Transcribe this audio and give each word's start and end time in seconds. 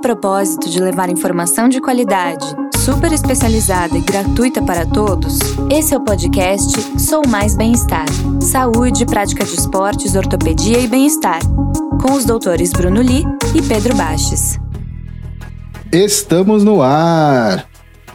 o 0.00 0.08
propósito 0.10 0.70
de 0.70 0.80
levar 0.80 1.10
informação 1.10 1.68
de 1.68 1.78
qualidade, 1.78 2.46
super 2.78 3.12
especializada 3.12 3.98
e 3.98 4.00
gratuita 4.00 4.62
para 4.62 4.86
todos, 4.86 5.38
esse 5.70 5.92
é 5.92 5.96
o 5.98 6.00
podcast 6.00 6.72
Sou 6.98 7.20
Mais 7.28 7.54
Bem-Estar. 7.54 8.06
Saúde, 8.40 9.04
prática 9.04 9.44
de 9.44 9.54
esportes, 9.54 10.14
ortopedia 10.14 10.78
e 10.78 10.88
bem-estar. 10.88 11.40
Com 12.00 12.14
os 12.14 12.24
doutores 12.24 12.72
Bruno 12.72 13.02
Li 13.02 13.26
e 13.54 13.60
Pedro 13.60 13.94
Baches. 13.94 14.58
Estamos 15.92 16.64
no 16.64 16.80
ar! 16.80 17.68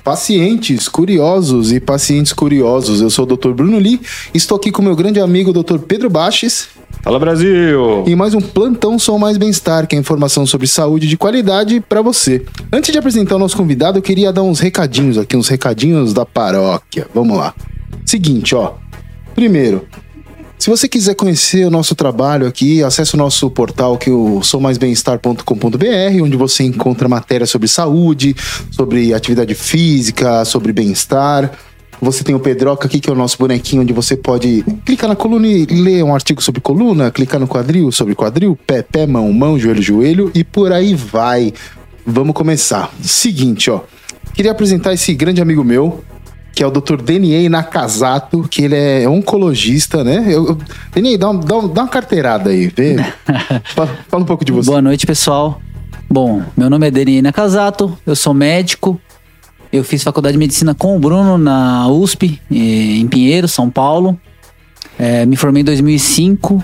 Pacientes 0.03 0.89
curiosos 0.89 1.71
e 1.71 1.79
pacientes 1.79 2.33
curiosos, 2.33 2.99
eu 2.99 3.11
sou 3.11 3.25
o 3.25 3.35
Dr. 3.35 3.51
Bruno 3.51 3.77
Li, 3.77 4.01
estou 4.33 4.57
aqui 4.57 4.71
com 4.71 4.81
meu 4.81 4.95
grande 4.95 5.19
amigo 5.19 5.53
Dr. 5.53 5.77
Pedro 5.77 6.09
Baches. 6.09 6.67
Fala 7.05 7.19
Brasil! 7.19 8.03
E 8.07 8.15
mais 8.15 8.33
um 8.33 8.41
plantão 8.41 8.97
Sou 8.97 9.19
Mais 9.19 9.37
Bem-Estar, 9.37 9.85
que 9.85 9.95
é 9.95 9.99
informação 9.99 10.43
sobre 10.43 10.65
saúde 10.65 11.07
de 11.07 11.15
qualidade 11.15 11.79
para 11.79 12.01
você. 12.01 12.43
Antes 12.73 12.91
de 12.91 12.97
apresentar 12.97 13.35
o 13.35 13.37
nosso 13.37 13.55
convidado, 13.55 13.99
eu 13.99 14.01
queria 14.01 14.33
dar 14.33 14.41
uns 14.41 14.59
recadinhos 14.59 15.15
aqui, 15.15 15.37
uns 15.37 15.47
recadinhos 15.47 16.15
da 16.15 16.25
paróquia. 16.25 17.07
Vamos 17.13 17.37
lá. 17.37 17.53
Seguinte, 18.03 18.55
ó. 18.55 18.73
Primeiro, 19.35 19.85
se 20.57 20.67
você 20.67 20.87
quiser 20.87 21.13
conhecer 21.13 21.67
o 21.67 21.69
nosso 21.69 21.93
trabalho 21.93 22.47
aqui, 22.47 22.83
acesse 22.83 23.13
o 23.13 23.17
nosso 23.19 23.51
portal 23.51 23.99
que 23.99 24.09
é 24.09 24.13
o 24.13 24.41
soumaisbemestar.com.br, 24.41 26.23
onde 26.23 26.35
você 26.35 26.63
encontra 26.63 27.07
matéria 27.07 27.45
sobre 27.45 27.67
saúde, 27.67 28.35
sobre 28.71 29.13
atividade 29.13 29.53
física, 29.53 30.43
sobre 30.43 30.73
bem-estar. 30.73 31.51
Você 32.05 32.23
tem 32.23 32.35
o 32.35 32.39
Pedroca 32.39 32.85
aqui, 32.85 32.99
que 32.99 33.09
é 33.09 33.13
o 33.13 33.15
nosso 33.15 33.35
bonequinho, 33.35 33.81
onde 33.81 33.91
você 33.91 34.15
pode 34.15 34.63
clicar 34.85 35.09
na 35.09 35.15
coluna 35.15 35.47
e 35.47 35.65
ler 35.65 36.03
um 36.03 36.13
artigo 36.13 36.39
sobre 36.39 36.61
coluna, 36.61 37.09
clicar 37.09 37.39
no 37.39 37.47
quadril 37.47 37.91
sobre 37.91 38.13
quadril, 38.13 38.55
pé, 38.67 38.83
pé, 38.83 39.07
mão, 39.07 39.33
mão, 39.33 39.57
joelho, 39.57 39.81
joelho 39.81 40.31
e 40.35 40.43
por 40.43 40.71
aí 40.71 40.93
vai. 40.93 41.51
Vamos 42.05 42.35
começar. 42.35 42.93
Seguinte, 43.01 43.71
ó. 43.71 43.81
Queria 44.35 44.51
apresentar 44.51 44.93
esse 44.93 45.15
grande 45.15 45.41
amigo 45.41 45.63
meu, 45.63 46.03
que 46.53 46.61
é 46.61 46.67
o 46.67 46.69
Dr. 46.69 47.01
Denier 47.01 47.49
Nakazato, 47.49 48.43
que 48.43 48.65
ele 48.65 48.75
é 48.75 49.09
oncologista, 49.09 50.03
né? 50.03 50.25
Eu, 50.27 50.49
eu, 50.49 50.57
Denier, 50.93 51.17
dá, 51.17 51.33
dá, 51.33 51.59
dá 51.61 51.81
uma 51.81 51.87
carteirada 51.87 52.51
aí, 52.51 52.67
vê. 52.67 52.97
fala, 53.73 53.97
fala 54.07 54.21
um 54.21 54.27
pouco 54.27 54.45
de 54.45 54.51
você. 54.51 54.69
Boa 54.69 54.81
noite, 54.81 55.07
pessoal. 55.07 55.59
Bom, 56.07 56.43
meu 56.55 56.69
nome 56.69 56.85
é 56.85 56.91
Denier 56.91 57.23
Nakazato, 57.23 57.97
eu 58.05 58.15
sou 58.15 58.31
médico, 58.31 59.01
eu 59.75 59.83
fiz 59.83 60.03
faculdade 60.03 60.33
de 60.33 60.39
medicina 60.39 60.73
com 60.73 60.95
o 60.95 60.99
Bruno 60.99 61.37
na 61.37 61.87
USP, 61.87 62.39
em 62.49 63.05
Pinheiro, 63.07 63.47
São 63.47 63.69
Paulo. 63.69 64.17
É, 64.97 65.25
me 65.25 65.35
formei 65.35 65.61
em 65.61 65.65
2005. 65.65 66.63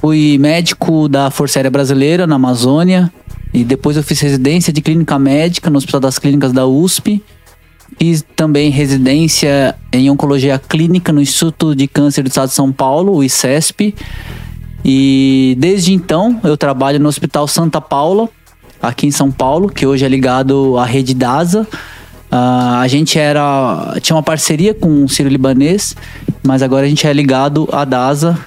Fui 0.00 0.36
médico 0.38 1.08
da 1.08 1.30
Força 1.30 1.58
Aérea 1.58 1.70
Brasileira 1.70 2.26
na 2.26 2.36
Amazônia. 2.36 3.12
E 3.54 3.64
depois 3.64 3.96
eu 3.96 4.02
fiz 4.02 4.20
residência 4.20 4.72
de 4.72 4.80
clínica 4.80 5.18
médica 5.18 5.70
no 5.70 5.76
Hospital 5.76 6.00
das 6.00 6.18
Clínicas 6.18 6.52
da 6.52 6.66
USP. 6.66 7.22
Fiz 7.98 8.24
também 8.34 8.70
residência 8.70 9.74
em 9.92 10.10
oncologia 10.10 10.58
clínica 10.58 11.12
no 11.12 11.20
Instituto 11.20 11.74
de 11.74 11.86
Câncer 11.86 12.22
do 12.22 12.28
Estado 12.28 12.48
de 12.48 12.54
São 12.54 12.72
Paulo, 12.72 13.14
o 13.14 13.24
ICESP. 13.24 13.94
E 14.84 15.56
desde 15.58 15.92
então 15.92 16.40
eu 16.42 16.56
trabalho 16.56 16.98
no 16.98 17.08
Hospital 17.08 17.46
Santa 17.46 17.80
Paula, 17.80 18.28
aqui 18.80 19.06
em 19.06 19.10
São 19.10 19.30
Paulo, 19.30 19.68
que 19.68 19.86
hoje 19.86 20.04
é 20.04 20.08
ligado 20.08 20.76
à 20.78 20.84
rede 20.84 21.14
DASA. 21.14 21.66
Uh, 22.32 22.80
a 22.80 22.88
gente 22.88 23.18
era 23.18 23.94
tinha 24.00 24.16
uma 24.16 24.22
parceria 24.22 24.72
com 24.72 25.04
o 25.04 25.08
Ciro 25.08 25.28
Libanês, 25.28 25.94
mas 26.42 26.62
agora 26.62 26.86
a 26.86 26.88
gente 26.88 27.06
é 27.06 27.12
ligado 27.12 27.68
à 27.70 27.84
DASA 27.84 28.38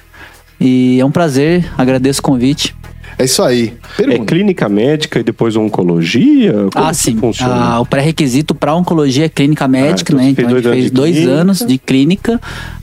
e 0.60 0.98
é 0.98 1.04
um 1.04 1.10
prazer, 1.10 1.64
agradeço 1.78 2.18
o 2.18 2.22
convite. 2.24 2.74
É 3.16 3.24
isso 3.24 3.42
aí. 3.44 3.74
Pergunta. 3.96 4.22
É 4.22 4.24
clínica 4.26 4.68
médica 4.68 5.20
e 5.20 5.22
depois 5.22 5.54
oncologia? 5.54 6.52
Como 6.72 6.84
ah, 6.84 6.92
sim. 6.92 7.16
Ah, 7.40 7.80
o 7.80 7.86
pré-requisito 7.86 8.56
para 8.56 8.74
oncologia 8.74 9.26
é 9.26 9.28
clínica 9.28 9.68
médica, 9.68 10.12
ah, 10.12 10.24
então 10.24 10.24
né? 10.24 10.30
Então 10.30 10.72
a 10.72 10.74
gente 10.74 10.80
fez 10.80 10.90
dois 10.90 11.26
anos 11.28 11.60
de 11.60 11.78
clínica, 11.78 12.40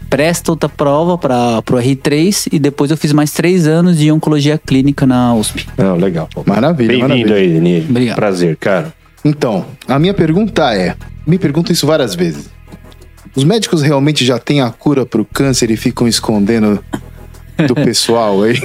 presta 0.10 0.52
outra 0.52 0.70
prova 0.70 1.18
para 1.18 1.60
o 1.70 1.74
R3 1.74 2.48
e 2.52 2.58
depois 2.58 2.90
eu 2.90 2.98
fiz 2.98 3.12
mais 3.12 3.32
três 3.32 3.68
anos 3.68 3.98
de 3.98 4.10
oncologia 4.10 4.58
clínica 4.58 5.06
na 5.06 5.36
USP. 5.36 5.68
Ah, 5.78 5.94
legal. 5.94 6.30
Maravilha. 6.46 7.08
Bem-vindo 7.08 7.34
aí, 7.34 7.50
Denise. 7.50 7.88
Obrigado. 7.90 8.16
Prazer, 8.16 8.56
cara. 8.56 9.03
Então, 9.24 9.66
a 9.88 9.98
minha 9.98 10.14
pergunta 10.14 10.74
é: 10.74 10.96
me 11.26 11.38
pergunto 11.38 11.72
isso 11.72 11.88
várias 11.88 12.16
vezes. 12.16 12.50
Os 13.36 13.44
médicos 13.44 13.82
realmente 13.82 14.24
já 14.24 14.38
têm 14.38 14.62
a 14.62 14.70
cura 14.70 15.06
para 15.06 15.22
o 15.22 15.26
câncer 15.26 15.72
e 15.72 15.78
ficam 15.78 16.08
escondendo 16.08 16.84
do 17.68 17.74
pessoal 17.76 18.44
aí? 18.44 18.60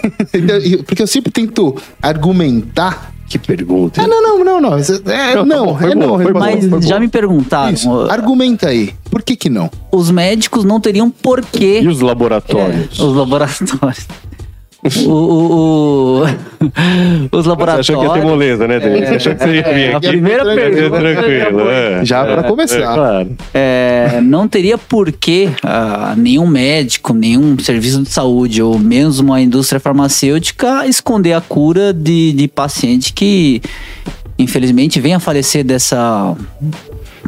Porque 0.85 1.03
eu 1.03 1.07
sempre 1.07 1.31
tento 1.31 1.77
argumentar 2.03 3.13
que 3.29 3.39
pergunta. 3.39 4.03
Ah, 4.03 4.07
não, 4.07 4.23
não, 4.23 4.45
não, 4.45 4.61
não. 4.61 4.79
É, 4.79 5.35
não, 5.35 5.45
não, 5.45 5.67
tá 5.77 5.87
bom, 5.87 5.91
é, 5.91 5.95
não. 5.95 6.41
Mas 6.41 6.87
já 6.87 6.99
me 6.99 7.09
perguntaram. 7.09 7.73
Isso. 7.73 7.91
Argumenta 8.11 8.69
aí. 8.69 8.95
Por 9.11 9.23
que 9.23 9.37
que 9.37 9.51
não? 9.51 9.71
Os 9.93 10.11
médicos 10.11 10.65
não 10.65 10.81
teriam 10.81 11.11
porquê. 11.11 11.81
E 11.83 11.89
os 11.89 12.01
laboratórios? 12.01 12.99
É, 12.99 13.03
os 13.03 13.15
laboratórios. 13.15 14.07
O, 14.83 15.11
o, 15.11 16.23
o, 16.23 16.27
os 17.37 17.47
laboratórios. 17.47 17.87
Você 17.87 17.93
achou 17.93 18.01
que 18.01 18.07
ia 18.09 18.23
ter 18.23 18.27
moleza, 18.27 18.69
né, 18.69 18.79
Denise? 18.79 19.07
Você 19.07 19.15
achou 19.15 19.35
que 19.35 19.43
você 19.43 19.55
ia 19.55 19.63
vir 19.63 19.97
aqui? 19.97 20.07
A 20.07 20.11
primeira 20.11 20.45
pergunta. 20.45 20.99
Tranquilo, 20.99 21.69
é. 21.69 22.05
Já 22.05 22.25
para 22.25 22.43
começar. 22.45 22.77
É, 22.77 22.83
claro. 22.83 23.37
É, 23.53 24.21
não 24.23 24.47
teria 24.47 24.79
porquê 24.79 25.49
uh, 25.65 26.17
nenhum 26.17 26.47
médico, 26.47 27.13
nenhum 27.13 27.59
serviço 27.59 28.03
de 28.03 28.11
saúde, 28.11 28.63
ou 28.63 28.79
mesmo 28.79 29.33
a 29.33 29.41
indústria 29.41 29.81
farmacêutica, 29.81 30.87
esconder 30.87 31.33
a 31.33 31.41
cura 31.41 31.93
de, 31.93 32.33
de 32.33 32.47
paciente 32.47 33.13
que, 33.13 33.61
infelizmente, 34.39 35.01
vem 35.01 35.15
a 35.15 35.21
falecer 35.21 35.65
dessa 35.65 36.37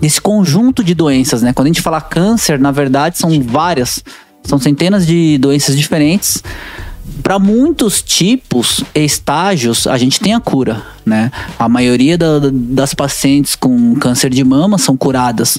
desse 0.01 0.21
conjunto 0.21 0.83
de 0.83 0.95
doenças, 0.95 1.43
né? 1.43 1.53
Quando 1.53 1.67
a 1.67 1.69
gente 1.69 1.83
fala 1.83 2.01
câncer, 2.01 2.59
na 2.59 2.71
verdade, 2.71 3.19
são 3.19 3.43
várias, 3.43 4.03
são 4.43 4.59
centenas 4.59 5.07
de 5.07 5.37
doenças 5.37 5.77
diferentes 5.77 6.43
para 7.23 7.39
muitos 7.39 8.03
tipos 8.03 8.85
e 8.95 9.05
estágios, 9.05 9.87
a 9.87 9.97
gente 9.99 10.21
tem 10.21 10.35
a 10.35 10.41
cura, 10.41 10.83
né? 11.05 11.31
A 11.59 11.69
maioria 11.69 12.17
da, 12.17 12.41
das 12.53 12.95
pacientes 12.95 13.55
com 13.55 13.95
câncer 13.95 14.31
de 14.31 14.43
mama 14.43 14.79
são 14.79 14.97
curadas. 14.97 15.59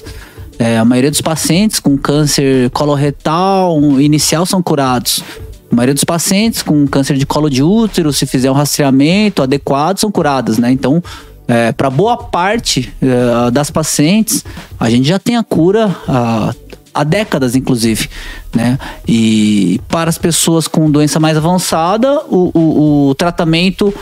É, 0.58 0.78
a 0.78 0.84
maioria 0.84 1.10
dos 1.10 1.20
pacientes 1.20 1.80
com 1.80 1.96
câncer 1.96 2.70
coloretal 2.70 3.78
inicial 4.00 4.46
são 4.46 4.62
curados. 4.62 5.22
A 5.70 5.74
maioria 5.74 5.94
dos 5.94 6.04
pacientes 6.04 6.62
com 6.62 6.86
câncer 6.86 7.16
de 7.16 7.24
colo 7.24 7.48
de 7.48 7.62
útero, 7.62 8.12
se 8.12 8.26
fizer 8.26 8.50
um 8.50 8.54
rastreamento 8.54 9.42
adequado, 9.42 9.98
são 9.98 10.10
curadas, 10.10 10.58
né? 10.58 10.70
Então, 10.70 11.02
é, 11.48 11.72
para 11.72 11.90
boa 11.90 12.16
parte 12.16 12.92
é, 13.00 13.50
das 13.50 13.70
pacientes, 13.70 14.44
a 14.78 14.88
gente 14.90 15.08
já 15.08 15.18
tem 15.18 15.36
a 15.36 15.42
cura 15.42 15.88
uh, 16.08 16.54
há 16.94 17.04
décadas, 17.04 17.54
inclusive, 17.54 18.08
né? 18.54 18.78
E 19.06 19.80
para 19.88 20.08
as 20.08 20.18
pessoas 20.18 20.68
com 20.68 20.90
doença 20.90 21.18
mais 21.18 21.36
avançada, 21.36 22.20
o, 22.28 22.50
o, 22.54 23.08
o 23.08 23.14
tratamento 23.14 23.92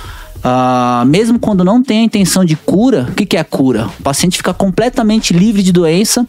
Uh, 0.41 1.05
mesmo 1.05 1.39
quando 1.39 1.63
não 1.63 1.83
tem 1.83 1.99
a 1.99 2.03
intenção 2.03 2.47
de 2.47 2.57
cura, 2.57 3.09
o 3.11 3.13
que, 3.13 3.27
que 3.27 3.37
é 3.37 3.45
cura? 3.45 3.91
O 3.99 4.03
paciente 4.03 4.39
fica 4.39 4.55
completamente 4.55 5.35
livre 5.35 5.63
de 5.63 5.71
doença, 5.71 6.27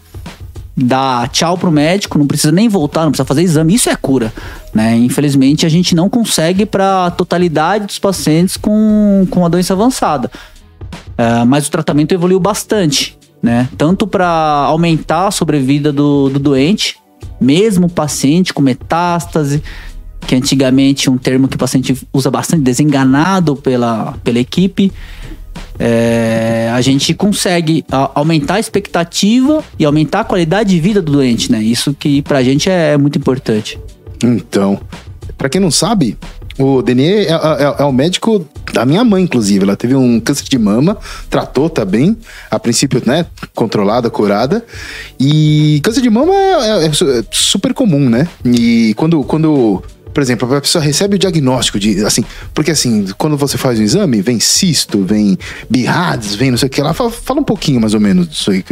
dá 0.76 1.30
tchau 1.32 1.58
pro 1.58 1.72
médico, 1.72 2.18
não 2.18 2.28
precisa 2.28 2.52
nem 2.52 2.68
voltar, 2.68 3.04
não 3.04 3.12
precisa 3.12 3.26
fazer 3.26 3.42
exame, 3.42 3.74
isso 3.74 3.90
é 3.90 3.96
cura. 3.96 4.34
Né? 4.74 4.98
Infelizmente, 4.98 5.66
a 5.66 5.70
gente 5.70 5.96
não 5.96 6.10
consegue 6.10 6.66
para 6.66 7.06
a 7.06 7.12
totalidade 7.12 7.86
dos 7.86 8.00
pacientes 8.00 8.58
com, 8.58 9.26
com 9.30 9.46
a 9.46 9.48
doença 9.50 9.72
avançada. 9.74 10.30
Uh, 11.12 11.46
mas 11.46 11.68
o 11.68 11.72
tratamento 11.72 12.12
evoluiu 12.12 12.40
bastante 12.40 13.18
né? 13.42 13.68
Tanto 13.78 14.06
para 14.06 14.28
aumentar 14.28 15.28
a 15.28 15.32
sobrevida 15.32 15.92
do, 15.92 16.30
do 16.30 16.40
doente, 16.40 16.98
mesmo 17.40 17.90
paciente 17.90 18.54
com 18.54 18.62
metástase, 18.62 19.64
que 20.28 20.36
antigamente 20.36 21.10
um 21.10 21.18
termo 21.18 21.48
que 21.48 21.56
o 21.56 21.60
paciente 21.60 21.96
usa 22.14 22.30
bastante, 22.30 22.62
desenganado 22.62 23.56
pela, 23.56 24.14
pela 24.24 24.40
equipe. 24.40 24.92
É, 25.80 26.72
a 26.74 26.80
gente 26.82 27.14
consegue 27.14 27.84
aumentar 28.14 28.56
a 28.56 28.60
expectativa 28.60 29.64
e 29.80 29.86
aumentar 29.86 30.22
a 30.22 30.24
qualidade 30.24 30.70
de 30.70 30.80
vida 30.80 31.02
do 31.02 31.12
doente, 31.12 31.52
né? 31.52 31.62
Isso 31.62 31.94
que 31.94 32.22
pra 32.22 32.44
gente 32.44 32.70
é 32.70 32.96
muito 32.98 33.18
importante. 33.18 33.80
Então, 34.24 34.80
para 35.38 35.50
quem 35.50 35.60
não 35.60 35.72
sabe, 35.72 36.18
o 36.60 36.82
Denier 36.82 37.26
é, 37.28 37.32
é, 37.32 37.76
é, 37.80 37.84
o 37.84 37.92
médico 37.92 38.46
da 38.74 38.86
minha 38.86 39.04
mãe, 39.04 39.24
inclusive. 39.24 39.64
Ela 39.64 39.76
teve 39.76 39.96
um 39.96 40.20
câncer 40.20 40.46
de 40.46 40.58
mama, 40.58 40.98
tratou, 41.30 41.70
tá 41.70 41.86
bem. 41.86 42.18
A 42.50 42.60
princípio, 42.60 43.02
né? 43.06 43.26
Controlada, 43.54 44.10
curada. 44.10 44.64
E 45.20 45.80
câncer 45.84 46.02
de 46.02 46.10
mama 46.10 46.34
é, 46.34 46.86
é, 46.86 46.88
é 46.88 47.24
super 47.32 47.74
comum, 47.74 48.10
né? 48.10 48.28
E 48.46 48.94
quando, 48.96 49.24
quando 49.24 49.84
por 50.14 50.22
exemplo, 50.22 50.54
a 50.56 50.62
pessoa 50.62 50.84
recebe 50.84 51.16
o 51.16 51.20
diagnóstico 51.20 51.80
de, 51.80 52.04
assim, 52.06 52.24
porque 52.54 52.72
assim, 52.72 53.08
quando 53.18 53.38
você 53.38 53.58
faz 53.58 53.80
o 53.80 53.82
exame, 53.82 54.22
vem 54.22 54.40
cisto, 54.40 55.04
vem 55.04 55.38
birrads, 55.70 56.36
vem 56.36 56.52
não 56.52 56.58
sei 56.58 56.68
o 56.68 56.70
que 56.70 56.82
lá, 56.82 56.94
fala, 56.94 57.10
fala 57.10 57.40
um 57.40 57.46
pouquinho 57.46 57.80
mais 57.80 57.94
ou 57.94 58.00
menos 58.00 58.28
disso 58.28 58.52
aí. 58.52 58.64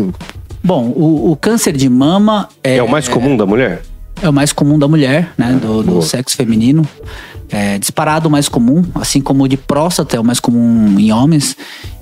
Bom, 0.61 0.91
o, 0.95 1.31
o 1.31 1.35
câncer 1.37 1.75
de 1.75 1.87
mama 1.87 2.49
é... 2.63 2.77
É 2.77 2.83
o 2.83 2.89
mais 2.89 3.07
comum 3.07 3.37
da 3.37 3.45
mulher? 3.45 3.81
É 4.21 4.29
o 4.29 4.33
mais 4.33 4.51
comum 4.51 4.77
da 4.77 4.87
mulher, 4.87 5.31
né, 5.37 5.53
do, 5.53 5.81
do 5.81 6.01
sexo 6.01 6.35
feminino 6.35 6.87
é, 7.51 7.79
disparado 7.79 8.29
mais 8.29 8.47
comum, 8.47 8.83
assim 8.95 9.21
como 9.21 9.43
o 9.43 9.47
de 9.47 9.57
próstata 9.57 10.15
é 10.15 10.19
o 10.19 10.23
mais 10.23 10.39
comum 10.39 10.99
em 10.99 11.11
homens. 11.11 11.57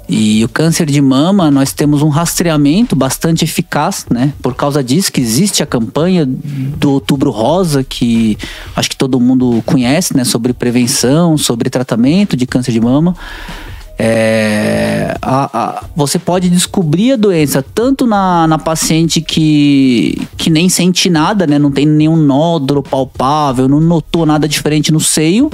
E 0.09 0.41
o 0.45 0.47
câncer 0.47 0.85
de 0.85 1.01
mama, 1.01 1.51
nós 1.51 1.73
temos 1.73 2.01
um 2.01 2.07
rastreamento 2.07 2.95
bastante 2.95 3.43
eficaz, 3.43 4.05
né? 4.09 4.31
Por 4.41 4.55
causa 4.55 4.81
disso 4.81 5.11
que 5.11 5.19
existe 5.19 5.61
a 5.61 5.65
campanha 5.65 6.25
do 6.25 6.91
Outubro 6.91 7.29
Rosa, 7.29 7.83
que 7.83 8.37
acho 8.73 8.89
que 8.89 8.95
todo 8.95 9.19
mundo 9.19 9.61
conhece, 9.65 10.15
né? 10.15 10.23
Sobre 10.23 10.53
prevenção, 10.53 11.37
sobre 11.37 11.69
tratamento 11.69 12.37
de 12.37 12.45
câncer 12.45 12.71
de 12.71 12.79
mama. 12.79 13.15
É, 13.99 15.15
a- 15.21 15.49
a- 15.53 15.83
você 15.95 16.19
pode 16.19 16.49
descobrir 16.49 17.13
a 17.13 17.15
doença 17.15 17.63
tanto 17.73 18.05
na, 18.05 18.45
na 18.47 18.57
paciente 18.57 19.21
que, 19.21 20.21
que 20.37 20.49
nem 20.49 20.69
sente 20.69 21.09
nada, 21.09 21.47
né? 21.47 21.57
Não 21.57 21.71
tem 21.71 21.85
nenhum 21.85 22.15
nódulo 22.15 22.83
palpável, 22.83 23.67
não 23.67 23.79
notou 23.79 24.25
nada 24.25 24.47
diferente 24.47 24.91
no 24.91 24.99
seio, 24.99 25.51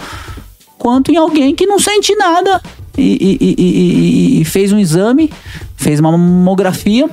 quanto 0.78 1.12
em 1.12 1.16
alguém 1.18 1.56
que 1.56 1.66
não 1.66 1.80
sente 1.80 2.14
nada 2.16 2.62
e, 2.98 3.38
e- 3.40 3.56
e- 3.58 4.42
e- 4.42 4.46
fez 4.46 4.72
um 4.74 4.78
exame, 4.80 5.32
fez 5.78 6.00
uma 6.02 6.12
mamografia. 6.12 7.10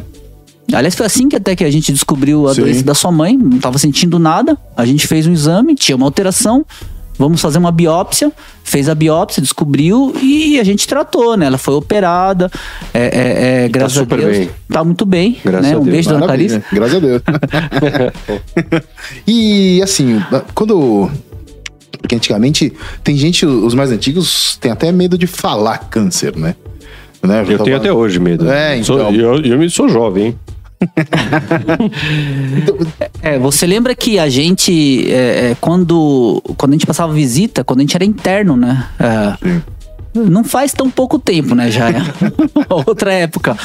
Aliás, 0.72 0.94
foi 0.94 1.06
assim 1.06 1.28
que 1.28 1.36
até 1.36 1.54
que 1.56 1.64
a 1.64 1.70
gente 1.70 1.92
descobriu 1.92 2.48
a 2.48 2.54
Sim. 2.54 2.62
doença 2.62 2.82
da 2.84 2.94
sua 2.94 3.10
mãe, 3.10 3.36
não 3.36 3.56
estava 3.56 3.78
sentindo 3.78 4.18
nada. 4.18 4.56
A 4.76 4.84
gente 4.84 5.06
fez 5.06 5.26
um 5.26 5.32
exame, 5.32 5.74
tinha 5.74 5.96
uma 5.96 6.06
alteração. 6.06 6.64
Vamos 7.20 7.42
fazer 7.42 7.58
uma 7.58 7.70
biópsia. 7.70 8.32
Fez 8.64 8.88
a 8.88 8.94
biópsia, 8.94 9.42
descobriu 9.42 10.14
e 10.22 10.58
a 10.58 10.64
gente 10.64 10.88
tratou, 10.88 11.36
né? 11.36 11.44
Ela 11.44 11.58
foi 11.58 11.74
operada. 11.74 12.50
É, 12.94 13.00
é, 13.02 13.64
é, 13.64 13.68
graças 13.68 13.92
super 13.92 14.14
a 14.14 14.22
Deus. 14.22 14.38
bem. 14.38 14.50
Tá 14.72 14.82
muito 14.82 15.04
bem. 15.04 15.36
Graças 15.44 15.66
né? 15.70 15.74
a 15.74 15.78
Um 15.78 15.84
beijo, 15.84 16.08
dona 16.08 16.20
Maravilha, 16.26 16.60
Clarice. 16.60 16.74
Graças 16.74 16.96
a 16.96 16.98
Deus. 16.98 17.22
e 19.28 19.82
assim, 19.82 20.18
quando. 20.54 21.10
Porque 22.00 22.14
antigamente 22.14 22.72
tem 23.04 23.14
gente, 23.18 23.44
os 23.44 23.74
mais 23.74 23.92
antigos, 23.92 24.56
tem 24.56 24.72
até 24.72 24.90
medo 24.90 25.18
de 25.18 25.26
falar 25.26 25.76
câncer, 25.90 26.34
né? 26.34 26.54
né? 27.22 27.44
Eu 27.46 27.58
tenho 27.58 27.76
até 27.76 27.92
hoje 27.92 28.18
medo. 28.18 28.50
É, 28.50 28.82
Sou- 28.82 28.96
então. 28.98 29.14
eu, 29.14 29.44
eu 29.44 29.58
me 29.58 29.68
sou 29.68 29.90
jovem, 29.90 30.28
hein? 30.28 30.38
É, 33.22 33.38
você 33.38 33.66
lembra 33.66 33.94
que 33.94 34.18
a 34.18 34.28
gente, 34.28 35.10
é, 35.12 35.50
é, 35.50 35.56
quando, 35.60 36.42
quando 36.56 36.72
a 36.72 36.74
gente 36.74 36.86
passava 36.86 37.12
visita, 37.12 37.62
quando 37.62 37.80
a 37.80 37.82
gente 37.82 37.94
era 37.94 38.04
interno, 38.04 38.56
né? 38.56 38.86
É, 38.98 39.36
Sim. 39.46 39.62
não 40.14 40.42
faz 40.42 40.72
tão 40.72 40.90
pouco 40.90 41.18
tempo, 41.18 41.54
né? 41.54 41.70
Já 41.70 41.90
é 41.90 41.96
outra 42.86 43.12
época. 43.12 43.56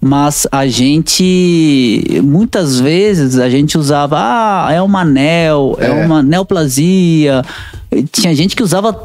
Mas 0.00 0.46
a 0.50 0.66
gente, 0.66 2.20
muitas 2.24 2.80
vezes, 2.80 3.38
a 3.38 3.50
gente 3.50 3.76
usava, 3.76 4.16
ah, 4.18 4.72
é 4.72 4.80
uma 4.80 5.02
anel, 5.02 5.76
é, 5.78 5.86
É. 5.86 6.06
uma 6.06 6.22
neoplasia. 6.22 7.42
Tinha 8.10 8.34
gente 8.34 8.56
que 8.56 8.62
usava 8.62 9.04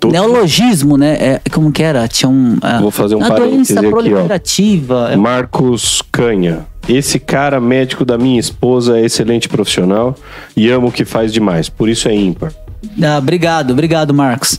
Tudo. 0.00 0.12
neologismo, 0.12 0.96
né? 0.96 1.14
É, 1.14 1.40
como 1.52 1.70
que 1.70 1.82
era? 1.82 2.08
Tinha 2.08 2.28
um... 2.28 2.58
é, 2.62 2.80
Vou 2.80 2.90
fazer 2.90 3.14
um 3.14 3.24
a 3.24 3.28
parêntese 3.28 3.74
doença 3.74 3.80
aqui, 3.80 3.88
proliferativa. 3.88 5.16
Marcos 5.16 6.02
Canha. 6.10 6.66
Esse 6.88 7.18
cara, 7.18 7.60
médico 7.60 8.04
da 8.04 8.18
minha 8.18 8.40
esposa, 8.40 8.98
é 8.98 9.04
excelente 9.04 9.48
profissional 9.48 10.16
e 10.56 10.68
amo 10.70 10.88
o 10.88 10.92
que 10.92 11.04
faz 11.04 11.32
demais. 11.32 11.68
Por 11.68 11.88
isso 11.88 12.08
é 12.08 12.14
ímpar. 12.14 12.52
Ah, 13.00 13.18
obrigado, 13.18 13.70
obrigado, 13.70 14.12
Marcos. 14.12 14.58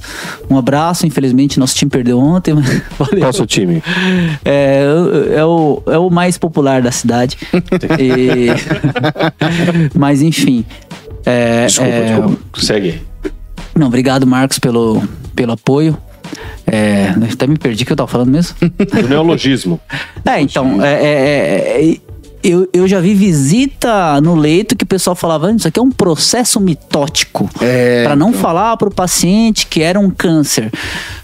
Um 0.50 0.58
abraço. 0.58 1.06
Infelizmente, 1.06 1.60
nosso 1.60 1.76
time 1.76 1.92
perdeu 1.92 2.18
ontem, 2.18 2.54
mas 2.54 2.82
valeu. 2.98 3.20
Qual 3.20 3.30
o 3.30 3.34
seu 3.34 3.46
time? 3.46 3.84
É, 4.46 4.86
é, 5.36 5.44
o, 5.44 5.84
é 5.86 5.98
o 5.98 6.10
mais 6.10 6.38
popular 6.38 6.82
da 6.82 6.92
cidade. 6.92 7.38
E- 8.00 8.48
mas, 9.94 10.22
enfim. 10.22 10.66
É, 11.26 11.66
Desculpa, 11.66 11.92
é, 11.92 12.06
desculpa. 12.06 12.40
Segue. 12.56 13.02
Não, 13.76 13.88
obrigado, 13.88 14.26
Marcos, 14.26 14.60
pelo, 14.60 15.04
pelo 15.36 15.52
apoio. 15.52 15.98
É, 16.66 17.14
até 17.32 17.46
me 17.46 17.58
perdi 17.58 17.84
o 17.84 17.86
que 17.86 17.92
eu 17.92 17.98
tava 17.98 18.08
falando 18.10 18.30
mesmo. 18.30 18.56
O 19.04 19.08
neologismo. 19.08 19.80
É, 20.26 20.40
então, 20.40 20.82
é, 20.82 20.94
é, 20.94 21.08
é, 21.08 21.92
é, 21.92 21.98
eu, 22.44 22.68
eu 22.74 22.88
já 22.88 23.00
vi 23.00 23.14
visita 23.14 24.20
no 24.22 24.36
leito 24.36 24.76
que 24.76 24.84
o 24.84 24.88
pessoal 24.88 25.16
falava, 25.16 25.48
"Ah, 25.48 25.52
isso 25.52 25.68
aqui 25.68 25.80
é 25.80 25.84
um 25.84 25.92
processo 25.92 26.60
mitótico. 26.60 27.50
É, 27.62 28.04
Pra 28.04 28.16
não 28.16 28.34
falar 28.34 28.76
pro 28.78 28.92
paciente 28.92 29.68
que 29.68 29.82
era 29.82 30.00
um 30.00 30.10
câncer. 30.10 30.72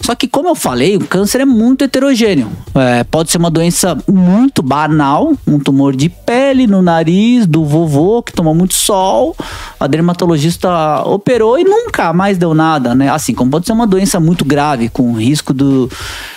Só 0.01 0.15
que, 0.15 0.27
como 0.27 0.47
eu 0.47 0.55
falei, 0.55 0.95
o 0.95 1.01
câncer 1.01 1.41
é 1.41 1.45
muito 1.45 1.83
heterogêneo. 1.83 2.49
É, 2.73 3.03
pode 3.03 3.29
ser 3.31 3.37
uma 3.37 3.51
doença 3.51 3.97
muito 4.07 4.63
banal, 4.63 5.33
um 5.45 5.59
tumor 5.59 5.95
de 5.95 6.09
pele 6.09 6.65
no 6.67 6.81
nariz 6.81 7.45
do 7.45 7.65
vovô 7.65 8.23
que 8.23 8.31
tomou 8.33 8.55
muito 8.55 8.73
sol, 8.73 9.35
a 9.79 9.87
dermatologista 9.87 11.03
operou 11.05 11.59
e 11.59 11.63
nunca 11.63 12.13
mais 12.13 12.37
deu 12.37 12.53
nada, 12.53 12.95
né? 12.95 13.09
Assim, 13.09 13.33
como 13.33 13.51
pode 13.51 13.65
ser 13.65 13.73
uma 13.73 13.85
doença 13.87 14.19
muito 14.19 14.45
grave, 14.45 14.89
com 14.89 15.11
risco 15.13 15.53
do, 15.53 15.89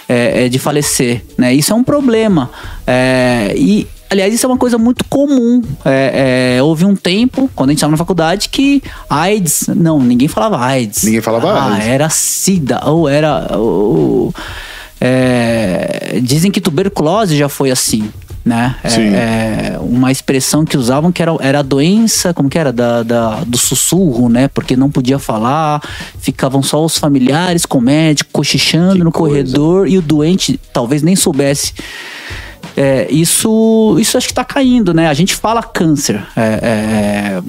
é, 0.08 0.44
é, 0.44 0.48
de 0.48 0.58
falecer, 0.58 1.24
né? 1.38 1.54
Isso 1.54 1.72
é 1.72 1.76
um 1.76 1.84
problema. 1.84 2.50
É, 2.86 3.54
e 3.56 3.86
Aliás, 4.12 4.34
isso 4.34 4.44
é 4.44 4.48
uma 4.48 4.58
coisa 4.58 4.76
muito 4.76 5.06
comum. 5.06 5.62
É, 5.86 6.56
é, 6.58 6.62
houve 6.62 6.84
um 6.84 6.94
tempo, 6.94 7.50
quando 7.56 7.70
a 7.70 7.72
gente 7.72 7.78
estava 7.78 7.92
na 7.92 7.96
faculdade, 7.96 8.50
que 8.50 8.82
AIDS. 9.08 9.68
Não, 9.74 9.98
ninguém 9.98 10.28
falava 10.28 10.58
AIDS. 10.58 11.02
Ninguém 11.02 11.22
falava 11.22 11.50
ah, 11.50 11.72
AIDS. 11.72 11.88
Era 11.88 12.10
SIDA, 12.10 12.80
ou 12.90 13.08
era. 13.08 13.56
ou- 13.58 14.34
é, 15.00 16.20
dizem 16.22 16.50
que 16.50 16.60
tuberculose 16.60 17.36
já 17.36 17.48
foi 17.48 17.70
assim. 17.70 18.10
Né? 18.44 18.74
É, 18.82 18.88
Sim. 18.90 19.14
é, 19.14 19.78
uma 19.80 20.10
expressão 20.12 20.64
que 20.64 20.76
usavam 20.76 21.12
que 21.12 21.22
era, 21.22 21.32
era 21.40 21.60
a 21.60 21.62
doença, 21.62 22.34
como 22.34 22.48
que 22.50 22.58
era? 22.58 22.72
Da, 22.72 23.02
da- 23.04 23.44
do 23.46 23.56
sussurro, 23.56 24.28
né? 24.28 24.48
Porque 24.48 24.76
não 24.76 24.90
podia 24.90 25.18
falar, 25.18 25.80
ficavam 26.18 26.60
só 26.62 26.84
os 26.84 26.98
familiares 26.98 27.64
com 27.64 27.78
o 27.78 27.80
médico, 27.80 28.28
cochichando 28.32 28.96
Que 28.96 29.04
no 29.04 29.12
coisa. 29.12 29.36
corredor 29.36 29.88
e 29.88 29.96
o 29.96 30.02
doente 30.02 30.58
talvez 30.72 31.02
nem 31.02 31.14
soubesse. 31.16 31.72
É, 32.76 33.06
isso, 33.10 33.96
isso 33.98 34.16
acho 34.16 34.28
que 34.28 34.34
tá 34.34 34.44
caindo, 34.44 34.94
né? 34.94 35.08
A 35.08 35.14
gente 35.14 35.34
fala 35.34 35.62
câncer. 35.62 36.22
É, 36.36 36.40
é, 36.40 37.42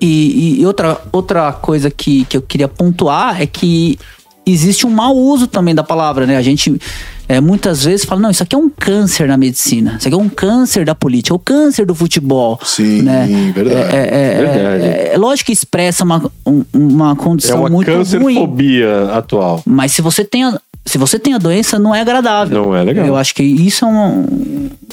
e, 0.00 0.60
e 0.60 0.66
outra, 0.66 1.00
outra 1.12 1.52
coisa 1.52 1.90
que, 1.90 2.24
que 2.26 2.36
eu 2.36 2.42
queria 2.42 2.68
pontuar 2.68 3.40
é 3.40 3.46
que 3.46 3.98
existe 4.46 4.86
um 4.86 4.90
mau 4.90 5.14
uso 5.16 5.46
também 5.46 5.74
da 5.74 5.82
palavra, 5.82 6.26
né? 6.26 6.36
A 6.36 6.42
gente 6.42 6.80
é, 7.28 7.40
muitas 7.40 7.84
vezes 7.84 8.06
fala, 8.06 8.20
não, 8.22 8.30
isso 8.30 8.42
aqui 8.42 8.54
é 8.54 8.58
um 8.58 8.70
câncer 8.70 9.28
na 9.28 9.36
medicina, 9.36 9.96
isso 9.98 10.08
aqui 10.08 10.14
é 10.14 10.18
um 10.18 10.28
câncer 10.30 10.84
da 10.86 10.94
política, 10.94 11.34
é 11.34 11.36
o 11.36 11.38
câncer 11.38 11.84
do 11.84 11.94
futebol. 11.94 12.58
Sim, 12.64 13.02
né? 13.02 13.52
verdade. 13.54 13.94
É, 13.94 13.98
é, 13.98 14.32
é, 14.32 14.34
Verdade. 14.40 14.84
é- 14.84 15.10
é 15.14 15.18
lógico 15.18 15.46
que 15.48 15.52
expressa 15.52 16.04
uma, 16.04 16.30
um- 16.46 16.64
uma 16.72 17.12
É 17.12 17.16
condição 17.16 17.60
uma 17.60 17.68
muito 17.68 17.86
ruim. 17.90 17.98
cancerfobia 17.98 19.10
atual. 19.12 19.62
Mas 19.66 19.92
se 19.92 20.00
você 20.00 20.24
tem 20.24 20.44
a, 20.44 20.58
se 20.88 20.98
você 20.98 21.18
tem 21.18 21.34
a 21.34 21.38
doença, 21.38 21.78
não 21.78 21.94
é 21.94 22.00
agradável. 22.00 22.64
Não 22.64 22.74
é 22.76 22.82
legal. 22.82 23.06
Eu 23.06 23.16
acho 23.16 23.34
que 23.34 23.42
isso 23.42 23.84
é 23.84 23.88
uma, 23.88 24.24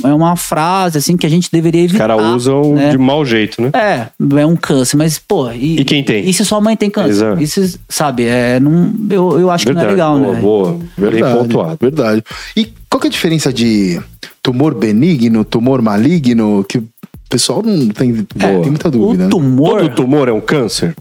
é 0.03 0.13
uma 0.13 0.35
frase 0.35 0.97
assim 0.97 1.15
que 1.17 1.25
a 1.25 1.29
gente 1.29 1.49
deveria 1.51 1.81
Os 1.81 1.89
evitar. 1.91 2.07
caras 2.07 2.35
usam 2.35 2.73
né? 2.75 2.89
de 2.91 2.97
mau 2.97 3.25
jeito, 3.25 3.61
né? 3.61 3.71
É, 3.73 4.07
é 4.39 4.45
um 4.45 4.55
câncer, 4.55 4.97
mas, 4.97 5.17
pô. 5.17 5.51
E, 5.51 5.79
E 5.79 5.85
quem 5.85 6.03
tem? 6.03 6.27
E 6.27 6.33
se 6.33 6.43
sua 6.45 6.59
mãe 6.61 6.75
tem 6.75 6.89
câncer? 6.89 7.09
Exato. 7.09 7.41
Isso, 7.41 7.79
sabe, 7.87 8.25
é, 8.25 8.59
não, 8.59 8.93
eu, 9.09 9.39
eu 9.39 9.49
acho 9.49 9.65
que 9.65 9.73
não 9.73 9.81
é 9.81 9.85
legal, 9.87 10.19
boa, 10.19 10.33
né? 10.33 10.41
boa. 10.41 10.71
Bem 10.97 11.09
Verdade, 11.11 11.37
pontuado. 11.37 11.77
verdade. 11.81 12.23
E 12.55 12.67
qual 12.89 12.99
que 12.99 13.07
é 13.07 13.09
a 13.09 13.11
diferença 13.11 13.51
de 13.53 13.99
tumor 14.43 14.73
benigno, 14.75 15.43
tumor 15.45 15.81
maligno? 15.81 16.63
Que 16.67 16.79
o 16.79 16.87
pessoal 17.29 17.63
não 17.63 17.87
tem, 17.89 18.13
tem 18.23 18.69
muita 18.69 18.91
dúvida. 18.91 19.23
O 19.23 19.25
né? 19.25 19.29
tumor, 19.29 19.79
Todo 19.81 19.95
tumor 19.95 20.27
é 20.27 20.31
um 20.33 20.41
câncer? 20.41 20.95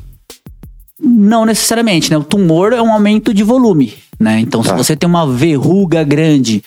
Não 1.05 1.45
necessariamente, 1.45 2.11
né? 2.11 2.17
O 2.19 2.25
tumor 2.25 2.73
é 2.73 2.81
um 2.81 2.93
aumento 2.93 3.33
de 3.35 3.43
volume, 3.43 3.95
né? 4.19 4.41
Então, 4.41 4.63
se 4.63 4.71
Tá. 4.71 4.77
você 4.77 4.97
tem 4.97 5.09
uma 5.09 5.27
verruga 5.27 6.03
grande, 6.03 6.63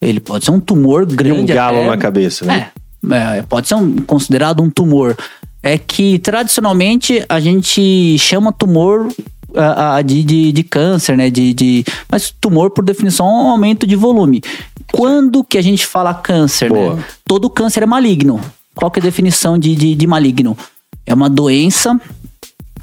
ele 0.00 0.20
pode 0.20 0.44
ser 0.44 0.50
um 0.50 0.60
tumor 0.60 1.06
E 1.10 1.14
grande. 1.14 1.40
um 1.52 1.54
galo 1.54 1.78
até- 1.78 1.86
na 1.88 1.96
cabeça, 1.96 2.44
né? 2.44 2.68
É, 3.10 3.38
é, 3.38 3.42
pode 3.42 3.68
ser 3.68 3.74
um- 3.74 3.96
considerado 3.98 4.62
um 4.62 4.70
tumor. 4.70 5.16
É 5.62 5.76
que 5.78 6.18
tradicionalmente 6.18 7.24
a 7.28 7.38
gente 7.40 8.16
chama 8.18 8.52
tumor 8.52 9.08
ah, 9.56 9.96
ah, 9.96 10.02
de, 10.02 10.22
de, 10.24 10.50
de 10.52 10.62
câncer, 10.64 11.16
né? 11.16 11.30
De, 11.30 11.54
de, 11.54 11.84
mas 12.10 12.34
tumor, 12.40 12.70
por 12.70 12.84
definição, 12.84 13.26
é 13.26 13.30
um 13.30 13.48
aumento 13.50 13.86
de 13.86 13.94
volume. 13.94 14.42
Quando 14.92 15.44
que 15.44 15.56
a 15.56 15.62
gente 15.62 15.86
fala 15.86 16.12
câncer, 16.12 16.68
Boa. 16.70 16.94
né? 16.96 17.04
Todo 17.24 17.48
câncer 17.48 17.82
é 17.82 17.86
maligno. 17.86 18.40
Qual 18.74 18.90
que 18.90 18.98
é 18.98 19.02
a 19.02 19.04
definição 19.04 19.56
de, 19.56 19.76
de, 19.76 19.94
de 19.94 20.06
maligno? 20.08 20.56
É 21.06 21.14
uma 21.14 21.30
doença 21.30 22.00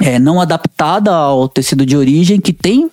é, 0.02 0.20
não 0.20 0.42
adaptada 0.42 1.12
ao 1.12 1.48
tecido 1.48 1.86
de 1.86 1.96
origem 1.96 2.40
que 2.42 2.52
tem 2.54 2.90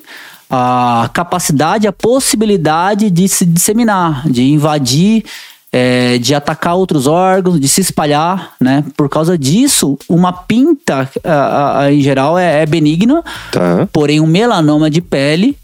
a 0.50 1.10
capacidade, 1.12 1.86
a 1.86 1.92
possibilidade 1.92 3.10
de 3.10 3.28
se 3.28 3.44
disseminar, 3.44 4.28
de 4.28 4.42
invadir, 4.50 5.24
é, 5.70 6.16
de 6.18 6.34
atacar 6.34 6.74
outros 6.76 7.06
órgãos, 7.06 7.60
de 7.60 7.68
se 7.68 7.80
espalhar, 7.82 8.52
né? 8.58 8.82
Por 8.96 9.08
causa 9.10 9.36
disso, 9.36 9.98
uma 10.08 10.32
pinta, 10.32 11.08
a- 11.22 11.30
a- 11.30 11.80
a- 11.82 11.92
em 11.92 12.00
geral, 12.00 12.38
é, 12.38 12.62
é 12.62 12.66
benigna, 12.66 13.22
Tá. 13.52 13.86
porém 13.92 14.20
um 14.20 14.26
melanoma 14.26 14.88
de 14.90 15.02
pele 15.02 15.54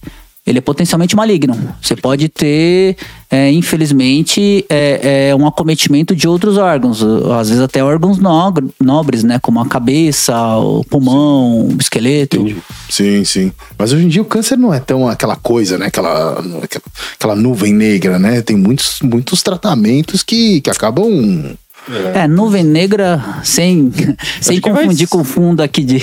ele 0.46 0.58
é 0.58 0.60
potencialmente 0.60 1.16
maligno. 1.16 1.56
Você 1.80 1.96
pode 1.96 2.28
ter, 2.28 2.96
é, 3.30 3.50
infelizmente, 3.50 4.64
é, 4.68 5.28
é, 5.30 5.34
um 5.34 5.46
acometimento 5.46 6.14
de 6.14 6.28
outros 6.28 6.58
órgãos, 6.58 7.02
às 7.38 7.48
vezes 7.48 7.62
até 7.62 7.82
órgãos 7.82 8.18
nobres, 8.18 9.24
né? 9.24 9.38
Como 9.38 9.58
a 9.58 9.66
cabeça, 9.66 10.36
o 10.58 10.84
pulmão, 10.84 11.68
o 11.68 11.76
esqueleto. 11.80 12.36
Entendi. 12.36 12.56
Sim, 12.90 13.24
sim. 13.24 13.52
Mas 13.78 13.92
hoje 13.92 14.04
em 14.04 14.08
dia 14.08 14.20
o 14.20 14.26
câncer 14.26 14.58
não 14.58 14.72
é 14.72 14.80
tão 14.80 15.08
aquela 15.08 15.36
coisa, 15.36 15.78
né? 15.78 15.86
Aquela, 15.86 16.38
aquela, 16.62 16.84
aquela 17.14 17.36
nuvem 17.36 17.72
negra, 17.72 18.18
né? 18.18 18.42
Tem 18.42 18.56
muitos, 18.56 18.98
muitos 19.02 19.42
tratamentos 19.42 20.22
que, 20.22 20.60
que 20.60 20.70
acabam. 20.70 21.56
É, 22.14 22.26
nuvem 22.26 22.64
negra 22.64 23.22
sem, 23.42 23.92
sem 24.40 24.58
vai- 24.60 24.72
confundir 24.72 25.06
com 25.08 25.18
o 25.18 25.24
fundo 25.24 25.62
aqui 25.62 25.82
de 25.84 26.00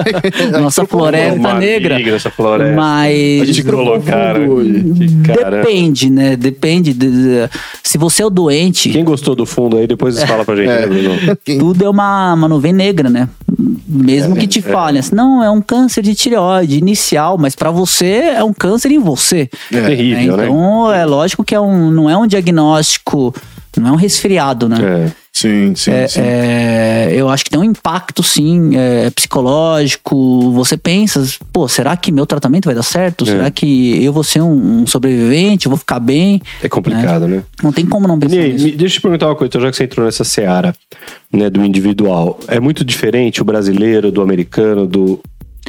nossa 0.60 0.84
floresta 0.84 1.38
Uma 1.38 1.54
negra. 1.54 1.96
negra, 1.96 2.16
essa 2.16 2.30
floresta. 2.30 2.74
Mas 2.74 3.40
A 3.42 3.44
gente 3.44 3.62
colocaram 3.62 4.56
depende, 5.22 6.10
né? 6.10 6.36
Depende. 6.36 6.92
de- 6.92 7.10
de- 7.10 7.50
se 7.82 7.98
você 7.98 8.22
é 8.22 8.26
o 8.26 8.30
doente, 8.30 8.90
Quem 8.90 9.04
gostou 9.04 9.34
do 9.34 9.46
fundo 9.46 9.76
aí, 9.76 9.86
depois 9.86 10.20
fala 10.24 10.44
pra 10.44 10.56
gente, 10.56 10.66
né, 10.68 10.86
Bruno? 10.86 11.36
tudo 11.58 11.84
é 11.84 11.88
uma, 11.88 12.34
uma 12.34 12.48
nuvem 12.48 12.72
negra, 12.72 13.08
né? 13.08 13.28
Mesmo 13.86 14.34
que 14.34 14.46
te 14.46 14.62
falem, 14.62 14.98
assim, 15.00 15.14
não, 15.14 15.42
é 15.42 15.50
um 15.50 15.60
câncer 15.60 16.02
de 16.02 16.14
tireoide 16.14 16.78
inicial, 16.78 17.36
mas 17.38 17.54
pra 17.54 17.70
você 17.70 18.06
é 18.36 18.42
um 18.42 18.52
câncer 18.52 18.90
em 18.90 18.98
você. 18.98 19.48
É 19.72 19.80
terrível, 19.82 20.36
né? 20.36 20.44
Então 20.46 20.92
é 20.92 21.04
lógico 21.04 21.44
que 21.44 21.54
é 21.54 21.60
um, 21.60 21.90
não 21.90 22.08
é 22.08 22.16
um 22.16 22.26
diagnóstico, 22.26 23.34
não 23.80 23.90
é 23.90 23.92
um 23.92 23.96
resfriado, 23.96 24.68
né? 24.68 24.76
É. 25.08 25.22
Sim, 25.32 25.74
sim, 25.74 25.90
sim. 26.08 26.20
É, 26.20 27.10
eu 27.14 27.28
acho 27.30 27.42
que 27.42 27.50
tem 27.50 27.58
um 27.58 27.64
impacto, 27.64 28.22
sim, 28.22 28.76
é, 28.76 29.08
psicológico. 29.10 30.52
Você 30.52 30.76
pensa, 30.76 31.24
pô, 31.52 31.66
será 31.66 31.96
que 31.96 32.12
meu 32.12 32.26
tratamento 32.26 32.66
vai 32.66 32.74
dar 32.74 32.82
certo? 32.82 33.24
Será 33.24 33.50
que 33.50 34.04
eu 34.04 34.12
vou 34.12 34.22
ser 34.22 34.40
um, 34.42 34.82
um 34.82 34.86
sobrevivente? 34.86 35.66
Eu 35.66 35.70
vou 35.70 35.78
ficar 35.78 35.98
bem? 36.00 36.40
É 36.62 36.68
complicado, 36.68 37.26
né? 37.26 37.42
Não 37.62 37.72
tem 37.72 37.86
como 37.86 38.06
não 38.06 38.18
pensar 38.18 38.36
Ney, 38.36 38.52
nisso. 38.52 38.64
deixa 38.76 38.84
eu 38.84 38.88
te 38.90 39.00
perguntar 39.00 39.26
uma 39.28 39.34
coisa, 39.36 39.48
então, 39.48 39.60
já 39.62 39.70
que 39.70 39.76
você 39.76 39.84
entrou 39.84 40.04
nessa 40.06 40.24
seara 40.24 40.74
né, 41.32 41.48
do 41.48 41.64
individual. 41.64 42.38
É 42.48 42.60
muito 42.60 42.84
diferente 42.84 43.40
o 43.40 43.44
brasileiro 43.44 44.12
do 44.12 44.20
americano, 44.20 44.86
do, 44.86 45.18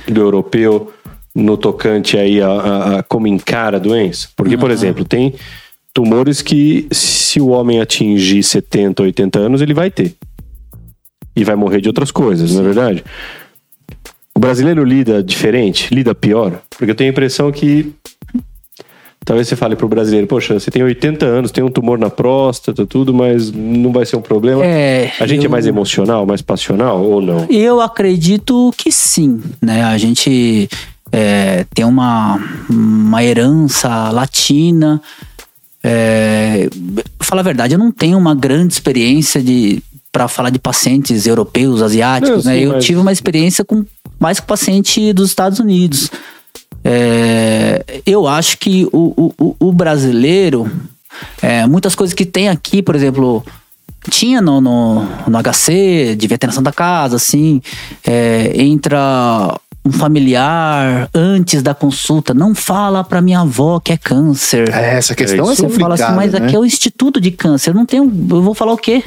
do 0.07 0.22
europeu, 0.22 0.91
no 1.33 1.57
tocante 1.57 2.17
aí 2.17 2.41
a, 2.41 2.48
a- 2.50 3.00
a 3.00 3.03
como 3.03 3.27
encara 3.27 3.77
a 3.77 3.79
doença? 3.79 4.27
Porque, 4.36 4.57
por 4.57 4.69
exemplo, 4.69 5.03
tem 5.05 5.33
tumores 5.93 6.41
que 6.41 6.88
se 6.91 7.39
o 7.39 7.47
homem 7.50 7.79
atingir 7.79 8.43
70, 8.43 9.03
80 9.03 9.39
anos, 9.39 9.62
ele 9.62 9.73
vai 9.73 9.91
ter. 9.91 10.15
E 11.35 11.43
vai 11.43 11.55
morrer 11.55 11.81
de 11.81 11.88
outras 11.88 12.12
coisas, 12.12 12.53
não 12.53 12.62
é 12.62 12.63
verdade? 12.65 13.03
O 14.35 14.39
brasileiro 14.39 14.83
lida 14.83 15.21
diferente, 15.23 15.93
lida 15.93 16.13
pior, 16.15 16.59
porque 16.77 16.91
eu 16.91 16.95
tenho 16.95 17.09
a 17.09 17.13
impressão 17.13 17.51
que 17.51 17.93
Talvez 19.25 19.47
você 19.47 19.55
fale 19.55 19.73
pro 19.77 19.88
brasileiro, 19.88 20.27
poxa, 20.27 20.59
você 20.59 20.69
tem 20.69 20.83
80 20.83 21.25
anos, 21.25 21.50
tem 21.50 21.63
um 21.63 21.69
tumor 21.69 21.97
na 21.97 22.09
próstata, 22.09 22.85
tudo, 22.85 23.13
mas 23.13 23.50
não 23.53 23.89
vai 23.93 24.05
ser 24.05 24.17
um 24.17 24.21
problema. 24.21 24.65
É, 24.65 25.13
a 25.17 25.25
gente 25.25 25.43
é 25.43 25.45
eu- 25.45 25.50
mais 25.50 25.65
emocional, 25.65 26.25
mais 26.25 26.41
passional 26.41 27.01
ou 27.01 27.21
não? 27.21 27.45
Eu 27.50 27.79
acredito 27.79 28.73
que 28.77 28.91
sim, 28.91 29.41
né? 29.62 29.81
A 29.85 29.97
gente 29.97 30.67
é, 31.09 31.65
tem 31.73 31.85
uma, 31.85 32.38
uma 32.69 33.23
herança 33.23 34.09
latina. 34.09 35.01
É, 35.85 36.69
fala 37.19 37.41
a 37.41 37.43
verdade, 37.43 37.73
eu 37.75 37.79
não 37.79 37.91
tenho 37.91 38.17
uma 38.17 38.33
grande 38.33 38.73
experiência 38.73 39.41
de 39.43 39.81
para 40.11 40.27
falar 40.27 40.51
de 40.51 40.59
pacientes 40.59 41.25
europeus, 41.25 41.81
asiáticos, 41.81 42.45
Não, 42.45 42.51
né? 42.51 42.59
sim, 42.59 42.65
Eu 42.65 42.73
mas- 42.73 42.85
tive 42.85 42.99
uma 42.99 43.11
experiência 43.11 43.65
com 43.65 43.83
mais 44.19 44.39
com 44.39 44.45
paciente 44.45 45.11
dos 45.11 45.29
Estados 45.29 45.59
Unidos. 45.59 46.09
É, 46.83 47.83
eu 48.05 48.27
acho 48.27 48.57
que 48.57 48.87
o, 48.91 49.13
o- 49.17 49.33
o, 49.39 49.55
o 49.69 49.71
brasileiro, 49.71 50.69
é, 51.41 51.65
muitas 51.65 51.95
coisas 51.95 52.13
que 52.13 52.25
tem 52.25 52.47
aqui, 52.49 52.81
por 52.81 52.95
exemplo, 52.95 53.43
tinha 54.09 54.41
no, 54.41 54.61
no, 54.61 55.03
no 55.27 55.37
HC, 55.41 56.15
devia 56.17 56.37
ter 56.37 56.45
na 56.47 56.53
Santa 56.53 56.71
Casa, 56.71 57.15
assim, 57.15 57.61
é, 58.05 58.51
entra 58.61 59.57
um 59.85 59.91
familiar 59.91 61.09
antes 61.13 61.61
da 61.61 61.73
consulta, 61.73 62.33
não 62.33 62.55
fala 62.55 63.03
pra 63.03 63.21
minha 63.21 63.41
avó 63.41 63.79
que 63.79 63.91
é 63.91 63.97
câncer. 63.97 64.69
É, 64.73 64.95
essa 64.97 65.13
questão 65.15 65.51
é, 65.51 65.55
Você 65.55 65.67
fala 65.69 65.95
assim, 65.95 66.15
mas 66.15 66.31
né? 66.33 66.39
aqui 66.39 66.55
é 66.55 66.59
o 66.59 66.65
Instituto 66.65 67.19
de 67.19 67.31
Câncer, 67.31 67.71
eu 67.71 67.75
não 67.75 67.85
tenho, 67.85 68.03
eu 68.03 68.41
vou 68.41 68.53
falar 68.53 68.73
o 68.73 68.77
quê? 68.77 69.03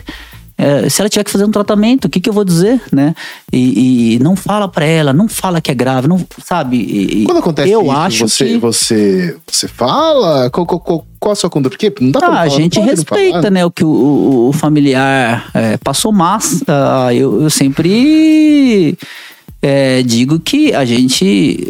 É, 0.59 0.89
se 0.89 1.03
ela 1.03 1.09
tiver 1.11 1.23
que 1.23 1.31
fazer 1.31 1.45
um 1.45 1.51
tratamento, 1.51 2.07
o 2.07 2.09
que, 2.09 2.19
que 2.19 2.31
eu 2.31 2.33
vou 2.33 2.43
dizer, 2.43 2.81
né? 2.91 3.15
E, 3.53 4.15
e 4.15 4.19
não 4.21 4.35
fala 4.35 4.67
pra 4.67 4.87
ela, 4.87 5.13
não 5.13 5.29
fala 5.29 5.61
que 5.61 5.71
é 5.71 5.75
grave, 5.75 6.09
não 6.09 6.19
sabe? 6.43 6.79
E- 6.79 7.25
Quando 7.27 7.39
acontece 7.41 7.71
eu 7.71 7.83
isso, 7.83 7.91
acho 7.93 8.27
você, 8.29 8.45
que 8.47 8.57
você, 8.59 9.37
você 9.47 9.69
fala? 9.69 10.49
Qual, 10.49 10.65
qual, 10.67 10.81
qual, 11.21 11.33
a 11.33 11.35
sua 11.35 11.51
conduta? 11.51 11.77
Porque 11.77 11.93
não 12.01 12.11
dá 12.11 12.21
pra 12.21 12.29
Ah, 12.29 12.31
a 12.31 12.35
falar, 12.37 12.45
não 12.47 12.57
gente 12.57 12.81
respeita, 12.81 13.51
né, 13.51 13.67
o 13.67 13.71
que 13.71 13.85
o, 13.85 13.89
o- 13.89 14.49
o 14.49 14.53
familiar 14.55 15.51
é, 15.53 15.77
passou, 15.77 16.11
mas 16.11 16.65
ah, 16.67 17.13
eu, 17.13 17.43
eu 17.43 17.51
sempre 17.51 18.97
é, 19.63 20.03
digo 20.03 20.39
que 20.39 20.73
a 20.75 20.85
gente, 20.85 21.69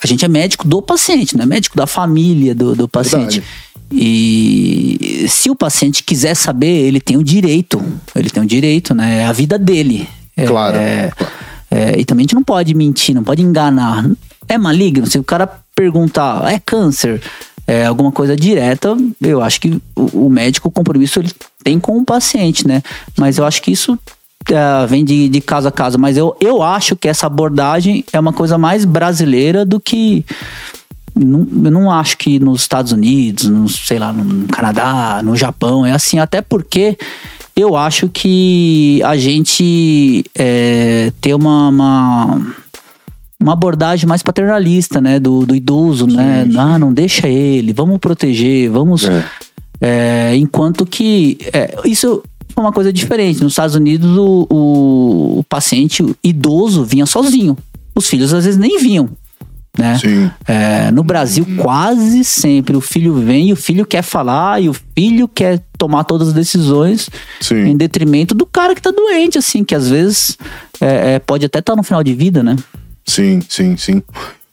a 0.00 0.06
gente 0.06 0.24
é 0.24 0.28
médico 0.28 0.66
do 0.66 0.80
paciente, 0.80 1.36
não 1.36 1.44
é 1.44 1.46
médico 1.46 1.76
da 1.76 1.86
família 1.86 2.54
do, 2.54 2.74
do 2.74 2.88
paciente. 2.88 3.40
Verdade. 3.40 3.72
E 3.94 5.26
se 5.28 5.50
o 5.50 5.54
paciente 5.54 6.02
quiser 6.02 6.34
saber, 6.34 6.86
ele 6.86 7.00
tem 7.00 7.16
o 7.16 7.22
direito, 7.22 7.82
ele 8.14 8.30
tem 8.30 8.42
o 8.42 8.46
direito, 8.46 8.94
né, 8.94 9.20
é 9.20 9.24
a 9.26 9.32
vida 9.32 9.58
dele. 9.58 10.08
É, 10.36 10.46
Claro, 10.46 10.76
é, 10.76 11.12
é, 11.70 12.00
e 12.00 12.04
também 12.04 12.22
a 12.22 12.24
gente 12.24 12.34
não 12.34 12.42
pode 12.42 12.74
mentir, 12.74 13.14
não 13.14 13.24
pode 13.24 13.42
enganar. 13.42 14.08
É 14.48 14.56
maligno? 14.56 15.06
Se 15.06 15.18
o 15.18 15.24
cara 15.24 15.46
perguntar, 15.74 16.50
é 16.50 16.58
câncer, 16.58 17.20
é 17.66 17.84
alguma 17.84 18.10
coisa 18.10 18.34
direta, 18.34 18.96
eu 19.20 19.42
acho 19.42 19.60
que 19.60 19.80
o, 19.94 20.26
o 20.26 20.30
médico, 20.30 20.68
o 20.68 20.72
compromisso, 20.72 21.18
ele 21.18 21.30
tem 21.62 21.78
com 21.78 21.98
o 21.98 22.04
paciente, 22.04 22.66
né? 22.66 22.82
Mas 23.16 23.38
eu 23.38 23.44
acho 23.44 23.60
que 23.62 23.70
isso 23.70 23.98
é, 24.50 24.86
vem 24.86 25.04
de, 25.04 25.28
de 25.28 25.40
caso 25.40 25.68
a 25.68 25.72
caso. 25.72 25.98
Mas 25.98 26.16
eu, 26.16 26.36
eu 26.40 26.62
acho 26.62 26.96
que 26.96 27.08
essa 27.08 27.26
abordagem 27.26 28.04
é 28.12 28.18
uma 28.18 28.32
coisa 28.32 28.56
mais 28.56 28.84
brasileira 28.84 29.64
do 29.64 29.78
que. 29.80 30.24
Não, 31.14 31.46
eu 31.64 31.70
não 31.70 31.90
acho 31.90 32.16
que 32.16 32.38
nos 32.38 32.62
Estados 32.62 32.92
Unidos, 32.92 33.44
no, 33.44 33.68
sei 33.68 33.98
lá, 33.98 34.12
no 34.12 34.48
Canadá, 34.48 35.20
no 35.22 35.36
Japão, 35.36 35.84
é 35.84 35.92
assim, 35.92 36.18
até 36.18 36.40
porque 36.40 36.96
eu 37.54 37.76
acho 37.76 38.08
que 38.08 39.02
a 39.04 39.16
gente 39.16 40.24
é, 40.34 41.12
tem 41.20 41.34
uma, 41.34 41.68
uma, 41.68 42.54
uma 43.38 43.52
abordagem 43.52 44.08
mais 44.08 44.22
paternalista, 44.22 45.00
né? 45.00 45.20
Do, 45.20 45.44
do 45.44 45.54
idoso, 45.54 46.06
né? 46.06 46.48
Ah, 46.56 46.78
não 46.78 46.92
deixa 46.92 47.28
ele, 47.28 47.72
vamos 47.72 47.98
proteger, 47.98 48.70
vamos. 48.70 49.04
É. 49.04 49.24
É, 49.84 50.36
enquanto 50.36 50.86
que 50.86 51.38
é, 51.52 51.76
isso 51.84 52.22
uma 52.60 52.72
coisa 52.72 52.92
diferente. 52.92 53.42
Nos 53.42 53.52
Estados 53.52 53.74
Unidos, 53.74 54.16
o, 54.16 54.46
o, 54.50 55.38
o 55.38 55.44
paciente 55.44 56.04
idoso 56.22 56.84
vinha 56.84 57.06
sozinho. 57.06 57.56
Os 57.94 58.08
filhos 58.08 58.32
às 58.32 58.44
vezes 58.44 58.58
nem 58.58 58.78
vinham. 58.78 59.10
Né? 59.78 59.98
Sim. 59.98 60.30
É, 60.46 60.90
no 60.90 61.02
Brasil, 61.02 61.46
quase 61.56 62.24
sempre 62.24 62.76
o 62.76 62.80
filho 62.80 63.14
vem 63.14 63.48
e 63.48 63.52
o 63.52 63.56
filho 63.56 63.86
quer 63.86 64.02
falar 64.02 64.62
e 64.62 64.68
o 64.68 64.74
filho 64.74 65.26
quer 65.26 65.62
tomar 65.78 66.04
todas 66.04 66.28
as 66.28 66.34
decisões 66.34 67.08
Sim. 67.40 67.68
em 67.68 67.76
detrimento 67.76 68.34
do 68.34 68.44
cara 68.44 68.74
que 68.74 68.82
tá 68.82 68.90
doente, 68.90 69.38
assim, 69.38 69.64
que 69.64 69.74
às 69.74 69.88
vezes 69.88 70.36
é, 70.78 71.14
é, 71.14 71.18
pode 71.18 71.46
até 71.46 71.60
estar 71.60 71.74
no 71.74 71.82
final 71.82 72.04
de 72.04 72.14
vida, 72.14 72.42
né? 72.42 72.56
Sim, 73.06 73.40
sim, 73.48 73.76
sim. 73.76 74.02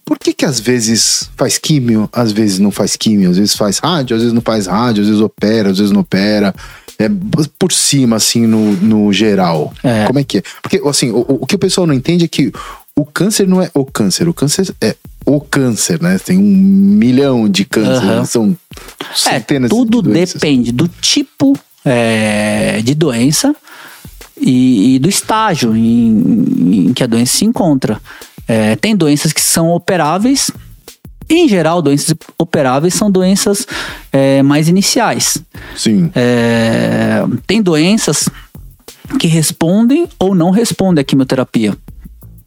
Por 0.10 0.18
que 0.18 0.34
que 0.34 0.44
às 0.44 0.60
vezes 0.60 1.30
faz 1.38 1.60
químio, 1.60 2.10
às 2.12 2.32
vezes 2.32 2.58
não 2.58 2.72
faz 2.72 2.96
químio, 2.96 3.30
às 3.30 3.38
vezes 3.38 3.56
faz 3.56 3.78
rádio, 3.78 4.16
às 4.16 4.24
vezes 4.24 4.34
não 4.34 4.42
faz 4.42 4.66
rádio, 4.66 5.04
às 5.04 5.08
vezes 5.08 5.22
opera, 5.22 5.70
às 5.70 5.78
vezes 5.78 5.94
não 5.94 6.01
opera? 6.01 6.51
É 6.98 7.08
por 7.60 7.72
cima, 7.72 8.16
assim, 8.16 8.48
no, 8.48 8.72
no 8.78 9.13
geral. 9.13 9.72
É. 9.84 10.06
Como 10.06 10.18
é 10.18 10.24
que 10.24 10.39
é? 10.39 10.44
Porque, 10.63 10.82
assim, 10.84 11.12
o, 11.12 11.20
o 11.42 11.46
que 11.46 11.54
o 11.54 11.60
pessoal 11.60 11.86
não 11.86 11.94
entende 11.94 12.25
é 12.25 12.28
que 12.28 12.51
o 12.96 13.06
câncer 13.06 13.48
não 13.48 13.62
é 13.62 13.70
o 13.72 13.86
câncer, 13.86 14.28
o 14.28 14.34
câncer 14.34 14.74
é 14.82 14.96
o 15.24 15.39
câncer, 15.39 16.01
né? 16.01 16.18
Tem 16.18 16.39
um 16.39 16.42
milhão 16.42 17.48
de 17.48 17.63
cânceres, 17.63 18.00
Aham. 18.00 18.25
são 18.25 18.58
centenas 19.16 19.70
é, 19.70 19.75
tudo 19.75 20.01
de 20.01 20.10
doenças. 20.10 20.42
depende 20.42 20.72
do 20.72 20.88
tipo 20.88 21.56
é, 21.86 22.82
de 22.84 22.96
doença 22.96 23.56
e, 24.42 24.96
e 24.96 25.00
do 25.00 25.08
estágio 25.08 25.75
em, 25.75 26.88
em 26.88 26.94
que 26.94 27.04
a 27.04 27.08
doença 27.08 27.38
se 27.38 27.46
encontra. 27.46 28.01
É, 28.50 28.75
tem 28.75 28.96
doenças 28.96 29.32
que 29.32 29.39
são 29.41 29.70
operáveis. 29.70 30.50
Em 31.29 31.48
geral, 31.48 31.79
doenças 31.82 32.15
operáveis 32.39 32.96
são 32.96 33.12
doenças 33.12 33.68
é, 34.12 34.41
mais 34.41 34.68
iniciais. 34.68 35.38
Sim, 35.77 36.12
É, 36.15 37.22
tem 37.46 37.62
doenças 37.62 38.27
que 39.20 39.27
respondem 39.27 40.08
ou 40.18 40.34
não 40.34 40.50
respondem 40.50 41.01
à 41.01 41.03
quimioterapia. 41.06 41.77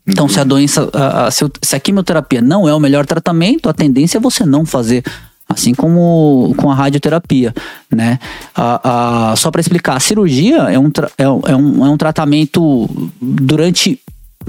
Então, 0.05 0.27
se 0.29 0.41
a 0.41 0.45
doença, 0.45 0.91
a- 0.93 1.27
a- 1.27 1.31
se, 1.31 1.45
a 1.77 1.79
quimioterapia 1.79 2.41
não 2.43 2.69
é 2.69 2.75
o 2.75 2.81
melhor 2.81 3.07
tratamento, 3.07 3.69
a 3.69 3.73
tendência 3.73 4.19
é 4.19 4.21
você 4.21 4.45
não 4.45 4.67
fazer. 4.67 5.05
Assim 5.49 5.75
como 5.75 6.53
com 6.57 6.69
a 6.71 6.75
radioterapia, 6.75 7.55
né? 7.91 8.19
A- 8.55 9.31
a- 9.33 9.37
só 9.37 9.51
para 9.51 9.61
explicar, 9.61 9.97
a 9.97 10.01
cirurgia 10.01 10.57
é 10.63 10.79
um, 10.79 10.91
é, 11.19 11.29
um- 11.29 11.41
é 11.47 11.55
um, 11.57 11.87
é 11.87 11.91
um 11.91 11.97
tratamento 11.97 12.89
durante 13.21 14.01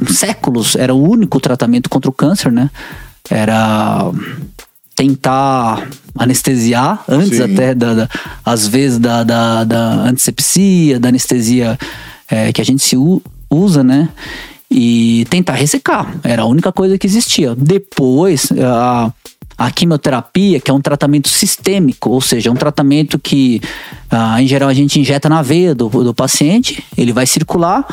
séculos, 0.08 0.76
era 0.76 0.94
o 0.94 1.02
único 1.02 1.40
tratamento 1.40 1.90
contra 1.90 2.10
o 2.10 2.14
câncer, 2.14 2.52
né? 2.52 2.70
Era 3.30 4.12
tentar 4.96 5.88
anestesiar 6.16 7.04
antes 7.08 7.38
Sim. 7.38 7.44
até 7.44 7.74
da, 7.74 7.94
da- 7.94 8.10
às 8.46 8.68
vezes 8.68 9.00
da, 9.00 9.24
da, 9.24 9.64
da 9.64 9.80
antisepsia, 10.04 11.00
da 11.00 11.10
anestesia 11.10 11.78
é, 12.30 12.54
que 12.54 12.62
a 12.62 12.66
gente 12.66 12.84
se 12.84 12.96
usa, 13.50 13.84
né? 13.84 14.10
E 14.70 15.26
tentar 15.30 15.54
ressecar. 15.54 16.16
Era 16.24 16.44
a 16.44 16.46
única 16.46 16.72
coisa 16.72 16.98
que 16.98 17.06
existia. 17.06 17.54
Depois, 17.56 18.50
a, 18.60 19.12
a 19.58 19.72
quimioterapia, 19.72 20.60
que 20.60 20.72
é 20.72 20.74
um 20.74 20.82
tratamento 20.82 21.30
sistêmico, 21.30 22.10
ou 22.10 22.20
seja, 22.22 22.50
é 22.50 22.52
um 22.52 22.56
tratamento 22.56 23.20
que, 23.20 23.62
ah, 24.10 24.42
em 24.42 24.48
geral, 24.48 24.70
a 24.70 24.74
gente 24.74 25.00
injeta 25.00 25.30
na 25.30 25.42
veia 25.44 25.76
do, 25.76 25.90
do 25.90 26.14
paciente, 26.14 26.84
ele 26.98 27.14
vai 27.14 27.28
circular 27.28 27.86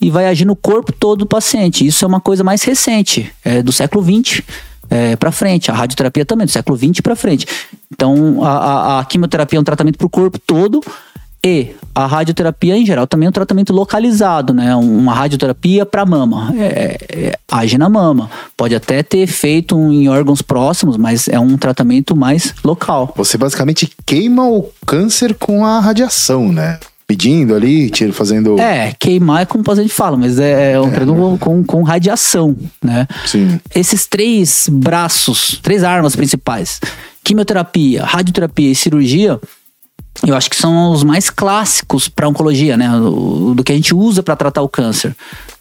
e 0.00 0.10
vai 0.10 0.26
agir 0.26 0.44
no 0.44 0.56
corpo 0.56 0.92
todo 0.92 1.20
do 1.20 1.26
paciente. 1.26 1.86
Isso 1.86 2.04
é 2.04 2.08
uma 2.08 2.20
coisa 2.20 2.42
mais 2.42 2.62
recente, 2.62 3.30
é 3.44 3.62
do 3.62 3.72
século 3.72 4.02
XX 4.04 4.42
é, 4.88 5.14
para 5.16 5.30
frente. 5.30 5.70
A 5.70 5.74
radioterapia 5.74 6.24
também, 6.24 6.46
do 6.46 6.50
século 6.52 6.76
XX 6.78 7.00
para 7.02 7.14
frente. 7.14 7.46
Então, 7.92 8.42
a, 8.42 8.50
a- 8.50 9.00
a 9.00 9.04
quimioterapia 9.04 9.58
é 9.58 9.60
um 9.60 9.64
tratamento 9.64 9.98
para 9.98 10.06
o 10.06 10.10
corpo 10.10 10.38
todo 10.38 10.80
e 11.44 11.68
a 11.94 12.06
radioterapia, 12.06 12.76
em 12.76 12.84
geral, 12.84 13.06
também 13.06 13.26
é 13.26 13.28
um 13.30 13.32
tratamento 13.32 13.72
localizado, 13.72 14.52
né? 14.52 14.74
Uma 14.76 15.14
radioterapia 15.14 15.86
para 15.86 16.04
mama. 16.04 16.52
É, 16.56 16.98
é, 17.10 17.38
age 17.50 17.78
na 17.78 17.88
mama. 17.88 18.30
Pode 18.56 18.74
até 18.74 19.02
ter 19.02 19.18
efeito 19.20 19.74
em 19.90 20.08
órgãos 20.08 20.42
próximos, 20.42 20.96
mas 20.98 21.28
é 21.28 21.38
um 21.40 21.56
tratamento 21.56 22.14
mais 22.14 22.54
local. 22.62 23.12
Você 23.16 23.38
basicamente 23.38 23.90
queima 24.04 24.46
o 24.48 24.70
câncer 24.86 25.34
com 25.34 25.64
a 25.64 25.80
radiação, 25.80 26.52
né? 26.52 26.78
Pedindo 27.10 27.56
ali, 27.56 27.90
tiro, 27.90 28.12
fazendo. 28.12 28.56
É, 28.60 28.94
queimar 28.96 29.42
é 29.42 29.44
como 29.44 29.62
o 29.62 29.64
paciente 29.64 29.92
fala, 29.92 30.16
mas 30.16 30.38
é, 30.38 30.74
é 30.74 30.80
um 30.80 30.92
tratamento 30.92 31.38
com, 31.40 31.64
com 31.64 31.82
radiação, 31.82 32.56
né? 32.80 33.08
Sim. 33.26 33.58
esses 33.74 34.06
três 34.06 34.68
braços, 34.70 35.58
três 35.60 35.82
armas 35.82 36.14
principais, 36.14 36.80
quimioterapia, 37.24 38.04
radioterapia 38.04 38.70
e 38.70 38.76
cirurgia, 38.76 39.40
eu 40.24 40.36
acho 40.36 40.48
que 40.48 40.54
são 40.54 40.92
os 40.92 41.02
mais 41.02 41.30
clássicos 41.30 42.08
para 42.08 42.28
oncologia, 42.28 42.76
né? 42.76 42.88
Do, 42.88 43.54
do 43.56 43.64
que 43.64 43.72
a 43.72 43.74
gente 43.74 43.92
usa 43.92 44.22
para 44.22 44.36
tratar 44.36 44.62
o 44.62 44.68
câncer. 44.68 45.12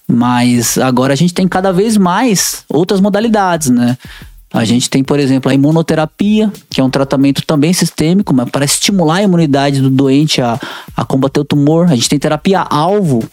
Mas 0.07 0.77
agora 0.77 1.13
a 1.13 1.15
gente 1.15 1.33
tem 1.33 1.47
cada 1.47 1.73
vez 1.73 1.97
mais 1.97 2.63
outras 2.69 3.01
modalidades, 3.01 3.71
né? 3.71 3.97
A 4.51 4.65
gente 4.65 4.89
tem, 4.89 5.03
por 5.03 5.19
exemplo, 5.19 5.49
a 5.49 5.53
imunoterapia, 5.53 6.51
que 6.69 6.81
é 6.81 6.83
um 6.83 6.89
tratamento 6.89 7.45
também 7.45 7.71
sistêmico, 7.71 8.33
mas 8.33 8.49
para 8.49 8.65
estimular 8.65 9.15
a 9.15 9.23
imunidade 9.23 9.79
do 9.79 9.89
doente 9.89 10.41
a, 10.41 10.59
a 10.97 11.05
combater 11.05 11.39
o 11.39 11.45
tumor. 11.45 11.85
A 11.85 11.95
gente 11.95 12.09
tem 12.09 12.17
terapia 12.17 12.61
alvo, 12.61 13.23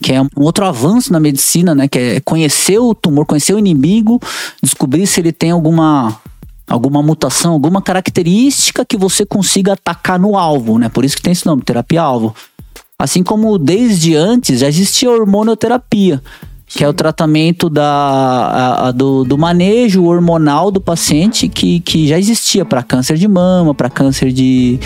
que 0.00 0.12
é 0.12 0.22
um 0.22 0.28
outro 0.36 0.64
avanço 0.64 1.12
na 1.12 1.18
medicina, 1.18 1.74
né? 1.74 1.88
Que 1.88 1.98
é 1.98 2.20
conhecer 2.20 2.78
o 2.78 2.94
tumor, 2.94 3.26
conhecer 3.26 3.52
o 3.52 3.58
inimigo, 3.58 4.20
descobrir 4.62 5.06
se 5.06 5.20
ele 5.20 5.32
tem 5.32 5.50
alguma 5.50 6.20
alguma 6.68 7.02
mutação, 7.02 7.52
alguma 7.52 7.82
característica 7.82 8.84
que 8.84 8.96
você 8.96 9.26
consiga 9.26 9.72
atacar 9.72 10.20
no 10.20 10.38
alvo, 10.38 10.78
né? 10.78 10.88
Por 10.88 11.04
isso 11.04 11.16
que 11.16 11.22
tem 11.22 11.32
esse 11.32 11.44
nome, 11.44 11.62
terapia 11.62 12.00
alvo. 12.00 12.32
Assim 12.96 13.24
como 13.24 13.58
desde 13.58 14.14
antes 14.14 14.60
já 14.60 14.68
existia 14.68 15.08
a 15.08 15.12
que 16.72 16.84
é 16.84 16.88
o 16.88 16.92
tratamento 16.92 17.68
da, 17.68 17.84
a- 17.84 18.88
a- 18.88 18.90
do, 18.92 19.24
do 19.24 19.36
manejo 19.36 20.04
hormonal 20.04 20.70
do 20.70 20.80
paciente 20.80 21.48
que, 21.48 21.80
que 21.80 22.06
já 22.06 22.16
existia 22.18 22.64
para 22.64 22.80
câncer 22.82 23.16
de 23.16 23.26
mama, 23.26 23.74
para 23.74 23.90
câncer 23.90 24.30
de, 24.32 24.78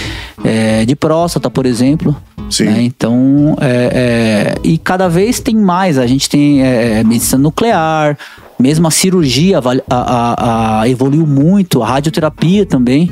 eh, 0.43 0.85
de 0.87 0.97
próstata, 0.97 1.51
por 1.51 1.67
exemplo. 1.67 2.17
Sim. 2.51 2.65
né? 2.65 2.83
Então, 2.83 3.57
é, 3.61 4.55
é, 4.57 4.59
e 4.65 4.79
cada 4.79 5.09
vez 5.09 5.41
tem 5.41 5.55
mais. 5.57 5.99
A 5.99 6.07
gente 6.07 6.29
tem 6.29 6.63
é, 6.63 7.05
medicina 7.05 7.39
nuclear, 7.43 8.17
mesmo 8.59 8.87
a 8.87 8.91
cirurgia 8.91 9.59
a- 9.59 9.63
a- 9.91 10.81
a- 10.81 10.89
evoluiu 10.89 11.27
muito, 11.27 11.83
a 11.83 11.87
radioterapia 11.87 12.65
também. 12.65 13.11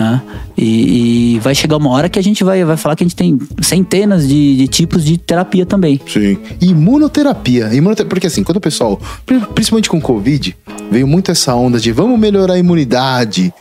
Né? 0.00 0.22
E, 0.56 1.34
e 1.34 1.38
vai 1.40 1.54
chegar 1.54 1.76
uma 1.76 1.90
hora 1.90 2.08
que 2.08 2.18
a 2.18 2.22
gente 2.22 2.42
vai, 2.42 2.64
vai 2.64 2.78
falar 2.78 2.96
que 2.96 3.04
a 3.04 3.06
gente 3.06 3.14
tem 3.14 3.38
centenas 3.60 4.26
de, 4.26 4.56
de 4.56 4.66
tipos 4.66 5.04
de 5.04 5.18
terapia 5.18 5.66
também. 5.66 6.00
Sim. 6.06 6.38
Imunoterapia. 6.58 7.66
Imunoterapia. 7.66 8.08
Porque 8.08 8.26
assim, 8.26 8.42
quando 8.42 8.56
o 8.56 8.60
pessoal, 8.62 8.98
pri- 9.26 9.40
principalmente 9.54 9.90
com 9.90 10.00
Covid, 10.00 10.56
veio 10.90 11.06
muito 11.06 11.30
essa 11.30 11.54
onda 11.54 11.78
de 11.78 11.92
vamos 11.92 12.18
melhorar 12.18 12.54
a 12.54 12.58
imunidade, 12.58 13.52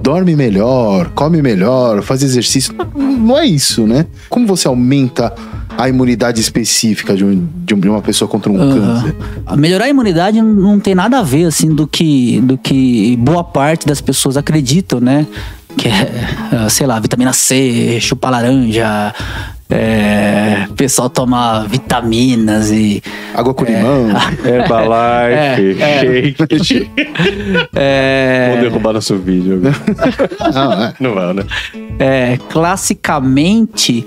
dorme 0.00 0.36
melhor, 0.36 1.10
come 1.16 1.42
melhor, 1.42 2.00
faz 2.00 2.22
exercício. 2.22 2.72
Não 2.94 3.36
é 3.36 3.44
isso, 3.44 3.88
né? 3.88 4.06
Como 4.28 4.46
você 4.46 4.68
aumenta 4.68 5.34
a 5.78 5.88
imunidade 5.88 6.40
específica 6.40 7.14
de, 7.14 7.24
um- 7.24 7.48
de 7.64 7.74
um- 7.74 7.90
uma 7.90 8.02
pessoa 8.02 8.28
contra 8.28 8.50
um 8.50 8.56
câncer? 8.56 9.14
A 9.44 9.56
melhorar 9.56 9.84
a 9.84 9.88
imunidade 9.88 10.40
não- 10.40 10.52
não 10.54 10.80
tem 10.80 10.94
nada 10.94 11.18
a 11.18 11.22
ver 11.22 11.44
assim 11.46 11.74
do 11.74 11.86
que 11.86 12.40
do 12.42 12.56
que 12.58 13.16
boa 13.18 13.44
parte 13.44 13.86
das 13.86 14.00
pessoas 14.00 14.36
acreditam, 14.36 15.00
né? 15.00 15.26
Que 15.76 15.88
é, 15.88 16.10
ah, 16.52 16.68
sei 16.70 16.86
lá, 16.86 16.98
vitamina 16.98 17.32
C, 17.34 17.98
chupar 18.00 18.30
laranja, 18.32 19.12
é, 19.68 20.66
pessoal 20.76 21.10
tomar 21.10 21.66
vitaminas 21.68 22.70
e 22.70 23.02
Água 23.34 23.52
com 23.52 23.64
limão. 23.64 24.08
Herbalife, 24.42 25.76
É, 25.82 26.58
shake. 26.58 26.90
é, 27.76 28.50
Vou 28.52 28.60
derrubar 28.62 28.92
nosso 28.94 29.16
vídeo. 29.18 29.60
Não, 30.54 30.72
é. 30.72 30.94
Não 30.98 31.14
vai, 31.14 31.34
né? 31.34 31.42
é, 31.98 32.38
classicamente 32.48 34.04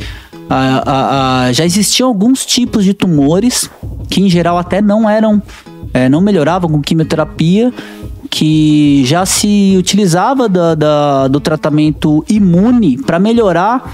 ah, 0.50 0.84
ah, 0.86 1.44
ah, 1.48 1.54
já 1.54 1.66
existiam 1.66 2.08
alguns 2.08 2.46
tipos 2.46 2.84
de 2.84 2.94
tumores 2.94 3.70
que 4.10 4.22
em 4.22 4.30
geral 4.30 4.58
até 4.58 4.82
não 4.82 5.10
eram 5.10 5.42
é, 5.94 6.08
não 6.10 6.22
melhoravam 6.22 6.70
com 6.70 6.82
quimioterapia 6.82 7.74
que 8.30 9.04
já 9.06 9.26
se 9.26 9.76
utilizava 9.78 10.48
da- 10.48 10.76
da- 10.76 11.28
do 11.28 11.40
tratamento 11.40 12.24
imune 12.30 12.98
para 12.98 13.18
melhorar 13.20 13.92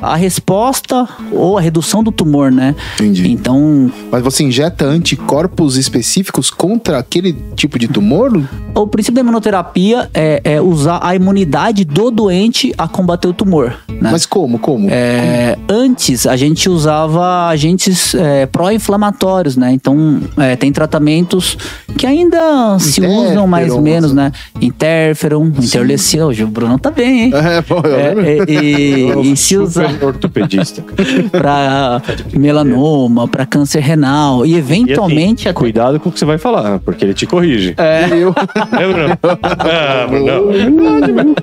a 0.00 0.16
resposta 0.16 1.08
ou 1.32 1.58
a 1.58 1.60
redução 1.60 2.02
do 2.02 2.10
tumor, 2.12 2.50
né? 2.50 2.74
Entendi. 2.94 3.30
Então, 3.30 3.90
Mas 4.10 4.22
você 4.22 4.44
injeta 4.44 4.84
anticorpos 4.84 5.76
específicos 5.76 6.50
contra 6.50 6.98
aquele 6.98 7.32
tipo 7.54 7.78
de 7.78 7.88
tumor? 7.88 8.42
o 8.74 8.86
princípio 8.86 9.14
da 9.16 9.20
imunoterapia 9.22 10.08
é, 10.14 10.40
é 10.44 10.60
usar 10.60 11.00
a 11.02 11.14
imunidade 11.14 11.84
do 11.84 12.10
doente 12.10 12.72
a 12.78 12.86
combater 12.86 13.26
o 13.28 13.32
tumor, 13.32 13.74
né? 13.88 14.10
Mas 14.12 14.24
como? 14.24 14.58
Como? 14.58 14.88
É, 14.90 15.58
antes 15.68 16.26
a 16.26 16.36
gente 16.36 16.68
usava 16.68 17.48
agentes 17.48 18.14
é, 18.14 18.46
pró-inflamatórios, 18.46 19.56
né? 19.56 19.72
Então 19.72 20.20
é, 20.36 20.54
tem 20.56 20.70
tratamentos 20.72 21.56
que 21.96 22.06
ainda 22.06 22.78
se 22.78 23.00
usam 23.00 23.46
mais 23.48 23.72
ou 23.72 23.80
menos, 23.82 24.12
né? 24.12 24.30
Interferon, 24.60 25.46
interleucina. 25.46 26.26
Hoje 26.26 26.44
o 26.44 26.48
Bruno 26.48 26.78
tá 26.78 26.90
bem, 26.90 27.22
hein? 27.24 27.32
É, 27.34 27.62
pô, 27.62 27.76
eu 27.84 27.96
É, 27.98 28.14
lembro. 28.14 28.50
e, 28.50 28.54
e- 29.28 29.32
e 29.32 29.36
se 29.36 29.54
Super 29.56 29.87
ortopedista. 30.02 30.82
para 31.30 32.02
melanoma, 32.32 33.26
para 33.28 33.44
câncer 33.46 33.80
renal 33.80 34.44
e 34.46 34.52
E 34.52 34.56
eventualmente 34.56 35.42
assim, 35.42 35.50
até- 35.50 35.58
cuidado 35.58 36.00
com 36.00 36.08
o 36.08 36.12
que 36.12 36.18
você 36.18 36.24
vai 36.24 36.38
falar, 36.38 36.78
porque 36.80 37.04
ele 37.04 37.14
te 37.14 37.26
corrige. 37.26 37.74
É, 37.76 38.06
Eu- 38.12 38.34
É, 38.78 38.92
Bruno? 38.92 39.18
Ah, 39.42 40.06
Bruno. 40.08 41.34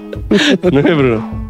Não 0.71 0.79
é, 0.79 0.95
Bruno? 0.95 1.45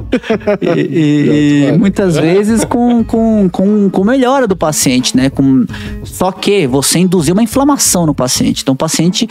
e, 0.62 0.80
e- 0.80 1.66
e 1.68 1.72
muitas 1.78 2.16
vezes 2.16 2.64
com, 2.64 3.04
com, 3.04 3.50
com, 3.50 3.90
com 3.90 4.04
melhora 4.04 4.48
do 4.48 4.56
paciente, 4.56 5.18
né? 5.18 5.30
Com, 5.30 5.66
só 6.04 6.32
que 6.32 6.68
você 6.68 7.00
induziu 7.00 7.34
uma 7.34 7.44
inflamação 7.44 8.06
no 8.06 8.14
paciente. 8.14 8.62
Então 8.62 8.74
o 8.74 8.78
paciente. 8.78 9.28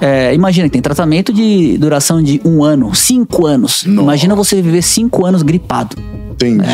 É, 0.00 0.34
imagina 0.34 0.68
que 0.68 0.72
tem 0.72 0.82
tratamento 0.82 1.32
de 1.32 1.78
duração 1.78 2.22
de 2.22 2.40
um 2.44 2.62
ano, 2.62 2.94
cinco 2.94 3.46
anos. 3.46 3.84
Nossa. 3.84 4.02
Imagina 4.02 4.34
você 4.34 4.60
viver 4.60 4.82
cinco 4.82 5.24
anos 5.24 5.42
gripado. 5.42 5.96
Entendi, 6.32 6.64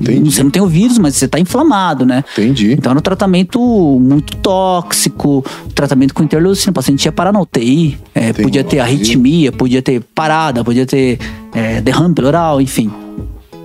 entendi. 0.00 0.32
Você 0.32 0.42
não 0.42 0.50
tem 0.50 0.60
o 0.60 0.66
vírus, 0.66 0.98
mas 0.98 1.14
você 1.14 1.28
tá 1.28 1.38
inflamado, 1.38 2.04
né? 2.04 2.24
Entendi. 2.32 2.72
Então 2.72 2.90
era 2.90 2.98
um 2.98 3.02
tratamento 3.02 3.60
muito 4.00 4.36
tóxico, 4.38 5.44
tratamento 5.76 6.12
com 6.12 6.24
interleucina. 6.24 6.72
O 6.72 6.74
paciente 6.74 7.04
ia 7.04 7.12
parar 7.12 7.32
na 7.32 7.40
UTI, 7.40 7.98
é, 8.14 8.32
podia 8.32 8.64
ter 8.64 8.80
arritmia, 8.80 9.52
podia 9.52 9.80
ter 9.80 10.02
parada, 10.12 10.64
podia 10.64 10.84
ter 10.84 11.20
é, 11.54 11.80
derrame 11.80 12.14
pleural, 12.14 12.60
enfim. 12.60 12.90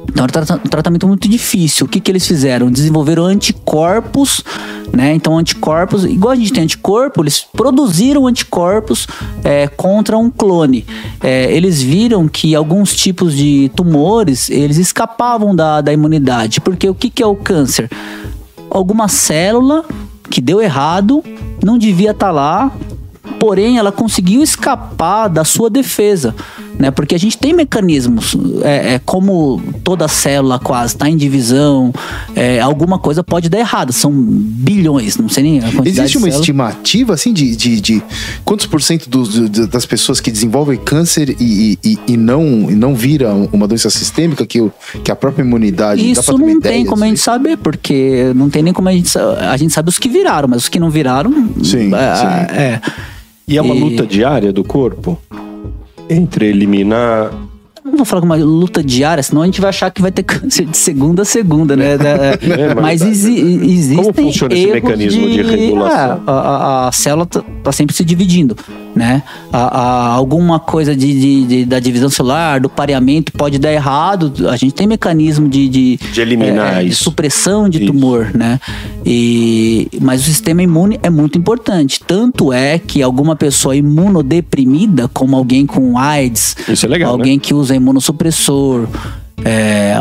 Então 0.10 0.24
era 0.24 0.30
um 0.30 0.46
trata- 0.46 0.62
um 0.66 0.70
tratamento 0.70 1.08
muito 1.08 1.28
difícil. 1.28 1.86
O 1.86 1.90
que, 1.90 2.00
que 2.00 2.10
eles 2.12 2.26
fizeram? 2.26 2.72
Desenvolveram 2.72 3.26
anticorpos, 3.26 4.44
né? 4.92 5.14
Então 5.14 5.38
anticorpos, 5.38 6.06
igual 6.06 6.32
a 6.32 6.36
gente 6.36 6.54
tem 6.54 6.64
anticorpo, 6.64 7.22
eles 7.22 7.46
produziram 7.54 8.26
anticorpos 8.26 9.08
é, 9.44 9.68
contra 9.68 10.18
um 10.18 10.30
clone. 10.30 10.86
É, 11.22 11.52
eles 11.52 11.82
viram 11.82 12.28
que 12.28 12.56
alguns 12.56 12.96
tipos 12.96 13.36
de 13.36 13.70
tumores, 13.76 14.50
eles 14.50 14.78
escapavam 14.78 15.56
da, 15.56 15.82
da 15.82 15.94
imunidade. 15.94 16.62
Porque 16.62 16.90
o 16.90 16.96
que, 16.96 17.10
que 17.10 17.22
é 17.22 17.28
o 17.28 17.36
câncer? 17.36 17.90
alguma 18.70 19.08
célula 19.08 19.86
que 20.30 20.42
deu 20.42 20.62
errado, 20.62 21.24
não 21.64 21.78
devia 21.78 22.12
estar 22.12 22.32
lá, 22.32 22.72
porém 23.40 23.78
ela 23.78 23.92
conseguiu 23.92 24.42
escapar 24.42 25.28
da 25.28 25.44
sua 25.44 25.70
defesa. 25.70 26.36
Né? 26.80 26.92
Porque 26.92 27.16
a 27.16 27.18
gente 27.18 27.38
tem 27.38 27.54
mecanismos, 27.54 28.36
é, 28.64 28.96
é 28.96 29.00
como 29.06 29.62
toda 29.84 30.08
célula 30.08 30.60
quase 30.60 30.94
está 30.96 31.10
em 31.10 31.18
divisão, 31.18 31.94
é, 32.36 32.60
alguma 32.60 33.00
coisa 33.00 33.24
pode 33.24 33.50
dar 33.50 33.60
errado. 33.60 33.92
São 33.92 34.12
bilhões, 34.14 35.18
não 35.18 35.30
sei 35.30 35.44
nem 35.44 35.60
a 35.60 35.64
quantidade 35.64 35.90
Existe 35.90 36.18
uma 36.18 36.30
estimativa, 36.30 37.14
assim, 37.14 37.34
de, 37.34 37.56
de, 37.56 37.82
de 37.82 38.04
quantos 38.46 38.66
por 38.66 38.82
cento 38.82 39.10
do- 39.10 39.50
das 39.68 39.86
pessoas 39.86 40.20
que 40.20 40.32
desenvolvem 40.32 40.78
câncer 40.78 41.36
e, 41.40 41.78
e, 41.84 41.98
e 42.08 42.18
não, 42.18 42.70
e 42.70 42.76
não 42.76 42.94
viram 42.96 43.50
uma 43.52 43.68
doença 43.68 43.90
sistêmica 43.90 44.46
que, 44.46 44.62
o, 44.62 44.72
que 45.04 45.12
a 45.12 45.16
própria 45.16 45.44
imunidade 45.44 46.10
Isso 46.10 46.38
não 46.38 46.50
ideia, 46.50 46.76
tem 46.76 46.86
como 46.86 47.04
a 47.04 47.08
gente 47.08 47.20
saber, 47.20 47.58
porque 47.58 48.32
não 48.36 48.50
tem 48.50 48.62
nem 48.64 48.74
como 48.74 48.88
a 48.90 48.92
gente 48.92 49.10
A 49.18 49.56
gente 49.58 49.74
sabe 49.74 49.90
os 49.90 49.98
que 50.00 50.10
viraram, 50.10 50.48
mas 50.48 50.64
os 50.64 50.70
que 50.70 50.80
não 50.80 50.90
viraram. 50.90 51.32
Sim, 51.64 51.92
é, 51.94 52.16
sim. 52.16 52.56
é. 52.56 52.82
E 53.48 53.58
é 53.58 53.62
uma 53.62 53.74
E- 53.76 53.80
luta 53.80 54.06
diária 54.06 54.52
do 54.52 54.64
corpo? 54.64 55.18
Entre 56.10 56.46
eliminar. 56.48 57.32
Não 57.84 57.96
vou 57.96 58.06
falar 58.06 58.22
com 58.22 58.26
uma 58.26 58.36
luta 58.36 58.84
diária, 58.84 59.24
senão 59.24 59.42
a 59.42 59.46
gente 59.46 59.62
vai 59.62 59.70
achar 59.70 59.90
que 59.90 60.02
vai 60.02 60.12
ter 60.12 60.22
câncer 60.24 60.66
de 60.66 60.76
segunda 60.76 61.22
a 61.22 61.26
segunda, 61.26 61.74
né? 61.76 61.98
Da- 61.98 62.38
É, 62.58 62.76
mas 62.76 63.02
mas- 63.02 63.02
exi 63.04 63.40
existem 63.64 63.98
Como 63.98 64.14
funciona 64.14 64.54
esse 64.54 64.68
mecanismo 64.68 65.30
de 65.30 65.42
regulação? 65.42 66.18
É, 66.18 66.20
a, 66.28 66.32
a- 66.34 66.88
a 66.90 66.92
célula 66.92 67.26
tá, 67.26 67.42
tá 67.64 67.72
sempre 67.72 67.96
se 67.96 68.04
dividindo, 68.04 68.58
né? 68.98 69.24
A- 69.54 69.80
a- 69.80 70.08
alguma 70.14 70.60
coisa 70.60 70.96
de, 70.96 71.14
de- 71.20 71.46
de- 71.46 71.66
da 71.66 71.80
divisão 71.80 72.10
celular, 72.10 72.60
do 72.60 72.68
pareamento 72.70 73.32
pode 73.32 73.58
dar 73.60 73.72
errado. 73.72 74.34
A 74.50 74.58
gente 74.58 74.74
tem 74.74 74.88
mecanismo 74.88 75.48
de, 75.48 75.70
de, 75.70 75.98
De 76.12 76.22
eliminar 76.22 76.78
é, 76.80 76.84
de 76.84 76.90
isso. 76.90 77.04
supressão 77.04 77.70
de 77.70 77.78
Isso. 77.84 77.88
tumor, 77.94 78.32
né? 78.34 78.60
E, 79.06 79.88
mas 80.02 80.22
o 80.22 80.24
sistema 80.26 80.62
imune 80.64 81.00
é 81.04 81.10
muito 81.10 81.38
importante. 81.38 82.02
Tanto 82.06 82.52
é 82.52 82.78
que 82.80 83.02
alguma 83.02 83.36
pessoa 83.36 83.76
imunodeprimida, 83.76 85.08
como 85.08 85.36
alguém 85.36 85.66
com 85.66 85.98
AIDS, 85.98 86.56
Isso 86.68 86.86
é 86.86 86.90
legal, 86.90 87.12
alguém 87.12 87.38
que 87.40 87.54
usa 87.54 87.76
imunossupressor, 87.76 88.88
é, 89.46 89.96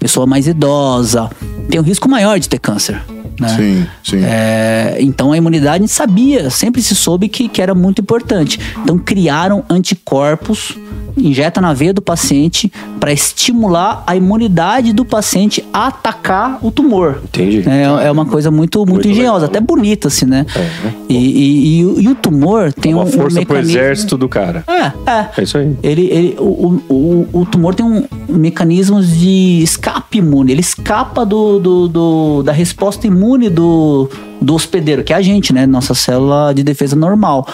pessoa 0.00 0.26
mais 0.26 0.46
idosa, 0.46 1.30
tem 1.68 1.80
um 1.80 1.82
risco 1.82 2.08
maior 2.08 2.38
de 2.38 2.48
ter 2.48 2.58
câncer. 2.58 3.00
Né? 3.40 3.48
Sim, 3.48 3.86
sim. 4.04 4.20
É, 4.24 4.96
então 5.00 5.32
a 5.32 5.36
imunidade 5.36 5.76
a 5.82 5.86
gente 5.86 5.92
sabia, 5.92 6.50
sempre 6.50 6.80
se 6.80 6.94
soube 6.94 7.28
que, 7.28 7.48
que 7.48 7.60
era 7.60 7.74
muito 7.74 8.00
importante. 8.00 8.60
Então 8.82 8.96
criaram 8.96 9.64
anticorpos, 9.68 10.78
injeta 11.16 11.60
na 11.60 11.72
veia 11.72 11.92
do 11.92 12.00
paciente 12.02 12.72
para 13.00 13.12
estimular 13.12 14.04
a 14.06 14.14
imunidade 14.14 14.92
do 14.92 15.04
paciente 15.04 15.64
a 15.72 15.88
atacar 15.88 16.58
o 16.62 16.70
tumor. 16.70 17.20
Entendi. 17.24 17.64
É, 17.68 18.06
é 18.06 18.10
uma 18.10 18.24
coisa 18.24 18.52
muito, 18.52 18.78
muito, 18.80 18.92
Muito 18.92 19.08
engenhosa, 19.08 19.46
legal. 19.46 19.50
até 19.50 19.60
bonita, 19.60 20.06
assim, 20.08 20.26
né? 20.26 20.46
É. 20.54 20.90
E, 21.08 21.16
e- 21.16 21.78
e 21.80 21.84
o- 21.84 22.00
e 22.02 22.08
o 22.08 22.14
tumor 22.14 22.72
tem 22.72 22.94
Uma 22.94 23.02
um, 23.02 23.06
um 23.08 23.10
força 23.10 23.40
pro 23.44 23.54
mecanismo... 23.56 23.70
exército 23.78 24.16
do 24.16 24.28
cara. 24.28 24.62
É, 24.68 25.10
é. 25.10 25.28
É 25.38 25.42
isso 25.42 25.58
aí. 25.58 25.76
Ele, 25.82 26.02
ele, 26.06 26.36
o, 26.38 26.80
o, 26.88 27.28
o 27.40 27.46
tumor 27.46 27.74
tem 27.74 27.84
um 27.84 28.04
mecanismos 28.28 29.08
de 29.16 29.60
escape 29.84 30.18
imune. 30.18 30.52
Ele 30.52 30.60
escapa 30.60 31.24
do, 31.26 31.58
do, 31.60 31.88
do- 31.88 32.42
da 32.42 32.52
resposta 32.52 33.06
imune 33.06 33.50
do, 33.50 34.08
do 34.40 34.54
hospedeiro, 34.54 35.04
que 35.04 35.12
é 35.12 35.16
a 35.16 35.22
gente, 35.22 35.52
né? 35.52 35.66
Nossa 35.66 35.94
célula 35.94 36.52
de 36.54 36.62
defesa 36.62 36.96
normal. 36.96 37.46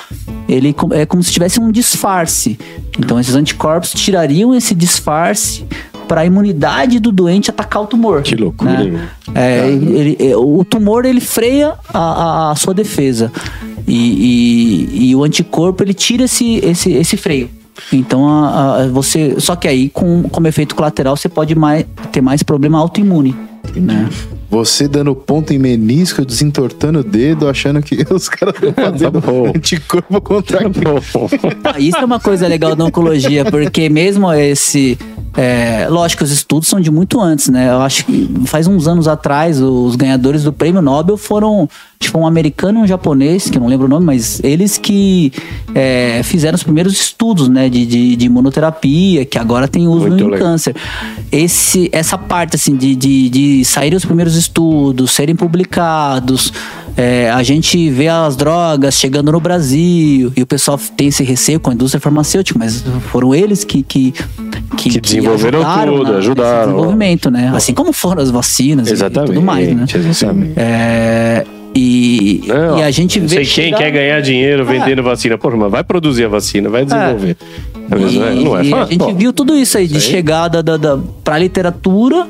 Ele 0.49 0.73
co- 0.73 0.93
é 0.95 1.05
como 1.05 1.23
se 1.23 1.33
tivesse 1.33 1.59
um 1.61 1.71
disfarce. 1.73 2.59
Então, 2.99 3.19
esses 3.19 3.35
anticorpos 3.35 3.91
tirariam 3.93 4.55
esse 4.55 4.75
disfarce 4.75 5.65
para 6.07 6.23
a 6.23 6.27
imunidade 6.27 6.99
do 7.01 7.11
doente 7.13 7.51
atacar 7.51 7.83
o 7.83 7.87
tumor. 7.87 8.23
Que 8.23 8.37
loucura, 8.37 8.85
né? 8.85 8.85
hein? 8.85 9.35
É, 9.35 9.67
ele- 9.69 10.17
é, 10.21 10.37
o 10.37 10.65
tumor 10.65 11.05
ele 11.05 11.21
freia 11.21 11.75
a, 11.93 11.99
a- 11.99 12.51
a 12.53 12.55
sua 12.57 12.75
defesa 12.75 13.33
e, 13.87 14.89
e- 14.99 15.11
e 15.11 15.17
o 15.17 15.25
anticorpo 15.25 15.83
ele 15.83 15.95
tira 15.95 16.25
esse, 16.25 16.57
esse, 16.65 16.93
esse 16.93 17.17
freio. 17.17 17.51
Então 17.93 18.29
a- 18.29 18.77
a- 18.83 18.87
você, 18.89 19.37
só 19.39 19.55
que 19.57 19.67
aí 19.69 19.89
com 19.89 20.23
como 20.25 20.47
efeito 20.47 20.75
colateral 20.75 21.17
você 21.17 21.29
pode 21.29 21.55
mais, 21.55 21.85
ter 22.13 22.21
mais 22.21 22.43
problema 22.43 22.79
autoimune. 22.79 23.35
Né? 23.77 24.09
Você 24.51 24.89
dando 24.89 25.15
ponto 25.15 25.53
em 25.53 25.59
menisco, 25.59 26.25
desentortando 26.25 26.99
o 26.99 27.05
dedo, 27.05 27.49
achando 27.49 27.81
que 27.81 28.05
os 28.13 28.29
caras 28.29 28.55
estão 28.57 28.73
fazendo 28.73 29.21
bom. 29.21 29.49
anticorpo 29.55 30.21
contra 30.21 30.67
aquilo. 30.67 31.01
Ah, 31.63 31.79
Isso 31.79 31.97
é 31.99 32.05
uma 32.05 32.19
coisa 32.19 32.49
legal 32.49 32.75
da 32.75 32.85
oncologia, 32.85 33.45
porque 33.45 33.89
mesmo 33.89 34.33
esse. 34.33 34.99
é, 35.37 35.87
lógico, 35.89 36.25
os 36.25 36.33
estudos 36.33 36.69
são 36.69 36.81
de 36.81 36.91
muito 36.91 37.21
antes, 37.21 37.49
né? 37.49 37.69
Eu 37.71 37.81
acho 37.81 38.05
que 38.05 38.29
faz 38.47 38.67
uns 38.67 38.89
anos 38.89 39.07
atrás, 39.07 39.61
os 39.61 39.95
ganhadores 39.95 40.43
do 40.43 40.53
prêmio 40.53 40.83
Nobel 40.83 41.17
foram, 41.17 41.69
tipo, 42.01 42.19
um 42.19 42.27
americano 42.27 42.81
e 42.81 42.83
um 42.83 42.87
japonês, 42.89 43.49
que 43.49 43.57
eu 43.57 43.61
não 43.63 43.69
lembro 43.69 43.87
o 43.87 43.89
nome, 43.89 44.05
mas 44.05 44.41
eles 44.43 44.77
que 44.77 45.33
é, 45.75 46.23
fizeram 46.25 46.57
os 46.57 46.63
primeiros 46.65 46.93
estudos, 46.95 47.49
né, 47.49 47.69
de, 47.69 47.87
de, 47.87 48.17
de 48.17 48.27
imunoterapia, 48.27 49.25
que 49.25 49.39
agora 49.39 49.69
tem 49.69 49.87
uso 49.87 50.09
Muito 50.09 50.25
em 50.25 50.31
legal. 50.31 50.39
câncer. 50.49 50.75
Esse, 51.31 51.89
essa 51.93 52.19
parte, 52.19 52.57
assim, 52.57 52.75
de, 52.77 52.97
de, 52.97 53.29
de 53.29 53.65
saírem 53.65 53.97
os 53.97 54.05
primeiros 54.05 54.35
estudos, 54.41 55.11
serem 55.13 55.35
publicados, 55.37 56.53
é, 56.97 57.31
a 57.31 57.43
gente 57.43 57.89
vê 57.91 58.09
as 58.09 58.35
drogas 58.37 58.95
chegando 58.95 59.31
no 59.33 59.41
Brasil 59.41 60.33
e 60.37 60.43
o 60.43 60.47
pessoal 60.47 60.79
tem 60.97 61.09
esse 61.09 61.23
receio 61.23 61.61
com 61.61 61.71
a 61.71 61.75
indústria 61.75 62.01
farmacêutica, 62.01 62.59
mas 62.59 62.83
foram 63.11 63.35
eles 63.35 63.63
que 63.65 63.83
que, 63.83 64.13
Que 64.77 65.01
desenvolveram 65.01 65.61
ajudaram 65.61 65.97
tudo, 65.99 66.13
na- 66.13 66.19
ajudaram. 66.19 66.67
desenvolvimento, 66.73 67.31
né? 67.31 67.53
Assim 67.55 67.73
como 67.75 67.93
foram 67.93 68.23
as 68.23 68.31
vacinas 68.31 68.89
e- 68.89 68.93
Exatamente. 68.93 69.31
e 69.31 69.35
tudo 69.35 69.45
mais, 69.45 69.75
né? 69.77 69.85
Exatamente. 69.95 70.53
É, 70.57 71.45
e, 71.75 72.43
Não, 72.47 72.79
e 72.79 72.83
a 72.83 72.91
gente 72.91 73.21
não 73.21 73.29
vê 73.29 73.37
sei 73.37 73.45
quem 73.45 73.65
chegar- 73.67 73.79
quer 73.79 73.91
ganhar 73.93 74.21
dinheiro 74.21 74.65
vendendo 74.65 75.03
vacina. 75.03 75.37
Porra, 75.39 75.57
mas 75.57 75.71
vai 75.71 75.85
produzir 75.85 76.25
a 76.25 76.29
vacina, 76.29 76.69
vai 76.69 76.85
desenvolver. 76.85 77.37
É 77.91 77.95
mesmo, 77.97 78.21
né? 78.21 78.35
E, 78.37 78.45
não 78.45 78.59
é 78.59 78.65
e 78.65 78.75
a 78.75 78.85
gente 78.87 79.13
viu 79.15 79.33
tudo 79.33 79.55
isso 79.57 79.77
aí, 79.79 79.87
de 79.87 79.97
Isso 79.99 80.07
aí. 80.09 80.13
chegada 80.13 80.63
da, 80.63 80.77
da, 80.77 80.99
pra 81.23 81.39
literatura. 81.39 82.27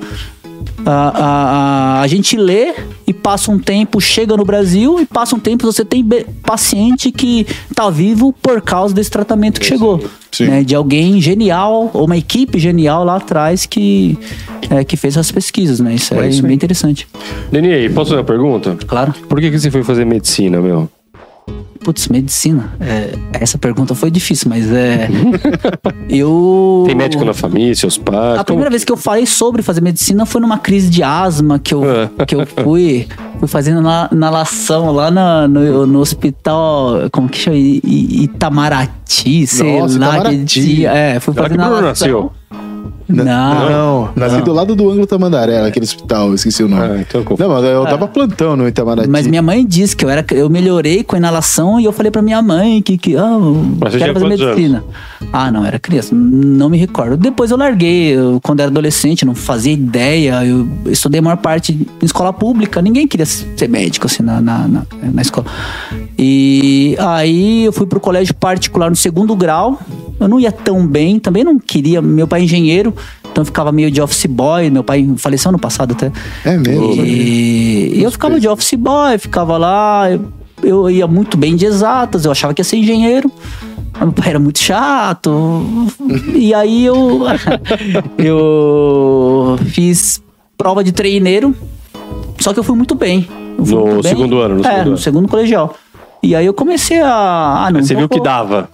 A, 0.86 0.90
a, 0.90 1.98
a, 1.98 2.00
a 2.00 2.06
gente 2.06 2.36
lê 2.36 2.74
e 3.06 3.12
passa 3.12 3.50
um 3.50 3.58
tempo, 3.58 4.00
chega 4.00 4.36
no 4.36 4.44
Brasil 4.44 5.00
e 5.00 5.06
passa 5.06 5.34
um 5.34 5.38
tempo, 5.38 5.66
você 5.66 5.84
tem 5.84 6.06
paciente 6.42 7.10
que 7.10 7.46
tá 7.74 7.90
vivo 7.90 8.32
por 8.40 8.60
causa 8.62 8.94
desse 8.94 9.10
tratamento 9.10 9.60
que 9.60 9.66
chegou. 9.66 10.02
Sim. 10.32 10.46
Né, 10.46 10.62
de 10.62 10.74
alguém 10.76 11.20
genial, 11.20 11.90
ou 11.92 12.04
uma 12.06 12.16
equipe 12.16 12.58
genial 12.58 13.04
lá 13.04 13.16
atrás 13.16 13.66
que, 13.66 14.16
é, 14.70 14.84
que 14.84 14.96
fez 14.96 15.16
as 15.18 15.30
pesquisas, 15.30 15.80
né? 15.80 15.94
Isso 15.94 16.14
é, 16.14 16.26
É 16.26 16.28
isso 16.28 16.40
aí. 16.40 16.46
bem 16.46 16.54
interessante. 16.54 17.08
Deni, 17.50 17.72
aí, 17.72 17.88
posso 17.88 18.10
fazer 18.10 18.20
uma 18.20 18.26
pergunta? 18.26 18.76
Claro. 18.86 19.12
Por 19.28 19.40
que, 19.40 19.50
que 19.50 19.58
você 19.58 19.70
foi 19.72 19.82
fazer 19.82 20.04
medicina, 20.04 20.60
meu? 20.60 20.88
Putz, 21.82 22.08
medicina. 22.08 22.72
É, 22.78 23.12
essa 23.40 23.56
pergunta 23.56 23.94
foi 23.94 24.10
difícil, 24.10 24.48
mas 24.50 24.70
é. 24.70 25.08
eu. 26.10 26.84
Tem 26.86 26.94
médico 26.94 27.24
na 27.24 27.32
família, 27.32 27.74
seus 27.74 27.96
pais? 27.96 28.34
A 28.34 28.36
como- 28.36 28.44
primeira 28.44 28.70
vez 28.70 28.84
que 28.84 28.92
eu 28.92 28.96
falei 28.96 29.24
sobre 29.26 29.62
fazer 29.62 29.80
medicina 29.80 30.26
foi 30.26 30.40
numa 30.40 30.58
crise 30.58 30.90
de 30.90 31.02
asma 31.02 31.58
que 31.58 31.72
eu, 31.72 31.82
É. 32.18 32.24
que 32.26 32.34
eu 32.34 32.46
fui, 32.62 33.06
fui 33.38 33.48
fazendo 33.48 33.80
na- 33.80 34.08
inalação 34.12 34.90
lá 34.92 35.10
na- 35.10 35.48
no, 35.48 35.86
no 35.86 36.00
hospital, 36.00 37.08
como 37.10 37.28
que 37.28 37.38
chama? 37.38 37.56
I- 37.56 37.80
I- 37.82 38.24
Itamaraty, 38.24 39.46
sei 39.46 39.80
Nossa, 39.80 39.98
lá. 39.98 40.06
Itamaraty. 40.18 40.36
Que 40.36 40.44
dia, 40.60 40.92
é, 40.92 41.18
fui 41.20 41.32
fazer 41.34 41.48
que 41.50 41.56
Não. 43.08 43.70
Não, 43.70 44.08
nasci 44.14 44.40
do 44.42 44.52
lado 44.52 44.76
do 44.76 44.88
ângulo 44.88 45.06
Tamandaré, 45.06 45.66
aquele 45.66 45.84
hospital, 45.84 46.28
eu 46.28 46.34
esqueci 46.34 46.62
o 46.62 46.68
nome. 46.68 46.82
Ah, 46.82 47.00
então 47.00 47.24
eu. 47.28 47.36
Não, 47.38 47.48
mas 47.48 47.64
eu 47.64 47.84
dava 47.84 48.06
plantão 48.06 48.56
no 48.56 48.68
Itamaraty. 48.68 49.08
Mas 49.08 49.26
minha 49.26 49.42
mãe 49.42 49.66
disse 49.66 49.96
que 49.96 50.04
eu 50.04 50.10
era, 50.10 50.24
eu 50.30 50.48
melhorei 50.48 51.02
com 51.02 51.16
a 51.16 51.18
inalação 51.18 51.80
e 51.80 51.84
eu 51.84 51.92
falei 51.92 52.10
pra 52.10 52.22
minha 52.22 52.40
mãe 52.40 52.80
que, 52.80 52.96
que 52.96 53.16
ah, 53.16 53.38
Mas 53.80 53.92
você 53.92 53.98
quero 53.98 54.14
fazer 54.14 54.28
medicina. 54.28 54.84
Ah, 55.32 55.50
não, 55.50 55.64
era 55.64 55.78
criança, 55.78 56.14
não 56.14 56.68
me 56.68 56.78
recordo. 56.78 57.16
Depois 57.16 57.50
eu 57.50 57.56
larguei, 57.56 58.16
eu, 58.16 58.40
quando 58.42 58.60
era 58.60 58.70
adolescente, 58.70 59.24
não 59.24 59.34
fazia 59.34 59.72
ideia. 59.72 60.44
Eu 60.44 60.68
estudei 60.86 61.18
a 61.18 61.22
maior 61.22 61.36
parte 61.36 61.72
em 61.72 62.04
escola 62.04 62.32
pública, 62.32 62.80
ninguém 62.80 63.06
queria 63.06 63.26
ser 63.26 63.68
médico 63.68 64.06
assim 64.06 64.22
na, 64.22 64.40
na, 64.40 64.68
na, 64.68 64.86
na 65.02 65.22
escola. 65.22 65.46
E 66.22 66.96
aí 66.98 67.64
eu 67.64 67.72
fui 67.72 67.86
pro 67.86 67.98
colégio 67.98 68.34
particular 68.34 68.90
no 68.90 68.96
segundo 68.96 69.34
grau. 69.34 69.80
Eu 70.20 70.28
não 70.28 70.38
ia 70.38 70.52
tão 70.52 70.86
bem, 70.86 71.18
também 71.18 71.42
não 71.42 71.58
queria. 71.58 72.02
Meu 72.02 72.28
pai 72.28 72.42
é 72.42 72.44
engenheiro, 72.44 72.94
então 73.22 73.40
eu 73.40 73.46
ficava 73.46 73.72
meio 73.72 73.90
de 73.90 74.02
office 74.02 74.26
boy. 74.26 74.68
Meu 74.68 74.84
pai 74.84 75.08
faleceu 75.16 75.48
ano 75.48 75.58
passado 75.58 75.92
até. 75.92 76.12
É 76.44 76.58
mesmo? 76.58 76.92
E, 77.02 77.92
e 77.94 78.02
eu 78.02 78.10
ficava 78.10 78.38
de 78.38 78.46
office 78.46 78.74
boy, 78.74 79.16
ficava 79.16 79.56
lá, 79.56 80.10
eu, 80.10 80.20
eu 80.62 80.90
ia 80.90 81.06
muito 81.06 81.38
bem 81.38 81.56
de 81.56 81.64
exatas, 81.64 82.26
eu 82.26 82.30
achava 82.32 82.52
que 82.52 82.60
ia 82.60 82.64
ser 82.64 82.76
engenheiro. 82.76 83.32
Mas 83.94 84.02
Meu 84.02 84.12
pai 84.12 84.28
era 84.28 84.38
muito 84.38 84.58
chato. 84.58 85.64
E 86.34 86.52
aí 86.52 86.84
eu, 86.84 87.22
eu 88.18 89.58
fiz 89.68 90.22
prova 90.56 90.84
de 90.84 90.92
treineiro, 90.92 91.54
só 92.38 92.52
que 92.52 92.58
eu 92.58 92.62
fui 92.64 92.76
muito 92.76 92.94
bem. 92.94 93.26
Fui 93.56 93.74
No 93.74 93.86
muito 93.86 94.02
bem. 94.02 94.12
segundo 94.12 94.38
ano, 94.38 94.54
no 94.56 94.60
é, 94.60 94.64
segundo 94.64 94.84
no 94.84 94.88
ano. 94.90 94.98
segundo 94.98 95.28
colegial. 95.28 95.74
E 96.22 96.34
aí 96.34 96.46
eu 96.46 96.54
comecei 96.54 97.00
a. 97.00 97.66
Ah, 97.66 97.70
não, 97.70 97.82
Você 97.82 97.94
viu 97.94 98.08
que 98.08 98.20
dava. 98.20 98.68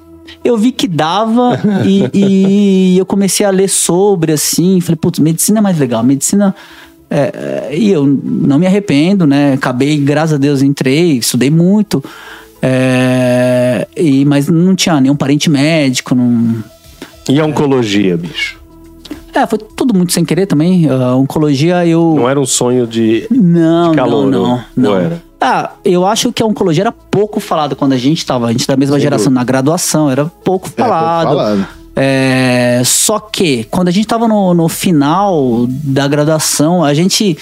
eu 0.45 0.57
vi 0.57 0.73
que 0.73 0.89
dava 0.89 1.59
e, 1.85 2.11
e 2.13 2.99
eu 2.99 3.07
comecei 3.07 3.47
a 3.47 3.51
ler 3.51 3.69
sobre, 3.69 4.33
assim, 4.33 4.81
falei, 4.81 4.97
putz, 4.97 5.19
medicina 5.19 5.59
é 5.59 5.63
mais 5.63 5.79
legal, 5.79 6.03
medicina... 6.03 6.55
é, 7.09 7.69
é, 7.71 7.77
e 7.77 7.91
eu 7.91 8.05
não 8.05 8.59
me 8.59 8.67
arrependo, 8.67 9.27
né? 9.27 9.53
Acabei, 9.55 9.97
graças 9.99 10.35
a 10.35 10.39
Deus, 10.39 10.63
entrei, 10.63 11.19
estudei 11.19 11.51
muito, 11.51 12.03
é, 12.61 13.87
e, 13.97 14.25
mas 14.25 14.49
não 14.49 14.75
tinha 14.75 15.01
nenhum 15.01 15.17
parente 15.17 15.49
médico, 15.49 16.15
não, 16.15 16.57
E 17.29 17.39
a 17.39 17.45
oncologia, 17.47 18.17
bicho? 18.17 18.59
É, 19.33 19.47
foi 19.47 19.59
tudo 19.59 19.93
muito 19.95 20.15
sem 20.15 20.25
querer 20.25 20.47
também. 20.47 20.89
A 20.89 21.15
oncologia 21.15 21.87
eu. 21.87 22.15
Não 22.17 22.29
era 22.29 22.41
um 22.41 22.47
sonho 22.47 22.87
de. 22.87 23.27
Não, 23.31 23.91
de 23.91 23.97
calor, 23.99 24.27
não, 24.27 24.43
não, 24.43 24.65
não 24.75 24.91
não. 24.91 24.97
era? 24.99 25.23
Ah, 25.41 25.73
eu 25.85 26.07
acho 26.07 26.33
que 26.33 26.43
a 26.43 26.47
oncologia 26.47 26.83
era 26.85 26.93
pouco 26.93 27.41
falada 27.41 27.75
quando 27.75 27.93
a 27.93 27.99
gente 27.99 28.25
tava. 28.25 28.47
A 28.49 28.53
gente 28.53 28.67
da 28.67 28.77
mesma 28.77 28.97
Sem 28.97 29.03
geração, 29.03 29.31
na 29.33 29.45
graduação, 29.45 30.11
era 30.11 30.25
pouco 30.25 30.67
É, 30.69 30.71
pouco 30.71 30.91
falado. 30.91 31.29
falado. 31.29 31.67
É, 31.99 32.83
só 32.85 33.19
que 33.19 33.65
quando 33.65 33.89
a 33.89 33.91
gente 33.91 34.07
tava 34.07 34.29
no, 34.29 34.53
no 34.53 34.69
final 34.69 35.67
da 35.69 36.07
graduação, 36.07 36.85
a 36.85 36.93
gente 36.93 37.37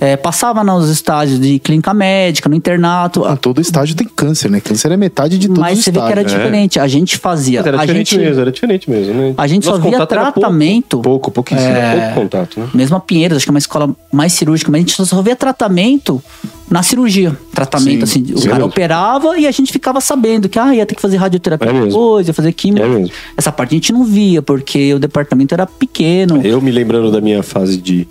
é, 0.00 0.16
passava 0.16 0.62
nos 0.62 0.88
estágios 0.88 1.40
de 1.40 1.58
clínica 1.58 1.92
médica, 1.92 2.48
no 2.48 2.54
internato. 2.54 3.24
Ah, 3.24 3.36
todo 3.36 3.60
estágio 3.60 3.96
tem 3.96 4.06
câncer, 4.06 4.50
né? 4.50 4.60
Câncer 4.60 4.92
é 4.92 4.96
metade 4.96 5.38
de 5.38 5.48
todos 5.48 5.60
mas 5.60 5.78
os 5.78 5.84
você 5.84 5.90
vê 5.90 5.98
que 5.98 6.04
era 6.04 6.20
estágios. 6.20 6.40
diferente. 6.42 6.78
A 6.80 6.86
gente 6.86 7.16
fazia. 7.18 7.60
Mas 7.60 7.66
era 7.66 7.76
a 7.76 7.80
diferente 7.80 8.10
gente, 8.10 8.24
mesmo, 8.24 8.40
era 8.40 8.52
diferente 8.52 8.90
mesmo, 8.90 9.14
né? 9.14 9.34
a 9.36 9.46
gente 9.46 9.64
só 9.64 9.72
Nosso 9.72 9.82
via 9.82 9.92
contato 9.92 10.12
era 10.12 10.22
pouco. 10.26 10.40
tratamento. 10.40 11.00
Pouco, 11.00 11.30
pouquíssimo. 11.30 11.68
É. 11.68 12.00
Pouco 12.12 12.20
contato, 12.20 12.60
né? 12.60 12.68
Mesmo 12.74 12.96
a 12.96 13.00
Pinheiros, 13.00 13.36
acho 13.36 13.46
que 13.46 13.50
é 13.50 13.54
uma 13.54 13.58
escola 13.58 13.94
mais 14.12 14.32
cirúrquica, 14.32 14.70
mas 14.70 14.78
a 14.78 14.80
gente 14.80 15.06
só 15.06 15.22
via 15.22 15.34
tratamento 15.36 16.22
na 16.70 16.82
cirurgia. 16.82 17.36
Tratamento, 17.52 18.06
Sim, 18.06 18.22
assim, 18.22 18.32
o 18.34 18.38
sim 18.38 18.44
cara 18.44 18.56
mesmo. 18.56 18.68
operava 18.70 19.38
e 19.38 19.46
a 19.46 19.50
gente 19.50 19.72
ficava 19.72 20.00
sabendo 20.00 20.48
que 20.48 20.58
ah, 20.58 20.74
ia 20.74 20.86
ter 20.86 20.94
que 20.94 21.00
fazer 21.02 21.16
radioterapia 21.16 21.70
É 21.70 21.80
depois, 21.86 22.28
ia 22.28 22.34
fazer 22.34 22.52
química. 22.52 22.84
É 22.86 22.88
mesmo. 22.88 23.10
Essa 23.36 23.50
parte 23.50 23.72
a 23.74 23.76
gente 23.76 23.92
não 23.92 24.04
via, 24.04 24.42
porque 24.42 24.94
o 24.94 24.98
departamento 24.98 25.54
era 25.54 25.66
pequeno. 25.66 26.40
Eu 26.44 26.60
me 26.60 26.70
lembrando 26.70 27.10
da 27.10 27.20
minha 27.20 27.42
fase 27.42 27.78
de, 27.78 28.06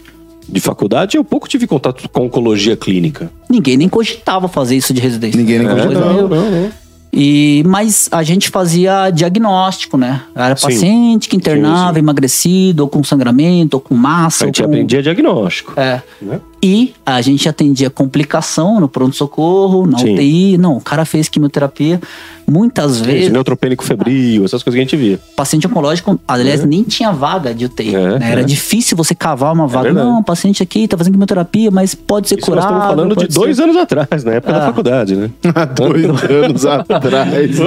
de 0.49 0.59
faculdade, 0.59 1.17
eu 1.17 1.23
pouco 1.23 1.47
tive 1.47 1.67
contato 1.67 2.07
com 2.09 2.25
oncologia 2.25 2.75
clínica. 2.77 3.29
Ninguém 3.49 3.77
nem 3.77 3.89
cogitava 3.89 4.47
fazer 4.47 4.75
isso 4.77 4.93
de 4.93 5.01
residência. 5.01 5.39
Ninguém 5.39 5.59
nem 5.59 5.67
cogitava. 5.67 6.13
meio- 6.13 6.27
não, 6.27 6.51
não. 6.51 6.71
E, 7.11 7.63
mas 7.65 8.07
a 8.11 8.21
gente 8.21 8.49
fazia 8.49 9.09
diagnóstico, 9.09 9.97
né? 9.97 10.21
Era 10.35 10.55
Sim. 10.55 10.67
paciente 10.67 11.29
que 11.29 11.35
internava, 11.35 11.87
Sim, 11.89 11.93
sim. 11.95 11.99
emagrecido, 11.99 12.83
ou 12.83 12.89
com 12.89 13.03
sangramento, 13.03 13.75
ou 13.77 13.81
com 13.81 13.95
massa. 13.95 14.43
A 14.43 14.45
ou 14.45 14.49
gente 14.49 14.61
com... 14.61 14.67
aprendia 14.67 15.01
diagnóstico. 15.01 15.73
É. 15.79 16.01
Né? 16.21 16.39
E 16.61 16.93
a 17.05 17.21
gente 17.21 17.47
atendia 17.47 17.89
complicação 17.89 18.79
no 18.79 18.89
pronto-socorro, 18.89 19.85
na 19.85 19.99
Sim. 19.99 20.13
UTI. 20.15 20.57
Não, 20.57 20.77
o 20.77 20.81
cara 20.81 21.05
fez 21.05 21.29
quimioterapia. 21.29 22.01
Muitas 22.49 23.01
vezes, 23.01 23.29
neutropênico 23.29 23.83
febril, 23.83 24.45
essas 24.45 24.63
coisas 24.63 24.73
que 24.75 24.79
a 24.79 24.83
gente 24.83 24.95
via. 24.95 25.19
paciente 25.35 25.67
oncológico, 25.67 26.17
aliás, 26.25 26.63
nem 26.63 26.81
tinha 26.81 27.11
vaga 27.11 27.53
de 27.53 27.65
UTI. 27.65 27.93
É, 27.93 28.19
né? 28.19 28.31
Era 28.31 28.39
é. 28.41 28.43
difícil 28.45 28.95
você 28.95 29.13
cavar 29.13 29.53
uma 29.53 29.67
vaga. 29.67 29.83
verdade. 29.89 30.07
não, 30.07 30.19
o 30.19 30.23
paciente 30.23 30.63
aqui 30.63 30.87
tá 30.87 30.97
fazendo 30.97 31.11
quimioterapia, 31.13 31.69
mas 31.69 31.93
pode 31.93 32.29
ser 32.29 32.39
Isso 32.39 32.49
nós 32.49 32.63
curado. 32.65 32.79
estamos 32.81 32.95
falando 32.95 33.15
de 33.27 33.33
ser- 33.33 33.39
dois 33.39 33.59
anos 33.59 33.75
atrás, 33.75 34.23
na 34.23 34.31
época 34.35 34.53
da 34.53 34.63
Ah. 34.63 34.65
faculdade, 34.67 35.15
né? 35.17 35.29
Dois 35.75 36.05
anos 36.29 36.65
atrás. 36.65 37.57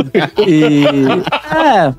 E, 0.48 0.84
é, 1.54 1.94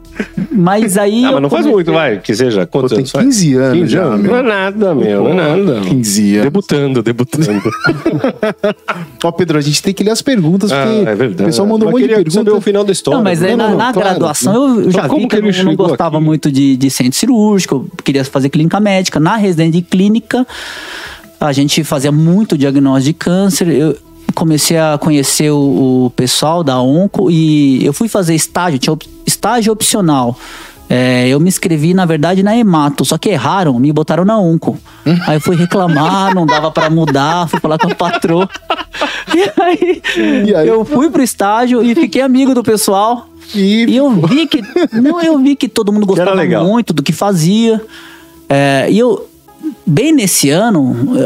mas 0.51 0.97
aí. 0.97 1.23
Ah, 1.25 1.33
mas 1.33 1.41
não 1.43 1.49
faz 1.51 1.65
muito, 1.67 1.91
vai, 1.91 2.17
que 2.19 2.33
seja. 2.35 2.65
Pô, 2.65 2.79
Quantos 2.79 2.91
tem 2.91 2.99
anos 2.99 3.11
faz? 3.11 3.25
15 3.25 3.55
anos 3.57 3.77
15 3.79 3.91
já, 3.91 4.17
meu. 4.17 4.31
Não 4.31 4.37
é 4.39 4.41
nada, 4.41 4.95
meu, 4.95 5.23
não 5.23 5.29
é 5.29 5.33
nada. 5.55 5.81
15 5.81 6.31
anos. 6.33 6.43
Debutando, 6.45 6.80
debutando. 7.03 7.45
Ó, 9.23 9.31
Pedro, 9.31 9.57
a 9.57 9.61
gente 9.61 9.81
tem 9.81 9.93
que 9.93 10.03
ler 10.03 10.11
as 10.11 10.21
perguntas, 10.21 10.71
Ah, 10.71 10.83
porque 10.85 11.09
é 11.09 11.15
verdade. 11.15 11.43
o 11.43 11.45
pessoal 11.45 11.67
mandou 11.67 11.87
um 11.87 11.91
monte 11.91 12.01
de 12.07 12.07
saber 12.09 12.23
perguntas. 12.23 12.53
o 12.53 12.61
final 12.61 12.83
da 12.83 12.91
história. 12.91 13.17
Não, 13.17 13.23
mas 13.23 13.41
aí 13.43 13.55
Não, 13.55 13.69
na, 13.71 13.75
na 13.87 13.93
claro. 13.93 14.09
graduação 14.09 14.75
eu 14.75 14.79
Então, 14.81 14.91
já 14.91 15.07
como 15.07 15.21
vi 15.21 15.27
que 15.27 15.41
que 15.41 15.59
eu 15.59 15.65
não, 15.65 15.75
gostava 15.75 16.17
aqui? 16.17 16.25
muito 16.25 16.51
de, 16.51 16.75
de 16.75 16.89
centro 16.89 17.17
cirúrgico, 17.17 17.75
eu 17.97 18.03
queria 18.03 18.25
fazer 18.25 18.49
clínica 18.49 18.79
médica. 18.79 19.19
Na 19.19 19.35
residência 19.35 19.73
de 19.73 19.81
clínica, 19.81 20.45
a 21.39 21.51
gente 21.51 21.83
fazia 21.83 22.11
muito 22.11 22.57
diagnóstico 22.57 23.05
de 23.05 23.13
câncer. 23.13 23.67
Eu 23.69 23.97
comecei 24.33 24.77
a 24.77 24.97
conhecer 24.97 25.51
o, 25.51 26.05
o 26.05 26.09
pessoal 26.15 26.63
da 26.63 26.81
Onco 26.81 27.29
e 27.29 27.85
eu 27.85 27.93
fui 27.93 28.07
fazer 28.07 28.33
estágio, 28.33 28.79
tinha 28.79 28.93
op- 28.93 29.05
estágio 29.25 29.71
opcional. 29.73 30.37
É, 30.93 31.25
eu 31.29 31.39
me 31.39 31.47
inscrevi, 31.47 31.93
na 31.93 32.05
verdade, 32.05 32.43
na 32.43 32.53
Emato, 32.57 33.05
só 33.05 33.17
que 33.17 33.29
erraram, 33.29 33.79
me 33.79 33.93
botaram 33.93 34.25
na 34.25 34.37
Onco. 34.37 34.77
Aí 35.25 35.37
eu 35.37 35.39
fui 35.41 35.55
reclamar, 35.55 36.35
não 36.35 36.45
dava 36.45 36.69
pra 36.69 36.89
mudar, 36.89 37.47
fui 37.47 37.61
falar 37.61 37.77
com 37.77 37.87
o 37.87 37.95
patrão. 37.95 38.47
E 39.33 39.61
aí, 39.61 40.01
E 40.49 40.53
aí? 40.53 40.67
eu 40.67 40.83
fui 40.83 41.09
pro 41.09 41.23
estágio 41.23 41.81
e 41.81 41.95
fiquei 41.95 42.21
amigo 42.21 42.53
do 42.53 42.61
pessoal. 42.61 43.27
E, 43.55 43.85
E 43.85 43.95
eu 43.95 44.09
vi 44.11 44.45
que. 44.45 44.61
Não, 44.91 45.21
eu 45.21 45.37
vi 45.39 45.55
que 45.55 45.69
todo 45.69 45.93
mundo 45.93 46.05
gostava 46.05 46.35
muito 46.63 46.91
do 46.91 47.01
que 47.01 47.13
fazia. 47.13 47.81
É, 48.49 48.87
e 48.89 48.99
eu. 48.99 49.29
Bem 49.85 50.13
nesse 50.13 50.49
ano, 50.49 50.79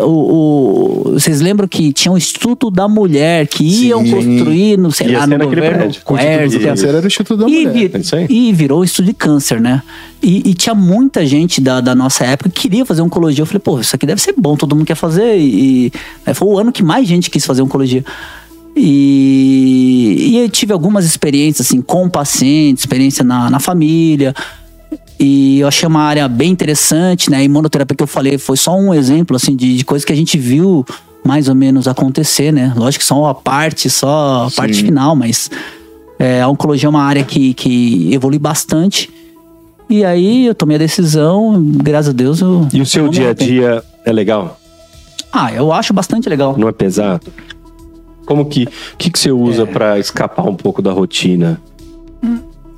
o, 0.06 1.10
o- 1.10 1.14
vocês 1.14 1.40
lembram 1.40 1.68
que 1.68 1.94
tinha 1.94 2.12
um 2.12 2.18
Instituto 2.18 2.72
da 2.72 2.88
Mulher 2.88 3.48
que 3.48 3.64
iam 3.64 4.04
Sim. 4.04 4.12
construir, 4.12 4.78
no, 4.78 4.92
sei 4.92 5.10
lá, 5.12 5.28
no 5.28 5.38
governo. 5.38 5.94
Câncer 6.04 6.88
era 6.90 7.02
o 7.02 7.08
Instituto 7.08 7.38
da 7.38 7.48
E, 7.50 7.66
Mulher. 7.68 7.90
vi- 7.90 7.92
é 8.14 8.26
e 8.30 8.52
virou 8.54 8.84
estudo 8.84 9.06
de 9.06 9.14
câncer, 9.14 9.62
né? 9.62 9.82
E, 10.22 10.50
e 10.50 10.54
tinha 10.54 10.74
muita 10.74 11.26
gente 11.26 11.62
da, 11.62 11.80
da 11.80 11.94
nossa 11.94 12.24
época 12.26 12.50
que 12.50 12.62
queria 12.62 12.86
fazer 12.86 13.02
oncologia. 13.02 13.42
Eu 13.44 13.46
falei, 13.46 13.60
pô, 13.60 13.80
isso 13.80 13.96
aqui 13.96 14.06
deve 14.06 14.22
ser 14.22 14.34
bom, 14.38 14.56
todo 14.56 14.76
mundo 14.76 14.86
quer 14.86 14.96
fazer. 14.96 15.38
E, 15.38 15.92
e 16.28 16.34
foi 16.34 16.48
o 16.48 16.58
ano 16.58 16.72
que 16.72 16.82
mais 16.82 17.08
gente 17.08 17.30
quis 17.30 17.46
fazer 17.46 17.62
oncologia. 17.62 18.04
E, 18.76 20.32
e 20.32 20.38
eu 20.40 20.50
tive 20.50 20.74
algumas 20.74 21.06
experiências, 21.06 21.68
assim, 21.68 21.82
com 21.82 22.10
pacientes, 22.10 22.84
experiência 22.84 23.24
na, 23.24 23.50
na 23.50 23.60
família. 23.60 24.34
E 25.20 25.60
eu 25.60 25.68
achei 25.68 25.88
uma 25.88 26.02
área 26.02 26.28
bem 26.28 26.52
interessante, 26.52 27.30
né? 27.32 27.38
A 27.38 27.44
imunoterapia 27.44 27.96
que 27.96 28.04
eu 28.04 28.08
falei 28.08 28.38
foi 28.38 28.58
só 28.58 28.78
um 28.78 28.94
exemplo, 28.94 29.36
assim, 29.36 29.56
de, 29.56 29.78
de 29.78 29.86
coisas 29.86 30.04
que 30.04 30.12
a 30.12 30.16
gente 30.16 30.38
viu 30.38 30.86
mais 31.24 31.48
ou 31.48 31.56
menos 31.56 31.88
acontecer, 31.88 32.52
né? 32.52 32.74
Lógico 32.76 33.02
que 33.02 33.08
só 33.08 33.26
a 33.28 33.34
parte, 33.34 33.90
só 33.90 34.46
a 34.48 34.52
parte 34.52 34.84
final, 34.84 35.16
mas 35.16 35.50
é, 36.20 36.42
a 36.42 36.48
oncologia 36.50 36.88
é 36.88 36.90
uma 36.90 37.02
área 37.04 37.24
que, 37.24 37.54
que 37.54 38.14
evolui 38.14 38.38
bastante. 38.38 39.10
E 39.90 40.04
aí 40.04 40.46
eu 40.48 40.54
tomei 40.56 40.76
a 40.76 40.80
decisão, 40.80 41.62
graças 41.64 42.10
a 42.10 42.14
Deus 42.14 42.42
eu. 42.42 42.68
E 42.74 42.82
o 42.82 42.86
seu 42.86 43.08
dia 43.08 43.30
a 43.30 43.34
dia 43.34 43.84
é 44.04 44.12
legal? 44.12 44.60
Ah, 45.32 45.52
eu 45.54 45.72
acho 45.72 45.94
bastante 45.94 46.28
legal. 46.30 46.56
Não 46.58 46.68
é 46.68 46.72
pesado? 46.72 47.28
Como 48.26 48.46
que. 48.46 48.64
O 48.66 48.98
que, 48.98 49.10
que 49.10 49.18
você 49.20 49.30
É. 49.30 49.34
usa 49.34 49.66
pra 49.66 49.98
escapar 50.00 50.46
um 50.48 50.56
pouco 50.56 50.82
da 50.82 50.92
rotina 50.92 51.62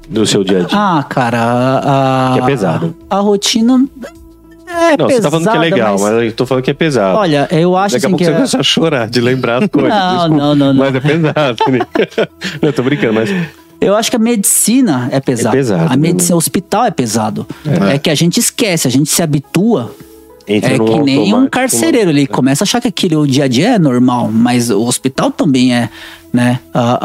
do 0.09 0.25
seu 0.25 0.43
dia 0.43 0.59
a 0.59 0.63
dia? 0.63 0.77
Ah, 0.77 1.05
cara, 1.07 1.39
a, 1.41 2.33
Que 2.33 2.39
é 2.39 2.45
pesado. 2.45 2.95
A, 3.09 3.19
rotina 3.19 3.85
é 4.67 4.97
não, 4.97 5.07
pesada. 5.07 5.13
você 5.13 5.21
tá 5.21 5.31
falando 5.31 5.51
que 5.51 5.57
é 5.57 5.59
legal, 5.59 5.99
mas, 5.99 6.23
eu 6.23 6.31
tô 6.33 6.45
falando 6.45 6.63
que 6.63 6.71
é 6.71 6.73
pesado. 6.73 7.17
Olha, 7.17 7.47
eu 7.51 7.75
acho 7.77 7.95
Daqui 7.95 8.05
a 8.05 8.07
assim 8.07 8.11
pouco 8.11 8.17
que 8.17 8.25
você 8.25 8.31
é- 8.31 8.33
começa 8.35 8.59
a 8.59 8.63
chorar 8.63 9.09
de 9.09 9.21
lembrar 9.21 9.63
as 9.63 9.69
coisas. 9.71 9.89
Não, 9.89 10.17
desculpa, 10.17 10.35
não, 10.35 10.55
não, 10.55 10.73
não. 10.73 10.79
Mas 10.85 10.95
é 10.95 10.99
pesado. 10.99 11.57
né? 11.69 11.79
não, 12.61 12.71
tô 12.71 12.83
brincando, 12.83 13.13
mas. 13.13 13.29
Eu 13.79 13.95
acho 13.95 14.09
que 14.09 14.15
a 14.15 14.19
medicina 14.19 15.07
é 15.11 15.19
pesada. 15.19 15.55
É 15.55 15.59
pesado, 15.59 15.83
A 15.85 15.89
né, 15.89 15.97
medicina, 15.97 16.35
o 16.35 16.37
hospital 16.39 16.85
é 16.85 16.91
pesado. 16.91 17.45
É. 17.93 17.97
que 17.99 18.09
a 18.09 18.15
gente 18.15 18.39
esquece, 18.39 18.87
a 18.87 18.91
gente 18.91 19.09
se 19.09 19.21
habitua. 19.21 19.93
Entra 20.47 20.73
é 20.75 20.79
que 20.79 20.99
nem 20.99 21.33
um 21.33 21.47
carcereiro, 21.47 22.09
ele 22.09 22.25
começa 22.25 22.63
a 22.63 22.65
achar 22.65 22.79
que 22.81 22.87
aquilo 22.87 23.19
o 23.21 23.27
dia 23.27 23.43
a 23.43 23.47
dia 23.49 23.75
é 23.75 23.79
normal, 23.79 24.29
mas 24.31 24.69
o 24.69 24.81
hospital 24.85 25.29
também 25.29 25.75
é, 25.75 25.89
né? 26.37 26.59
Ah, 26.71 26.99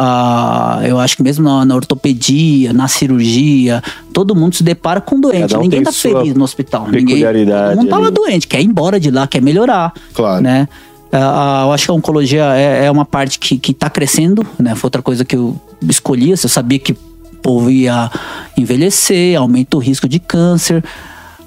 ah, 0.83 0.87
eu 0.87 1.01
acho 1.01 1.17
que 1.17 1.23
mesmo 1.23 1.43
na, 1.43 1.65
na 1.65 1.75
ortopedia, 1.75 2.71
na 2.75 2.87
cirurgia, 2.87 3.83
todo 4.13 4.35
mundo 4.35 4.55
se 4.55 4.63
depara 4.63 5.01
com 5.01 5.19
doente. 5.19 5.57
Um 5.57 5.61
Ninguém 5.61 5.83
tá 5.83 5.91
feliz 5.91 6.35
no 6.35 6.45
hospital. 6.45 6.87
Ninguém, 6.87 7.25
todo 7.25 7.77
mundo 7.77 7.89
tá 7.89 7.99
lá 7.99 8.11
doente, 8.11 8.47
quer 8.47 8.61
ir 8.61 8.67
embora 8.67 9.01
de 9.01 9.11
lá, 9.11 9.27
quer 9.27 9.41
melhorar. 9.41 9.95
Claro. 10.13 10.43
Né? 10.43 10.69
Ah, 11.11 11.63
ah, 11.63 11.67
eu 11.67 11.73
acho 11.73 11.87
que 11.87 11.91
a 11.91 11.95
oncologia 11.95 12.45
é, 12.55 12.85
é 12.85 12.91
uma 12.91 13.07
parte 13.07 13.39
que, 13.39 13.57
que 13.57 13.73
tá 13.73 13.89
crescendo, 13.89 14.47
né? 14.59 14.75
Foi 14.75 14.89
outra 14.89 15.01
coisa 15.01 15.25
que 15.25 15.35
eu 15.35 15.59
escolhi. 15.89 16.35
assim, 16.35 16.45
Eu 16.45 16.51
sabia 16.51 16.79
que 16.79 16.93
o 16.93 16.97
povo 17.41 17.71
ia 17.71 18.11
envelhecer, 18.57 19.39
aumenta 19.39 19.79
o 19.79 19.81
risco 19.81 20.07
de 20.07 20.19
câncer. 20.19 20.85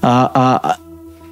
Ah, 0.02 0.32
ah, 0.34 0.78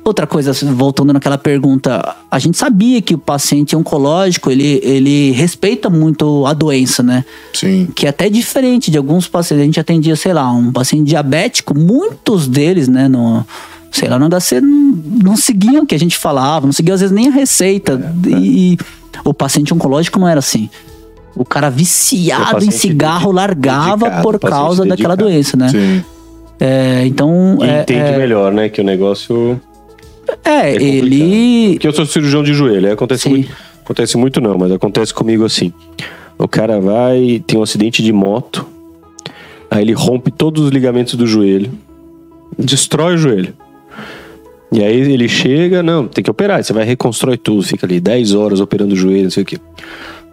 outra 0.04 0.28
coisa, 0.28 0.52
voltando 0.74 1.14
naquela 1.14 1.38
pergunta, 1.38 2.16
a 2.30 2.40
gente 2.40 2.58
sabia 2.58 3.02
que 3.02 3.14
o 3.16 3.18
paciente 3.18 3.76
oncológico, 3.76 4.52
ele, 4.52 4.80
ele 4.84 5.32
respeita 5.32 5.90
muito 5.90 6.46
a 6.46 6.54
doença, 6.54 7.02
né? 7.02 7.24
Sim. 7.54 7.88
que 7.96 8.06
é 8.06 8.10
até 8.10 8.30
diferente 8.30 8.92
de 8.92 8.98
alguns 8.98 9.28
pacientes. 9.28 9.62
A 9.62 9.66
gente 9.66 9.80
atendia, 9.80 10.16
sei 10.16 10.34
lá, 10.34 10.52
um 10.52 10.72
paciente 10.72 11.08
diabético, 11.08 11.78
muitos 11.78 12.48
deles, 12.48 12.88
né, 12.88 13.08
no, 13.08 13.46
sei 13.92 14.10
lá, 14.10 14.20
no 14.20 14.28
HC 14.30 14.60
não, 14.62 14.98
não 15.24 15.36
seguiam 15.38 15.84
o 15.84 15.86
que 15.86 15.96
a 15.96 16.00
gente 16.00 16.18
falava, 16.18 16.66
não 16.66 16.74
seguiam 16.74 16.96
às 16.96 17.02
vezes 17.02 17.16
nem 17.16 17.28
a 17.28 17.32
receita. 17.32 18.14
E, 18.28 18.74
e 18.74 18.78
o 19.24 19.34
paciente 19.34 19.74
oncológico 19.74 20.20
não 20.20 20.28
era 20.28 20.40
assim. 20.40 20.70
O 21.36 21.44
cara 21.46 21.70
O 21.70 21.72
viciado 21.72 22.64
em 22.64 22.70
cigarro 22.72 23.28
dedi- 23.28 23.36
largava 23.36 24.06
dedicado, 24.06 24.22
por 24.24 24.40
causa 24.40 24.86
daquela 24.86 25.16
dedicado. 25.16 25.24
doença, 25.32 25.58
né? 25.58 25.70
Sim. 25.70 26.04
É, 26.60 27.06
então, 27.08 27.58
E 27.60 27.64
é, 27.64 27.82
entende 27.82 28.00
é, 28.12 28.18
melhor, 28.18 28.54
né? 28.54 28.70
Que 28.70 28.82
o 28.82 28.84
negócio. 28.84 29.60
É, 30.44 30.74
complicado. 30.74 30.82
ele... 30.82 31.72
Porque 31.74 31.88
eu 31.88 31.94
sou 31.94 32.06
cirurgião 32.06 32.44
de 32.44 32.54
joelho, 32.54 32.88
aí 32.88 32.94
acontece 32.94 33.24
Sim. 33.24 33.30
muito. 33.30 33.52
Acontece 33.84 34.18
muito 34.18 34.40
não, 34.40 34.58
mas 34.58 34.72
acontece 34.72 35.14
comigo 35.14 35.44
assim. 35.44 35.74
O 36.38 36.48
cara 36.48 36.80
vai, 36.80 37.44
tem 37.46 37.60
um 37.60 37.64
acidente 37.64 38.02
de 38.02 38.14
moto, 38.14 38.66
aí 39.70 39.84
ele 39.84 39.94
rompe 39.94 40.32
todos 40.32 40.64
os 40.64 40.72
ligamentos 40.72 41.16
do 41.16 41.28
joelho, 41.28 41.72
destrói 42.58 43.16
o 43.16 43.18
joelho. 43.18 43.54
E 44.72 44.82
aí 44.84 45.02
ele 45.02 45.28
chega, 45.28 45.84
não, 45.84 46.08
tem 46.08 46.24
que 46.24 46.32
operar, 46.32 46.64
você 46.64 46.74
vai 46.74 46.84
reconstrói 46.84 47.38
tudo, 47.38 47.62
fica 47.62 47.86
ali 47.86 48.00
10 48.00 48.34
horas 48.34 48.60
operando 48.60 48.94
o 48.94 48.98
joelho, 48.98 49.24
não 49.24 49.30
sei 49.30 49.44
o 49.44 49.46
quê. 49.46 49.60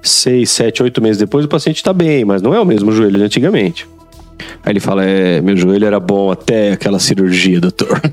Seis, 0.02 0.48
sete, 0.50 0.82
oito 0.82 1.02
meses 1.02 1.18
depois 1.18 1.44
o 1.44 1.48
paciente 1.48 1.82
tá 1.82 1.92
bem, 1.92 2.24
mas 2.24 2.40
não 2.40 2.54
é 2.54 2.60
o 2.60 2.64
mesmo 2.64 2.90
joelho 2.90 3.18
de 3.18 3.24
antigamente. 3.24 3.86
Aí 4.64 4.72
ele 4.72 4.80
fala: 4.80 5.04
é, 5.04 5.40
meu 5.40 5.56
joelho 5.56 5.86
era 5.86 5.98
bom 6.00 6.30
até 6.30 6.72
aquela 6.72 6.98
cirurgia, 6.98 7.60
doutor. 7.60 8.00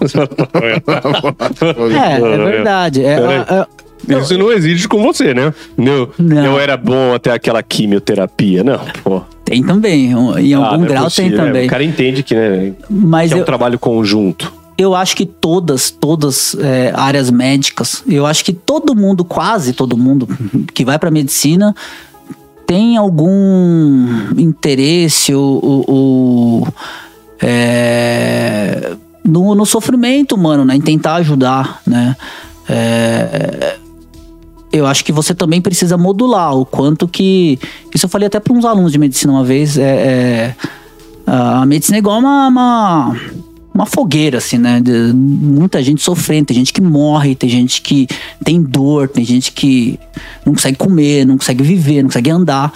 É, 1.92 2.16
é 2.22 2.38
verdade. 2.38 3.04
É, 3.04 3.14
é- 3.16 3.66
é- 4.14 4.20
Isso 4.20 4.38
não 4.38 4.52
existe 4.52 4.88
com 4.88 5.02
você, 5.02 5.34
né? 5.34 5.54
Não, 5.76 6.10
Não. 6.20 6.46
Eu 6.46 6.60
era 6.60 6.78
bom 6.78 7.14
até 7.16 7.32
aquela 7.32 7.62
quimioterapia. 7.64 8.64
Não, 8.64 8.80
pô. 9.04 9.22
tem 9.44 9.64
também. 9.64 10.12
Em 10.40 10.54
Ah, 10.54 10.58
algum 10.58 10.78
não 10.78 10.86
é 10.86 10.88
grau 10.88 11.04
possível, 11.06 11.32
tem 11.32 11.40
né? 11.40 11.46
também. 11.48 11.68
O 11.68 11.70
cara 11.70 11.84
entende 11.84 12.24
que, 12.24 12.36
né, 12.36 12.74
Mas 12.90 13.30
que 13.30 13.34
é 13.34 13.38
um 13.38 13.40
eu, 13.42 13.46
trabalho 13.46 13.80
conjunto. 13.80 14.54
eu 14.78 14.94
acho 14.94 15.16
que 15.16 15.26
todas, 15.26 15.90
todas 15.90 16.56
é, 16.60 16.92
áreas 16.96 17.32
médicas, 17.32 18.04
eu 18.08 18.26
acho 18.26 18.46
que 18.46 18.54
todo 18.54 18.96
mundo, 18.96 19.26
quase 19.26 19.74
todo 19.74 19.98
mundo 19.98 20.28
que 20.74 20.86
vai 20.86 21.00
para 21.00 21.10
medicina 21.10 21.76
tem 22.68 22.98
algum 22.98 24.06
interesse 24.38 25.34
ou, 25.34 25.86
ou- 25.88 26.68
é, 27.42 28.94
no, 29.24 29.56
no 29.56 29.66
sofrimento 29.66 30.36
humano, 30.36 30.66
né? 30.66 30.76
Em 30.76 30.82
tentar 30.82 31.16
ajudar, 31.16 31.82
né? 31.88 32.16
É, 32.70 33.78
eu 34.74 34.86
acho 34.86 35.04
que 35.06 35.14
você 35.14 35.34
também 35.34 35.62
precisa 35.62 35.98
modular 35.98 36.56
o 36.56 36.66
quanto 36.66 37.08
que. 37.08 37.58
Isso 37.96 38.06
eu 38.06 38.10
falei 38.10 38.28
até 38.28 38.40
para 38.40 38.54
uns 38.54 38.66
alunos 38.66 38.92
de 38.92 38.98
medicina 39.00 39.32
uma 39.32 39.44
vez. 39.46 39.78
É, 39.78 39.84
é, 39.86 40.56
a 41.26 41.66
medicina 41.66 41.98
é 41.98 42.00
igual 42.00 42.20
uma, 42.20 42.48
uma, 42.48 43.16
uma 43.78 43.86
fogueira, 43.86 44.40
assim, 44.40 44.58
né? 44.58 44.82
De- 44.82 45.14
muita 45.14 45.84
gente 45.84 46.02
sofrendo, 46.02 46.48
tem 46.48 46.58
gente 46.58 46.74
que 46.74 46.82
morre, 46.82 47.36
tem 47.36 47.48
gente 47.48 47.80
que 47.82 48.08
tem 48.44 48.60
dor, 48.62 49.08
tem 49.08 49.24
gente 49.24 49.52
que 49.52 50.00
não 50.44 50.54
consegue 50.54 50.76
comer, 50.76 51.26
não 51.26 51.38
consegue 51.38 51.64
viver, 51.64 52.02
não 52.02 52.10
consegue 52.10 52.32
andar. 52.32 52.74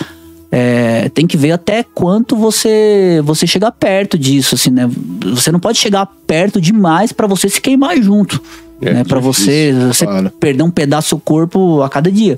É, 0.51 1.09
tem 1.09 1.25
que 1.25 1.37
ver 1.37 1.53
até 1.53 1.81
quanto 1.81 2.35
você 2.35 3.21
você 3.23 3.47
chegar 3.47 3.71
perto 3.71 4.17
disso, 4.17 4.53
assim, 4.55 4.69
né? 4.69 4.87
Você 5.33 5.51
não 5.51 5.59
pode 5.59 5.79
chegar 5.79 6.05
perto 6.27 6.61
demais 6.61 7.11
para 7.11 7.25
você 7.25 7.49
se 7.49 7.59
queimar 7.59 7.99
junto, 8.01 8.39
É 8.81 8.93
né? 8.93 9.03
Para 9.03 9.19
você, 9.19 9.73
você 9.87 10.05
perder 10.39 10.61
um 10.63 10.69
pedaço 10.69 11.15
do 11.15 11.21
corpo 11.21 11.81
a 11.81 11.89
cada 11.89 12.11
dia. 12.11 12.37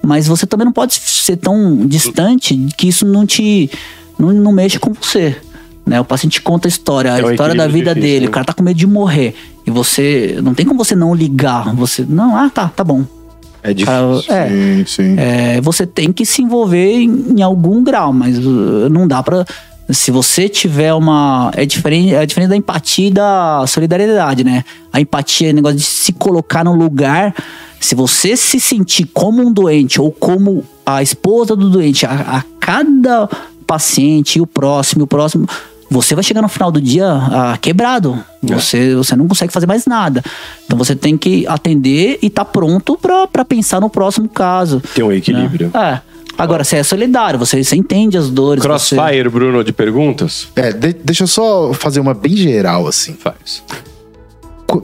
Mas 0.00 0.28
você 0.28 0.46
também 0.46 0.66
não 0.66 0.72
pode 0.72 0.94
ser 0.94 1.36
tão 1.38 1.84
distante 1.86 2.56
que 2.76 2.86
isso 2.86 3.04
não 3.04 3.26
te 3.26 3.68
não, 4.16 4.32
não 4.32 4.52
mexa 4.52 4.78
com 4.78 4.92
você. 4.92 5.34
Né? 5.86 6.00
O 6.00 6.04
paciente 6.04 6.42
conta 6.42 6.66
a 6.66 6.70
história, 6.70 7.14
a 7.14 7.18
É 7.20 7.30
história 7.32 7.54
da 7.54 7.68
vida 7.68 7.94
difícil, 7.94 8.02
dele, 8.02 8.24
né? 8.24 8.28
o 8.28 8.32
cara 8.32 8.44
tá 8.44 8.52
com 8.52 8.62
medo 8.62 8.76
de 8.76 8.86
morrer. 8.86 9.34
E 9.64 9.70
você. 9.70 10.38
Não 10.42 10.52
tem 10.52 10.66
como 10.66 10.82
você 10.84 10.96
não 10.96 11.14
ligar. 11.14 11.72
Você. 11.76 12.04
Não, 12.08 12.36
ah, 12.36 12.50
tá, 12.50 12.68
tá 12.68 12.82
bom. 12.82 13.04
É 13.62 13.72
Cara, 13.74 14.14
difícil. 14.14 14.34
é, 14.34 14.48
Sim, 14.48 14.84
sim. 14.86 15.16
é, 15.18 15.60
você 15.60 15.86
tem 15.86 16.12
que 16.12 16.24
se 16.26 16.42
envolver 16.42 16.92
em, 17.00 17.34
em 17.38 17.42
algum 17.42 17.82
grau, 17.82 18.12
mas 18.12 18.36
uh, 18.38 18.88
não 18.90 19.06
dá 19.08 19.22
pra. 19.22 19.44
Se 19.88 20.10
você 20.10 20.48
tiver 20.48 20.92
uma. 20.92 21.50
É 21.54 21.64
diferente, 21.64 22.14
é 22.14 22.26
diferente 22.26 22.50
da 22.50 22.56
empatia 22.56 23.06
e 23.08 23.10
da 23.12 23.64
solidariedade, 23.68 24.42
né? 24.42 24.64
A 24.92 25.00
empatia 25.00 25.48
é 25.48 25.52
o 25.52 25.54
negócio 25.54 25.78
de 25.78 25.84
se 25.84 26.12
colocar 26.12 26.64
no 26.64 26.74
lugar. 26.74 27.32
Se 27.80 27.94
você 27.94 28.36
se 28.36 28.58
sentir 28.58 29.08
como 29.12 29.42
um 29.46 29.52
doente 29.52 30.00
ou 30.00 30.10
como 30.10 30.64
a 30.84 31.02
esposa 31.02 31.54
do 31.54 31.70
doente, 31.70 32.04
a, 32.06 32.10
a 32.38 32.44
cada 32.58 33.28
paciente, 33.66 34.38
e 34.38 34.40
o 34.42 34.46
próximo, 34.46 35.02
e 35.02 35.04
o 35.04 35.06
próximo, 35.06 35.48
você 35.90 36.14
vai 36.14 36.24
chegar 36.24 36.42
no 36.42 36.48
final 36.48 36.70
do 36.72 36.80
dia 36.80 37.06
ah, 37.08 37.58
quebrado. 37.60 38.18
Você, 38.42 38.94
você 38.94 39.14
não 39.16 39.26
consegue 39.28 39.52
fazer 39.52 39.66
mais 39.66 39.86
nada. 39.86 40.22
Então 40.64 40.76
você 40.78 40.94
tem 40.96 41.16
que 41.16 41.46
atender 41.46 42.18
e 42.22 42.26
estar 42.26 42.44
pronto 42.44 42.96
pra 43.00 43.26
pra 43.26 43.44
pensar 43.44 43.80
no 43.80 43.88
próximo 43.90 44.28
caso. 44.28 44.82
Tem 44.94 45.04
um 45.04 45.12
equilíbrio. 45.12 45.70
É. 45.74 46.00
Agora, 46.38 46.64
você 46.64 46.76
é 46.76 46.82
solidário, 46.82 47.38
você, 47.38 47.64
você 47.64 47.76
entende 47.76 48.18
as 48.18 48.28
dores. 48.28 48.62
você- 48.62 48.94
Crossfire, 48.96 49.28
Bruno, 49.30 49.64
de 49.64 49.72
perguntas? 49.72 50.48
É, 50.54 50.70
de- 50.70 50.92
deixa 50.92 51.22
eu 51.24 51.26
só 51.28 51.72
fazer 51.72 51.98
uma 51.98 52.12
bem 52.12 52.36
geral, 52.36 52.86
assim. 52.86 53.14
Faz. 53.14 53.62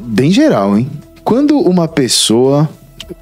Bem 0.01 0.31
geral, 0.31 0.79
hein? 0.79 0.91
Quando 1.25 1.59
uma 1.59 1.87
pessoa 1.87 2.69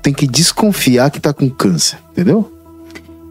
tem 0.00 0.12
que 0.12 0.26
desconfiar 0.26 1.10
que 1.10 1.18
tá 1.20 1.32
com 1.32 1.50
câncer, 1.50 1.98
entendeu? 2.12 2.52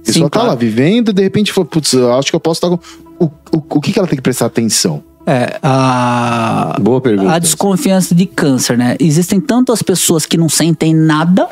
A 0.01 0.05
pessoa 0.05 0.13
Sim, 0.25 0.29
tá 0.29 0.29
claro. 0.31 0.49
lá 0.49 0.55
vivendo, 0.55 1.13
de 1.13 1.21
repente 1.21 1.53
fala, 1.53 1.65
putz, 1.65 1.93
eu 1.93 2.13
acho 2.13 2.29
que 2.29 2.35
eu 2.35 2.39
posso 2.39 2.57
estar 2.65 2.69
com. 2.69 2.79
O, 3.19 3.25
o, 3.25 3.63
o 3.69 3.81
que, 3.81 3.91
que 3.91 3.99
ela 3.99 4.07
tem 4.07 4.15
que 4.15 4.21
prestar 4.21 4.45
atenção? 4.45 5.03
É, 5.25 5.59
a, 5.61 6.75
Boa 6.81 6.99
pergunta. 6.99 7.31
a 7.31 7.37
desconfiança 7.37 8.15
de 8.15 8.25
câncer, 8.25 8.77
né? 8.77 8.95
Existem 8.99 9.39
tantas 9.39 9.83
pessoas 9.83 10.25
que 10.25 10.37
não 10.37 10.49
sentem 10.49 10.93
nada, 10.93 11.47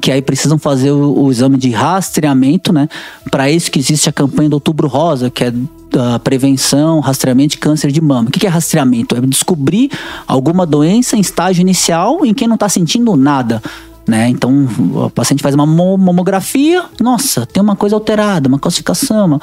que 0.00 0.10
aí 0.10 0.20
precisam 0.20 0.58
fazer 0.58 0.90
o, 0.90 1.24
o 1.24 1.30
exame 1.30 1.56
de 1.56 1.70
rastreamento, 1.70 2.72
né? 2.72 2.88
Para 3.30 3.50
isso 3.50 3.70
que 3.70 3.78
existe 3.78 4.08
a 4.08 4.12
campanha 4.12 4.48
do 4.48 4.54
Outubro 4.54 4.88
Rosa, 4.88 5.30
que 5.30 5.44
é 5.44 5.52
da 5.90 6.18
prevenção, 6.18 7.00
rastreamento 7.00 7.52
de 7.52 7.58
câncer 7.58 7.90
de 7.92 8.00
mama. 8.00 8.28
O 8.28 8.32
que 8.32 8.40
que 8.40 8.46
é 8.46 8.50
rastreamento? 8.50 9.16
É 9.16 9.20
descobrir 9.20 9.90
alguma 10.26 10.64
doença 10.64 11.16
em 11.16 11.20
estágio 11.20 11.60
inicial 11.60 12.24
em 12.24 12.32
quem 12.32 12.48
não 12.48 12.54
está 12.54 12.68
sentindo 12.68 13.14
nada. 13.16 13.62
Né? 14.10 14.28
Então, 14.28 14.66
o 15.06 15.08
paciente 15.08 15.40
faz 15.40 15.54
uma 15.54 15.64
mo- 15.64 15.96
mamografia, 15.96 16.82
nossa, 17.00 17.46
tem 17.46 17.62
uma 17.62 17.76
coisa 17.76 17.94
alterada, 17.94 18.48
uma 18.48 18.58
calcificação, 18.58 19.24
uma- 19.26 19.40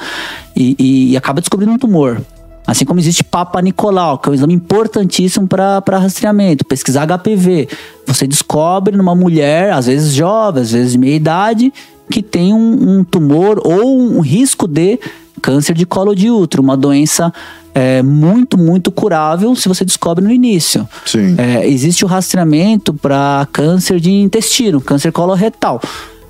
e, 0.54 0.76
e- 0.78 1.12
e 1.12 1.16
acaba 1.16 1.40
descobrindo 1.40 1.72
um 1.72 1.78
tumor. 1.78 2.20
Assim 2.66 2.84
como 2.84 3.00
existe 3.00 3.24
Papa 3.24 3.62
Nicolau, 3.62 4.18
que 4.18 4.28
é 4.28 4.30
um 4.30 4.34
exame 4.34 4.52
importantíssimo 4.52 5.48
para 5.48 5.82
rastreamento, 5.98 6.66
pesquisar 6.66 7.04
HPV. 7.04 7.66
Você 8.06 8.26
descobre 8.26 8.94
numa 8.94 9.14
mulher, 9.14 9.72
às 9.72 9.86
vezes 9.86 10.12
jovem, 10.12 10.62
às 10.62 10.70
vezes 10.72 10.92
de 10.92 10.98
meia 10.98 11.16
idade, 11.16 11.72
que 12.10 12.22
tem 12.22 12.52
um, 12.52 12.98
um 12.98 13.04
tumor 13.04 13.62
ou 13.64 13.98
um 13.98 14.20
risco 14.20 14.68
de 14.68 15.00
câncer 15.40 15.72
de 15.72 15.86
colo 15.86 16.14
de 16.14 16.30
útero, 16.30 16.62
uma 16.62 16.76
doença 16.76 17.32
é, 17.78 18.02
muito, 18.02 18.58
muito 18.58 18.90
curável 18.90 19.54
se 19.54 19.68
você 19.68 19.84
descobre 19.84 20.24
no 20.24 20.32
início. 20.32 20.88
Sim. 21.06 21.36
É, 21.38 21.64
existe 21.68 22.04
o 22.04 22.08
rastreamento 22.08 22.92
para 22.92 23.46
câncer 23.52 24.00
de 24.00 24.10
intestino, 24.10 24.80
câncer 24.80 25.12
coloretal. 25.12 25.80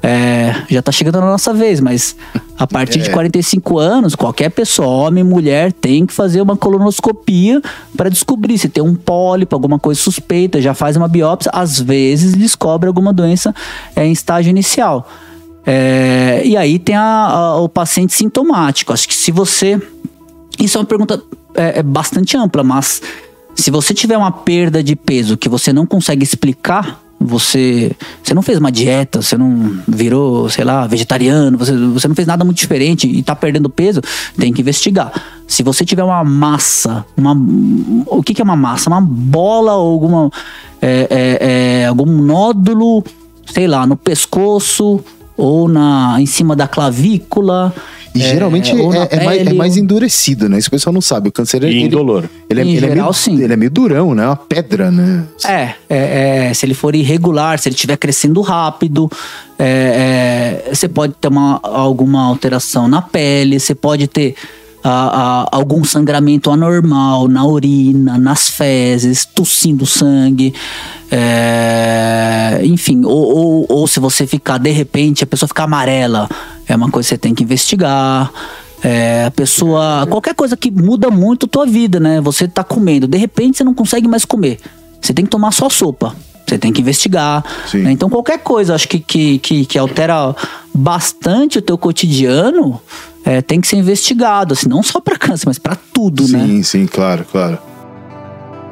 É, 0.00 0.54
já 0.70 0.80
tá 0.80 0.92
chegando 0.92 1.18
na 1.20 1.26
nossa 1.26 1.52
vez, 1.52 1.80
mas 1.80 2.14
a 2.56 2.66
partir 2.66 3.00
de 3.00 3.10
45 3.10 3.78
anos, 3.78 4.14
qualquer 4.14 4.48
pessoa, 4.50 4.86
homem, 4.86 5.24
mulher, 5.24 5.72
tem 5.72 6.06
que 6.06 6.12
fazer 6.12 6.40
uma 6.40 6.56
colonoscopia 6.56 7.60
para 7.96 8.08
descobrir 8.08 8.58
se 8.58 8.68
tem 8.68 8.82
um 8.82 8.94
pólipo, 8.94 9.56
alguma 9.56 9.76
coisa 9.78 10.00
suspeita, 10.00 10.60
já 10.60 10.72
faz 10.72 10.96
uma 10.96 11.08
biópsia, 11.08 11.50
às 11.52 11.80
vezes 11.80 12.34
descobre 12.34 12.86
alguma 12.86 13.12
doença 13.12 13.52
é, 13.96 14.06
em 14.06 14.12
estágio 14.12 14.50
inicial. 14.50 15.08
É, 15.66 16.42
e 16.44 16.56
aí 16.56 16.78
tem 16.78 16.94
a- 16.94 17.26
a- 17.28 17.56
o 17.60 17.68
paciente 17.68 18.14
sintomático. 18.14 18.92
Acho 18.92 19.08
que 19.08 19.14
se 19.14 19.32
você 19.32 19.80
isso 20.60 20.76
é 20.76 20.80
uma 20.80 20.86
pergunta 20.86 21.22
é, 21.54 21.80
é 21.80 21.82
bastante 21.82 22.36
ampla, 22.36 22.62
mas 22.62 23.00
se 23.54 23.70
você 23.70 23.92
tiver 23.92 24.16
uma 24.16 24.30
perda 24.30 24.82
de 24.82 24.94
peso 24.94 25.36
que 25.36 25.48
você 25.48 25.72
não 25.72 25.84
consegue 25.84 26.22
explicar, 26.22 27.00
você, 27.20 27.90
você 28.22 28.32
não 28.32 28.42
fez 28.42 28.58
uma 28.58 28.70
dieta, 28.70 29.20
você 29.20 29.36
não 29.36 29.80
virou, 29.88 30.48
sei 30.48 30.64
lá, 30.64 30.86
vegetariano, 30.86 31.58
você, 31.58 31.76
você 31.76 32.06
não 32.06 32.14
fez 32.14 32.28
nada 32.28 32.44
muito 32.44 32.58
diferente 32.58 33.08
e 33.08 33.22
tá 33.22 33.34
perdendo 33.34 33.68
peso, 33.68 34.00
tem 34.36 34.52
que 34.52 34.60
investigar. 34.60 35.12
Se 35.46 35.62
você 35.62 35.84
tiver 35.84 36.04
uma 36.04 36.22
massa, 36.22 37.04
uma, 37.16 37.36
o 38.06 38.22
que, 38.22 38.34
que 38.34 38.40
é 38.40 38.44
uma 38.44 38.56
massa? 38.56 38.88
Uma 38.88 39.00
bola 39.00 39.74
ou 39.74 39.92
alguma, 39.92 40.30
é, 40.80 41.08
é, 41.10 41.82
é, 41.82 41.86
algum 41.86 42.06
nódulo, 42.06 43.02
sei 43.46 43.66
lá, 43.66 43.86
no 43.86 43.96
pescoço 43.96 45.00
ou 45.36 45.68
na, 45.68 46.20
em 46.20 46.26
cima 46.26 46.54
da 46.54 46.68
clavícula. 46.68 47.74
E 48.14 48.22
é, 48.22 48.30
geralmente 48.30 48.72
é, 48.72 49.16
é 49.16 49.24
mais, 49.24 49.46
é 49.46 49.52
mais 49.52 49.76
endurecido, 49.76 50.48
né? 50.48 50.58
Isso 50.58 50.68
o 50.68 50.70
pessoal 50.70 50.92
não 50.92 51.00
sabe. 51.00 51.28
O 51.28 51.32
câncer 51.32 51.62
ele, 51.62 51.80
indolor. 51.80 52.28
ele, 52.48 52.60
é, 52.60 52.64
Em 52.64 52.76
ele 52.76 52.86
é 52.86 52.94
meio, 52.94 53.12
sim. 53.12 53.40
ele 53.42 53.52
é 53.52 53.56
meio 53.56 53.70
durão, 53.70 54.14
né? 54.14 54.26
Uma 54.26 54.36
pedra, 54.36 54.90
né? 54.90 55.24
É, 55.44 55.74
é, 55.88 56.48
é, 56.48 56.54
se 56.54 56.66
ele 56.66 56.74
for 56.74 56.94
irregular, 56.94 57.58
se 57.58 57.68
ele 57.68 57.74
estiver 57.74 57.96
crescendo 57.96 58.40
rápido, 58.40 59.10
é, 59.58 60.64
é, 60.68 60.74
você 60.74 60.88
pode 60.88 61.14
ter 61.14 61.28
uma, 61.28 61.60
alguma 61.62 62.24
alteração 62.24 62.88
na 62.88 63.02
pele, 63.02 63.60
você 63.60 63.74
pode 63.74 64.06
ter 64.06 64.34
ah, 64.82 65.10
ah, 65.12 65.48
algum 65.56 65.82
sangramento 65.84 66.50
anormal 66.50 67.28
na 67.28 67.44
urina, 67.44 68.16
nas 68.16 68.48
fezes, 68.48 69.24
tossindo 69.24 69.84
sangue. 69.84 70.54
é, 71.10 72.60
enfim, 72.64 73.04
ou, 73.04 73.36
ou, 73.36 73.66
ou 73.68 73.86
se 73.86 73.98
você 73.98 74.26
ficar, 74.26 74.58
de 74.58 74.70
repente, 74.70 75.24
a 75.24 75.26
pessoa 75.26 75.48
ficar 75.48 75.64
amarela, 75.64 76.28
é 76.66 76.76
uma 76.76 76.90
coisa 76.90 77.08
que 77.08 77.14
você 77.14 77.18
tem 77.18 77.34
que 77.34 77.42
investigar. 77.42 78.32
É, 78.80 79.24
a 79.24 79.30
pessoa. 79.32 80.06
Qualquer 80.08 80.36
coisa 80.36 80.56
que 80.56 80.70
muda 80.70 81.10
muito 81.10 81.46
a 81.46 81.48
tua 81.48 81.66
vida, 81.66 81.98
né? 81.98 82.20
Você 82.20 82.46
tá 82.46 82.62
comendo, 82.62 83.08
de 83.08 83.18
repente 83.18 83.58
você 83.58 83.64
não 83.64 83.74
consegue 83.74 84.06
mais 84.06 84.24
comer. 84.24 84.60
Você 85.00 85.12
tem 85.12 85.24
que 85.24 85.30
tomar 85.32 85.50
só 85.50 85.68
sopa. 85.68 86.14
Você 86.46 86.58
tem 86.58 86.72
que 86.72 86.80
investigar. 86.80 87.44
Né? 87.74 87.92
Então, 87.92 88.08
qualquer 88.08 88.38
coisa, 88.38 88.74
acho 88.74 88.88
que, 88.88 89.00
que, 89.00 89.38
que, 89.38 89.66
que 89.66 89.78
altera 89.78 90.34
bastante 90.72 91.58
o 91.58 91.62
teu 91.62 91.76
cotidiano 91.76 92.80
é, 93.28 93.42
tem 93.42 93.60
que 93.60 93.68
ser 93.68 93.76
investigado. 93.76 94.54
Assim, 94.54 94.66
não 94.68 94.82
só 94.82 95.00
para 95.00 95.18
câncer, 95.18 95.44
mas 95.46 95.58
para 95.58 95.76
tudo, 95.76 96.26
né? 96.28 96.46
Sim, 96.46 96.62
sim, 96.62 96.86
claro, 96.86 97.26
claro. 97.30 97.58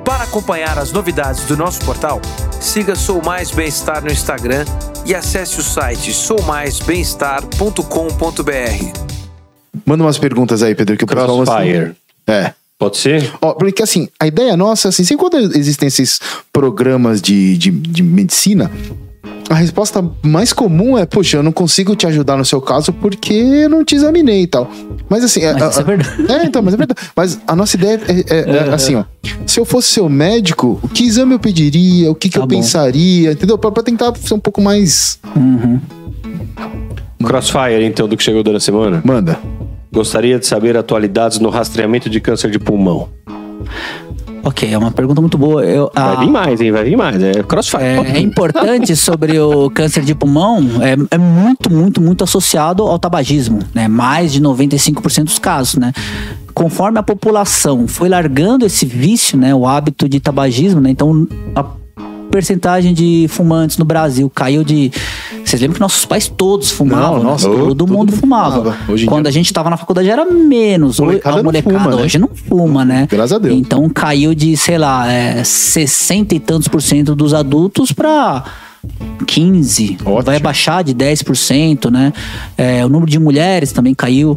Para 0.03 0.25
acompanhar 0.25 0.79
as 0.79 0.93
novidades 0.93 1.45
do 1.45 1.55
nosso 1.57 1.85
portal, 1.85 2.23
siga 2.59 2.95
Sou 2.95 3.23
Mais 3.23 3.51
Bem-Estar 3.51 4.03
no 4.03 4.11
Instagram 4.11 4.65
e 5.05 5.15
acesse 5.15 5.61
o 5.61 5.63
site 5.63 6.15
soumaisbemestar.com.br. 6.15 9.01
Manda 9.85 10.05
umas 10.05 10.17
perguntas 10.17 10.63
aí, 10.63 10.75
Pedro, 10.75 10.97
que 10.97 11.05
o 11.05 11.07
pessoal... 11.07 11.45
Crossfire. 11.45 11.95
É. 12.27 12.55
Pode 12.79 12.97
ser? 12.97 13.31
Ó, 13.41 13.53
porque 13.55 13.83
assim, 13.83 14.09
a 14.21 14.27
ideia 14.27 14.57
nossa, 14.57 14.89
assim, 14.89 15.05
sempre 15.05 15.29
quando 15.29 15.39
existem 15.57 15.89
esses 15.89 16.21
programas 16.53 17.23
de, 17.23 17.57
de, 17.57 17.71
de 17.71 18.03
medicina, 18.03 18.71
a 19.49 19.55
resposta 19.55 20.05
mais 20.25 20.53
comum 20.53 20.99
é, 20.99 21.07
poxa, 21.07 21.37
eu 21.37 21.43
não 21.43 21.53
consigo 21.53 21.95
te 21.95 22.07
ajudar 22.07 22.37
no 22.37 22.45
seu 22.45 22.61
caso 22.61 22.93
porque 22.93 23.33
eu 23.33 23.69
não 23.69 23.85
te 23.85 23.95
examinei 23.95 24.43
e 24.43 24.47
tal. 24.47 24.69
Mas 25.09 25.23
assim. 25.25 25.41
Mas 25.45 25.63
a- 25.79 25.81
é 25.81 25.83
a- 25.83 25.87
verdade. 25.87 26.33
É, 26.33 26.45
então, 26.47 26.63
mas 26.63 26.75
é 26.75 26.77
verdade. 26.77 27.01
Mas 27.15 27.39
a 27.47 27.55
nossa 27.55 27.77
ideia 27.77 28.01
é, 28.09 28.35
é- 28.35 28.69
é 28.69 28.75
assim, 28.75 28.97
ó. 28.97 29.05
Se 29.47 29.61
eu 29.61 29.65
fosse 29.65 29.89
seu 29.89 30.09
médico, 30.09 30.81
o 30.83 30.89
que 30.89 31.05
exame 31.05 31.33
eu 31.35 31.39
pediria? 31.39 32.11
O 32.11 32.15
que, 32.15 32.29
que 32.29 32.35
Tá 32.39 32.41
eu 32.45 32.47
bom. 32.47 32.57
pensaria? 32.57 33.33
Entendeu? 33.33 33.57
Pra, 33.57 33.71
pra 33.71 33.83
tentar 33.83 34.13
ser 34.17 34.35
um 34.35 34.41
pouco 34.41 34.61
mais. 34.61 35.19
Uhum. 35.37 35.81
Crossfire, 37.25 37.85
então, 37.85 38.09
do 38.09 38.17
que 38.17 38.23
chegou 38.23 38.43
da 38.43 38.61
semana. 38.61 39.01
Manda. 39.05 39.39
Gostaria 39.93 40.39
de 40.39 40.47
saber 40.47 40.77
atualidades 40.77 41.39
no 41.39 41.49
rastreamento 41.49 42.11
de 42.11 42.21
câncer 42.21 42.51
de 42.51 42.59
pulmão. 42.59 43.09
Ok, 44.47 44.73
é 44.73 44.79
uma 44.79 44.93
pergunta 44.93 45.21
muito 45.21 45.37
boa. 45.37 45.65
Eu, 45.65 45.91
Vai 45.93 46.05
a- 46.17 46.21
vir 46.21 46.31
mais, 46.31 46.61
hein? 46.61 46.71
Vai 46.71 46.85
vir 46.85 46.97
mais. 46.97 47.21
É 47.21 47.43
Crossfire. 47.43 47.83
É, 47.83 47.97
é 48.15 48.21
importante 48.21 48.95
sobre 48.97 49.41
o 49.41 49.69
câncer 49.71 50.05
de 50.05 50.15
pulmão, 50.15 50.65
é, 50.81 50.93
é 51.11 51.19
muito, 51.19 51.69
muito, 51.69 52.01
muito 52.01 52.23
associado 52.23 52.85
ao 52.85 52.97
tabagismo, 52.97 53.59
né? 53.75 53.89
Mais 53.89 54.33
de 54.33 54.41
95% 54.41 55.25
dos 55.25 55.41
casos, 55.41 55.75
né? 55.75 55.93
Conforme 56.55 56.97
a 56.97 57.03
população 57.03 57.89
foi 57.89 58.09
largando 58.09 58.65
esse 58.65 58.87
vício, 58.87 59.37
né? 59.37 59.53
O 59.53 59.67
hábito 59.67 60.09
de 60.09 60.21
tabagismo, 60.21 60.81
né? 60.81 60.91
Então, 60.91 61.27
a 61.53 61.65
percentagem 62.31 62.95
de 62.95 63.27
fumantes 63.29 63.79
no 63.79 63.85
Brasil 63.85 64.31
caiu 64.31 64.63
de... 64.63 64.93
Vocês 65.47 65.63
lembram 65.63 65.75
que 65.77 65.81
nossos 65.81 66.05
pais 66.05 66.27
todos 66.27 66.73
fumavam, 66.73 67.13
Não, 67.19 67.19
né? 67.19 67.31
nossa, 67.31 67.49
todo, 67.49 67.67
todo 67.69 67.87
mundo 67.87 68.11
fumava. 68.13 68.73
fumava. 68.75 68.79
Quando 69.07 69.23
dia- 69.25 69.29
a 69.31 69.33
gente 69.33 69.47
estava 69.47 69.71
na 69.71 69.77
faculdade 69.77 70.11
era 70.11 70.25
menos. 70.25 70.99
Molecada 70.99 71.37
a 71.37 71.39
não 71.39 71.45
molecada 71.45 71.79
fuma, 71.79 71.97
né? 71.97 72.03
hoje 72.03 72.19
não 72.19 72.29
fuma, 72.35 72.85
né? 72.85 73.07
Graças 73.09 73.33
a 73.33 73.39
Deus. 73.39 73.55
Então 73.55 73.89
caiu 73.89 74.35
de, 74.35 74.57
sei 74.57 74.77
lá, 74.77 75.11
é, 75.11 75.45
60 75.45 76.35
e 76.35 76.41
tantos 76.41 76.67
por 76.67 76.83
cento 76.83 77.15
dos 77.15 77.33
adultos 77.33 77.93
para 77.93 78.43
15. 79.27 79.99
Ótimo. 80.05 80.23
Vai 80.23 80.39
baixar 80.39 80.83
de 80.83 80.95
10%, 80.95 81.91
né? 81.91 82.13
É, 82.57 82.85
o 82.85 82.89
número 82.89 83.11
de 83.11 83.19
mulheres 83.19 83.73
também 83.73 83.95
caiu. 83.95 84.37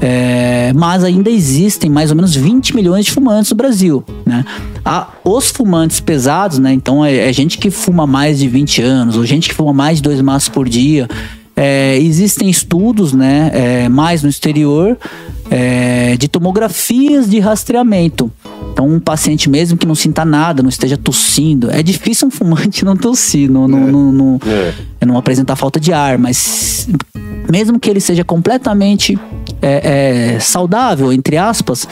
É, 0.00 0.72
mas 0.74 1.04
ainda 1.04 1.30
existem 1.30 1.88
mais 1.88 2.10
ou 2.10 2.16
menos 2.16 2.34
20 2.34 2.74
milhões 2.74 3.06
de 3.06 3.12
fumantes 3.12 3.50
no 3.50 3.56
Brasil, 3.56 4.04
né? 4.26 4.44
Há 4.84 5.08
os 5.24 5.50
fumantes 5.50 6.00
pesados, 6.00 6.58
né? 6.58 6.72
Então 6.72 7.04
é, 7.04 7.28
é 7.28 7.32
gente 7.32 7.58
que 7.58 7.70
fuma 7.70 8.06
mais 8.06 8.38
de 8.38 8.48
20 8.48 8.82
anos, 8.82 9.16
ou 9.16 9.24
gente 9.24 9.48
que 9.48 9.54
fuma 9.54 9.72
mais 9.72 9.98
de 9.98 10.02
dois 10.02 10.20
maços 10.20 10.48
por 10.48 10.68
dia. 10.68 11.08
É, 11.56 11.96
existem 11.98 12.50
estudos, 12.50 13.12
né? 13.12 13.50
é, 13.54 13.88
mais 13.88 14.22
no 14.22 14.28
exterior, 14.28 14.98
é, 15.50 16.16
de 16.16 16.26
tomografias 16.26 17.28
de 17.30 17.38
rastreamento. 17.38 18.30
Então, 18.72 18.88
um 18.88 18.98
paciente 18.98 19.48
mesmo 19.48 19.78
que 19.78 19.86
não 19.86 19.94
sinta 19.94 20.24
nada, 20.24 20.62
não 20.62 20.68
esteja 20.68 20.96
tossindo. 20.96 21.70
É 21.70 21.82
difícil 21.82 22.26
um 22.26 22.30
fumante 22.30 22.84
não 22.84 22.96
tossir, 22.96 23.48
não, 23.48 23.68
não, 23.68 23.86
não, 23.86 24.12
não, 24.12 24.40
É. 25.00 25.06
não 25.06 25.16
apresentar 25.16 25.54
falta 25.54 25.78
de 25.78 25.92
ar, 25.92 26.18
mas 26.18 26.88
mesmo 27.50 27.78
que 27.78 27.88
ele 27.88 28.00
seja 28.00 28.24
completamente 28.24 29.18
é, 29.62 30.34
é, 30.34 30.40
saudável, 30.40 31.12
entre 31.12 31.36
aspas, 31.36 31.86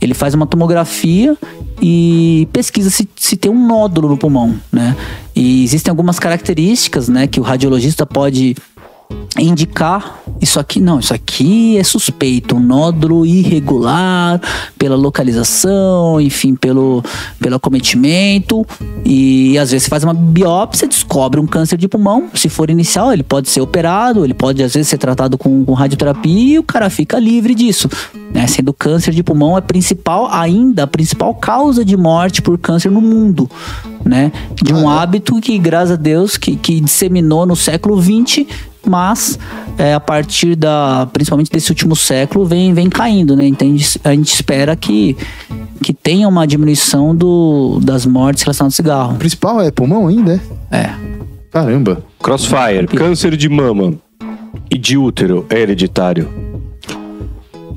ele 0.00 0.12
faz 0.14 0.34
uma 0.34 0.46
tomografia 0.46 1.36
e 1.80 2.48
pesquisa 2.52 2.90
se, 2.90 3.08
se 3.16 3.36
tem 3.36 3.50
um 3.50 3.66
nódulo 3.66 4.08
no 4.08 4.16
pulmão, 4.16 4.54
né? 4.70 4.94
E 5.34 5.64
existem 5.64 5.90
algumas 5.90 6.18
características, 6.18 7.08
né, 7.08 7.26
que 7.26 7.38
o 7.38 7.42
radiologista 7.42 8.06
pode 8.06 8.56
indicar 9.38 10.22
isso 10.40 10.60
aqui 10.60 10.80
não, 10.80 10.98
isso 10.98 11.14
aqui 11.14 11.78
é 11.78 11.84
suspeito, 11.84 12.56
um 12.56 12.60
nódulo 12.60 13.24
irregular 13.24 14.40
pela 14.78 14.96
localização, 14.96 16.20
enfim, 16.20 16.54
pelo, 16.54 17.02
pelo 17.40 17.56
acometimento 17.56 18.66
e 19.04 19.58
às 19.58 19.70
vezes 19.70 19.84
você 19.84 19.90
faz 19.90 20.04
uma 20.04 20.12
biópsia, 20.14 20.86
descobre 20.86 21.40
um 21.40 21.46
câncer 21.46 21.76
de 21.78 21.88
pulmão, 21.88 22.28
se 22.34 22.48
for 22.48 22.70
inicial 22.70 23.12
ele 23.12 23.22
pode 23.22 23.48
ser 23.48 23.60
operado, 23.60 24.24
ele 24.24 24.34
pode 24.34 24.62
às 24.62 24.74
vezes 24.74 24.88
ser 24.88 24.98
tratado 24.98 25.38
com, 25.38 25.64
com 25.64 25.72
radioterapia 25.72 26.54
e 26.54 26.58
o 26.58 26.62
cara 26.62 26.90
fica 26.90 27.18
livre 27.18 27.54
disso, 27.54 27.88
né? 28.32 28.46
Sendo 28.46 28.72
câncer 28.72 29.12
de 29.12 29.22
pulmão 29.22 29.56
é 29.56 29.60
principal 29.60 30.28
ainda, 30.30 30.82
a 30.82 30.86
principal 30.86 31.34
causa 31.34 31.84
de 31.84 31.96
morte 31.96 32.42
por 32.42 32.58
câncer 32.58 32.90
no 32.90 33.00
mundo, 33.00 33.50
né? 34.04 34.32
De 34.62 34.74
um 34.74 34.88
hábito 34.88 35.40
que, 35.40 35.58
graças 35.58 35.92
a 35.92 35.96
Deus, 35.96 36.36
que, 36.36 36.56
que 36.56 36.80
disseminou 36.80 37.46
no 37.46 37.56
século 37.56 38.00
XX 38.00 38.46
mas 38.88 39.38
é, 39.78 39.94
a 39.94 40.00
partir 40.00 40.54
da 40.56 41.08
principalmente 41.12 41.50
desse 41.50 41.70
último 41.70 41.94
século 41.94 42.44
vem, 42.44 42.72
vem 42.72 42.88
caindo, 42.88 43.36
né? 43.36 43.46
Então 43.46 43.66
a 44.04 44.10
gente, 44.14 44.32
espera 44.32 44.74
que, 44.76 45.16
que 45.82 45.92
tenha 45.92 46.28
uma 46.28 46.46
diminuição 46.46 47.14
do, 47.14 47.78
das 47.82 48.06
mortes 48.06 48.42
relacionadas 48.42 48.78
ao 48.80 48.84
O 48.84 48.88
cigarro. 48.88 49.16
principal 49.16 49.60
é 49.60 49.70
pulmão 49.70 50.06
ainda? 50.08 50.40
é? 50.70 50.76
É. 50.78 50.94
Caramba. 51.50 52.02
Crossfire, 52.22 52.86
câncer 52.86 53.36
de 53.36 53.48
mama 53.48 53.94
e 54.70 54.76
de 54.76 54.96
útero 54.98 55.46
é 55.48 55.60
hereditário. 55.60 56.28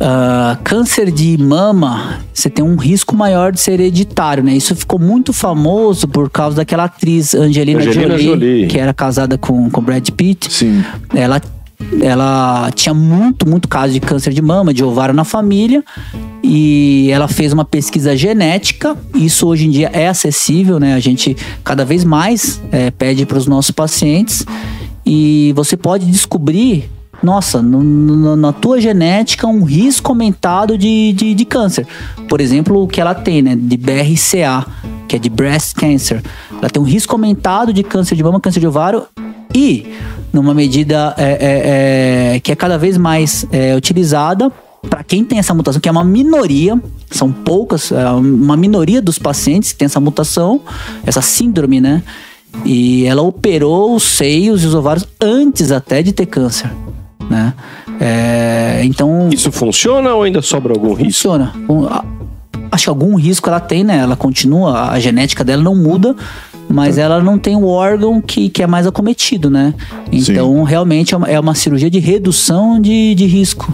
Ah, 0.02 0.58
câncer 0.64 1.12
de 1.12 1.38
mama, 1.38 2.20
você 2.34 2.50
tem 2.50 2.64
um 2.64 2.78
risco 2.78 3.14
maior 3.14 3.52
de 3.52 3.60
ser 3.60 3.74
hereditário, 3.74 4.42
né? 4.42 4.54
Isso 4.54 4.74
ficou 4.74 4.98
muito 4.98 5.34
famoso 5.34 6.08
por 6.08 6.30
causa 6.30 6.56
daquela 6.56 6.86
atriz 6.86 7.36
Angelina, 7.36 7.82
Angelina 7.82 8.18
Jolie, 8.18 8.26
Jolie. 8.26 8.68
que 8.68 8.80
era 8.80 8.94
casada 8.94 9.38
com, 9.38 9.70
com 9.70 9.82
Brad 9.82 10.08
Pitt. 10.12 10.54
Sim. 10.54 10.82
ela, 11.14 11.42
ela 12.02 12.72
tinha 12.74 12.94
muito, 12.94 13.48
muito 13.48 13.68
caso 13.68 13.92
de 13.92 14.00
câncer 14.00 14.32
de 14.32 14.42
mama, 14.42 14.74
de 14.74 14.86
ovário 14.86 15.14
na 15.14 15.26
família. 15.26 15.84
E 16.42 17.10
ela 17.12 17.28
fez 17.28 17.52
uma 17.52 17.66
pesquisa 17.66 18.16
genética. 18.16 18.96
Isso 19.14 19.48
hoje 19.48 19.68
em 19.68 19.70
dia 19.70 19.90
é 19.92 20.08
acessível, 20.08 20.80
né? 20.80 20.94
A 20.94 21.00
gente 21.00 21.36
cada 21.62 21.84
vez 21.84 22.06
mais 22.06 22.62
é, 22.72 22.90
pede 22.90 23.26
para 23.26 23.38
os 23.38 23.48
nossos 23.48 23.72
pacientes. 23.72 24.46
E 25.06 25.52
você 25.58 25.76
pode 25.76 26.06
descobrir, 26.06 26.90
nossa, 27.22 27.62
no- 27.62 27.84
no- 27.84 28.36
na 28.36 28.52
tua 28.54 28.80
genética, 28.80 29.48
um 29.48 29.64
risco 29.64 30.12
aumentado 30.12 30.78
de, 30.78 31.14
de, 31.14 31.34
de 31.34 31.46
câncer. 31.46 31.86
Por 32.28 32.40
exemplo, 32.42 32.84
o 32.84 32.88
que 32.88 33.00
ela 33.02 33.14
tem, 33.14 33.42
né? 33.42 33.56
De 33.60 33.78
BRCA, 33.78 34.66
que 35.08 35.16
é 35.16 35.20
de 35.20 35.30
Breast 35.30 35.74
Cancer. 35.76 36.22
Ela 36.52 36.70
tem 36.70 36.82
um 36.82 36.86
risco 36.86 37.14
aumentado 37.16 37.74
de 37.74 37.84
câncer 37.84 38.16
de 38.16 38.24
mama, 38.24 38.40
câncer 38.40 38.60
de 38.60 38.68
ovário 38.68 39.04
e 39.54 39.88
numa 40.32 40.54
medida 40.54 41.14
é, 41.18 41.24
é, 41.24 42.36
é, 42.36 42.40
que 42.40 42.52
é 42.52 42.56
cada 42.56 42.78
vez 42.78 42.98
mais 42.98 43.46
é, 43.52 43.76
utilizada 43.76 44.52
para 44.90 45.04
quem 45.04 45.26
tem 45.26 45.40
essa 45.40 45.54
mutação, 45.54 45.82
que 45.82 45.90
é 45.90 45.92
uma 45.92 46.04
minoria, 46.06 46.80
são 47.12 47.32
poucas, 47.32 47.92
é 47.92 48.10
uma 48.12 48.56
minoria 48.56 49.02
dos 49.02 49.20
pacientes 49.20 49.74
que 49.74 49.80
tem 49.80 49.88
essa 49.88 50.00
mutação, 50.00 50.62
essa 51.06 51.22
síndrome, 51.22 51.82
né? 51.82 52.02
E 52.64 53.06
ela 53.06 53.22
operou 53.22 53.94
os 53.96 54.04
seios 54.04 54.64
e 54.64 54.68
os 54.68 54.74
ovários 54.74 55.06
antes 55.20 55.72
até 55.72 56.02
de 56.02 56.14
ter 56.14 56.28
câncer, 56.28 56.72
né? 57.30 57.54
É, 58.00 58.82
então 58.84 59.30
Isso 59.32 59.52
funciona 59.52 60.14
ou 60.14 60.24
ainda 60.24 60.42
sobra 60.42 60.74
algum 60.74 60.90
risco? 60.94 61.04
funciona. 61.06 61.54
Um, 61.70 61.86
a- 61.86 62.04
Acho 62.72 62.84
que 62.84 62.90
algum 62.90 63.16
risco 63.16 63.50
ela 63.50 63.60
tem, 63.60 63.84
né? 63.84 63.98
Ela 63.98 64.16
continua, 64.16 64.92
a 64.92 65.00
genética 65.00 65.44
dela 65.44 65.64
não 65.64 65.76
muda, 65.76 66.16
mas 66.68 66.98
Tá. 66.98 67.02
ela 67.02 67.20
não 67.20 67.36
tem 67.40 67.56
o 67.56 67.66
órgão 67.66 68.22
que, 68.22 68.48
que 68.48 68.62
é 68.62 68.68
mais 68.68 68.86
acometido, 68.86 69.50
né? 69.50 69.74
Então, 70.12 70.62
realmente 70.64 71.16
é 71.16 71.18
uma, 71.18 71.28
é 71.28 71.40
uma 71.40 71.56
cirurgia 71.56 71.90
de 71.90 71.98
redução 71.98 72.80
de, 72.80 73.16
de 73.16 73.26
risco. 73.26 73.74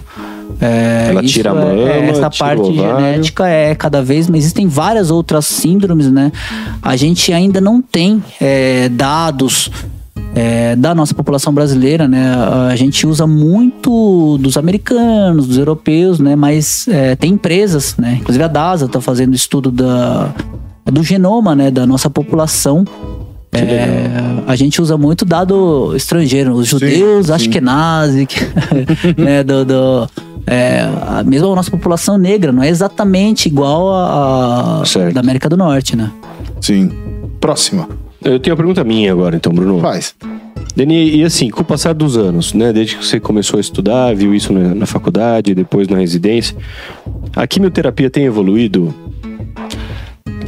É, 0.62 1.08
Ela 1.10 1.22
tira 1.24 1.52
a 1.52 1.54
é- 1.54 1.58
mama, 1.66 1.90
é, 1.92 2.10
essa 2.10 2.30
parte 2.30 2.74
genética 2.74 3.46
é 3.50 3.76
cada 3.76 4.02
vez, 4.02 4.30
mas 4.30 4.40
existem 4.44 4.66
várias 4.66 5.12
outras 5.12 5.46
síndromes, 5.46 6.10
né? 6.10 6.32
A 6.82 6.96
gente 6.96 7.34
ainda 7.34 7.60
não 7.60 7.82
tem 7.82 8.24
é, 8.40 8.88
dados 8.88 9.70
é, 10.34 10.76
da 10.76 10.94
nossa 10.96 11.14
população 11.14 11.54
brasileira, 11.54 12.08
né? 12.08 12.34
A 12.72 12.76
gente 12.76 13.06
usa 13.08 13.26
muito 13.26 14.38
dos 14.40 14.58
americanos, 14.58 15.48
dos 15.48 15.58
europeus, 15.58 16.20
né? 16.20 16.36
Mas 16.36 16.88
é, 16.88 17.16
tem 17.16 17.34
empresas, 17.34 17.96
né? 17.98 18.18
Inclusive 18.22 18.44
a 18.44 18.48
DASA 18.48 18.86
está 18.86 19.00
fazendo 19.02 19.34
estudo 19.34 19.72
da, 19.72 20.34
do 20.86 21.04
genoma, 21.04 21.56
né? 21.56 21.72
Da 21.72 21.86
nossa 21.86 22.10
população. 22.10 22.84
É, 23.52 24.08
a 24.48 24.56
gente 24.58 24.82
usa 24.82 24.98
muito 24.98 25.24
dado 25.24 25.96
estrangeiro, 25.96 26.54
os 26.54 26.68
judeus, 26.68 27.28
sim. 27.28 27.32
Ashkenazi, 27.34 28.26
que- 28.26 28.42
né, 29.22 29.44
do, 29.46 29.64
do- 29.64 30.10
é, 30.46 30.86
mesmo 31.26 31.52
a 31.54 31.56
nossa 31.56 31.72
população 31.72 32.18
negra, 32.18 32.52
não 32.52 32.62
é 32.62 32.68
exatamente 32.68 33.48
igual 33.48 33.96
a, 33.96 34.82
a 34.84 35.12
da 35.14 35.22
América 35.22 35.48
do 35.48 35.56
Norte, 35.56 35.96
né? 35.96 36.12
Sim. 36.60 36.92
Próxima. 37.40 37.88
Eu 38.26 38.40
tenho 38.40 38.56
uma 38.56 38.58
pergunta 38.58 38.84
minha 38.84 39.12
agora, 39.12 39.36
então, 39.36 39.54
Bruno. 39.54 39.80
Faz. 39.80 40.16
Deni, 40.76 41.18
e 41.18 41.24
assim, 41.24 41.50
com 41.52 41.62
o 41.62 41.66
passar 41.66 41.94
dos 41.94 42.18
anos, 42.18 42.54
né? 42.54 42.74
Desde 42.74 42.98
que 42.98 43.06
você 43.06 43.20
começou 43.20 43.58
a 43.58 43.62
estudar, 43.62 44.16
viu 44.16 44.34
isso 44.34 44.52
na, 44.52 44.74
na 44.74 44.86
faculdade, 44.88 45.54
depois 45.54 45.88
na 45.88 46.00
residência, 46.00 46.58
a 47.36 47.46
quimioterapia 47.46 48.10
tem 48.10 48.26
evoluído 48.26 48.94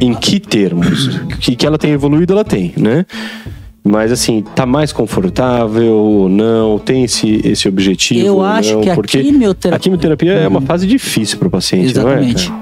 em 0.00 0.12
que 0.12 0.40
termos? 0.40 1.20
Que, 1.38 1.54
que 1.54 1.64
ela 1.64 1.78
tem 1.78 1.92
evoluído, 1.92 2.32
ela 2.32 2.44
tem, 2.44 2.74
né? 2.76 3.06
Mas 3.90 4.12
assim, 4.12 4.42
tá 4.54 4.66
mais 4.66 4.92
confortável 4.92 5.94
ou 5.94 6.28
não? 6.28 6.78
Tem 6.78 7.04
esse, 7.04 7.40
esse 7.44 7.66
objetivo? 7.68 8.26
Eu 8.26 8.42
acho 8.42 8.74
não? 8.74 8.80
que 8.82 8.90
a 8.90 8.94
Porque 8.94 9.22
quimioterapia- 9.22 9.76
a 9.76 9.78
quimioterapia 9.80 10.32
é 10.34 10.48
uma 10.48 10.60
fase 10.60 10.86
difícil 10.86 11.38
para 11.38 11.48
o 11.48 11.50
paciente, 11.50 11.94
não 11.96 12.08
é? 12.08 12.12
Exatamente. 12.22 12.52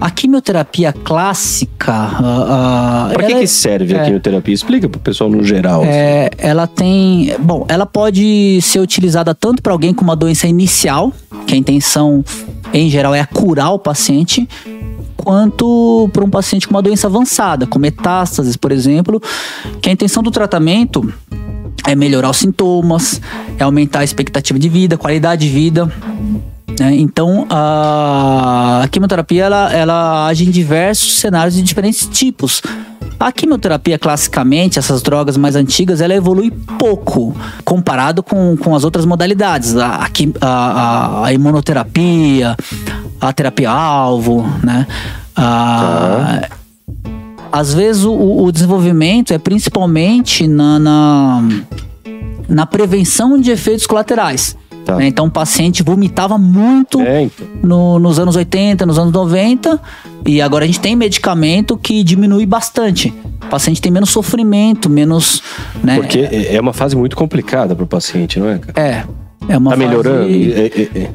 A 0.00 0.10
quimioterapia 0.10 0.92
clássica. 0.92 1.92
ah, 1.92 3.10
Pra 3.12 3.24
que, 3.26 3.34
que 3.40 3.46
serve 3.46 3.94
a 3.94 4.00
é. 4.00 4.04
quimioterapia? 4.04 4.54
Explica 4.54 4.88
pro 4.88 5.00
pessoal 5.00 5.28
no 5.28 5.42
geral. 5.44 5.82
É, 5.84 6.30
ela 6.38 6.66
tem. 6.66 7.34
Bom, 7.40 7.66
ela 7.68 7.84
pode 7.84 8.60
ser 8.62 8.80
utilizada 8.80 9.34
tanto 9.34 9.62
para 9.62 9.72
alguém 9.72 9.92
com 9.92 10.02
uma 10.04 10.16
doença 10.16 10.46
inicial, 10.46 11.12
que 11.46 11.54
a 11.54 11.56
intenção, 11.58 12.24
em 12.72 12.88
geral, 12.88 13.14
é 13.14 13.24
curar 13.26 13.72
o 13.72 13.78
paciente, 13.78 14.48
quanto 15.22 16.08
para 16.12 16.24
um 16.24 16.30
paciente 16.30 16.66
com 16.66 16.74
uma 16.74 16.82
doença 16.82 17.06
avançada, 17.06 17.66
com 17.66 17.78
metástases, 17.78 18.56
por 18.56 18.72
exemplo, 18.72 19.20
que 19.80 19.88
a 19.88 19.92
intenção 19.92 20.22
do 20.22 20.30
tratamento 20.30 21.12
é 21.86 21.94
melhorar 21.94 22.30
os 22.30 22.36
sintomas, 22.36 23.20
é 23.58 23.62
aumentar 23.62 24.00
a 24.00 24.04
expectativa 24.04 24.58
de 24.58 24.68
vida, 24.68 24.96
qualidade 24.98 25.46
de 25.46 25.52
vida. 25.52 25.90
né? 26.78 26.94
Então, 26.96 27.46
a, 27.50 28.86
quimioterapia 28.90 29.44
ela, 29.44 29.72
ela 29.72 30.26
age 30.26 30.44
em 30.46 30.50
diversos 30.50 31.14
cenários 31.14 31.54
de 31.54 31.62
diferentes 31.62 32.06
tipos. 32.06 32.62
A 33.18 33.30
quimioterapia, 33.30 33.98
classicamente, 33.98 34.78
essas 34.78 35.02
drogas 35.02 35.36
mais 35.36 35.54
antigas, 35.54 36.00
ela 36.00 36.14
evolui 36.14 36.50
pouco 36.78 37.36
comparado 37.66 38.22
com, 38.22 38.56
com 38.56 38.74
as 38.74 38.82
outras 38.82 39.04
modalidades. 39.04 39.76
A- 39.76 40.08
a- 40.40 41.26
a 41.26 41.32
imunoterapia, 41.32 42.56
a 43.20 43.32
terapia-alvo, 43.32 44.46
né? 44.62 44.86
A- 45.36 46.48
às 47.52 47.74
vezes 47.74 48.04
o, 48.04 48.12
o 48.44 48.52
desenvolvimento 48.52 49.32
é 49.34 49.38
principalmente 49.38 50.46
na, 50.46 50.78
na, 50.78 51.42
na 52.48 52.66
prevenção 52.66 53.40
de 53.40 53.50
efeitos 53.50 53.86
colaterais. 53.86 54.56
Tá. 54.84 54.96
né? 54.96 55.06
Então 55.08 55.26
o 55.26 55.30
paciente 55.30 55.82
vomitava 55.82 56.38
muito 56.38 57.00
É, 57.02 57.22
então. 57.24 57.46
no- 57.62 57.98
nos 57.98 58.18
anos 58.18 58.34
80, 58.34 58.86
nos 58.86 58.98
anos 58.98 59.12
90, 59.12 59.78
e 60.26 60.40
agora 60.40 60.64
a 60.64 60.66
gente 60.66 60.80
tem 60.80 60.96
medicamento 60.96 61.76
que 61.76 62.02
diminui 62.02 62.46
bastante. 62.46 63.12
O 63.44 63.46
paciente 63.50 63.82
tem 63.82 63.92
menos 63.92 64.08
sofrimento, 64.10 64.88
menos. 64.88 65.42
Né? 65.84 65.96
Porque 65.96 66.20
é 66.20 66.54
é 66.56 66.60
uma 66.60 66.72
fase 66.72 66.96
muito 66.96 67.14
complicada 67.16 67.74
pro 67.74 67.86
paciente, 67.86 68.38
não 68.40 68.48
é, 68.48 68.58
cara? 68.58 68.80
É. 68.80 69.04
É 69.48 69.58
uma 69.58 69.70
Tá 69.70 69.76
fase- 69.76 69.88
melhorando? 69.88 70.28
É, 70.30 70.66
é, 70.66 70.88
é. 70.94 71.10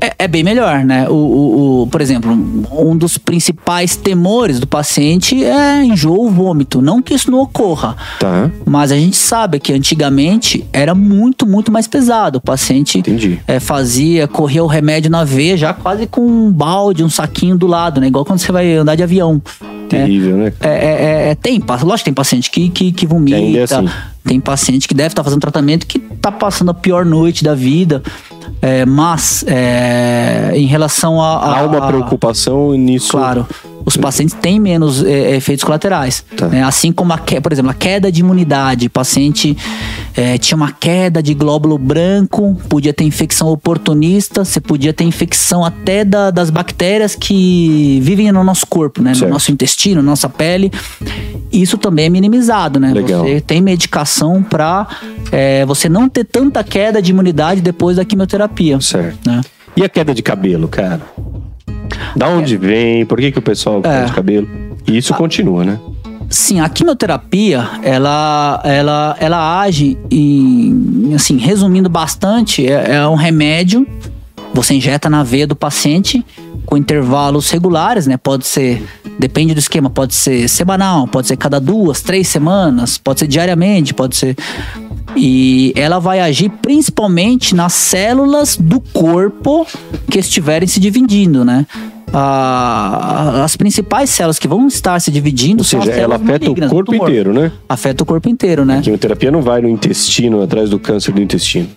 É, 0.00 0.14
é 0.20 0.28
bem 0.28 0.42
melhor, 0.44 0.84
né? 0.84 1.08
O, 1.08 1.12
o, 1.14 1.82
o- 1.82 1.86
por 1.86 2.00
exemplo, 2.00 2.30
um 2.32 2.96
dos 2.96 3.16
principais 3.18 3.96
temores 3.96 4.58
do 4.60 4.66
paciente 4.66 5.42
é 5.44 5.84
enjoo 5.84 6.28
vômito. 6.30 6.80
Não 6.82 7.00
que 7.02 7.14
isso 7.14 7.30
não 7.30 7.40
ocorra, 7.40 7.96
Tá, 8.18 8.50
mas 8.64 8.92
a 8.92 8.96
gente 8.96 9.16
sabe 9.16 9.58
que 9.60 9.72
antigamente 9.72 10.64
era 10.72 10.94
muito, 10.94 11.46
muito 11.46 11.70
mais 11.72 11.86
pesado. 11.86 12.38
O 12.38 12.40
paciente 12.40 12.98
é, 13.46 13.60
fazia, 13.60 14.26
corria 14.28 14.62
o 14.62 14.66
remédio 14.66 15.10
na 15.10 15.24
veia, 15.24 15.56
já 15.56 15.72
quase 15.72 16.06
com 16.06 16.20
um 16.22 16.50
balde, 16.52 17.02
um 17.04 17.10
saquinho 17.10 17.56
do 17.56 17.66
lado, 17.66 18.00
né? 18.00 18.08
Igual 18.08 18.24
quando 18.24 18.38
você 18.38 18.52
vai 18.52 18.74
andar 18.74 18.94
de 18.96 19.02
avião. 19.02 19.40
Terrível, 19.88 20.36
né? 20.36 20.52
É, 20.60 20.68
é, 20.68 20.70
é, 20.72 21.30
é, 21.30 21.34
tem, 21.34 21.58
lógico 21.66 21.96
que 21.98 22.04
tem 22.04 22.14
paciente 22.14 22.50
que, 22.50 22.68
que, 22.68 22.92
que 22.92 23.06
vomita, 23.06 23.38
Que 23.38 23.58
é 23.58 23.62
assim. 23.62 23.88
tem 24.24 24.40
paciente 24.40 24.86
que 24.88 24.94
deve 24.94 25.08
estar 25.08 25.22
fazendo 25.24 25.40
tratamento 25.40 25.86
que 25.86 25.98
tá 25.98 26.30
passando 26.32 26.70
a 26.70 26.74
pior 26.74 27.04
noite 27.04 27.42
da 27.44 27.54
vida. 27.54 28.02
É, 28.62 28.86
mas 28.86 29.44
é, 29.46 30.52
em 30.54 30.66
relação 30.66 31.20
a, 31.20 31.36
a- 31.36 31.58
Há 31.60 31.66
uma 31.66 31.86
preocupação 31.86 32.72
nisso. 32.74 33.10
Claro, 33.12 33.46
os 33.86 33.96
pacientes 33.96 34.34
têm 34.42 34.58
menos 34.58 35.02
é, 35.04 35.36
efeitos 35.36 35.64
colaterais. 35.64 36.24
Tá. 36.36 36.48
né? 36.48 36.62
Assim 36.62 36.90
como, 36.92 37.12
a, 37.12 37.18
por 37.18 37.52
exemplo, 37.52 37.70
a 37.70 37.74
queda 37.74 38.10
de 38.10 38.20
imunidade. 38.20 38.86
O 38.88 38.90
paciente 38.90 39.56
é, 40.14 40.36
tinha 40.36 40.56
uma 40.56 40.72
queda 40.72 41.22
de 41.22 41.32
glóbulo 41.32 41.78
branco, 41.78 42.60
podia 42.68 42.92
ter 42.92 43.04
infecção 43.04 43.46
oportunista, 43.48 44.44
você 44.44 44.60
podia 44.60 44.92
ter 44.92 45.04
infecção 45.04 45.64
até 45.64 46.04
da- 46.04 46.32
das 46.32 46.50
bactérias 46.50 47.14
que 47.14 48.00
vivem 48.02 48.32
no 48.32 48.42
nosso 48.42 48.66
corpo, 48.66 49.00
né? 49.00 49.14
Certo. 49.14 49.28
No 49.28 49.34
nosso 49.34 49.52
intestino, 49.52 50.02
na 50.02 50.10
nossa 50.10 50.28
pele. 50.28 50.70
Isso 51.52 51.78
também 51.78 52.06
é 52.06 52.08
minimizado, 52.08 52.80
né? 52.80 52.92
Legal. 52.92 53.22
Você 53.24 53.40
tem 53.40 53.60
medicação 53.62 54.42
para 54.42 54.86
você 55.66 55.88
não 55.88 56.08
ter 56.08 56.24
tanta 56.24 56.64
queda 56.64 57.00
de 57.00 57.12
imunidade 57.12 57.60
depois 57.60 57.96
da 57.96 58.04
quimioterapia. 58.04 58.80
Certo. 58.80 59.18
Né? 59.30 59.40
E 59.76 59.84
a 59.84 59.88
queda 59.88 60.14
de 60.14 60.22
cabelo, 60.22 60.66
cara? 60.68 61.02
Da 62.16 62.28
onde 62.28 62.56
vem? 62.56 63.04
Por 63.04 63.18
que, 63.18 63.30
que 63.30 63.38
o 63.38 63.42
pessoal 63.42 63.78
É. 63.78 63.82
perde 63.82 64.12
cabelo? 64.12 64.48
E 64.86 64.96
isso 64.96 65.12
continua, 65.14 65.64
né? 65.64 65.78
Sim, 66.28 66.58
a 66.60 66.68
quimioterapia, 66.68 67.68
ela, 67.82 68.60
ela, 68.64 69.16
ela 69.20 69.60
age 69.60 69.96
em, 70.10 71.12
assim, 71.14 71.36
resumindo 71.36 71.88
bastante, 71.88 72.66
é, 72.66 72.96
é 72.96 73.06
um 73.06 73.14
remédio, 73.14 73.86
você 74.52 74.74
injeta 74.74 75.08
na 75.08 75.22
veia 75.22 75.46
do 75.46 75.54
paciente 75.54 76.24
com 76.64 76.76
intervalos 76.76 77.48
regulares, 77.50 78.06
né? 78.08 78.16
Pode 78.16 78.44
ser, 78.46 78.82
depende 79.18 79.54
do 79.54 79.60
esquema, 79.60 79.88
pode 79.88 80.14
ser 80.14 80.48
semanal, 80.48 81.06
pode 81.06 81.28
ser 81.28 81.36
cada 81.36 81.60
duas, 81.60 82.00
três 82.02 82.26
semanas, 82.26 82.98
pode 82.98 83.20
ser 83.20 83.28
diariamente, 83.28 83.94
pode 83.94 84.16
ser... 84.16 84.36
E 85.14 85.72
ela 85.76 85.98
vai 85.98 86.20
agir 86.20 86.50
principalmente 86.60 87.54
nas 87.54 87.72
células 87.72 88.56
do 88.56 88.80
corpo 88.80 89.66
que 90.10 90.18
estiverem 90.18 90.66
se 90.66 90.80
dividindo, 90.80 91.44
né? 91.44 91.64
Ah, 92.12 93.42
as 93.44 93.56
principais 93.56 94.10
células 94.10 94.38
que 94.38 94.48
vão 94.48 94.66
estar 94.66 95.00
se 95.00 95.10
dividindo 95.10 95.60
Ou 95.60 95.64
são 95.64 95.82
seja, 95.82 95.92
ela 95.96 96.16
afeta 96.16 96.50
o 96.50 96.68
corpo 96.68 96.94
inteiro, 96.94 97.32
né? 97.32 97.52
Afeta 97.68 98.02
o 98.02 98.06
corpo 98.06 98.28
inteiro, 98.28 98.64
né? 98.64 98.78
A 98.78 98.80
quimioterapia 98.82 99.30
não 99.30 99.42
vai 99.42 99.60
no 99.60 99.68
intestino, 99.68 100.42
atrás 100.42 100.70
do 100.70 100.78
câncer 100.78 101.12
do 101.12 101.20
intestino. 101.20 101.68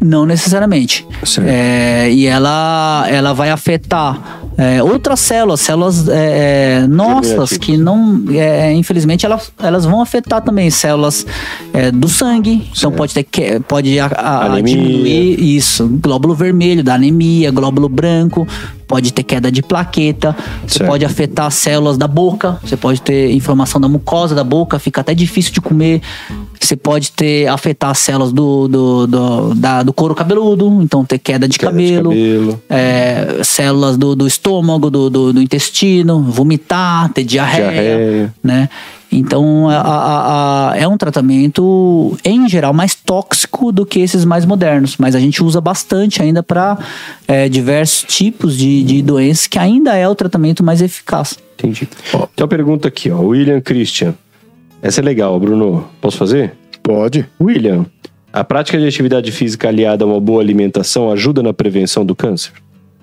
Não 0.00 0.24
necessariamente. 0.24 1.04
Certo. 1.24 1.48
É, 1.48 2.10
e 2.12 2.26
ela, 2.26 3.04
ela 3.08 3.32
vai 3.32 3.50
afetar 3.50 4.40
é, 4.56 4.80
outras 4.82 5.18
células, 5.18 5.60
células 5.60 6.08
é, 6.08 6.82
é, 6.82 6.86
nossas, 6.86 7.56
que 7.56 7.76
não. 7.76 8.22
é, 8.30 8.72
infelizmente, 8.74 9.26
elas, 9.26 9.50
elas 9.58 9.84
vão 9.84 10.00
afetar 10.00 10.40
também 10.42 10.70
células 10.70 11.26
é, 11.72 11.90
do 11.90 12.08
sangue. 12.08 12.68
Então 12.76 12.92
pode 12.92 13.12
ter 13.14 13.24
que, 13.24 13.58
pode 13.60 13.98
a- 13.98 14.06
a- 14.06 14.60
diminuir 14.60 15.40
isso. 15.56 15.88
Glóbulo 16.00 16.34
vermelho, 16.34 16.84
da 16.84 16.94
anemia, 16.94 17.50
glóbulo 17.50 17.88
branco, 17.88 18.46
pode 18.88 19.12
ter 19.12 19.22
queda 19.22 19.52
de 19.52 19.62
plaqueta, 19.62 20.34
você 20.66 20.82
pode 20.82 21.04
afetar 21.04 21.46
as 21.46 21.54
células 21.54 21.96
da 21.98 22.08
boca, 22.08 22.58
você 22.64 22.76
pode 22.76 23.00
ter 23.02 23.30
inflamação 23.32 23.78
da 23.80 23.86
mucosa 23.86 24.34
da 24.34 24.42
boca, 24.42 24.78
fica 24.78 25.02
até 25.02 25.14
difícil 25.14 25.52
de 25.52 25.60
comer. 25.60 26.00
Você 26.58 26.74
pode 26.74 27.12
ter 27.12 27.46
afetar 27.46 27.90
as 27.90 27.98
células 27.98 28.32
do, 28.32 28.66
do, 28.66 29.06
do, 29.06 29.54
da- 29.54 29.82
do 29.82 29.92
couro 29.92 30.14
cabeludo, 30.14 30.80
então 30.82 31.04
ter 31.04 31.18
queda 31.18 31.46
de 31.46 31.58
Queda 31.58 31.70
de 31.70 31.78
cabelo, 31.78 32.10
cabelo. 32.10 32.62
é, 32.68 33.40
células 33.44 33.96
do, 33.96 34.16
do 34.16 34.26
estômago, 34.26 34.90
do, 34.90 35.08
do, 35.08 35.32
do 35.34 35.40
intestino, 35.42 36.20
vomitar, 36.22 37.10
ter 37.12 37.24
diarreia, 37.24 37.70
Diarreia. 37.70 38.34
né? 38.42 38.68
Então 39.10 39.68
a- 39.70 39.76
a- 39.80 40.70
a- 40.72 40.76
é 40.76 40.86
um 40.86 40.96
tratamento 40.98 42.16
em 42.24 42.48
geral 42.48 42.72
mais 42.74 42.94
tóxico 42.94 43.72
do 43.72 43.86
que 43.86 44.00
esses 44.00 44.24
mais 44.24 44.44
modernos, 44.44 44.96
mas 44.98 45.14
a 45.14 45.20
gente 45.20 45.42
usa 45.42 45.60
bastante 45.60 46.20
ainda 46.22 46.42
para 46.42 46.76
diversos 47.50 48.04
tipos 48.14 48.56
de, 48.56 48.82
de 48.82 49.02
doenças 49.02 49.46
que 49.46 49.58
ainda 49.58 49.94
é 49.96 50.06
o 50.08 50.14
tratamento 50.14 50.62
mais 50.62 50.82
eficaz. 50.82 51.38
Entendi. 51.58 51.88
Ó, 52.12 52.26
tem 52.34 52.42
uma 52.44 52.48
pergunta 52.48 52.88
aqui, 52.88 53.10
ó. 53.10 53.20
William 53.20 53.60
Christian. 53.60 54.14
Essa 54.82 55.00
é 55.00 55.04
legal, 55.04 55.38
Bruno. 55.40 55.88
Posso 56.00 56.16
fazer? 56.18 56.52
Pode. 56.82 57.26
William, 57.40 57.84
a 58.32 58.44
prática 58.44 58.78
de 58.78 58.86
atividade 58.86 59.32
física 59.32 59.68
aliada 59.68 60.04
a 60.04 60.06
uma 60.06 60.20
boa 60.20 60.40
alimentação 60.40 61.10
ajuda 61.10 61.42
na 61.42 61.52
prevenção 61.52 62.04
do 62.06 62.14
câncer? 62.14 62.52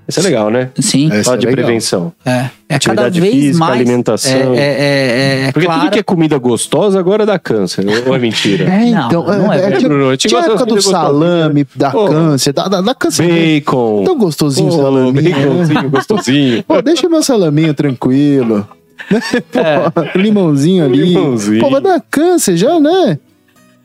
Essa 0.07 0.19
é 0.19 0.23
legal, 0.23 0.49
né? 0.51 0.69
Sim. 0.79 1.07
Essa 1.11 1.23
Fala 1.23 1.37
é 1.37 1.39
de 1.39 1.45
legal. 1.47 1.65
prevenção. 1.65 2.13
É, 2.23 2.29
é 2.31 2.79
cada 2.79 3.07
Atividade 3.07 3.21
vez 3.21 3.33
física, 3.33 3.57
mais 3.57 3.73
alimentação. 3.81 4.53
É, 4.53 4.57
é, 4.57 4.61
é, 4.61 5.41
é 5.47 5.51
Porque 5.51 5.65
claro. 5.65 5.81
tudo 5.81 5.91
que 5.93 5.99
é 5.99 6.03
comida 6.03 6.37
gostosa 6.37 6.99
agora 6.99 7.25
dá 7.25 7.39
câncer. 7.39 7.85
Ou 8.07 8.15
é 8.15 8.19
mentira? 8.19 8.65
É, 8.65 8.91
Não, 8.91 9.07
então. 9.07 9.23
não 9.25 9.51
é 9.51 9.57
é, 9.57 9.61
verdade. 9.61 9.77
tinha, 9.79 9.89
Bruno, 9.89 10.17
tinha 10.17 10.39
a 10.39 10.45
época 10.45 10.65
do 10.65 10.81
salame, 10.81 11.67
da 11.75 11.89
Pô. 11.89 12.07
câncer, 12.07 12.53
da, 12.53 12.67
da, 12.67 12.81
da 12.81 12.93
câncer. 12.95 13.27
Bacon. 13.27 14.03
Tão 14.03 14.17
gostosinho 14.17 14.67
o 14.67 14.77
Pô, 14.77 14.83
salaminho. 14.83 15.35
baconzinho, 15.35 15.89
gostosinho. 15.89 16.63
Pô, 16.63 16.81
deixa 16.81 17.09
meu 17.09 17.23
salaminho 17.23 17.73
tranquilo. 17.73 18.67
Pô, 19.51 20.19
limãozinho 20.19 20.85
ali. 20.85 21.05
Limãozinho. 21.05 21.61
Pô, 21.61 21.69
vai 21.69 21.81
dar 21.81 22.01
câncer 22.11 22.57
já, 22.57 22.79
né? 22.79 23.17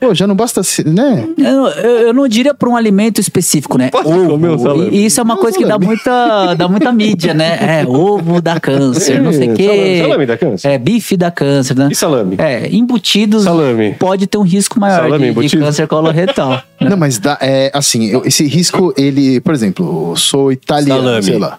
Pô, 0.00 0.14
já 0.14 0.26
não 0.26 0.34
basta, 0.34 0.62
se- 0.62 0.82
né? 0.88 1.28
Eu, 1.36 1.66
eu, 1.68 1.90
eu 2.06 2.14
não 2.14 2.26
diria 2.26 2.54
para 2.54 2.68
um 2.68 2.74
alimento 2.74 3.20
específico, 3.20 3.76
né? 3.76 3.90
Pode 3.90 4.08
comer 4.08 4.48
um 4.48 4.58
salame. 4.58 4.90
E 4.96 5.04
isso 5.04 5.20
é 5.20 5.22
uma 5.22 5.34
Não, 5.34 5.42
coisa 5.42 5.58
que 5.58 5.64
dá 5.64 5.70
salame. 5.74 5.86
muita, 5.86 6.54
dá 6.54 6.68
muita 6.68 6.92
mídia, 6.92 7.34
né? 7.34 7.82
É, 7.82 7.86
ovo 7.86 8.40
dá 8.40 8.58
câncer, 8.58 9.20
não 9.20 9.30
sei 9.32 9.48
o 9.48 9.52
É, 9.52 9.54
quê. 9.54 9.64
salame- 9.66 9.98
salame 10.00 10.26
dá 10.26 10.38
câncer? 10.38 10.68
É, 10.68 10.78
bife 10.78 11.16
dá 11.16 11.30
câncer, 11.30 11.76
né? 11.76 11.88
E 11.90 11.94
salame? 11.94 12.36
É, 12.38 12.68
embutidos 12.74 13.44
Salame. 13.44 13.94
pode 13.98 14.26
ter 14.26 14.38
um 14.38 14.42
risco 14.42 14.80
maior 14.80 15.02
Salame 15.02 15.34
de, 15.34 15.46
de 15.48 15.56
câncer 15.58 15.86
coloretal. 15.86 16.62
Não, 16.80 16.96
mas 16.96 17.18
dá, 17.18 17.36
é, 17.40 17.70
assim, 17.74 18.06
eu- 18.06 18.22
esse 18.24 18.46
risco, 18.46 18.94
ele, 18.96 19.38
por 19.40 19.52
exemplo, 19.54 20.12
eu 20.12 20.16
sou 20.16 20.50
italiano, 20.50 21.02
Salame. 21.02 21.22
sei 21.22 21.38
lá. 21.38 21.58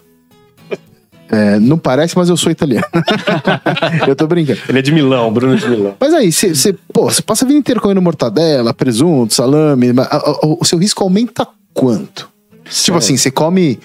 É, 1.31 1.59
não 1.59 1.77
parece, 1.77 2.15
mas 2.17 2.27
eu 2.27 2.35
sou 2.35 2.51
italiano. 2.51 2.85
eu 4.05 4.15
tô 4.15 4.27
brincando. 4.27 4.59
Ele 4.67 4.79
é 4.79 4.81
de 4.81 4.91
Milão, 4.91 5.31
Bruno 5.31 5.53
é 5.53 5.57
de 5.57 5.67
Milão. 5.69 5.95
Mas 5.99 6.13
aí, 6.13 6.29
você 6.31 6.75
passa 7.25 7.45
a 7.45 7.47
vida 7.47 7.57
inteira 7.57 7.79
comendo 7.79 8.01
mortadela, 8.01 8.73
presunto, 8.73 9.33
salame, 9.33 9.91
a- 9.97 10.39
o 10.59 10.65
seu 10.65 10.77
risco 10.77 11.01
aumenta 11.03 11.47
quanto? 11.73 12.29
Tipo 12.69 12.97
assim, 12.97 13.15
você 13.17 13.31
come 13.31 13.79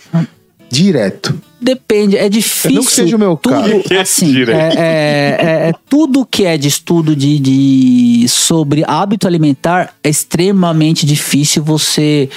Direto. 0.71 1.35
Depende, 1.61 2.17
é 2.19 2.29
difícil. 2.29 2.73
Não 2.77 2.85
que 2.85 2.93
seja 2.93 3.17
o 3.17 3.19
meu 3.19 3.37
tudo, 3.37 3.55
caso. 3.55 4.01
Assim, 4.01 4.31
Direto. 4.31 4.57
é, 4.59 4.75
é- 4.77 5.37
é- 5.67 5.69
é 5.71 5.73
tudo 5.89 6.27
que 6.27 6.45
é 6.45 6.59
de 6.59 6.69
estudo 6.69 7.17
de, 7.17 7.39
de- 7.39 8.29
sobre 8.29 8.85
hábito 8.87 9.27
alimentar 9.27 9.95
é 10.05 10.09
extremamente 10.11 11.07
difícil 11.07 11.62
você 11.64 12.29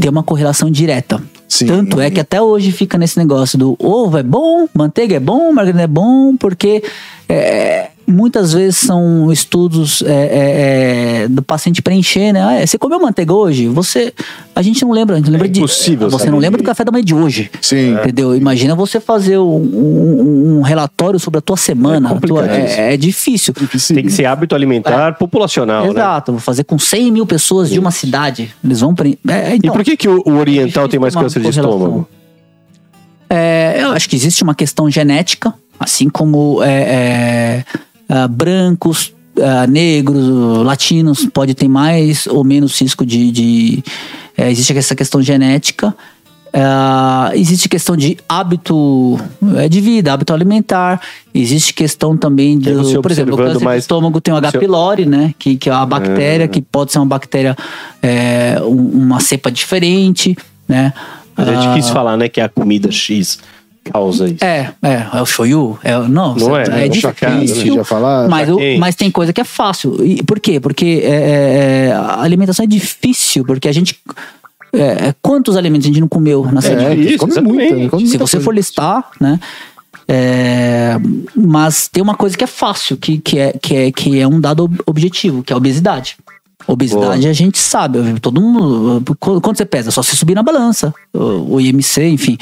ter 0.00 0.08
uma 0.08 0.22
correlação 0.22 0.70
direta. 0.70 1.20
Sim. 1.48 1.66
Tanto 1.66 2.00
é 2.00 2.10
que 2.12 2.20
até 2.20 2.40
hoje 2.40 2.70
fica 2.70 2.96
nesse 2.96 3.18
negócio 3.18 3.58
do 3.58 3.76
ovo 3.80 4.16
é 4.16 4.22
bom, 4.22 4.68
manteiga 4.72 5.16
é 5.16 5.20
bom, 5.20 5.52
margarina 5.52 5.82
é 5.82 5.86
bom, 5.88 6.36
porque 6.36 6.80
é, 7.28 7.89
muitas 8.10 8.52
vezes 8.52 8.76
são 8.78 9.30
estudos 9.32 10.02
é, 10.02 10.12
é, 10.12 11.22
é, 11.24 11.28
do 11.28 11.42
paciente 11.42 11.80
preencher, 11.80 12.32
né? 12.32 12.42
Ah, 12.44 12.54
é, 12.54 12.66
você 12.66 12.76
comeu 12.78 13.00
manteiga 13.00 13.32
hoje? 13.32 13.68
Você, 13.68 14.12
a 14.54 14.60
gente 14.62 14.82
não 14.84 14.92
lembra, 14.92 15.16
a 15.16 15.18
gente 15.18 15.30
lembra 15.30 15.48
de, 15.48 15.60
impossível 15.60 16.10
você 16.10 16.30
não 16.30 16.38
lembra 16.38 16.58
do 16.58 16.64
café 16.64 16.84
da 16.84 16.90
manhã 16.92 17.04
de 17.04 17.14
hoje. 17.14 17.50
Sim. 17.62 17.94
Entendeu? 17.94 18.34
Imagina 18.36 18.74
você 18.74 18.98
fazer 19.00 19.38
um, 19.38 19.44
um- 19.56 20.58
um 20.58 20.62
relatório 20.62 21.18
sobre 21.20 21.38
a 21.38 21.40
tua 21.40 21.56
semana. 21.56 22.12
É 22.22 22.26
tua- 22.26 22.46
é, 22.50 22.94
é 22.94 22.96
difícil. 22.96 23.54
Tem 23.54 24.04
que 24.04 24.10
ser 24.12 24.24
hábito 24.26 24.54
alimentar 24.54 25.14
populacional, 25.14 25.84
né? 25.84 25.90
Exato, 25.90 26.32
vou 26.32 26.40
fazer 26.40 26.64
com 26.64 26.78
100 26.78 27.10
mil 27.12 27.26
pessoas 27.26 27.70
de 27.70 27.78
uma 27.78 27.90
cidade. 27.90 28.54
Eles 28.62 28.80
vão. 28.80 28.94
pre- 28.94 29.18
É, 29.28 29.52
E 29.52 29.56
então, 29.56 29.72
por 29.72 29.84
que, 29.84 29.96
que 29.96 30.08
o, 30.08 30.22
o 30.26 30.36
oriental 30.38 30.88
tem 30.88 30.98
mais 30.98 31.14
câncer 31.14 31.40
de 31.40 31.48
estômago? 31.48 32.08
É, 33.28 33.76
eu 33.80 33.92
acho 33.92 34.08
que 34.08 34.16
existe 34.16 34.42
uma 34.42 34.54
questão 34.54 34.90
genética, 34.90 35.54
assim 35.78 36.08
como 36.08 36.62
é, 36.62 36.68
é, 36.82 37.64
ah, 38.10 38.26
brancos, 38.28 39.12
ah, 39.40 39.66
negros, 39.66 40.26
latinos 40.64 41.26
pode 41.32 41.54
ter 41.54 41.68
mais 41.68 42.26
ou 42.26 42.42
menos 42.44 42.78
risco 42.80 43.06
de. 43.06 43.30
de- 43.30 43.84
é, 44.36 44.50
existe 44.50 44.76
essa 44.76 44.94
questão 44.94 45.22
genética. 45.22 45.94
Ah, 46.52 47.30
existe 47.34 47.68
questão 47.68 47.96
de 47.96 48.18
hábito 48.28 49.16
é, 49.56 49.68
de 49.68 49.80
vida, 49.80 50.12
hábito 50.12 50.32
alimentar. 50.34 51.00
Existe 51.32 51.72
questão 51.72 52.16
também 52.16 52.58
você 52.58 52.94
do, 52.94 53.02
por 53.02 53.10
exemplo, 53.12 53.34
o 53.34 53.36
câncer 53.36 53.64
mais- 53.64 53.78
do 53.78 53.84
estômago 53.84 54.20
tem 54.20 54.34
o 54.34 54.36
H. 54.36 54.52
pylori, 54.58 55.06
né? 55.06 55.32
Que, 55.38 55.56
que 55.56 55.70
é 55.70 55.72
a 55.72 55.86
bactéria, 55.86 56.48
que 56.48 56.60
pode 56.60 56.90
ser 56.90 56.98
uma 56.98 57.06
bactéria, 57.06 57.56
é, 58.02 58.56
um- 58.62 59.02
uma 59.04 59.20
cepa 59.20 59.48
diferente, 59.50 60.36
né? 60.68 60.92
A 61.36 61.44
gente 61.44 61.68
Ah, 61.68 61.74
quis 61.74 61.88
falar, 61.88 62.16
né, 62.16 62.28
que 62.28 62.40
a 62.40 62.48
comida 62.48 62.90
X 62.90 63.38
causa 63.84 64.26
isso. 64.28 64.44
é, 64.44 64.72
é, 64.82 65.06
é 65.14 65.22
o 65.22 65.26
shoyu. 65.26 65.78
É, 65.82 65.96
não, 65.98 66.34
Não 66.34 66.56
é, 66.56 66.64
é, 66.82 66.86
é 66.86 66.90
o 66.90 66.94
chacado, 66.94 67.34
né? 67.36 67.40
difícil. 67.44 67.74
Já 67.74 67.84
falaram, 67.84 68.28
mas, 68.28 68.48
o- 68.48 68.58
mas 68.78 68.94
tem 68.94 69.10
coisa 69.10 69.32
que 69.32 69.40
é 69.40 69.44
fácil. 69.44 69.96
E 70.04 70.22
por 70.22 70.38
quê? 70.40 70.60
Porque 70.60 71.02
é, 71.04 71.08
é, 71.08 71.86
é, 71.88 71.92
a 71.92 72.20
alimentação 72.22 72.64
é 72.64 72.68
difícil, 72.68 73.44
porque 73.44 73.68
a 73.68 73.72
gente. 73.72 73.98
é, 74.72 74.80
é, 75.08 75.14
quantos 75.22 75.56
alimentos 75.56 75.86
a 75.86 75.88
gente 75.88 76.00
não 76.00 76.08
comeu 76.08 76.44
na 76.52 76.58
É, 76.58 76.62
semana? 76.62 76.94
isso, 76.94 77.18
come 77.18 77.40
muito. 77.40 77.90
come 77.90 78.06
Se 78.06 78.16
você 78.18 78.36
coisa. 78.36 78.40
for 78.40 78.54
listar, 78.54 79.10
né? 79.20 79.38
é, 80.08 80.96
mas 81.36 81.88
tem 81.88 82.02
uma 82.02 82.14
coisa 82.14 82.36
que 82.36 82.44
é 82.44 82.46
fácil, 82.46 82.96
que, 82.96 83.18
que, 83.18 83.38
é, 83.38 83.52
que, 83.60 83.74
é, 83.76 83.92
que 83.92 84.18
é 84.20 84.26
um 84.26 84.40
dado 84.40 84.64
ob- 84.64 84.80
objetivo, 84.86 85.42
que 85.42 85.52
é 85.52 85.54
a 85.54 85.56
obesidade. 85.56 86.16
Obesidade 86.66 87.26
a 87.26 87.32
gente 87.32 87.58
sabe, 87.58 87.98
todo 88.20 88.40
mundo. 88.40 89.02
qu- 89.18 89.40
Quanto 89.40 89.56
você 89.56 89.64
pesa? 89.64 89.90
Só 89.90 90.02
se 90.02 90.14
subir 90.14 90.34
na 90.34 90.42
balança, 90.42 90.92
o 91.12 91.60
IMC, 91.60 92.06
enfim. 92.08 92.36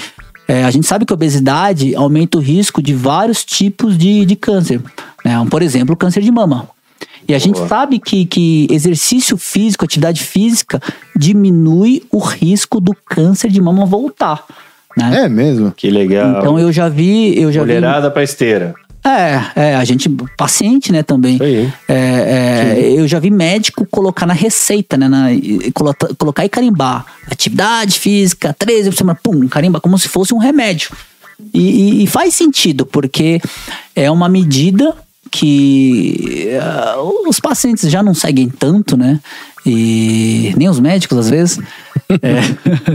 É, 0.49 0.65
a 0.65 0.71
gente 0.71 0.87
sabe 0.87 1.05
que 1.05 1.13
a 1.13 1.15
obesidade 1.15 1.95
aumenta 1.95 2.39
o 2.39 2.41
risco 2.41 2.81
de 2.81 2.95
vários 2.95 3.45
tipos 3.45 3.99
de, 3.99 4.25
de 4.25 4.35
câncer. 4.35 4.81
Né? 5.23 5.47
Por 5.51 5.61
exemplo, 5.61 5.95
o 5.95 5.97
câncer 5.97 6.23
de 6.23 6.33
mama. 6.33 6.67
E 7.29 7.35
a 7.35 7.39
gente 7.39 7.59
sabe 7.69 7.99
que, 7.99 8.25
que 8.25 8.67
exercício 8.71 9.37
físico, 9.37 9.85
atividade 9.85 10.25
física, 10.25 10.81
diminui 11.15 12.03
o 12.11 12.19
risco 12.19 12.81
do 12.81 12.95
câncer 12.95 13.51
de 13.51 13.61
mama 13.61 13.85
voltar. 13.85 14.43
Né? 14.97 15.25
É 15.25 15.29
mesmo? 15.29 15.71
Que 15.71 15.91
legal. 15.91 16.39
Então 16.39 16.59
eu 16.59 16.73
já 16.73 16.89
vi, 16.89 17.39
eu 17.39 17.53
já 17.53 17.61
vi. 17.61 17.67
Mulherada 17.75 18.11
pra 18.11 18.23
esteira. 18.23 18.75
É, 19.05 19.41
é, 19.71 19.75
a 19.77 19.85
gente, 19.85 20.09
paciente, 20.37 20.93
né, 20.93 21.03
também. 21.03 21.39
Aí. 21.41 21.73
É, 21.89 21.95
é, 21.95 22.93
eu 22.97 23.07
já 23.09 23.19
vi 23.19 23.31
médico 23.31 23.87
colocar 23.91 24.27
na 24.27 24.35
receita, 24.35 24.97
né, 24.97 25.09
na, 25.09 25.33
e 25.33 25.71
colocar, 25.73 26.09
colocar 26.19 26.45
e 26.45 26.49
carimbar. 26.49 27.07
Atividade 27.31 27.99
física, 27.99 28.55
13 28.59 28.91
por 28.91 28.97
semana, 28.97 29.19
pum, 29.23 29.49
carimba, 29.49 29.81
como 29.81 29.99
se 29.99 30.09
fosse 30.09 30.35
um 30.35 30.39
remédio. 30.39 30.91
E, 31.55 31.61
e- 31.61 32.03
e 32.05 32.07
faz 32.07 32.35
sentido, 32.35 32.85
porque 32.85 33.41
é 33.95 34.11
uma 34.11 34.29
medida 34.29 34.95
que 35.31 36.51
ah, 36.61 36.97
os 37.29 37.39
pacientes 37.39 37.91
já 37.91 38.03
não 38.03 38.15
seguem 38.15 38.49
tanto, 38.49 38.97
né? 38.97 39.21
E 39.65 40.53
nem 40.57 40.69
os 40.69 40.81
médicos, 40.81 41.17
às 41.19 41.31
vezes. 41.31 41.59
É. 42.11 42.41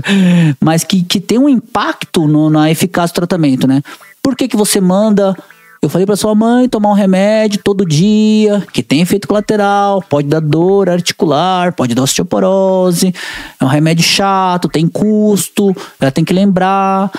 Mas 0.60 0.84
que, 0.84 1.04
que 1.04 1.20
tem 1.20 1.38
um 1.38 1.47
impacto 1.49 2.28
no- 2.28 2.49
na 2.49 2.70
eficácia 2.70 3.14
do 3.14 3.16
tratamento, 3.16 3.68
né? 3.68 3.82
Por 4.22 4.36
que, 4.36 4.47
que 4.47 4.56
você 4.58 4.80
manda 4.82 5.36
eu 5.84 5.90
falei 5.90 6.06
pra 6.06 6.16
sua 6.16 6.34
mãe 6.34 6.70
tomar 6.70 6.90
um 6.90 6.94
remédio 6.94 7.60
todo 7.62 7.86
dia, 7.86 8.66
que 8.72 8.82
tem 8.82 9.02
efeito 9.02 9.28
colateral, 9.28 10.02
pode 10.02 10.30
dar 10.30 10.40
dor 10.40 10.90
articular, 10.90 11.74
pode 11.74 11.94
dar 11.94 12.04
osteoporose, 12.04 13.14
é 13.60 13.66
um 13.66 13.68
remédio 13.68 14.04
chato, 14.04 14.70
tem 14.70 14.88
custo, 14.88 15.76
ela 16.00 16.12
tem 16.12 16.24
que 16.24 16.34
lembrar. 16.34 17.12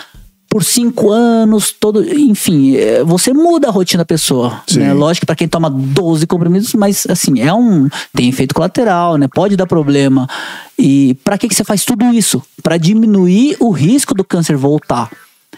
Por 0.48 0.62
cinco 0.62 1.10
anos, 1.10 1.72
todo. 1.72 2.08
Enfim, 2.08 2.76
é, 2.76 3.02
você 3.02 3.32
muda 3.32 3.66
a 3.66 3.70
rotina 3.72 4.02
da 4.02 4.04
pessoa. 4.04 4.62
Sim. 4.68 4.78
Né? 4.78 4.92
Lógico 4.92 5.22
que 5.22 5.26
pra 5.26 5.34
quem 5.34 5.48
toma 5.48 5.68
12 5.68 6.28
comprimidos, 6.28 6.72
mas 6.74 7.04
assim, 7.10 7.40
é 7.40 7.52
um. 7.52 7.88
Tem 8.14 8.28
efeito 8.28 8.54
colateral, 8.54 9.16
né? 9.16 9.26
Pode 9.26 9.56
dar 9.56 9.66
problema. 9.66 10.28
E 10.78 11.14
pra 11.24 11.36
que, 11.36 11.48
que 11.48 11.56
você 11.56 11.64
faz 11.64 11.84
tudo 11.84 12.04
isso? 12.14 12.40
Pra 12.62 12.76
diminuir 12.76 13.56
o 13.58 13.72
risco 13.72 14.14
do 14.14 14.22
câncer 14.22 14.56
voltar. 14.56 15.10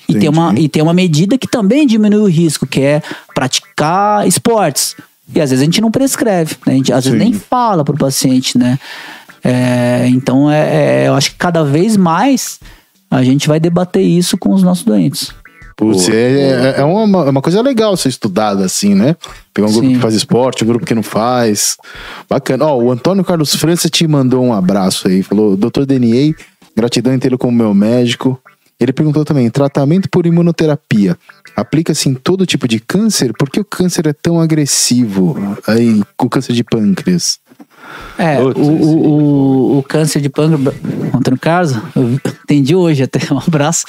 E 0.09 0.15
tem, 0.15 0.29
uma, 0.29 0.55
e 0.57 0.69
tem 0.69 0.83
uma 0.83 0.95
medida 0.95 1.37
que 1.37 1.49
também 1.49 1.87
diminui 1.87 2.21
o 2.21 2.29
risco, 2.29 2.67
que 2.67 2.81
é 2.81 3.03
praticar 3.35 4.27
esportes. 4.27 4.95
E 5.35 5.41
às 5.41 5.51
vezes 5.51 5.63
a 5.63 5.65
gente 5.65 5.81
não 5.81 5.91
prescreve, 5.91 6.57
né? 6.67 6.75
A 6.75 6.77
gente 6.77 6.93
às 6.93 7.05
vezes 7.05 7.19
Sim. 7.19 7.25
nem 7.25 7.33
fala 7.33 7.85
pro 7.85 7.97
paciente, 7.97 8.57
né? 8.57 8.79
É, 9.43 10.07
então 10.09 10.51
é, 10.51 11.05
é, 11.05 11.09
eu 11.09 11.15
acho 11.15 11.31
que 11.31 11.37
cada 11.37 11.65
vez 11.65 11.97
mais 11.97 12.59
a 13.11 13.23
gente 13.23 13.49
vai 13.49 13.61
debater 13.61 14.03
isso 14.03 14.37
com 14.37 14.53
os 14.53 14.63
nossos 14.63 14.85
doentes. 14.85 15.33
Putz, 15.77 16.09
é, 16.09 16.15
é, 16.15 16.81
é 16.81 16.85
uma, 16.85 17.27
é 17.27 17.31
uma 17.31 17.43
coisa 17.43 17.61
legal 17.61 17.95
ser 17.99 18.09
estudada 18.09 18.65
assim, 18.65 18.95
né? 18.95 19.15
Pegar 19.53 19.69
um 19.69 19.73
grupo 19.73 19.87
Sim. 19.87 19.95
que 19.95 20.01
faz 20.01 20.15
esporte, 20.15 20.65
um 20.65 20.67
grupo 20.67 20.87
que 20.87 20.95
não 20.95 21.03
faz. 21.03 21.77
Bacana. 22.31 22.65
Ó, 22.65 22.79
o 22.79 22.91
Antônio 22.91 23.23
Carlos 23.23 23.55
França 23.55 23.91
te 23.91 24.07
mandou 24.09 24.43
um 24.43 24.55
abraço 24.55 25.07
aí. 25.07 25.23
Falou, 25.23 25.55
doutor 25.55 25.85
Denier, 25.85 26.35
gratidão 26.75 27.13
inteira 27.13 27.37
como 27.37 27.57
meu 27.57 27.75
médico. 27.75 28.41
Ele 28.79 28.93
perguntou 28.93 29.24
também, 29.24 29.49
tratamento 29.49 30.09
por 30.11 30.27
imunoterapia. 30.27 31.16
Aplica-se 31.57 32.09
em 32.09 32.14
todo 32.14 32.45
tipo 32.45 32.68
de 32.68 32.79
câncer? 32.79 33.33
Por 33.39 33.49
que 33.49 33.59
o 33.59 33.64
câncer 33.64 34.07
é 34.07 34.12
tão 34.12 34.39
agressivo? 34.39 35.35
Aí, 35.66 36.03
com 36.16 36.27
o 36.27 36.31
câncer 36.31 36.53
de 36.53 36.62
pâncreas. 36.62 37.39
É, 38.18 38.41
o, 38.41 38.51
o, 38.51 39.07
o, 39.07 39.79
o 39.79 39.83
câncer 39.83 40.20
de 40.20 40.29
pâncreas, 40.29 40.74
Antônio 41.14 41.39
Carlos, 41.39 41.77
eu 41.95 42.20
entendi 42.45 42.74
hoje 42.74 43.03
até, 43.03 43.20
um 43.33 43.39
abraço. 43.39 43.87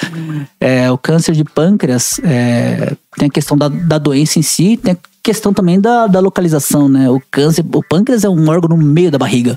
É, 0.60 0.90
o 0.90 0.96
câncer 0.96 1.34
de 1.34 1.44
pâncreas 1.44 2.20
é, 2.22 2.96
tem 3.18 3.28
a 3.28 3.30
questão 3.30 3.56
da, 3.56 3.68
da 3.68 3.98
doença 3.98 4.38
em 4.38 4.42
si, 4.42 4.76
tem 4.76 4.92
a 4.94 4.96
questão 5.22 5.52
também 5.52 5.78
da, 5.78 6.06
da 6.06 6.20
localização, 6.20 6.88
né? 6.88 7.10
O 7.10 7.20
câncer, 7.30 7.64
o 7.72 7.82
pâncreas 7.82 8.24
é 8.24 8.28
um 8.28 8.48
órgão 8.48 8.76
no 8.76 8.82
meio 8.82 9.10
da 9.10 9.18
barriga, 9.18 9.56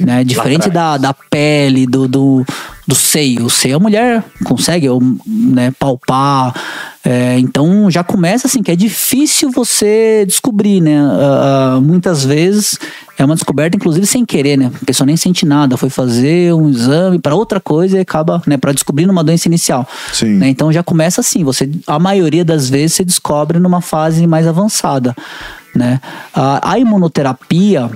né? 0.00 0.22
Diferente 0.22 0.70
da, 0.70 0.96
da 0.96 1.12
pele, 1.12 1.86
do, 1.86 2.06
do, 2.06 2.46
do 2.86 2.94
seio. 2.94 3.46
O 3.46 3.50
seio 3.50 3.76
a 3.76 3.80
mulher 3.80 4.22
consegue 4.44 4.86
né, 5.26 5.72
palpar, 5.78 6.54
é, 7.04 7.38
então 7.38 7.90
já 7.90 8.04
começa 8.04 8.46
assim 8.46 8.62
que 8.62 8.70
é 8.70 8.76
difícil 8.76 9.50
você 9.50 10.24
descobrir, 10.26 10.80
né? 10.80 11.00
Ah, 11.00 11.78
muitas 11.82 12.22
vezes 12.22 12.78
é 13.16 13.24
uma 13.24 13.34
descoberta, 13.34 13.76
inclusive 13.76 14.04
sem 14.04 14.26
querer, 14.26 14.58
né? 14.58 14.70
A 14.82 14.84
pessoa 14.84 15.06
nem 15.06 15.16
sente 15.16 15.46
nada, 15.46 15.76
foi 15.76 15.88
fazer 15.88 16.52
um 16.52 16.68
exame 16.68 17.18
para 17.18 17.34
outra 17.34 17.60
coisa 17.60 17.96
e 17.96 18.00
acaba, 18.00 18.42
né? 18.46 18.58
Para 18.58 18.72
descobrir 18.72 19.08
uma 19.08 19.24
doença 19.24 19.48
inicial. 19.48 19.88
Sim. 20.12 20.34
Né? 20.34 20.48
Então 20.50 20.70
já 20.70 20.82
começa 20.82 21.22
assim. 21.22 21.44
Você, 21.44 21.70
a 21.86 21.98
maioria 21.98 22.44
das 22.44 22.68
vezes 22.68 22.94
você 22.98 23.04
descobre 23.04 23.58
numa 23.58 23.80
fase 23.80 24.26
mais 24.26 24.46
avançada, 24.46 25.14
né? 25.74 26.00
A, 26.34 26.72
a 26.72 26.78
imunoterapia 26.78 27.90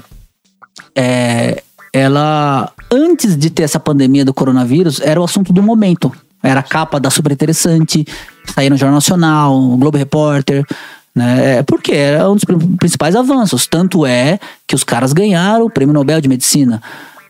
é, 0.96 1.62
ela 1.92 2.72
antes 2.90 3.36
de 3.36 3.50
ter 3.50 3.64
essa 3.64 3.80
pandemia 3.80 4.24
do 4.24 4.32
coronavírus 4.34 5.00
era 5.00 5.20
o 5.20 5.24
assunto 5.24 5.52
do 5.52 5.62
momento. 5.62 6.12
Era 6.42 6.60
a 6.60 6.62
capa 6.62 6.98
da 6.98 7.08
Super 7.10 7.32
Interessante, 7.32 8.04
saía 8.54 8.68
no 8.70 8.76
Jornal 8.76 8.96
Nacional, 8.96 9.54
o 9.56 9.76
Globo 9.76 9.96
Repórter. 9.96 10.64
Né? 11.14 11.58
É, 11.58 11.62
Porque 11.62 11.92
era 11.92 12.28
um 12.30 12.34
dos 12.34 12.44
pri- 12.44 12.56
principais 12.78 13.14
avanços. 13.14 13.66
Tanto 13.66 14.04
é 14.04 14.40
que 14.66 14.74
os 14.74 14.82
caras 14.82 15.12
ganharam 15.12 15.66
o 15.66 15.70
Prêmio 15.70 15.92
Nobel 15.94 16.20
de 16.20 16.28
Medicina. 16.28 16.82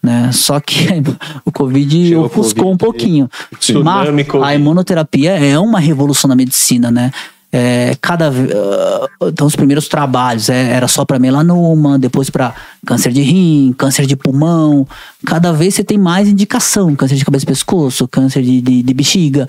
Né? 0.02 0.30
Só 0.32 0.58
que 0.60 0.86
o 1.44 1.52
Covid 1.52 2.08
Chegou 2.08 2.24
ofuscou 2.24 2.64
Covid. 2.64 2.74
um 2.74 2.76
pouquinho. 2.78 3.30
Tsunami, 3.58 4.12
Mas 4.12 4.26
Covid. 4.26 4.48
a 4.50 4.54
imunoterapia 4.54 5.32
é 5.32 5.58
uma 5.58 5.78
revolução 5.78 6.26
na 6.28 6.34
medicina, 6.34 6.90
né? 6.90 7.10
É, 7.54 7.94
cada 8.00 8.30
ah, 8.30 9.08
então 9.28 9.46
os 9.46 9.54
primeiros 9.54 9.86
trabalhos 9.86 10.48
é, 10.48 10.70
era 10.72 10.88
só 10.88 11.04
para 11.04 11.18
melanoma, 11.18 11.98
depois 11.98 12.30
para 12.30 12.54
câncer 12.86 13.12
de 13.12 13.20
rim, 13.20 13.74
câncer 13.76 14.06
de 14.06 14.16
pulmão. 14.16 14.88
Cada 15.26 15.52
vez 15.52 15.74
você 15.74 15.84
tem 15.84 15.98
mais 15.98 16.28
indicação, 16.28 16.96
câncer 16.96 17.16
de 17.16 17.24
cabeça 17.24 17.44
e 17.44 17.48
pescoço, 17.48 18.08
câncer 18.08 18.42
de, 18.42 18.60
de, 18.62 18.82
de 18.82 18.94
bexiga. 18.94 19.46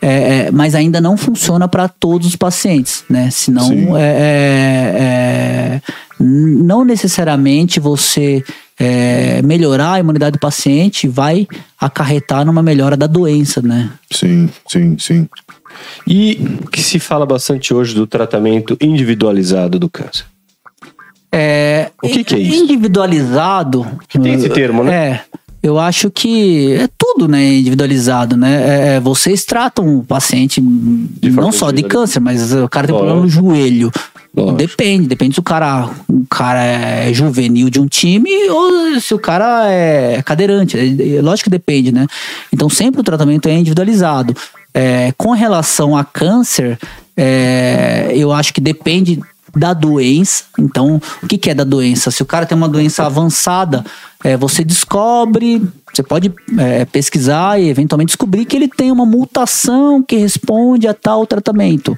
é, 0.00 0.46
é, 0.46 0.50
mas 0.52 0.74
ainda 0.74 1.00
não 1.00 1.16
funciona 1.16 1.66
para 1.66 1.88
todos 1.88 2.28
os 2.28 2.36
pacientes, 2.36 3.04
né? 3.10 3.28
Senão, 3.30 3.96
é, 3.96 4.02
é, 4.02 4.96
é, 5.00 5.82
não 6.20 6.84
necessariamente 6.84 7.80
você 7.80 8.44
melhorar 9.44 9.92
a 9.92 10.00
imunidade 10.00 10.32
do 10.32 10.40
paciente 10.40 11.06
vai 11.06 11.46
acarretar 11.80 12.44
numa 12.44 12.62
melhora 12.62 12.96
da 12.96 13.06
doença, 13.06 13.62
né? 13.62 13.90
Sim, 14.10 14.48
sim, 14.66 14.96
sim. 14.98 15.28
E 16.06 16.58
o 16.64 16.68
que 16.68 16.82
se 16.82 16.98
fala 16.98 17.24
bastante 17.24 17.72
hoje 17.72 17.94
do 17.94 18.06
tratamento 18.06 18.76
individualizado 18.80 19.78
do 19.78 19.88
câncer? 19.88 20.26
É, 21.30 21.90
O 22.02 22.08
que 22.08 22.24
que 22.24 22.34
é 22.34 22.38
isso? 22.38 22.64
Individualizado. 22.64 23.86
Tem 24.22 24.34
esse 24.34 24.50
termo, 24.50 24.84
né? 24.84 24.94
É. 24.94 25.20
Eu 25.62 25.78
acho 25.78 26.10
que 26.10 26.72
é 26.72 26.88
tudo, 26.98 27.28
né, 27.28 27.54
individualizado, 27.54 28.36
né? 28.36 28.62
É, 28.64 28.96
é, 28.96 29.00
vocês 29.00 29.44
tratam 29.44 29.98
o 29.98 30.02
paciente 30.04 30.60
não 30.60 31.52
só 31.52 31.70
de 31.70 31.84
câncer, 31.84 32.18
mas 32.18 32.52
o 32.52 32.68
cara 32.68 32.88
tem 32.88 32.96
problema 32.96 33.20
no 33.20 33.26
Lógico. 33.26 33.46
joelho. 33.46 33.92
Lógico. 34.34 34.56
Depende, 34.56 35.06
depende 35.06 35.34
se 35.34 35.40
o 35.40 35.42
cara, 35.42 35.88
o 36.08 36.26
cara 36.28 36.64
é 36.64 37.12
juvenil 37.12 37.70
de 37.70 37.78
um 37.78 37.86
time 37.86 38.30
ou 38.50 39.00
se 39.00 39.14
o 39.14 39.18
cara 39.20 39.70
é 39.70 40.20
cadeirante. 40.22 40.76
É, 40.76 41.16
é, 41.16 41.22
Lógico 41.22 41.44
que 41.44 41.50
depende, 41.50 41.92
né? 41.92 42.08
Então 42.52 42.68
sempre 42.68 43.00
o 43.00 43.04
tratamento 43.04 43.48
é 43.48 43.52
individualizado. 43.52 44.34
É, 44.74 45.12
com 45.18 45.30
relação 45.32 45.96
a 45.96 46.04
câncer, 46.04 46.78
é, 47.16 48.10
eu 48.14 48.32
acho 48.32 48.54
que 48.54 48.60
depende 48.60 49.20
da 49.54 49.74
doença. 49.74 50.44
Então, 50.58 51.00
o 51.22 51.26
que, 51.26 51.36
que 51.36 51.50
é 51.50 51.54
da 51.54 51.64
doença? 51.64 52.10
Se 52.10 52.22
o 52.22 52.26
cara 52.26 52.46
tem 52.46 52.56
uma 52.56 52.68
doença 52.68 53.04
avançada, 53.04 53.84
é, 54.24 54.36
você 54.36 54.64
descobre, 54.64 55.62
você 55.92 56.02
pode 56.02 56.32
é, 56.58 56.84
pesquisar 56.86 57.60
e 57.60 57.68
eventualmente 57.68 58.08
descobrir 58.08 58.44
que 58.44 58.56
ele 58.56 58.68
tem 58.68 58.90
uma 58.90 59.04
mutação 59.04 60.02
que 60.02 60.16
responde 60.16 60.88
a 60.88 60.94
tal 60.94 61.26
tratamento. 61.26 61.96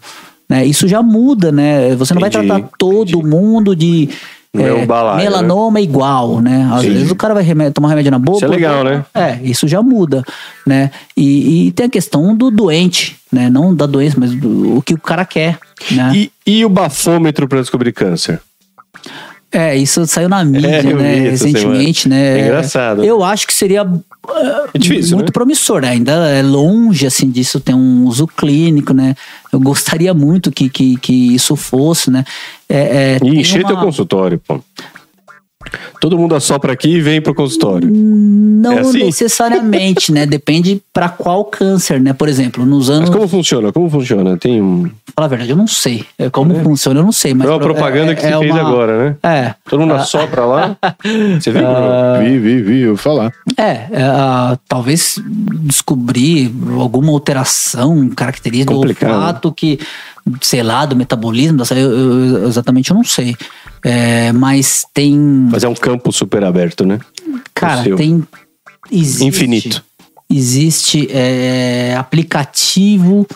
Né? 0.48 0.66
Isso 0.66 0.86
já 0.88 1.02
muda, 1.02 1.50
né? 1.50 1.94
Você 1.96 2.12
não 2.12 2.20
vai 2.20 2.28
Entendi, 2.28 2.46
tratar 2.46 2.68
todo 2.78 3.22
mundo 3.22 3.74
de 3.74 4.10
Não 4.54 4.64
é 4.66 4.72
um 4.72 4.86
balaio, 4.86 5.18
melanoma 5.18 5.80
igual, 5.80 6.40
né? 6.40 6.70
Às 6.72 6.82
Sim. 6.82 6.92
vezes 6.92 7.10
o 7.10 7.16
cara 7.16 7.34
vai 7.34 7.42
remé- 7.42 7.70
tomar 7.72 7.88
remédio 7.88 8.12
na 8.12 8.18
boca. 8.20 8.38
Isso 8.38 8.44
é 8.44 8.48
legal, 8.48 8.84
né? 8.84 9.04
É, 9.12 9.38
isso 9.42 9.66
já 9.66 9.82
muda, 9.82 10.22
né? 10.64 10.92
E, 11.16 11.66
e 11.66 11.72
tem 11.72 11.86
a 11.86 11.90
questão 11.90 12.36
do 12.36 12.50
doente, 12.52 13.16
né? 13.32 13.50
Não 13.50 13.74
da 13.74 13.84
doença, 13.86 14.16
mas 14.18 14.32
do, 14.32 14.76
o 14.78 14.82
que 14.82 14.94
o 14.94 14.98
cara 15.00 15.24
quer, 15.24 15.58
né? 15.90 16.12
E, 16.14 16.30
e 16.46 16.64
o 16.64 16.68
bafômetro 16.68 17.48
para 17.48 17.60
descobrir 17.60 17.92
câncer? 17.92 18.40
É, 19.50 19.76
isso 19.76 20.04
saiu 20.06 20.28
na 20.28 20.44
mídia, 20.44 20.68
É, 20.68 20.82
né? 20.82 21.14
Recentemente, 21.30 22.08
né? 22.08 22.38
É 22.40 22.44
engraçado. 22.44 23.04
Eu 23.04 23.22
acho 23.22 23.46
que 23.46 23.52
seria 23.54 23.84
É 24.72 24.78
difícil, 24.78 25.16
muito 25.16 25.28
né? 25.28 25.32
promissor, 25.32 25.82
né? 25.82 25.90
Ainda 25.90 26.12
é 26.28 26.42
longe, 26.42 27.06
assim, 27.06 27.30
disso 27.30 27.60
ter 27.60 27.74
um 27.74 28.04
uso 28.06 28.26
clínico, 28.26 28.92
né? 28.92 29.14
Eu 29.52 29.60
gostaria 29.60 30.12
muito 30.14 30.50
que, 30.50 30.68
que, 30.68 30.96
que 30.96 31.34
isso 31.34 31.54
fosse, 31.56 32.10
né? 32.10 32.24
É, 32.68 33.18
é, 33.22 33.26
E 33.26 33.40
encher 33.40 33.60
uma- 33.64 33.68
teu 33.68 33.76
consultório, 33.78 34.40
pô. 34.46 34.60
Todo 36.00 36.18
mundo 36.18 36.34
assopra 36.34 36.72
aqui 36.72 36.96
e 36.96 37.00
vem 37.00 37.20
pro 37.20 37.34
consultório. 37.34 37.88
Não 37.90 38.72
É 38.72 38.78
assim? 38.80 39.04
necessariamente, 39.04 40.12
né? 40.12 40.26
Depende 40.26 40.80
pra 40.92 41.08
qual 41.08 41.44
câncer, 41.44 42.00
né? 42.00 42.12
Por 42.12 42.28
exemplo, 42.28 42.64
nos 42.66 42.88
Mas 42.88 42.98
anos. 42.98 43.10
como 43.10 43.26
funciona? 43.28 43.72
Como 43.72 43.88
funciona? 43.90 44.36
Tem 44.36 44.60
um. 44.60 44.90
Falar 45.14 45.26
a 45.26 45.28
verdade, 45.28 45.50
eu 45.50 45.56
não 45.56 45.66
sei. 45.66 46.04
É, 46.18 46.28
Como 46.28 46.54
funciona, 46.62 46.98
eu 47.00 47.04
não 47.04 47.12
sei. 47.12 47.34
Mas 47.34 47.46
é 47.46 47.50
uma 47.50 47.60
propaganda 47.60 48.14
que 48.16 48.20
você 48.22 48.38
fez 48.38 48.56
agora, 48.56 48.98
né? 48.98 49.16
É. 49.22 49.54
Todo 49.68 49.80
mundo 49.80 49.94
assopra 49.94 50.44
lá. 50.44 50.76
Você 51.40 51.52
viu? 51.52 51.64
Ah. 51.66 52.18
Vi, 52.20 52.38
vi, 52.38 52.62
vi, 52.62 52.80
eu 52.80 52.88
vou 52.88 52.96
falar. 52.96 53.32
É, 53.56 53.86
é, 53.92 54.02
ah, 54.02 54.58
talvez 54.68 55.20
descobrir 55.64 56.52
alguma 56.78 57.12
alteração 57.12 58.08
característica 58.10 58.72
do 58.72 58.80
Complicado. 58.80 59.14
olfato 59.14 59.52
que, 59.52 59.78
sei 60.40 60.62
lá, 60.62 60.86
do 60.86 60.96
metabolismo, 60.96 61.62
eu, 61.70 61.76
eu- 61.76 62.48
exatamente 62.48 62.90
eu 62.90 62.96
não 62.96 63.04
sei. 63.04 63.36
É, 63.84 64.32
mas 64.32 64.84
tem. 64.94 65.14
Mas 65.18 65.64
é 65.64 65.68
um 65.68 65.74
campo 65.74 66.10
super 66.12 66.42
aberto, 66.44 66.86
né? 66.86 66.98
Cara, 67.54 67.94
tem. 67.96 68.22
Existe, 68.90 69.24
Infinito. 69.24 69.84
Existe 70.30 71.08
é, 71.10 71.94
aplicativo. 71.98 73.26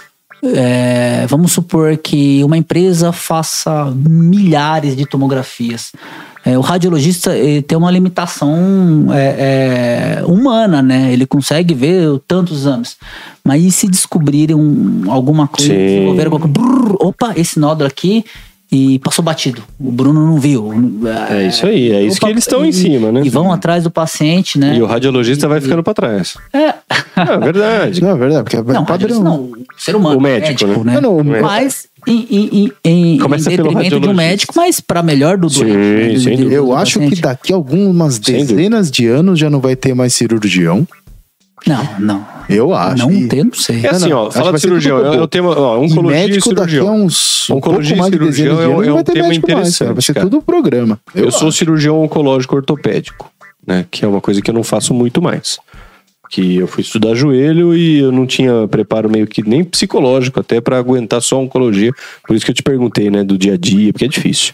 é, 0.43 1.26
vamos 1.28 1.53
supor 1.53 1.97
que 1.97 2.43
uma 2.45 2.57
empresa 2.57 3.12
faça 3.12 3.93
milhares 3.95 4.97
de 4.97 5.05
tomografias. 5.07 5.93
É, 6.45 6.57
o 6.57 6.61
radiologista 6.62 7.32
tem 7.66 7.76
uma 7.76 7.91
limitação 7.91 9.09
é, 9.12 10.20
é, 10.20 10.24
humana, 10.24 10.80
né? 10.80 11.12
Ele 11.12 11.26
consegue 11.26 11.74
ver 11.74 12.18
tantos 12.26 12.61
exames. 12.61 12.97
Mas 13.49 13.64
e 13.64 13.70
se 13.70 13.88
descobrirem 13.88 14.55
um- 14.55 15.05
alguma 15.11 15.49
coisa, 15.49 15.72
Sim. 15.72 15.78
desenvolver 15.78 16.24
alguma 16.26 16.40
coisa, 16.40 16.53
brrr, 16.53 16.96
opa, 17.01 17.32
esse 17.34 17.59
nódulo 17.59 17.88
aqui 17.88 18.22
e 18.70 18.99
passou 18.99 19.24
batido. 19.24 19.62
O 19.80 19.90
Bruno 19.90 20.26
não 20.26 20.38
viu. 20.38 20.70
É 21.30 21.46
isso 21.46 21.64
aí, 21.66 21.90
é 21.90 22.03
isso 22.03 22.20
que 22.20 22.26
eles 22.26 22.44
estão 22.44 22.62
em 22.62 22.72
cima, 22.72 23.11
né? 23.11 23.22
E 23.24 23.30
vão 23.30 23.51
atrás 23.51 23.84
do 23.84 23.90
paciente, 23.90 24.59
né? 24.59 24.76
E 24.76 24.82
o 24.82 24.86
radiologista 24.86 25.49
vai 25.49 25.62
ficando 25.62 25.82
pra 25.82 25.94
trás. 25.94 26.34
É. 26.53 26.74
É 27.16 27.38
verdade. 27.38 28.03
Não, 28.03 28.11
é 28.11 28.16
verdade, 28.16 28.42
porque 28.44 28.57
é 28.59 28.62
Não, 28.74 28.84
padrão. 28.84 29.22
não, 29.22 29.34
o 29.44 29.57
ser 29.78 29.96
humano, 29.96 30.18
O 30.18 30.20
médico, 30.20 30.84
né? 30.84 31.01
Não, 31.01 31.01
não, 31.01 31.16
o- 31.16 31.24
Mas 31.42 31.88
em, 32.07 32.26
em, 32.30 32.51
em, 32.53 32.72
em 32.84 33.18
Começa 33.18 33.49
detrimento 33.51 33.72
de 33.72 33.78
um 33.78 33.82
radiologista. 33.82 34.14
médico, 34.14 34.53
mas 34.55 34.78
para 34.80 35.03
melhor 35.03 35.36
do 35.38 35.49
Sim, 35.49 35.64
doente. 35.64 36.28
né, 36.28 36.36
do- 36.36 36.42
do- 36.44 36.49
do- 36.49 36.53
Eu 36.53 36.66
do 36.66 36.74
acho 36.76 36.92
que 36.99 37.07
paciente. 37.07 37.22
daqui 37.22 37.53
a 37.53 37.57
algumas 37.57 38.18
dezenas 38.18 38.90
de 38.90 39.07
anos 39.07 39.38
já 39.38 39.49
não 39.51 39.61
vai 39.61 39.74
ter 39.74 39.94
mais 39.94 40.12
cirurgião. 40.12 40.86
Não, 41.66 41.88
não. 41.98 42.26
Eu 42.48 42.72
acho. 42.72 43.02
Não 43.04 43.12
E- 43.12 43.28
tem, 43.28 43.44
não 43.44 43.52
sei. 43.52 43.84
É 43.84 43.90
assim, 43.90 44.09
não, 44.09 44.18
ó, 44.18 44.28
que 44.28 44.34
fala 44.34 44.52
de 44.52 44.61
cirurgião. 44.61 44.96
robô. 44.98 45.14
É 45.14 45.20
o 45.20 45.26
tema, 45.28 45.48
ó, 45.59 45.76
E 45.82 45.86
oncologia 45.86 46.18
e 46.24 46.28
médico 46.28 46.48
daqui 46.54 46.61
a 46.61 46.68
cirurgião. 46.70 47.04
uns 47.04 47.50
um 47.50 47.56
Oncologia 47.56 47.96
pouco 47.96 48.02
mais 48.02 48.12
e 48.14 48.16
cirurgião 48.36 48.62
é 48.62 48.68
um- 48.68 48.72
anos 48.74 48.86
é 48.86 48.90
não 48.90 48.96
um 48.98 49.02
tema 49.04 49.24
mais, 49.26 49.36
interessante, 49.38 49.78
cara. 49.80 49.92
Vai 49.94 50.02
ser 50.02 50.14
cara. 50.14 50.26
tudo 50.26 50.42
programa. 50.42 51.00
Eu, 51.14 51.30
sou 51.30 51.48
acho. 51.48 51.59
cirurgião 51.59 52.02
oncológico 52.02 52.56
ortopédico, 52.56 53.30
né? 53.66 53.84
Que 53.90 54.04
é 54.04 54.09
uma 54.09 54.20
coisa 54.20 54.40
que 54.40 54.50
eu 54.50 54.54
não 54.54 54.62
faço 54.62 54.94
muito 54.94 55.20
mais. 55.20 55.59
Que 56.30 56.56
eu 56.56 56.66
fui 56.66 56.82
estudar 56.82 57.14
joelho 57.14 57.74
e 57.74 58.00
eu 58.00 58.12
não 58.12 58.26
tinha 58.26 58.68
preparo 58.68 59.09
meio 59.11 59.26
que 59.26 59.42
nem 59.46 59.64
psicológico 59.64 60.38
até 60.40 60.61
pra 60.61 60.76
aguentar 60.78 61.22
só 61.22 61.40
oncologia. 61.40 61.90
Por 62.26 62.36
isso 62.36 62.44
que 62.44 62.50
eu 62.50 62.54
te 62.54 62.62
perguntei, 62.62 63.11
né, 63.11 63.24
do 63.24 63.38
dia 63.38 63.54
a 63.54 63.56
dia, 63.56 63.92
porque 63.92 64.04
é 64.04 64.09
difícil. 64.09 64.52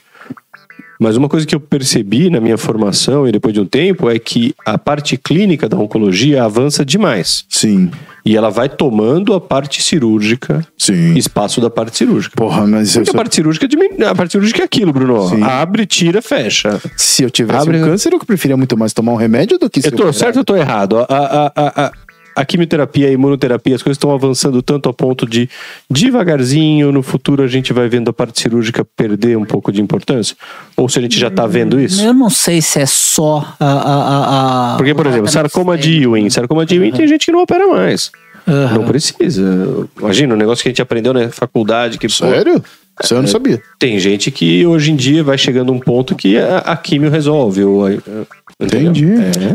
Mas 1.01 1.17
uma 1.17 1.29
coisa 1.29 1.45
que 1.47 1.55
eu 1.55 1.61
percebi 1.61 2.31
na 2.31 2.41
minha 2.41 2.57
formação 2.57 3.27
e 3.27 3.33
depois 3.33 3.53
de 3.53 3.61
um 3.61 3.67
tempo 3.67 4.09
é 4.09 4.19
que 4.19 4.55
a 4.65 4.79
parte 4.79 5.17
clínica 5.17 5.69
da 5.69 5.77
oncologia 5.77 6.45
avança 6.45 6.85
demais. 6.85 7.45
Sim, 7.49 7.91
E 8.25 8.37
ela 8.37 8.49
vai 8.51 8.69
tomando 8.69 9.35
a 9.35 9.41
parte 9.41 9.83
cirúrgica, 9.83 10.67
sim. 10.79 11.15
espaço 11.15 11.61
da 11.61 11.69
parte 11.69 11.97
cirúrgica. 11.99 12.35
Porra, 12.37 12.67
mas 12.67 12.95
eu 12.95 13.01
Porque 13.03 13.11
a 13.11 13.13
sou- 13.13 13.19
parte 13.19 13.35
cirúrgica, 13.35 13.69
diminu- 13.69 14.07
a 14.07 14.15
parte 14.15 14.33
cirúrgica 14.33 14.63
é 14.63 14.65
aquilo, 14.65 14.93
Bruno. 14.93 15.29
Sim. 15.29 15.43
Abre, 15.43 15.85
tira, 15.85 16.23
fecha. 16.23 16.81
se 16.97 17.23
eu 17.23 17.31
tivesse 17.31 17.61
Abre- 17.63 17.83
um 17.83 17.85
câncer, 17.87 18.13
eu 18.13 18.19
preferia 18.21 18.57
muito 18.57 18.77
mais 18.79 18.93
tomar 18.93 19.13
um 19.13 19.17
remédio 19.17 19.59
do 19.59 19.69
que 19.69 19.81
se 19.83 19.89
Eu 19.89 19.93
tô 19.93 19.97
operar. 20.05 20.15
certo 20.15 20.37
ou 20.37 20.41
eu 20.41 20.45
tô 20.45 20.57
errado? 20.57 20.99
A, 21.01 21.05
a, 21.09 21.53
a, 21.87 21.93
a, 22.37 22.45
quimioterapia, 22.45 23.09
a 23.09 23.13
imunoterapia, 23.13 23.75
as 23.77 23.83
coisas 23.83 23.97
estão 23.97 24.13
avançando 24.13 24.61
tanto 24.63 24.89
a 24.89 24.93
ponto 24.93 25.27
de, 25.27 25.49
devagarzinho, 25.91 26.93
no 26.93 27.03
futuro 27.03 27.43
a 27.43 27.47
gente 27.47 27.73
vai 27.73 27.89
vendo 27.89 28.09
a 28.09 28.13
parte 28.13 28.41
cirúrgica 28.41 28.85
perder 28.97 29.37
um 29.37 29.45
pouco 29.45 29.73
de 29.73 29.81
importância? 29.81 30.37
Ou 30.77 30.89
se 30.89 30.99
a 30.99 31.03
gente 31.03 31.19
já 31.19 31.31
tá 31.31 31.47
vendo 31.47 31.81
isso? 31.81 32.03
Eu 32.03 32.13
não 32.15 32.31
sei 32.31 32.61
se 32.61 32.81
é 32.81 32.87
só 32.87 33.55
a. 33.59 33.65
a, 33.65 33.73
a, 33.73 34.75
a- 34.75 34.77
Porque, 34.77 34.95
por 34.95 35.07
o 35.07 35.09
exemplo, 35.09 35.29
sarcoma 35.29 35.77
de. 35.79 36.03
Ewing. 36.03 36.29
Sarcoma 36.31 36.67
de 36.67 36.75
Ewing 36.77 36.93
tem 36.93 37.07
gente 37.09 37.27
que 37.27 37.33
não 37.33 37.43
opera 37.43 37.67
mais. 37.67 38.11
Aham. 38.47 38.75
Não 38.79 38.85
precisa. 38.85 39.89
Imagina, 39.99 40.35
um 40.35 40.37
negócio 40.37 40.63
que 40.63 40.69
a 40.69 40.71
gente 40.73 40.83
aprendeu 40.83 41.15
na 41.15 41.31
faculdade. 41.31 41.97
Que, 41.99 42.09
pô, 42.09 42.13
Sério? 42.15 42.63
Isso 43.03 43.13
eu 43.15 43.23
não 43.23 43.27
sabia. 43.29 43.61
tem 43.79 43.99
gente 43.99 44.31
que 44.31 44.65
hoje 44.65 44.93
em 44.93 44.97
dia 44.97 45.25
vai 45.25 45.37
chegando 45.37 45.73
a 45.73 45.75
um 45.75 45.81
ponto 45.81 46.15
que 46.15 46.39
a, 46.39 46.59
a 46.59 46.77
químio 46.77 47.11
resolve. 47.11 47.65
Ou, 47.65 47.87
a-? 47.87 47.91
Entendi. 48.61 49.07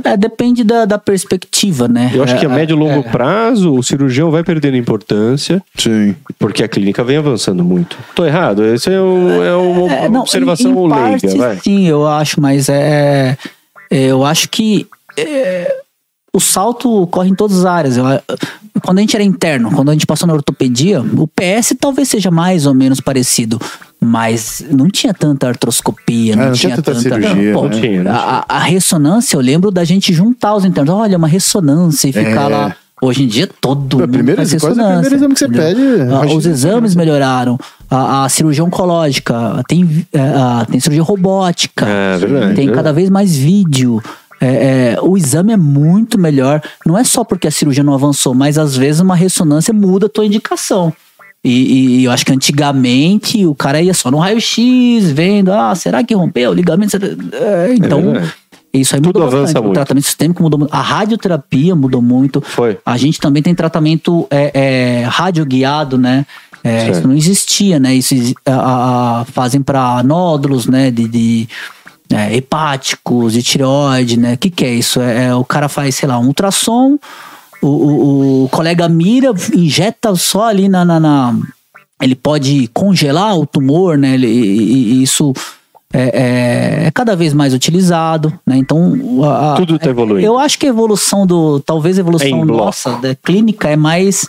É. 0.05 0.11
É, 0.13 0.17
depende 0.17 0.63
da, 0.63 0.85
da 0.85 0.97
perspectiva, 0.97 1.87
né? 1.87 2.11
Eu 2.13 2.23
acho 2.23 2.37
que 2.37 2.45
a 2.45 2.49
É, 2.49 2.53
médio 2.53 2.75
e 2.75 2.79
longo 2.79 2.99
é. 3.07 3.11
prazo 3.11 3.73
o 3.73 3.81
cirurgião 3.81 4.29
vai 4.29 4.43
perdendo 4.43 4.75
importância 4.77 5.61
Sim. 5.77 6.15
porque 6.37 6.63
a 6.63 6.67
clínica 6.67 7.03
vem 7.03 7.17
avançando 7.17 7.63
muito. 7.63 7.97
Tô 8.13 8.25
errado? 8.25 8.63
Essa 8.63 8.91
é, 8.91 9.01
um- 9.01 9.43
é 9.43 9.55
uma 9.55 9.93
É, 9.93 10.09
não, 10.09 10.21
observação 10.21 10.71
em, 10.71 10.73
em 10.73 10.81
leiga, 10.87 11.19
parte, 11.21 11.37
vai. 11.37 11.57
Sim, 11.59 11.87
eu 11.87 12.07
acho, 12.07 12.41
mas 12.41 12.67
é, 12.69 13.37
é, 13.89 14.05
eu 14.07 14.25
acho 14.25 14.49
que 14.49 14.85
é, 15.17 15.73
o 16.33 16.39
salto 16.39 16.91
ocorre 17.03 17.29
em 17.29 17.35
todas 17.35 17.59
as 17.59 17.65
áreas. 17.65 17.97
Eu, 17.97 18.03
quando 18.83 18.97
a 18.99 19.01
gente 19.01 19.15
era 19.15 19.23
interno, 19.23 19.71
quando 19.71 19.89
a 19.89 19.93
gente 19.93 20.05
passou 20.05 20.27
na 20.27 20.33
ortopedia, 20.33 21.01
o 21.01 21.27
PS 21.27 21.73
talvez 21.79 22.07
seja 22.09 22.29
mais 22.29 22.65
ou 22.65 22.73
menos 22.73 22.99
parecido. 23.01 23.59
Mas 24.01 24.63
não 24.71 24.87
tinha 24.89 25.13
tanta 25.13 25.47
artroscopia, 25.49 26.35
não, 26.35 26.43
É, 26.43 26.45
não 26.47 26.53
tinha 26.53 26.75
tanta 26.75 26.95
cirurgia, 26.95 27.53
Pô, 27.53 27.63
né? 27.67 27.69
Não 27.75 27.81
tinha, 27.81 28.03
não 28.03 28.11
a, 28.15 28.45
a 28.47 28.59
ressonância, 28.59 29.35
eu 29.35 29.41
lembro 29.41 29.71
da 29.71 29.83
gente 29.83 30.13
juntar 30.13 30.55
os 30.55 30.63
internos. 30.63 30.93
Olha, 30.93 31.17
uma 31.17 31.27
ressonância 31.27 32.07
e 32.07 32.13
ficar 32.13 32.49
É. 32.49 32.55
lá. 32.55 32.75
Hoje 33.01 33.23
em 33.23 33.27
dia 33.27 33.49
todo 33.61 33.97
Não, 33.97 34.05
mundo 34.05 34.11
primeiro- 34.13 34.37
faz 34.41 34.51
quase 34.51 34.65
o 34.65 34.69
ressonância. 34.69 34.91
primeiro 35.01 35.15
exame 35.15 35.33
que 35.33 35.39
você 35.39 35.45
entendeu? 35.45 35.97
pede, 35.97 36.11
Ah, 36.13 36.35
os 36.35 36.45
exames 36.45 36.95
melhoraram. 36.95 37.57
A, 37.89 38.25
a 38.25 38.29
cirurgia 38.29 38.63
oncológica, 38.63 39.63
tem, 39.67 40.05
é, 40.13 40.19
a- 40.19 40.65
tem 40.69 40.79
cirurgia 40.79 41.03
robótica. 41.03 41.85
É, 41.87 42.17
verdade, 42.17 42.55
Tem 42.55 42.69
é. 42.69 42.71
cada 42.71 42.91
vez 42.93 43.09
mais 43.09 43.35
vídeo. 43.35 44.01
É, 44.41 44.95
é, 44.95 45.01
o 45.01 45.17
exame 45.17 45.51
é 45.53 45.57
muito 45.57 46.17
melhor. 46.17 46.61
Não 46.85 46.97
é 46.97 47.03
só 47.03 47.23
porque 47.25 47.47
a 47.47 47.51
cirurgia 47.51 47.83
não 47.83 47.93
avançou, 47.93 48.33
mas 48.33 48.57
às 48.57 48.75
vezes 48.77 49.01
uma 49.01 49.15
ressonância 49.15 49.73
muda 49.73 50.05
a 50.05 50.09
tua 50.09 50.25
indicação. 50.25 50.93
E, 51.43 51.99
e 52.01 52.03
eu 52.03 52.11
acho 52.11 52.25
que 52.25 52.33
antigamente 52.33 53.45
o 53.45 53.55
cara 53.55 53.81
ia 53.81 53.93
só 53.93 54.11
no 54.11 54.17
raio-x, 54.17 55.09
vendo, 55.11 55.53
ah, 55.53 55.73
será 55.73 56.03
que 56.03 56.13
rompeu 56.13 56.51
o 56.51 56.53
ligamento? 56.53 56.97
É, 56.97 57.73
então, 57.73 58.01
verdade. 58.11 58.33
isso 58.73 58.93
aí 58.95 59.01
Tudo 59.01 59.19
mudou 59.19 59.23
avança 59.23 59.41
bastante. 59.43 59.59
O 59.59 59.63
muito. 59.63 59.75
tratamento 59.75 60.03
sistêmico 60.05 60.43
mudou 60.43 60.59
muito. 60.59 60.73
A 60.73 60.81
radioterapia 60.81 61.75
mudou 61.75 62.01
muito. 62.01 62.41
Foi. 62.41 62.77
A 62.85 62.97
gente 62.97 63.19
também 63.21 63.41
tem 63.41 63.55
tratamento 63.55 64.27
é, 64.29 64.51
é, 64.53 65.03
radioguiado, 65.05 65.97
né? 65.97 66.25
É, 66.61 66.89
isso 66.91 67.07
não 67.07 67.15
existia, 67.15 67.79
né? 67.79 67.95
Isso 67.95 68.13
a- 68.45 69.21
a- 69.21 69.25
fazem 69.25 69.61
para 69.61 70.03
nódulos, 70.03 70.67
né? 70.67 70.91
De, 70.91 71.07
de, 71.07 71.47
é, 72.11 72.35
hepáticos, 72.35 73.31
de 73.31 73.41
tireoide, 73.41 74.19
né? 74.19 74.33
O 74.33 74.37
que, 74.37 74.49
que 74.49 74.65
é 74.65 74.73
isso? 74.73 74.99
É, 74.99 75.27
é, 75.27 75.35
o 75.35 75.45
cara 75.45 75.69
faz, 75.69 75.95
sei 75.95 76.09
lá, 76.09 76.19
um 76.19 76.27
ultrassom, 76.27 76.97
o, 77.61 77.67
o- 77.67 78.43
o 78.45 78.49
colega 78.49 78.87
mira, 78.89 79.31
injeta 79.55 80.15
só 80.15 80.45
ali 80.45 80.67
na, 80.69 80.83
na- 80.85 80.99
na- 80.99 81.35
Ele 82.01 82.15
pode 82.15 82.67
congelar 82.73 83.37
o 83.37 83.45
tumor, 83.45 83.97
né? 83.97 84.13
Ele- 84.13 84.27
e, 84.27 84.93
e 84.99 85.03
isso 85.03 85.33
é, 85.93 86.83
é- 86.83 86.87
é 86.87 86.91
cada 86.91 87.15
vez 87.15 87.33
mais 87.33 87.53
utilizado, 87.53 88.31
né? 88.45 88.55
Então, 88.57 88.93
a- 89.23 89.55
Tudo 89.57 89.77
tá 89.79 89.89
evoluindo. 89.89 90.25
Eu 90.25 90.37
acho 90.39 90.57
que 90.59 90.65
a 90.65 90.69
evolução 90.69 91.25
do. 91.27 91.59
Talvez 91.59 91.97
a 91.97 92.01
evolução 92.01 92.29
nossa 92.45 92.91
da 92.97 93.15
clínica 93.15 93.69
é 93.69 93.75
mais. 93.75 94.27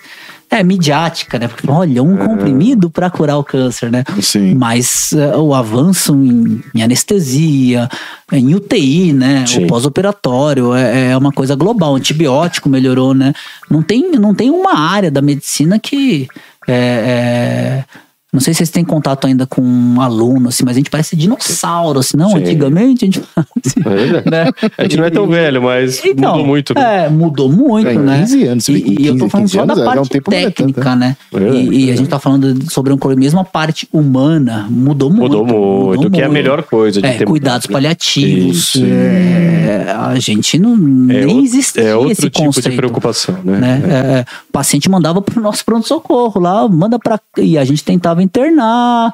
É 0.51 0.65
midiática, 0.65 1.39
né? 1.39 1.47
Porque, 1.47 1.71
olha, 1.71 2.03
um 2.03 2.17
comprimido 2.17 2.91
para 2.91 3.09
curar 3.09 3.39
o 3.39 3.45
câncer, 3.45 3.89
né? 3.89 4.03
Sim. 4.21 4.55
Mas 4.55 5.13
eh, 5.13 5.37
o 5.37 5.55
avanço 5.55 6.13
em, 6.13 6.61
em 6.75 6.83
anestesia, 6.83 7.89
em 8.33 8.53
UTI, 8.55 9.13
né? 9.13 9.45
Sim. 9.47 9.65
O 9.65 9.67
pós-operatório 9.69 10.75
é, 10.75 11.13
é 11.13 11.17
uma 11.17 11.31
coisa 11.31 11.55
global. 11.55 11.93
O 11.93 11.97
antibiótico 11.97 12.69
melhorou, 12.69 13.15
né? 13.15 13.33
Não 13.71 13.81
tem, 13.81 14.11
não 14.11 14.35
tem 14.35 14.51
uma 14.51 14.77
área 14.77 15.11
da 15.11 15.23
medicina 15.23 15.79
que. 15.79 16.27
é, 16.67 16.75
é, 16.75 17.85
não 18.33 18.41
sei 18.41 18.55
se 18.55 18.59
vocês 18.59 18.71
têm 18.71 18.85
contato 18.85 19.27
ainda 19.27 19.47
com 19.47 19.61
um 19.63 20.01
aluno, 20.01 20.49
assim, 20.49 20.65
mas 20.65 20.77
a 20.77 20.79
gente 20.79 20.91
parece 20.91 21.17
dinossauro, 21.17 21.99
assim, 22.01 22.17
não? 22.17 22.31
Sim. 22.31 22.37
Antigamente 22.39 23.05
a 23.05 23.07
gente 23.07 23.21
É 23.85 23.91
verdade. 23.97 24.31
né? 24.31 24.45
A 24.79 24.83
gente 24.83 24.97
não 24.97 25.05
é 25.05 25.11
tão 25.11 25.27
velho, 25.27 25.63
mas 25.63 26.05
Então, 26.05 26.33
mudou 26.33 26.47
muito. 26.47 26.75
Né? 26.75 27.07
É, 27.07 27.09
mudou 27.09 27.51
muito, 27.53 27.89
É, 27.89 27.95
né? 27.99 28.21
15 28.21 28.45
anos, 28.45 28.69
bem 28.69 28.83
que 28.83 28.91
e, 28.91 29.03
e 29.03 29.07
eu 29.07 29.19
tô 29.19 29.25
15, 29.25 29.31
falando 29.31 29.47
15 29.47 29.53
só 29.59 29.67
da 29.67 29.73
anos, 29.73 29.83
é, 29.83 29.87
parte 29.87 30.01
um 30.01 30.17
é 30.17 30.21
técnica, 30.45 30.97
né? 30.97 31.17
É 31.33 31.39
verdade, 31.39 31.59
e, 31.59 31.63
e 31.63 31.65
a 31.65 31.71
verdade. 31.77 31.99
gente 31.99 32.09
tá 32.09 32.19
falando 32.19 32.71
sobre 32.71 32.93
mesmo 33.17 33.41
a 33.41 33.45
parte 33.45 33.89
humana 33.93 34.67
mudou 34.71 35.11
muito. 35.11 35.23
Mudou 35.39 35.47
muito, 35.47 36.11
que 36.11 36.21
é 36.21 36.25
a 36.25 36.29
melhor 36.29 36.63
coisa 36.63 37.01
de 37.01 37.07
É, 37.09 37.15
ter 37.15 37.25
cuidados 37.25 37.67
né? 37.69 37.73
paliativos. 37.73 38.57
Isso. 38.75 38.83
é, 38.85 39.87
a 39.97 40.19
gente 40.19 40.59
não 40.59 40.73
É 41.11 41.25
nem 41.25 41.45
existia 41.45 41.83
É 41.83 41.97
outro 41.97 42.13
esse 42.13 42.23
tipo 42.31 42.45
conceito. 42.45 42.71
de 42.71 42.77
preocupação, 42.77 43.37
né? 43.45 43.59
né? 43.59 43.83
É, 43.89 44.25
o 44.49 44.53
paciente 44.53 44.89
mandava 44.91 45.21
pro 45.21 45.41
nosso 45.41 45.65
pronto-socorro 45.65 46.41
lá, 46.41 46.69
manda 46.69 46.99
pra. 46.99 47.19
E 47.39 47.57
a 47.59 47.65
gente 47.65 47.83
tentava 47.85 48.20
internar. 48.23 49.13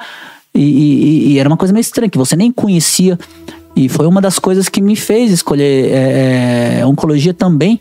E, 0.54 0.60
e- 0.60 1.32
e 1.32 1.38
era 1.38 1.48
uma 1.48 1.56
coisa 1.56 1.72
meio 1.72 1.82
estranha, 1.82 2.08
que 2.10 2.18
você 2.18 2.34
nem 2.36 2.50
conhecia. 2.50 3.18
E 3.74 3.90
foi 3.90 4.06
uma 4.06 4.22
das 4.22 4.38
coisas 4.38 4.70
que 4.70 4.80
me 4.80 4.96
fez 4.96 5.30
escolher 5.30 5.90
é, 5.92 6.78
é, 6.80 6.86
oncologia 6.86 7.34
também, 7.34 7.78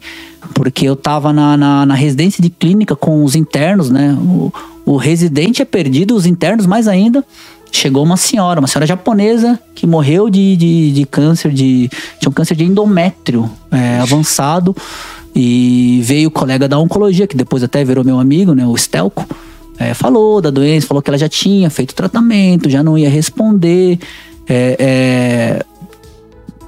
porque 0.54 0.86
eu 0.86 0.96
tava 0.96 1.32
na, 1.32 1.56
na, 1.56 1.86
na 1.86 1.94
residência 1.94 2.44
de 2.44 2.50
clínica 2.50 2.98
com 2.98 3.24
os 3.24 3.34
internos, 3.34 3.90
né? 3.90 4.14
O, 4.20 4.52
o 4.86 4.98
residente 4.98 5.62
é 5.62 5.66
perdido, 5.66 6.14
os 6.14 6.26
internos 6.26 6.66
mais 6.66 6.88
ainda. 6.90 7.24
Chegou 7.72 8.04
uma 8.04 8.18
senhora, 8.18 8.60
uma 8.60 8.68
senhora 8.68 8.86
japonesa 8.86 9.58
que 9.74 9.88
morreu 9.88 10.30
de, 10.30 10.56
de, 10.58 10.92
de 10.92 11.06
câncer, 11.06 11.52
de, 11.52 11.90
tinha 12.20 12.30
um 12.30 12.34
câncer 12.34 12.56
de 12.56 12.66
endométrio 12.66 13.50
é, 13.72 14.00
avançado. 14.00 14.76
E 15.34 16.02
veio 16.04 16.28
o 16.28 16.32
colega 16.32 16.68
da 16.68 16.78
oncologia, 16.78 17.26
que 17.28 17.36
depois 17.36 17.64
até 17.64 17.84
virou 17.84 18.04
meu 18.04 18.20
amigo, 18.20 18.54
né? 18.54 18.66
O 18.66 18.76
Stelco. 18.78 19.26
É, 19.78 19.94
falou 19.94 20.42
da 20.42 20.50
doença, 20.50 20.88
falou 20.88 21.02
que 21.02 21.10
ela 21.10 21.18
já 21.18 21.28
tinha 21.28 21.70
feito 21.70 21.94
tratamento, 21.94 22.70
já 22.70 22.82
não 22.82 22.98
ia 22.98 23.10
responder. 23.10 24.00
É, 24.48 24.76
é, 24.80 25.66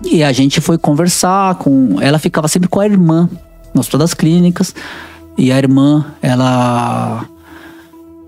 e 0.03 0.24
a 0.24 0.32
gente 0.32 0.62
foi 0.62 0.78
conversar 0.78 1.55
com. 1.55 1.97
Ela 2.01 2.20
ficava 2.20 2.47
sempre 2.47 2.68
com 2.68 2.80
a 2.80 2.86
irmã 2.86 3.30
no 3.74 3.80
hospital 3.80 3.99
das 3.99 4.14
clínicas. 4.14 4.74
E 5.38 5.51
a 5.51 5.58
irmã, 5.58 6.05
ela. 6.22 7.26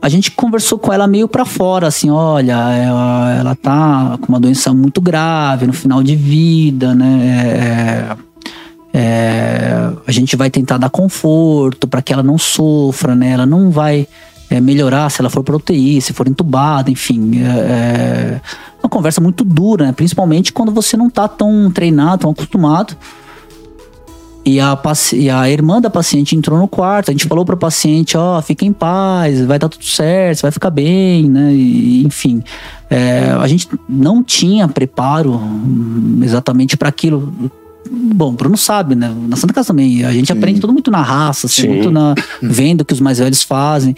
A 0.01 0.07
gente 0.07 0.31
conversou 0.31 0.79
com 0.79 0.93
ela 0.93 1.07
meio 1.07 1.27
pra 1.27 1.43
fora, 1.43 1.87
assim, 1.87 2.09
olha, 2.09 2.53
ela, 2.53 3.33
ela 3.37 3.55
tá 3.55 4.17
com 4.21 4.27
uma 4.29 4.39
doença 4.39 4.73
muito 4.73 5.01
grave, 5.01 5.67
no 5.67 5.73
final 5.73 6.01
de 6.01 6.15
vida, 6.15 6.95
né? 6.95 8.15
É, 8.93 8.97
é, 8.97 9.91
a 10.07 10.11
gente 10.11 10.37
vai 10.37 10.49
tentar 10.49 10.77
dar 10.77 10.89
conforto 10.89 11.85
para 11.85 12.01
que 12.01 12.13
ela 12.13 12.23
não 12.23 12.37
sofra, 12.37 13.13
né? 13.13 13.31
Ela 13.31 13.45
não 13.45 13.69
vai 13.69 14.07
é, 14.49 14.59
melhorar 14.59 15.09
se 15.09 15.21
ela 15.21 15.29
for 15.29 15.43
pra 15.43 15.55
UTI, 15.55 16.01
se 16.01 16.13
for 16.13 16.27
entubada, 16.27 16.89
enfim. 16.89 17.41
É, 17.41 18.39
é 18.39 18.41
uma 18.81 18.89
conversa 18.89 19.21
muito 19.21 19.43
dura, 19.43 19.85
né? 19.85 19.91
Principalmente 19.91 20.51
quando 20.51 20.71
você 20.71 20.97
não 20.97 21.09
tá 21.09 21.27
tão 21.27 21.69
treinado, 21.71 22.21
tão 22.21 22.31
acostumado. 22.31 22.97
E 24.45 24.59
a, 24.59 24.75
e 25.13 25.29
a 25.29 25.49
irmã 25.49 25.79
da 25.79 25.89
paciente 25.89 26.35
entrou 26.35 26.57
no 26.57 26.67
quarto, 26.67 27.09
a 27.09 27.11
gente 27.11 27.27
falou 27.27 27.45
pro 27.45 27.55
paciente, 27.55 28.17
ó, 28.17 28.41
fica 28.41 28.65
em 28.65 28.73
paz, 28.73 29.45
vai 29.45 29.59
dar 29.59 29.69
tudo 29.69 29.83
certo, 29.83 30.37
você 30.37 30.41
vai 30.43 30.51
ficar 30.51 30.71
bem, 30.71 31.29
né? 31.29 31.53
E, 31.53 32.03
enfim, 32.03 32.41
é, 32.89 33.31
a 33.39 33.47
gente 33.47 33.67
não 33.87 34.23
tinha 34.23 34.67
preparo 34.67 35.39
exatamente 36.23 36.75
para 36.75 36.89
aquilo. 36.89 37.31
Bom, 37.91 38.29
o 38.29 38.31
Bruno 38.31 38.57
sabe, 38.57 38.95
né? 38.95 39.13
Na 39.27 39.35
Santa 39.35 39.53
Casa 39.53 39.67
também, 39.67 40.03
a 40.03 40.11
gente 40.11 40.31
aprende 40.31 40.59
tudo 40.59 40.73
muito 40.73 40.89
na 40.89 41.01
raça, 41.01 41.45
assim, 41.45 41.63
Sim. 41.63 41.67
muito 41.67 41.91
na, 41.91 42.15
vendo 42.41 42.81
o 42.81 42.85
que 42.85 42.93
os 42.93 43.01
mais 43.01 43.19
velhos 43.19 43.43
fazem. 43.43 43.95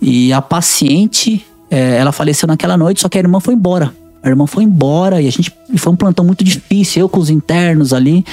E 0.00 0.32
a 0.32 0.42
paciente, 0.42 1.44
é, 1.70 1.96
ela 1.96 2.12
faleceu 2.12 2.46
naquela 2.46 2.76
noite, 2.76 3.00
só 3.00 3.08
que 3.08 3.18
a 3.18 3.20
irmã 3.20 3.40
foi 3.40 3.54
embora. 3.54 3.94
A 4.22 4.28
irmã 4.28 4.46
foi 4.46 4.64
embora 4.64 5.20
e 5.20 5.28
a 5.28 5.30
gente 5.30 5.52
e 5.72 5.78
foi 5.78 5.92
um 5.92 5.96
plantão 5.96 6.24
muito 6.24 6.42
difícil, 6.42 7.02
eu 7.02 7.08
com 7.08 7.20
os 7.20 7.30
internos 7.30 7.92
ali. 7.92 8.24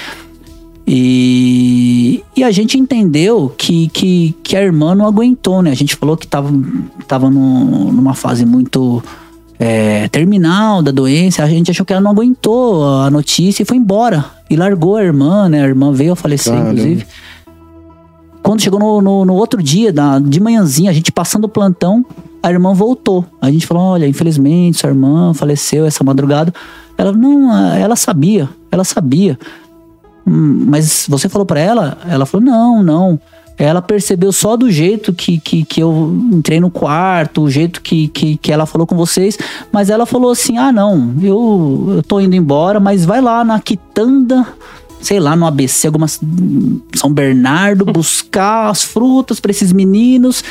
E, 0.93 2.23
e 2.35 2.43
a 2.43 2.51
gente 2.51 2.77
entendeu 2.77 3.53
que, 3.57 3.87
que, 3.89 4.35
que 4.43 4.55
a 4.57 4.61
irmã 4.61 4.93
não 4.95 5.05
aguentou, 5.05 5.61
né? 5.61 5.71
A 5.71 5.75
gente 5.75 5.95
falou 5.95 6.17
que 6.17 6.27
tava, 6.27 6.51
tava 7.07 7.29
num- 7.29 7.91
numa 7.91 8.13
fase 8.13 8.45
muito 8.45 9.01
é, 9.59 10.07
terminal 10.09 10.81
da 10.81 10.91
doença. 10.91 11.43
A 11.43 11.47
gente 11.49 11.71
achou 11.71 11.85
que 11.85 11.93
ela 11.93 12.01
não 12.01 12.11
aguentou 12.11 12.83
a 13.01 13.09
notícia 13.09 13.63
e 13.63 13.65
foi 13.65 13.77
embora. 13.77 14.25
E 14.49 14.55
largou 14.55 14.97
a 14.97 15.03
irmã, 15.03 15.47
né? 15.47 15.63
A 15.63 15.67
irmã 15.67 15.93
veio 15.93 16.13
a 16.13 16.15
falecer, 16.15 16.51
Caramba. 16.53 16.71
inclusive. 16.71 17.05
Quando 18.43 18.61
chegou 18.61 18.79
no, 18.79 19.01
no, 19.01 19.25
no 19.25 19.33
outro 19.35 19.61
dia, 19.61 19.93
da, 19.93 20.19
de 20.19 20.39
manhãzinha, 20.39 20.89
a 20.89 20.93
gente 20.93 21.11
passando 21.11 21.45
o 21.45 21.49
plantão, 21.49 22.05
a 22.41 22.51
irmã 22.51 22.73
voltou. 22.73 23.25
A 23.41 23.51
gente 23.51 23.67
falou: 23.67 23.83
olha, 23.83 24.07
infelizmente, 24.07 24.77
sua 24.77 24.89
irmã 24.89 25.33
faleceu 25.33 25.85
essa 25.85 26.03
madrugada. 26.03 26.53
Ela, 26.97 27.11
não, 27.11 27.55
ela 27.75 27.95
sabia, 27.95 28.49
ela 28.71 28.83
sabia. 28.83 29.37
Hum, 30.25 30.65
Mas 30.67 31.05
você 31.07 31.29
falou 31.29 31.45
pra 31.45 31.59
ela? 31.59 31.97
Ela 32.07 32.25
falou: 32.25 32.45
não, 32.45 32.83
não. 32.83 33.19
Ela 33.57 33.81
percebeu 33.81 34.31
só 34.31 34.57
do 34.57 34.71
jeito 34.71 35.13
que, 35.13 35.39
que, 35.39 35.63
que 35.63 35.83
eu 35.83 36.17
entrei 36.31 36.59
no 36.59 36.71
quarto, 36.71 37.43
o 37.43 37.49
jeito 37.49 37.79
que, 37.79 38.07
que, 38.07 38.35
que 38.37 38.51
ela 38.51 38.65
falou 38.65 38.87
com 38.87 38.95
vocês. 38.95 39.37
Mas 39.71 39.89
ela 39.91 40.05
falou 40.05 40.31
assim: 40.31 40.57
ah, 40.57 40.71
não, 40.71 41.13
eu, 41.21 41.93
eu 41.97 42.03
tô 42.03 42.19
indo 42.19 42.35
embora, 42.35 42.79
mas 42.79 43.05
vai 43.05 43.21
lá 43.21 43.43
na 43.43 43.59
quitanda, 43.59 44.47
sei 45.01 45.19
lá, 45.19 45.35
no 45.35 45.45
ABC, 45.45 45.87
algumas. 45.87 46.19
São 46.95 47.11
Bernardo, 47.11 47.85
buscar 47.91 48.69
as 48.69 48.83
frutas 48.83 49.39
pra 49.39 49.51
esses 49.51 49.71
meninos. 49.71 50.43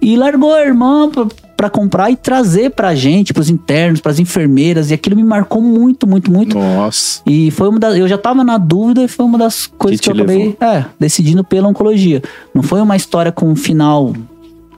E 0.00 0.16
largou 0.16 0.54
a 0.54 0.62
irmã 0.64 1.10
pra, 1.10 1.26
pra 1.56 1.68
comprar 1.68 2.08
e 2.08 2.14
trazer 2.14 2.70
pra 2.70 2.94
gente, 2.94 3.34
pros 3.34 3.50
internos, 3.50 4.00
pras 4.00 4.20
enfermeiras. 4.20 4.92
E 4.92 4.94
aquilo 4.94 5.16
me 5.16 5.24
marcou 5.24 5.60
muito, 5.60 6.06
muito, 6.06 6.30
muito. 6.30 6.56
Nossa. 6.56 7.20
E 7.26 7.50
foi 7.50 7.68
uma 7.68 7.80
das. 7.80 7.96
Eu 7.96 8.06
já 8.06 8.16
tava 8.16 8.44
na 8.44 8.58
dúvida 8.58 9.02
e 9.02 9.08
foi 9.08 9.26
uma 9.26 9.36
das 9.36 9.66
coisas 9.66 9.98
que, 10.00 10.04
te 10.04 10.10
eu 10.10 10.14
acabei 10.24 10.56
é, 10.60 10.84
decidindo 11.00 11.42
pela 11.42 11.66
oncologia. 11.68 12.22
Não 12.54 12.62
foi 12.62 12.80
uma 12.80 12.94
história 12.94 13.32
com 13.32 13.50
um 13.50 13.56
final, 13.56 14.12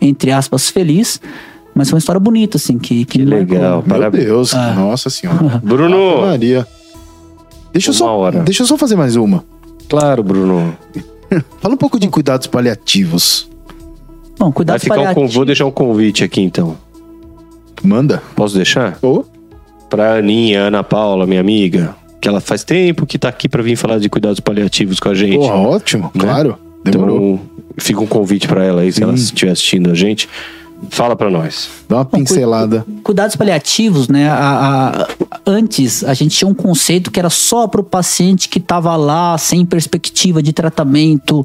entre 0.01 0.33
aspas, 0.33 0.71
feliz, 0.71 1.21
mas 1.75 1.91
foi 1.91 1.97
uma 1.97 2.01
história 2.01 2.19
bonita, 2.19 2.57
assim, 2.57 2.79
que, 2.79 3.05
que, 3.05 3.19
Que 3.19 3.19
me 3.19 3.27
marcou. 3.27 3.57
legal. 3.57 3.85
Meu 3.87 3.97
Parabéns. 3.99 4.25
Deus. 4.25 4.55
Ah. 4.55 4.73
Nossa 4.73 5.11
senhora. 5.11 5.61
Bruno! 5.63 6.23
Maria. 6.23 6.67
Deixa 7.73 7.91
eu, 7.91 7.93
Uma 7.95 7.99
só, 7.99 8.17
hora. 8.19 8.41
deixa 8.41 8.63
eu 8.63 8.67
só 8.67 8.77
fazer 8.77 8.97
mais 8.97 9.17
uma. 9.17 9.45
Claro, 9.89 10.23
Bruno. 10.23 10.77
Fala 11.61 11.75
um 11.75 11.79
pouco 11.79 11.99
de 11.99 12.09
cuidados 12.09 12.47
paliativos. 12.47 13.49
Bom, 14.39 14.47
Vai 14.47 14.53
cuidado 14.53 14.81
ficar 14.81 15.19
um, 15.19 15.27
vou 15.29 15.45
deixar 15.45 15.67
um 15.67 15.71
convite 15.71 16.25
aqui 16.25 16.41
então. 16.41 16.77
Manda. 17.83 18.23
Posso 18.35 18.55
deixar? 18.57 18.99
Ô, 19.03 19.25
Pra 19.89 20.15
Aninha, 20.17 20.61
Ana 20.63 20.85
Paula, 20.85 21.27
minha 21.27 21.41
amiga, 21.41 21.97
que 22.21 22.29
ela 22.29 22.41
faz 22.41 22.63
tempo 22.63 23.05
que 23.05 23.19
tá 23.19 23.29
aqui 23.29 23.49
pra 23.49 23.61
vir 23.63 23.75
falar 23.77 23.99
de 23.99 24.09
cuidados 24.09 24.39
paliativos 24.39 25.01
com 25.01 25.09
a 25.09 25.15
gente. 25.15 25.37
porra, 25.39 25.55
ótimo. 25.57 26.11
Né? 26.15 26.21
Claro. 26.21 26.57
Demorou. 26.85 27.17
Então, 27.35 27.41
fica 27.79 28.01
um 28.01 28.07
convite 28.07 28.47
pra 28.47 28.65
ela 28.65 28.83
aí, 28.83 28.93
se 28.93 29.03
ela 29.03 29.15
estiver 29.15 29.51
assistindo 29.51 29.91
a 29.91 29.95
gente. 29.95 30.29
Fala 30.89 31.15
pra 31.15 31.31
nós. 31.31 31.69
Dá 31.89 31.97
uma 31.97 32.05
pincelada. 32.05 32.85
Cuidados 33.03 33.37
paliativos, 33.37 34.09
né? 34.09 34.29
a- 34.29 35.07
a- 35.07 35.09
antes 35.47 36.03
a 36.03 36.15
gente 36.15 36.37
tinha 36.37 36.49
um 36.49 36.55
conceito 36.55 37.11
que 37.11 37.19
era 37.21 37.31
só 37.31 37.67
para 37.69 37.81
o 37.81 37.85
paciente 37.85 38.49
que 38.49 38.59
estava 38.59 38.97
lá 38.97 39.37
sem 39.39 39.65
perspectiva 39.65 40.43
de 40.43 40.53
tratamento, 40.53 41.45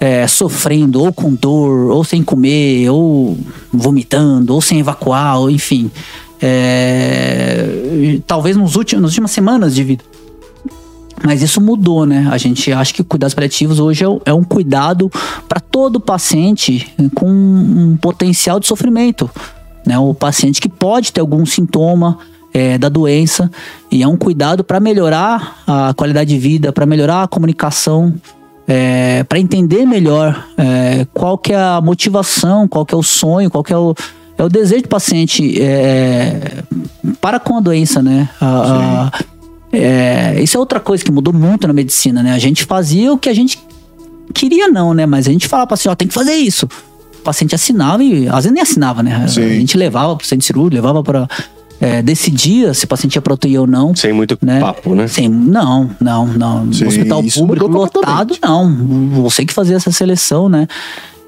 é, 0.00 0.26
sofrendo 0.26 1.00
ou 1.02 1.12
com 1.12 1.32
dor, 1.32 1.90
ou 1.92 2.02
sem 2.04 2.22
comer, 2.22 2.90
ou 2.90 3.38
vomitando, 3.72 4.52
ou 4.54 4.60
sem 4.60 4.80
evacuar, 4.80 5.38
ou 5.38 5.48
enfim. 5.50 5.90
É, 6.44 8.18
talvez 8.26 8.56
nos 8.56 8.74
últimos, 8.76 9.02
nas 9.02 9.10
últimas 9.12 9.30
semanas 9.30 9.74
de 9.74 9.84
vida. 9.84 10.04
Mas 11.24 11.40
isso 11.42 11.60
mudou, 11.60 12.04
né? 12.04 12.28
A 12.30 12.38
gente 12.38 12.72
acha 12.72 12.92
que 12.92 13.02
cuidados 13.04 13.32
paliativos 13.34 13.78
hoje 13.78 14.04
é, 14.04 14.08
um- 14.08 14.20
é 14.24 14.44
cuidado 14.48 15.10
para 15.48 15.60
todo 15.60 16.00
paciente 16.00 16.92
com 17.14 17.28
um 17.30 17.96
potencial 18.00 18.58
de 18.58 18.66
sofrimento. 18.66 19.30
Né? 19.86 19.98
O 19.98 20.12
paciente 20.14 20.60
que 20.60 20.68
pode 20.68 21.12
ter 21.12 21.20
algum 21.20 21.44
sintoma 21.46 22.18
é, 22.54 22.76
da 22.76 22.88
doença 22.88 23.50
e 23.90 24.02
é 24.02 24.06
um 24.08 24.16
cuidado 24.16 24.62
para 24.64 24.78
melhorar 24.80 25.58
a 25.66 25.94
qualidade 25.94 26.30
de 26.34 26.38
vida, 26.38 26.72
para 26.72 26.84
melhorar 26.86 27.22
a 27.22 27.28
comunicação, 27.28 28.12
para 29.28 29.38
entender 29.38 29.84
melhor 29.86 30.46
é, 30.56 31.06
qual 31.14 31.36
que 31.38 31.52
é 31.52 31.56
a 31.56 31.80
motivação, 31.80 32.66
qual 32.68 32.84
que 32.86 32.94
é 32.94 32.98
o 32.98 33.02
sonho, 33.02 33.50
qual 33.50 33.62
que 33.64 33.72
é 33.72 33.76
o, 33.76 33.94
é 34.38 34.42
o 34.44 34.48
desejo 34.48 34.82
do 34.82 34.88
paciente 34.88 35.60
é, 35.60 36.62
para 37.20 37.38
com 37.40 37.56
a 37.56 37.60
doença, 37.60 38.02
né? 38.02 38.28
A- 38.40 39.10
é, 39.72 40.40
isso 40.42 40.56
é 40.56 40.60
outra 40.60 40.78
coisa 40.78 41.02
que 41.02 41.10
mudou 41.10 41.32
muito 41.32 41.66
na 41.66 41.72
medicina, 41.72 42.22
né? 42.22 42.32
A 42.32 42.38
gente 42.38 42.64
fazia 42.64 43.12
o 43.12 43.18
que 43.18 43.28
a 43.28 43.34
gente 43.34 43.58
queria 44.34 44.68
não, 44.68 44.92
né? 44.92 45.06
Mas 45.06 45.26
a 45.26 45.32
gente 45.32 45.48
falava 45.48 45.66
para 45.66 45.76
paciente, 45.76 45.92
ó, 45.92 45.94
tem 45.96 46.08
que 46.08 46.14
fazer 46.14 46.34
isso. 46.34 46.66
O 47.20 47.22
paciente 47.22 47.54
assinava 47.54 48.04
e 48.04 48.28
às 48.28 48.44
vezes 48.44 48.52
nem 48.52 48.62
assinava, 48.62 49.02
né? 49.02 49.26
Sim. 49.28 49.44
A 49.44 49.48
gente 49.48 49.76
levava 49.76 50.14
pro 50.14 50.26
centro 50.26 50.46
cirúrgico, 50.46 50.74
levava 50.74 51.02
para 51.02 51.28
decidia 52.04 52.72
se 52.74 52.84
o 52.84 52.88
paciente 52.88 53.16
ia 53.16 53.22
proteir 53.22 53.60
ou 53.60 53.66
não. 53.66 53.94
Sem 53.96 54.12
muito 54.12 54.38
Né? 54.40 54.60
papo, 54.60 54.94
né? 54.94 55.08
Sem, 55.08 55.28
não, 55.28 55.90
não, 56.00 56.26
não. 56.26 56.72
Sim, 56.72 56.84
No 56.84 56.88
hospital 56.88 57.22
público 57.34 57.66
lotado, 57.66 58.36
não. 58.40 58.72
Você 59.22 59.44
que 59.44 59.52
fazia 59.52 59.76
essa 59.76 59.90
seleção, 59.90 60.48
né? 60.48 60.68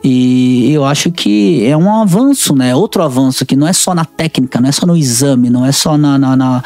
E 0.03 0.71
eu 0.71 0.85
acho 0.85 1.11
que 1.11 1.65
é 1.65 1.77
um 1.77 1.91
avanço, 1.91 2.55
né? 2.55 2.75
Outro 2.75 3.03
avanço 3.03 3.45
que 3.47 3.57
não 3.57 3.67
é 3.67 3.73
só 3.73 3.95
na 3.95 4.05
técnica, 4.05 4.61
não 4.61 4.69
é 4.69 4.73
só 4.73 4.87
no 4.87 4.97
exame, 4.97 5.49
não 5.51 5.65
é 5.65 5.73
só 5.73 5.97
na, 5.97 6.19
na, 6.19 6.37
na, 6.37 6.63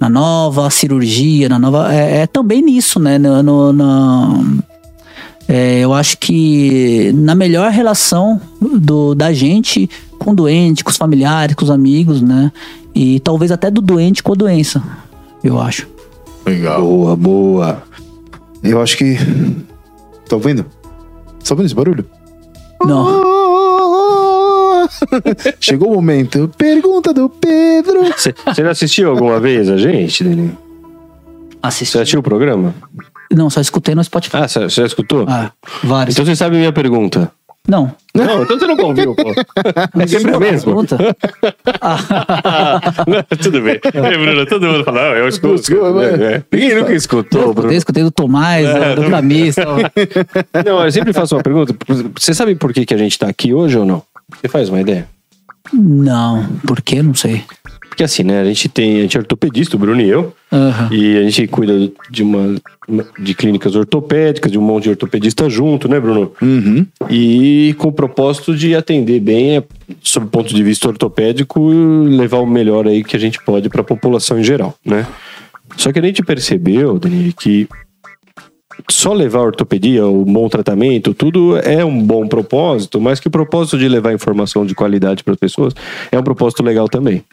na 0.00 0.08
nova 0.08 0.68
cirurgia, 0.70 1.48
na 1.48 1.58
nova. 1.58 1.92
É, 1.94 2.18
é 2.22 2.26
também 2.26 2.62
nisso, 2.62 2.98
né? 3.00 3.18
No, 3.18 3.42
no- 3.42 3.72
na- 3.72 4.44
é, 5.48 5.80
eu 5.80 5.94
acho 5.94 6.18
que 6.18 7.10
na 7.14 7.34
melhor 7.34 7.70
relação 7.70 8.40
do, 8.60 9.14
da 9.14 9.32
gente 9.32 9.88
com 10.18 10.32
o 10.32 10.34
doente, 10.34 10.84
com 10.84 10.90
os 10.90 10.96
familiares, 10.96 11.54
com 11.54 11.64
os 11.64 11.70
amigos, 11.70 12.20
né? 12.20 12.52
E 12.94 13.18
talvez 13.20 13.50
até 13.50 13.70
do 13.70 13.80
doente 13.80 14.22
com 14.22 14.32
a 14.32 14.36
doença, 14.36 14.82
eu 15.42 15.60
acho. 15.60 15.86
Legal. 16.44 16.80
Boa, 16.82 17.16
boa. 17.16 17.82
Eu 18.62 18.80
acho 18.82 18.96
que. 18.98 19.16
Tá 20.28 20.36
ouvindo? 20.36 20.64
Tá 20.64 21.52
ouvindo 21.54 21.66
esse 21.66 21.74
barulho? 21.74 22.04
Não. 22.84 23.06
Chegou 25.60 25.90
o 25.90 25.94
momento. 25.94 26.50
Pergunta 26.56 27.12
do 27.12 27.28
Pedro. 27.28 28.04
Você 28.16 28.32
já 28.56 28.70
assistiu 28.70 29.10
alguma 29.10 29.38
vez 29.40 29.68
a 29.68 29.76
gente? 29.76 30.24
Assisti. 31.62 31.92
Você 31.92 31.98
assistiu 31.98 32.20
o 32.20 32.22
programa? 32.22 32.74
Não, 33.32 33.50
só 33.50 33.60
escutei 33.60 33.94
no 33.94 34.02
Spotify. 34.04 34.36
Ah, 34.38 34.48
você 34.48 34.68
já 34.68 34.86
escutou? 34.86 35.26
Ah, 35.28 35.50
vários. 35.82 36.14
Então 36.14 36.24
você 36.24 36.34
sabe 36.36 36.56
a 36.56 36.58
minha 36.58 36.72
pergunta. 36.72 37.30
Não. 37.66 37.92
Não, 38.14 38.42
então 38.42 38.58
você 38.58 38.66
não 38.66 38.76
ouviu, 38.82 39.14
pô. 39.14 39.30
É 40.00 40.06
sempre 40.06 40.34
a 40.34 40.40
mesma. 40.40 40.64
Pergunta? 40.64 40.96
Não, 43.06 43.22
Tudo 43.42 43.60
bem. 43.60 43.78
Ei, 43.84 44.18
Bruno, 44.18 44.46
todo 44.46 44.66
mundo 44.66 44.84
fala, 44.84 45.02
não, 45.10 45.16
eu 45.16 45.28
escuto. 45.28 45.54
Escutou, 45.56 46.02
É, 46.02 46.14
é. 46.34 46.42
Ninguém 46.50 46.74
nunca 46.76 46.94
escutou, 46.94 47.40
Eu 47.42 47.46
Bruno. 47.54 47.58
escutei, 47.72 47.76
escutei 47.78 48.02
do 48.04 48.10
Tomás, 48.10 48.66
É, 48.66 48.94
do 48.94 49.02
tô- 49.04 49.10
Camis. 49.10 49.54
tal. 49.54 49.76
Não, 50.64 50.84
eu 50.84 50.90
sempre 50.92 51.12
faço 51.12 51.36
uma 51.36 51.42
pergunta. 51.42 51.74
Você 52.18 52.32
sabe 52.34 52.54
por 52.54 52.72
que, 52.72 52.86
que 52.86 52.94
a 52.94 52.98
gente 52.98 53.18
tá 53.18 53.28
aqui 53.28 53.52
hoje 53.52 53.76
ou 53.78 53.84
não? 53.84 54.02
Você 54.36 54.48
faz 54.48 54.68
uma 54.68 54.80
ideia? 54.80 55.08
Não, 55.72 56.46
por 56.66 56.80
quê? 56.80 57.02
Não 57.02 57.14
sei. 57.14 57.44
Porque 57.88 58.04
assim, 58.04 58.22
né? 58.22 58.40
A 58.40 58.44
gente 58.44 58.68
tem, 58.68 58.98
a 58.98 59.02
gente 59.02 59.16
é 59.16 59.20
ortopedista, 59.20 59.76
o 59.76 59.78
Bruno 59.78 60.00
e 60.00 60.08
eu, 60.08 60.32
Aham. 60.52 60.88
e 60.92 61.18
a 61.18 61.22
gente 61.24 61.46
cuida 61.48 61.90
de 62.10 62.22
uma 62.22 62.54
de 63.18 63.34
clínicas 63.34 63.74
ortopédicas, 63.74 64.50
de 64.50 64.58
um 64.58 64.62
monte 64.62 64.84
de 64.84 64.90
ortopedista 64.90 65.50
junto, 65.50 65.88
né, 65.88 65.98
Bruno? 66.00 66.32
Uhum. 66.40 66.86
E 67.10 67.74
com 67.76 67.88
o 67.88 67.92
propósito 67.92 68.56
de 68.56 68.74
atender 68.74 69.20
bem, 69.20 69.56
é, 69.56 69.64
sob 70.00 70.26
o 70.26 70.30
ponto 70.30 70.54
de 70.54 70.62
vista 70.62 70.88
ortopédico, 70.88 71.68
levar 71.68 72.38
o 72.38 72.46
melhor 72.46 72.86
aí 72.86 73.04
que 73.04 73.16
a 73.16 73.20
gente 73.20 73.42
pode 73.44 73.68
para 73.68 73.80
a 73.80 73.84
população 73.84 74.38
em 74.38 74.44
geral, 74.44 74.74
né? 74.84 75.06
Só 75.76 75.92
que 75.92 75.98
a 75.98 76.02
gente 76.02 76.22
percebeu, 76.22 76.98
Dani, 76.98 77.34
que 77.38 77.68
só 78.90 79.12
levar 79.12 79.40
a 79.40 79.42
ortopedia, 79.42 80.06
o 80.06 80.24
bom 80.24 80.48
tratamento, 80.48 81.12
tudo 81.12 81.56
é 81.58 81.84
um 81.84 82.00
bom 82.00 82.26
propósito, 82.28 83.00
mas 83.00 83.18
que 83.18 83.28
o 83.28 83.30
propósito 83.30 83.76
de 83.76 83.88
levar 83.88 84.12
informação 84.12 84.64
de 84.64 84.74
qualidade 84.74 85.24
para 85.24 85.34
as 85.34 85.38
pessoas 85.38 85.74
é 86.12 86.18
um 86.18 86.22
propósito 86.22 86.62
legal 86.62 86.88
também. 86.88 87.24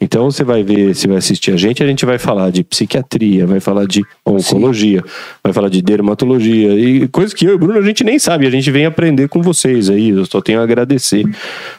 Então 0.00 0.30
você 0.30 0.44
vai 0.44 0.62
ver, 0.62 0.94
se 0.94 1.08
vai 1.08 1.16
assistir 1.16 1.52
a 1.52 1.56
gente, 1.56 1.82
a 1.82 1.86
gente 1.86 2.04
vai 2.04 2.18
falar 2.18 2.50
de 2.50 2.62
psiquiatria, 2.62 3.46
vai 3.46 3.60
falar 3.60 3.86
de 3.86 4.04
oncologia, 4.24 5.02
vai 5.42 5.52
falar 5.52 5.68
de 5.68 5.80
dermatologia 5.80 6.74
e 6.74 7.08
coisas 7.08 7.32
que 7.32 7.46
eu 7.46 7.52
e 7.52 7.54
o 7.54 7.58
Bruno 7.58 7.78
a 7.78 7.82
gente 7.82 8.04
nem 8.04 8.18
sabe, 8.18 8.46
a 8.46 8.50
gente 8.50 8.70
vem 8.70 8.84
aprender 8.84 9.28
com 9.28 9.40
vocês 9.42 9.88
aí, 9.88 10.10
eu 10.10 10.26
só 10.26 10.40
tenho 10.40 10.60
a 10.60 10.62
agradecer. 10.62 11.24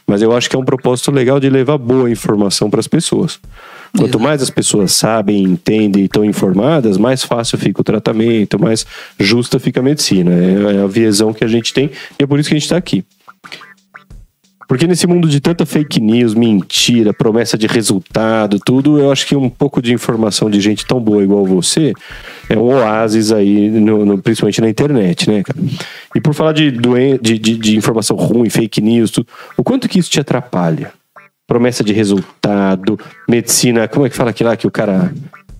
Mas 0.07 0.22
eu 0.22 0.36
acho 0.36 0.49
que 0.49 0.55
é 0.55 0.59
um 0.59 0.66
propósito 0.66 1.11
legal 1.11 1.39
de 1.39 1.49
levar 1.49 1.78
boa 1.78 2.09
informação 2.09 2.70
para 2.70 2.80
as 2.80 2.88
pessoas. 2.88 3.39
Quanto 3.97 4.19
mais 4.19 4.41
as 4.41 4.49
pessoas 4.49 4.91
sabem, 4.91 5.43
entendem 5.43 6.01
e 6.01 6.05
estão 6.05 6.25
informadas, 6.25 6.97
mais 6.97 7.23
fácil 7.23 7.57
fica 7.59 7.79
o 7.81 7.83
tratamento, 7.83 8.59
mais 8.59 8.85
justa 9.19 9.59
fica 9.59 9.79
a 9.81 9.83
medicina. 9.83 10.31
É 10.33 10.75
é 10.77 10.81
a 10.83 10.87
visão 10.87 11.31
que 11.33 11.43
a 11.43 11.47
gente 11.47 11.73
tem 11.73 11.91
e 12.19 12.23
é 12.23 12.25
por 12.27 12.39
isso 12.39 12.49
que 12.49 12.55
a 12.55 12.57
gente 12.57 12.65
está 12.65 12.77
aqui. 12.77 13.03
Porque 14.67 14.87
nesse 14.87 15.05
mundo 15.05 15.27
de 15.27 15.39
tanta 15.39 15.65
fake 15.65 15.99
news, 15.99 16.33
mentira, 16.33 17.13
promessa 17.13 17.57
de 17.57 17.67
resultado, 17.67 18.57
tudo, 18.65 18.97
eu 18.97 19.11
acho 19.11 19.27
que 19.27 19.35
um 19.35 19.49
pouco 19.49 19.81
de 19.81 19.93
informação 19.93 20.49
de 20.49 20.59
gente 20.59 20.85
tão 20.85 20.99
boa 20.99 21.21
igual 21.21 21.45
você 21.45 21.93
é 22.49 22.57
um 22.57 22.63
oásis 22.63 23.31
aí, 23.31 23.69
no- 23.69 24.03
no- 24.05 24.17
principalmente 24.17 24.61
na 24.61 24.69
internet, 24.69 25.29
né, 25.29 25.43
cara? 25.43 25.59
E 26.15 26.21
por 26.21 26.33
falar 26.33 26.53
de, 26.53 26.71
de, 26.71 27.37
de, 27.37 27.57
de 27.57 27.77
informação 27.77 28.15
ruim, 28.15 28.49
fake 28.49 28.81
news, 28.81 29.11
tudo, 29.11 29.27
o 29.57 29.63
quanto 29.63 29.87
que 29.87 29.99
isso 29.99 30.09
te 30.09 30.19
atrapalha? 30.19 30.91
Promessa 31.54 31.84
de 31.84 31.93
resultado, 31.93 32.99
medicina, 33.30 33.88
como 33.88 34.08
é 34.08 34.10
que 34.10 34.16
fala 34.16 34.32
aquilo 34.32 34.49
lá 34.49 34.58
que 34.58 34.66
o 34.66 34.72
cara 34.72 35.14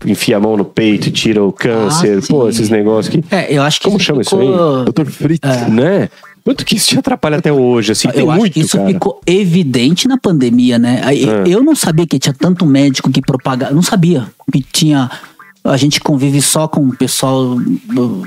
enfia 0.04 0.38
a 0.38 0.39
mão 0.39 0.58
no 0.58 0.66
peito 0.66 1.08
e 1.08 1.12
tira 1.12 1.44
o 1.44 1.52
câncer, 1.52 2.18
Ah, 2.18 2.26
pô, 2.28 2.50
esses 2.50 2.68
negócios 2.68 3.14
que. 3.14 3.24
É, 3.34 3.56
eu 3.56 3.62
acho 3.62 3.80
que 3.80 3.86
Como 3.86 4.00
chama 4.00 4.24
isso 4.24 4.32
ficou... 4.32 4.86
Doutor 4.86 5.06
Fritz. 5.06 5.48
Né? 5.70 6.10
Quanto 6.44 6.66
que 6.66 6.78
isso 6.78 6.89
te 6.89 6.98
atrapalha 6.98 7.38
até 7.38 7.54
hoje? 7.54 7.91
Assim, 7.91 8.10
tem 8.10 8.22
eu 8.22 8.32
acho 8.32 8.39
muito, 8.39 8.54
que 8.54 8.62
isso 8.62 8.76
cara. 8.76 8.89
ficou 8.89 9.22
evidente 9.28 10.08
na 10.08 10.18
pandemia, 10.18 10.80
né? 10.80 11.00
Aí, 11.06 11.30
É. 11.30 11.44
Eu 11.46 11.64
não 11.64 11.76
sabia 11.76 12.08
que 12.08 12.18
tinha 12.18 12.34
tanto 12.34 12.66
médico 12.66 13.12
que 13.12 13.22
propagava. 13.22 13.72
Não 13.72 13.84
sabia 13.84 14.26
que 14.52 14.66
tinha. 14.74 15.12
A 15.64 15.78
gente 15.78 16.01
convive 16.01 16.41
só 16.41 16.68
com 16.68 16.82
o 16.88 16.95
pessoal 16.95 17.55
do- 17.55 18.24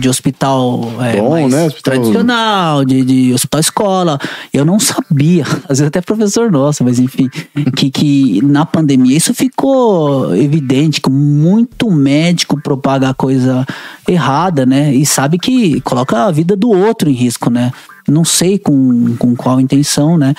de 0.00 0.08
hospital 0.08 0.80
é, 1.00 1.20
Bom, 1.20 1.48
né? 1.48 1.66
Hospital- 1.66 1.94
tradicional, 1.94 2.84
de, 2.84 3.04
de 3.04 3.32
hospital 3.32 3.60
escola. 3.60 4.18
Eu 4.52 4.64
não 4.64 4.80
sabia, 4.80 5.44
às 5.68 5.78
vezes 5.78 5.86
até 5.86 6.00
professor 6.00 6.50
nosso, 6.50 6.82
mas 6.82 6.98
enfim, 6.98 7.28
que, 7.76 7.90
que 7.90 8.42
na 8.42 8.66
pandemia 8.66 9.16
isso 9.16 9.32
ficou 9.32 10.34
evidente, 10.34 11.00
que 11.00 11.08
muito 11.10 11.90
médico 11.92 12.60
propaga 12.60 13.14
coisa 13.14 13.64
errada, 14.08 14.66
né? 14.66 14.92
E 14.92 15.06
sabe 15.06 15.38
que 15.38 15.80
coloca 15.82 16.24
a 16.26 16.30
vida 16.32 16.56
do 16.56 16.70
outro 16.70 17.08
em 17.08 17.14
risco, 17.14 17.50
né? 17.50 17.70
Não 18.06 18.22
sei 18.22 18.58
com, 18.58 19.16
com 19.16 19.34
qual 19.34 19.58
intenção, 19.58 20.18
né? 20.18 20.34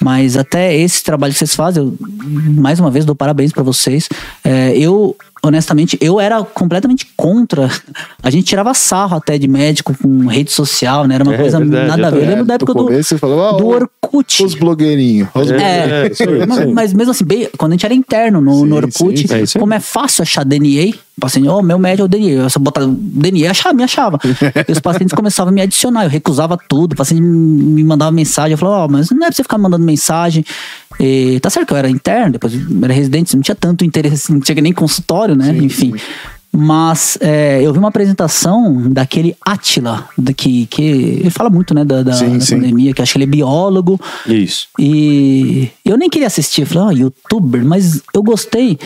Mas 0.00 0.36
até 0.36 0.76
esse 0.76 1.02
trabalho 1.02 1.32
que 1.32 1.38
vocês 1.40 1.52
fazem, 1.56 1.82
eu, 1.82 1.96
mais 2.60 2.78
uma 2.78 2.92
vez 2.92 3.04
dou 3.04 3.14
parabéns 3.14 3.50
para 3.52 3.64
vocês. 3.64 4.08
É, 4.44 4.76
eu, 4.78 5.16
honestamente, 5.42 5.96
eu 6.00 6.20
era 6.20 6.42
completamente 6.42 7.06
contra. 7.16 7.70
A 8.22 8.30
gente 8.30 8.44
tirava 8.44 8.72
sarro 8.74 9.16
até 9.16 9.38
de 9.38 9.48
médico 9.48 9.94
com 10.00 10.26
rede 10.26 10.50
social, 10.50 11.06
né? 11.06 11.16
Era 11.16 11.24
uma 11.24 11.34
É, 11.34 11.38
coisa 11.38 11.58
verdade, 11.58 11.88
nada 11.88 12.06
a 12.08 12.10
ver. 12.10 12.22
Eu 12.22 12.28
lembro 12.28 12.44
da 12.44 12.54
No 12.54 12.56
época 12.56 12.74
do, 12.74 12.84
começo 12.84 13.08
você 13.08 13.18
falou, 13.18 13.46
ah, 13.46 13.52
do 13.52 13.66
Orkut. 13.66 14.44
Os 14.44 14.54
blogueirinhos. 14.54 15.28
Os 15.34 15.50
É, 15.50 16.06
É, 16.06 16.42
é, 16.42 16.46
mas, 16.46 16.72
mas 16.72 16.92
mesmo 16.92 17.10
assim, 17.10 17.24
bem, 17.24 17.48
quando 17.56 17.72
a 17.72 17.74
gente 17.74 17.84
era 17.84 17.94
interno 17.94 18.40
no, 18.40 18.64
no 18.64 18.76
Sim, 18.76 19.04
Orkut, 19.06 19.46
sim, 19.46 19.58
como 19.58 19.74
é 19.74 19.80
fácil 19.80 20.22
achar 20.22 20.44
DNA, 20.44 20.92
o 21.18 21.20
paciente, 21.20 21.48
oh, 21.48 21.60
meu 21.60 21.78
médico 21.78 22.02
é 22.02 22.04
o 22.04 22.08
DNA. 22.08 22.30
Eu 22.44 22.48
só 22.50 22.58
botava 22.60 22.86
DNA, 22.88 23.50
achava, 23.50 23.74
me 23.74 23.82
achava. 23.82 24.18
e 24.68 24.72
os 24.72 24.78
pacientes 24.78 25.12
começavam 25.14 25.50
a 25.50 25.54
me 25.54 25.60
adicionar, 25.60 26.04
eu 26.04 26.08
recusava 26.10 26.56
tudo, 26.68 26.92
o 26.92 26.96
paciente 26.96 27.20
me 27.20 27.82
mandava 27.84 28.10
mensagem, 28.12 28.52
eu 28.52 28.58
falava, 28.58 28.84
ó, 28.84 28.88
mas 28.88 29.10
não 29.10 29.18
é 29.24 29.26
pra 29.26 29.32
você 29.32 29.42
ficar 29.42 29.58
mandando 29.58 29.84
mensagem. 29.84 30.44
E, 31.00 31.38
tá 31.40 31.50
certo 31.50 31.66
que 31.66 31.72
eu 31.72 31.76
era 31.76 31.90
interno, 31.90 32.32
depois 32.32 32.54
eu 32.54 32.60
era 32.82 32.92
residente, 32.94 33.34
não 33.34 33.42
tinha 33.42 33.54
tanto 33.54 33.84
interesse, 33.84 34.32
não 34.32 34.40
tinha 34.40 34.60
nem 34.62 34.72
consultório, 34.72 35.34
né? 35.34 35.54
Enfim. 35.56 35.94
Mas 36.50 37.18
é, 37.20 37.60
eu 37.62 37.72
vi 37.72 37.78
uma 37.78 37.88
apresentação 37.88 38.90
daquele 38.90 39.36
Atila, 39.44 40.08
da- 40.16 40.32
que, 40.32 40.64
que 40.66 40.82
ele 40.82 41.30
fala 41.30 41.50
muito, 41.50 41.74
né, 41.74 41.84
da, 41.84 42.02
da, 42.02 42.12
Sim, 42.14 42.38
da 42.38 42.40
sim. 42.40 42.56
pandemia, 42.56 42.94
que 42.94 43.02
acho 43.02 43.12
que 43.12 43.18
ele 43.18 43.24
é 43.24 43.28
biólogo. 43.28 44.00
Isso. 44.26 44.66
E 44.78 45.68
eu 45.84 45.96
nem 45.98 46.08
queria 46.08 46.26
assistir, 46.26 46.62
eu 46.62 46.66
falei, 46.66 46.96
ah, 46.96 47.00
youtuber, 47.02 47.64
mas 47.64 48.00
eu 48.14 48.22
gostei. 48.22 48.78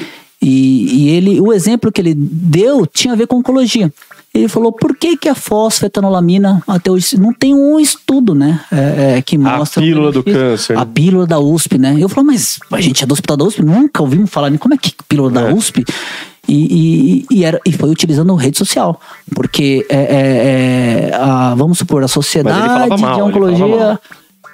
E, 0.42 1.04
e 1.04 1.08
ele, 1.10 1.40
o 1.40 1.52
exemplo 1.52 1.92
que 1.92 2.00
ele 2.00 2.14
deu 2.16 2.84
tinha 2.84 3.14
a 3.14 3.16
ver 3.16 3.26
com 3.28 3.36
oncologia. 3.36 3.92
Ele 4.34 4.48
falou, 4.48 4.72
por 4.72 4.96
que, 4.96 5.16
que 5.16 5.28
a 5.28 5.34
fosfetanolamina 5.34 6.62
até 6.66 6.90
hoje 6.90 7.18
não 7.20 7.32
tem 7.34 7.54
um 7.54 7.78
estudo, 7.78 8.34
né? 8.34 8.60
é, 8.72 9.18
é, 9.18 9.22
que 9.22 9.36
mostra. 9.36 9.80
o 9.82 9.84
pílula 9.84 10.10
do 10.10 10.22
benefício. 10.22 10.48
câncer, 10.50 10.78
A 10.78 10.86
pílula 10.86 11.26
da 11.26 11.38
USP, 11.38 11.78
né? 11.78 11.96
Eu 12.00 12.08
falei, 12.08 12.26
mas 12.32 12.58
a 12.72 12.80
gente 12.80 13.04
é 13.04 13.06
do 13.06 13.12
hospital 13.12 13.36
da 13.36 13.44
USP, 13.44 13.62
nunca 13.62 14.02
ouvimos 14.02 14.30
falar 14.30 14.50
como 14.58 14.72
é 14.74 14.78
que 14.78 14.92
pílula 15.08 15.30
da 15.30 15.42
É. 15.50 15.52
USP. 15.52 15.84
E, 16.48 17.24
e, 17.30 17.36
e, 17.38 17.44
era, 17.44 17.60
e 17.64 17.72
foi 17.72 17.90
utilizando 17.90 18.34
rede 18.34 18.58
social. 18.58 18.98
Porque, 19.34 19.86
é, 19.88 19.96
é, 19.96 21.10
é, 21.10 21.14
a- 21.14 21.54
vamos 21.54 21.78
supor, 21.78 22.02
a 22.02 22.08
sociedade 22.08 23.00
mal, 23.00 23.16
de 23.16 23.22
oncologia. 23.22 24.00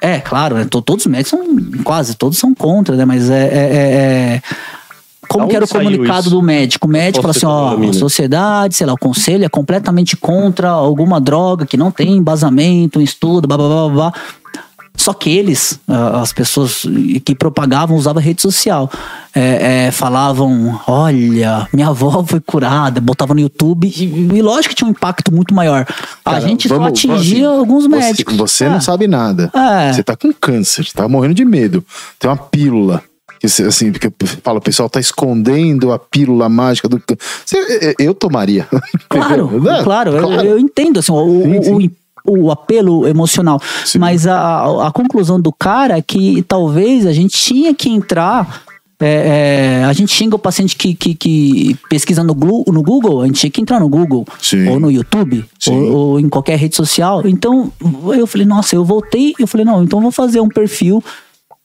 É, 0.03 0.18
claro, 0.20 0.57
né? 0.57 0.64
To- 0.64 0.82
todos 0.82 1.07
os 1.07 1.11
médicos 1.11 1.30
são, 1.30 1.82
quase 1.84 2.14
todos 2.16 2.36
são 2.36 2.53
contra, 2.55 2.95
né? 2.97 3.05
Mas 3.05 3.30
é. 3.30 4.43
Como 5.29 5.49
que 5.49 5.57
era 5.57 5.64
o 5.64 5.68
comunicado 5.68 6.20
isso? 6.22 6.31
do 6.31 6.43
médico? 6.43 6.87
O 6.87 6.91
médico 6.91 7.22
fala 7.22 7.33
assim: 7.37 7.47
ó, 7.47 7.89
a 7.91 7.93
sociedade, 7.93 8.74
sei 8.74 8.87
lá, 8.87 8.93
o 8.95 8.99
conselho 8.99 9.45
é 9.45 9.49
completamente 9.49 10.16
contra 10.16 10.68
alguma 10.70 11.20
droga 11.20 11.66
que 11.66 11.76
não 11.76 11.91
tem 11.91 12.16
embasamento, 12.16 13.01
estudo, 13.01 13.47
blá 13.47 13.57
blá 13.57 13.68
blá 13.68 13.89
blá. 13.89 14.12
Só 14.97 15.14
que 15.14 15.31
eles, 15.31 15.79
as 16.20 16.33
pessoas 16.33 16.83
que 17.24 17.33
propagavam, 17.33 17.97
usavam 17.97 18.20
rede 18.20 18.43
social. 18.43 18.91
É, 19.33 19.87
é, 19.87 19.91
falavam: 19.93 20.81
olha, 20.89 21.68
minha 21.72 21.87
avó 21.89 22.24
foi 22.26 22.41
curada, 22.41 23.01
botavam 23.01 23.35
no 23.37 23.41
YouTube. 23.41 23.87
E, 23.87 24.03
e 24.37 24.43
lógico 24.43 24.70
que 24.70 24.74
tinha 24.74 24.89
um 24.89 24.91
impacto 24.91 25.33
muito 25.33 25.55
maior. 25.55 25.87
a 26.24 26.31
Cara, 26.33 26.41
gente 26.41 26.66
vamos- 26.66 27.01
só 27.01 27.12
atingia 27.12 27.49
assim, 27.49 27.59
alguns 27.59 27.85
você- 27.85 27.89
médicos. 27.97 28.37
Você, 28.37 28.64
É. 28.64 28.68
não 28.70 28.81
sabe 28.81 29.07
nada. 29.07 29.53
É. 29.55 29.93
Você 29.93 30.03
tá 30.03 30.16
com 30.16 30.33
câncer, 30.33 30.85
tá 30.93 31.07
morrendo 31.09 31.35
de 31.35 31.45
medo. 31.45 31.85
Tem 32.18 32.29
uma 32.29 32.37
pílula. 32.37 33.01
Assim, 33.45 33.93
porque 33.93 34.11
fala, 34.43 34.59
o 34.59 34.62
pessoal 34.62 34.89
tá 34.91 34.99
escondendo 35.01 35.93
a 35.93 35.99
pílula 35.99 36.49
mágica 36.49 36.89
do. 36.89 37.01
Você- 37.45 37.95
Eu 37.99 38.14
tomaria. 38.14 38.66
Claro, 39.09 39.51
É, 39.68 39.82
claro, 39.82 40.11
eu- 40.16 40.30
Eu, 40.45 40.59
entendo 40.59 40.99
assim, 41.01 41.12
o, 41.12 41.43
Sim, 41.43 41.62
sim. 41.62 41.91
o- 42.26 42.39
o 42.47 42.51
apelo 42.51 43.07
emocional. 43.09 43.61
Sim. 43.84 43.99
Mas 43.99 44.26
a, 44.26 44.86
a- 44.86 44.93
conclusão 44.93 45.41
do 45.41 45.53
cara 45.53 45.97
é 45.99 46.03
que 46.03 46.43
talvez 46.43 47.07
a 47.07 47.12
gente 47.12 47.36
tinha 47.36 47.72
que 47.74 47.89
entrar. 47.89 48.62
é, 49.01 49.80
é, 49.80 49.84
a 49.84 49.93
gente 49.93 50.12
xinga 50.12 50.34
o 50.34 50.39
paciente 50.41 50.74
que, 50.76 50.93
que, 50.93 51.14
que 51.14 51.76
pesquisa 51.89 52.24
no, 52.24 52.34
no 52.66 52.82
Google, 52.82 53.22
a 53.22 53.26
gente 53.26 53.39
tinha 53.41 53.51
que 53.51 53.61
entrar 53.61 53.78
no 53.78 53.89
Google, 53.89 54.26
Sim. 54.43 54.66
ou 54.68 54.80
no 54.80 54.91
YouTube, 54.91 55.45
ou, 55.68 55.93
ou 55.93 56.20
em 56.20 56.28
qualquer 56.28 56.59
rede 56.59 56.74
social. 56.74 57.22
Então, 57.24 57.72
eu 58.16 58.26
falei, 58.26 58.45
nossa, 58.47 58.74
eu 58.74 58.84
voltei, 58.84 59.34
eu 59.39 59.47
falei, 59.47 59.64
não, 59.64 59.84
então 59.84 60.01
eu 60.01 60.03
vou 60.03 60.11
fazer 60.11 60.41
um 60.41 60.49
perfil 60.49 61.01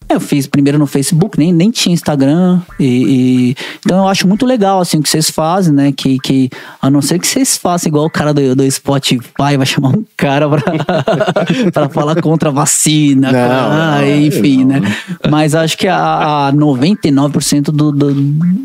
eu 0.10 0.20
fiz 0.20 0.46
primeiro 0.48 0.78
no 0.78 0.86
Facebook, 0.86 1.38
nem, 1.40 1.52
nem 1.52 1.72
tinha 1.72 1.94
Instagram. 1.94 2.62
E, 2.80 2.86
e- 2.86 3.56
então 3.86 3.98
eu 4.00 4.08
acho 4.08 4.28
muito 4.28 4.46
legal 4.46 4.80
assim 4.80 4.98
o 4.98 5.02
que 5.04 5.10
vocês 5.10 5.30
fazem, 5.30 5.74
né? 5.74 5.92
Que, 5.92 6.20
que 6.20 6.50
a 6.82 6.90
não 6.90 7.02
ser 7.02 7.20
que 7.20 7.26
vocês 7.28 7.58
façam 7.58 7.90
igual 7.90 8.06
o 8.06 8.10
cara 8.10 8.34
do, 8.34 8.56
do 8.56 8.70
Spotify, 8.72 9.22
vai 9.58 9.66
chamar 9.66 9.90
um 9.90 10.06
cara 10.16 10.48
pra, 10.50 10.62
pra 11.74 11.90
falar 11.90 12.22
contra 12.22 12.50
a 12.50 12.52
vacina, 12.52 13.32
Não, 13.32 13.40
ah, 13.40 13.98
não, 14.02 14.16
enfim, 14.22 14.60
não. 14.66 14.80
né? 14.80 14.96
Mas 15.30 15.56
acho 15.56 15.78
que 15.78 15.88
a, 15.88 16.48
a 16.50 16.54
99% 16.54 17.64
do, 17.72 17.92
do- 17.92 18.14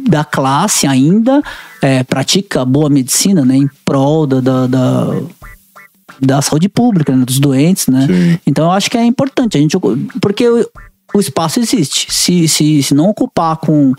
da 0.08 0.24
classe 0.24 0.86
ainda 0.86 1.42
é, 1.82 2.02
pratica 2.02 2.64
boa 2.64 2.88
medicina, 2.90 3.44
né? 3.44 3.56
Em 3.56 3.70
prol 3.84 4.26
da- 4.26 4.40
da- 4.40 4.66
da, 4.66 5.06
da 6.20 6.42
saúde 6.42 6.68
pública, 6.68 7.14
né, 7.14 7.24
dos 7.24 7.38
doentes, 7.38 7.86
né? 7.86 8.06
Sim. 8.06 8.38
Então 8.46 8.64
eu 8.66 8.70
acho 8.72 8.90
que 8.90 8.96
é 8.98 9.04
importante 9.04 9.56
a 9.56 9.60
gente 9.60 9.76
porque 10.20 10.44
o 11.14 11.20
espaço 11.20 11.58
existe. 11.60 12.06
Se, 12.12 12.46
se, 12.48 12.82
se 12.82 12.94
não 12.94 13.08
ocupar 13.08 13.56
com 13.56 13.92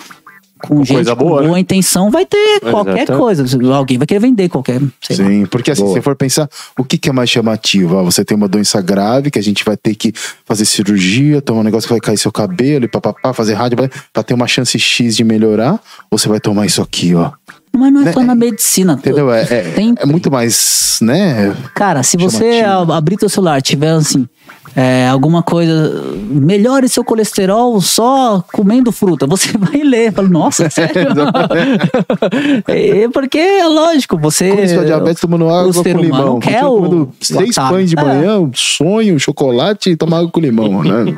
com 0.62 0.80
gente 0.84 0.93
coisa 0.95 1.16
com 1.16 1.24
boa, 1.26 1.41
boa 1.41 1.53
né? 1.53 1.60
intenção, 1.62 2.12
vai 2.12 2.26
ter 2.26 2.60
qualquer 2.70 3.03
Exato. 3.03 3.18
coisa. 3.18 3.45
Alguém 3.74 3.97
vai 3.97 4.05
querer 4.05 4.20
vender 4.20 4.49
qualquer. 4.49 4.82
sei 5.01 5.16
lá. 5.16 5.26
Sim, 5.26 5.45
porque 5.45 5.72
assim, 5.72 5.84
Boa. 5.84 5.93
se 5.93 6.01
for 6.01 6.18
pensar, 6.18 6.49
o 6.78 6.84
que, 6.84 6.97
que 6.97 7.07
é 7.07 7.14
mais 7.14 7.30
chamativo? 7.30 7.97
Ah, 7.97 8.03
você 8.03 8.26
tem 8.26 8.36
uma 8.36 8.47
doença 8.49 8.82
grave 8.82 9.32
que 9.32 9.39
a 9.39 9.41
gente 9.41 9.64
vai 9.64 9.78
ter 9.78 9.95
que 9.95 10.12
fazer 10.43 10.66
cirurgia, 10.66 11.41
tomar 11.41 11.62
um 11.62 11.64
negócio 11.64 11.88
que 11.88 11.93
vai 11.93 12.01
cair 12.01 12.18
seu 12.18 12.30
cabelo 12.30 12.84
e 12.84 12.88
papapá, 12.89 13.32
fazer 13.34 13.53
rádio 13.53 13.78
pra 14.12 14.22
ter 14.22 14.34
uma 14.34 14.47
chance 14.47 14.78
X 14.78 15.16
de 15.16 15.24
melhorar, 15.24 15.80
ou 16.12 16.18
você 16.20 16.28
vai 16.28 16.41
tomar 16.41 16.66
isso 16.66 16.82
aqui, 16.82 17.16
ó. 17.16 17.32
Mas 17.72 17.93
não 17.93 18.01
é 18.01 18.05
Né? 18.05 18.12
só 18.12 18.22
na 18.22 18.36
medicina. 18.36 18.93
Entendeu? 18.99 19.32
É, 19.32 19.43
é, 19.43 19.76
é 19.97 20.05
muito 20.05 20.30
mais, 20.30 20.99
né? 21.01 21.55
Cara, 21.74 22.03
se 22.03 22.18
você 22.18 22.60
Chamativo. 22.64 22.91
a- 22.91 22.97
abrir 22.97 23.16
teu 23.16 23.30
celular, 23.30 23.62
tiver 23.62 23.91
assim, 23.91 24.28
é, 24.76 25.08
alguma 25.10 25.41
coisa, 25.41 25.91
melhore 26.30 26.88
seu 26.88 27.04
colesterol 27.04 27.82
só 27.82 28.43
comendo 28.54 28.91
fruta, 28.91 29.26
você 29.26 29.52
vai 29.58 29.82
ler. 29.82 30.14
Fala, 30.14 30.30
nossa, 30.30 30.70
sério? 30.72 31.08
é, 32.68 33.08
porque 33.10 33.38
é 33.38 33.66
lógico, 33.68 34.18
você. 34.18 34.68
Sua 34.68 34.86
diabetes 34.86 35.22
tomando 35.22 35.50
água 35.50 35.74
com 35.74 35.82
limão. 36.02 36.39
quer 36.39 36.66
o 36.66 36.76
comendo 36.78 37.10
seis 37.20 37.56
pães 37.56 37.89
de 37.89 37.97
É. 38.00 38.04
manhã, 38.04 38.50
sonho, 38.54 39.20
chocolate 39.20 39.89
e 39.91 39.95
tomar 39.95 40.20
água 40.20 40.32
com 40.32 40.39
limão, 40.39 40.84
né? 40.84 41.16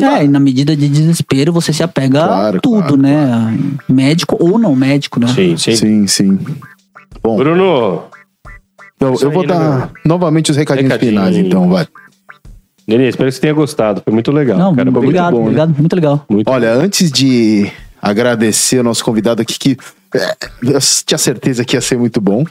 É, 0.00 0.24
e 0.24 0.28
na 0.28 0.40
medida 0.40 0.76
de 0.76 0.88
desespero 0.88 1.52
você 1.52 1.72
se 1.72 1.82
apega 1.82 2.24
Claro, 2.24 2.58
a 2.58 2.60
tudo, 2.60 2.78
claro, 2.80 2.96
né? 2.96 3.58
Médico 3.88 4.36
ou 4.40 4.58
não 4.58 4.74
médico, 4.76 5.18
né? 5.20 5.26
Sim, 5.28 5.56
sim. 5.56 5.76
Sim, 5.76 6.06
sim. 6.06 6.38
Bom, 7.22 7.36
Bruno, 7.36 8.02
então, 8.96 9.14
eu 9.20 9.30
vou 9.30 9.42
aí, 9.42 9.48
né, 9.48 9.54
dar 9.54 9.76
meu? 9.78 9.88
novamente 10.04 10.50
os 10.50 10.56
recadinhos 10.56 10.92
Recadinho. 10.92 11.12
finais, 11.18 11.36
então, 11.36 11.68
vai. 11.68 11.86
Nenê, 12.86 13.08
espero 13.08 13.28
que 13.28 13.34
você 13.34 13.40
tenha 13.40 13.54
gostado. 13.54 14.02
Foi 14.02 14.12
muito 14.12 14.30
legal. 14.30 14.58
Não, 14.58 14.74
cara. 14.74 14.90
Foi 14.90 15.02
obrigado, 15.02 15.32
bom, 15.32 15.38
né? 15.38 15.44
obrigado, 15.44 15.74
muito 15.78 15.94
legal. 15.94 16.16
Muito, 16.28 16.32
muito 16.32 16.50
Olha, 16.50 16.72
antes 16.72 17.10
de 17.10 17.70
agradecer 18.00 18.78
ao 18.78 18.84
nosso 18.84 19.02
convidado 19.04 19.40
aqui, 19.40 19.58
que 19.58 19.76
é, 20.14 20.36
eu 20.62 20.78
tinha 21.06 21.18
certeza 21.18 21.64
que 21.64 21.76
ia 21.76 21.80
ser 21.80 21.96
muito 21.96 22.20
bom, 22.20 22.44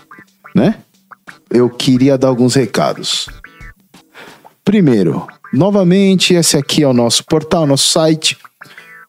né? 0.55 0.75
Eu 1.49 1.69
queria 1.69 2.17
dar 2.17 2.29
alguns 2.29 2.55
recados. 2.55 3.27
Primeiro, 4.65 5.27
novamente, 5.53 6.33
esse 6.33 6.57
aqui 6.57 6.83
é 6.83 6.87
o 6.87 6.93
nosso 6.93 7.23
portal, 7.25 7.67
nosso 7.67 7.89
site, 7.89 8.37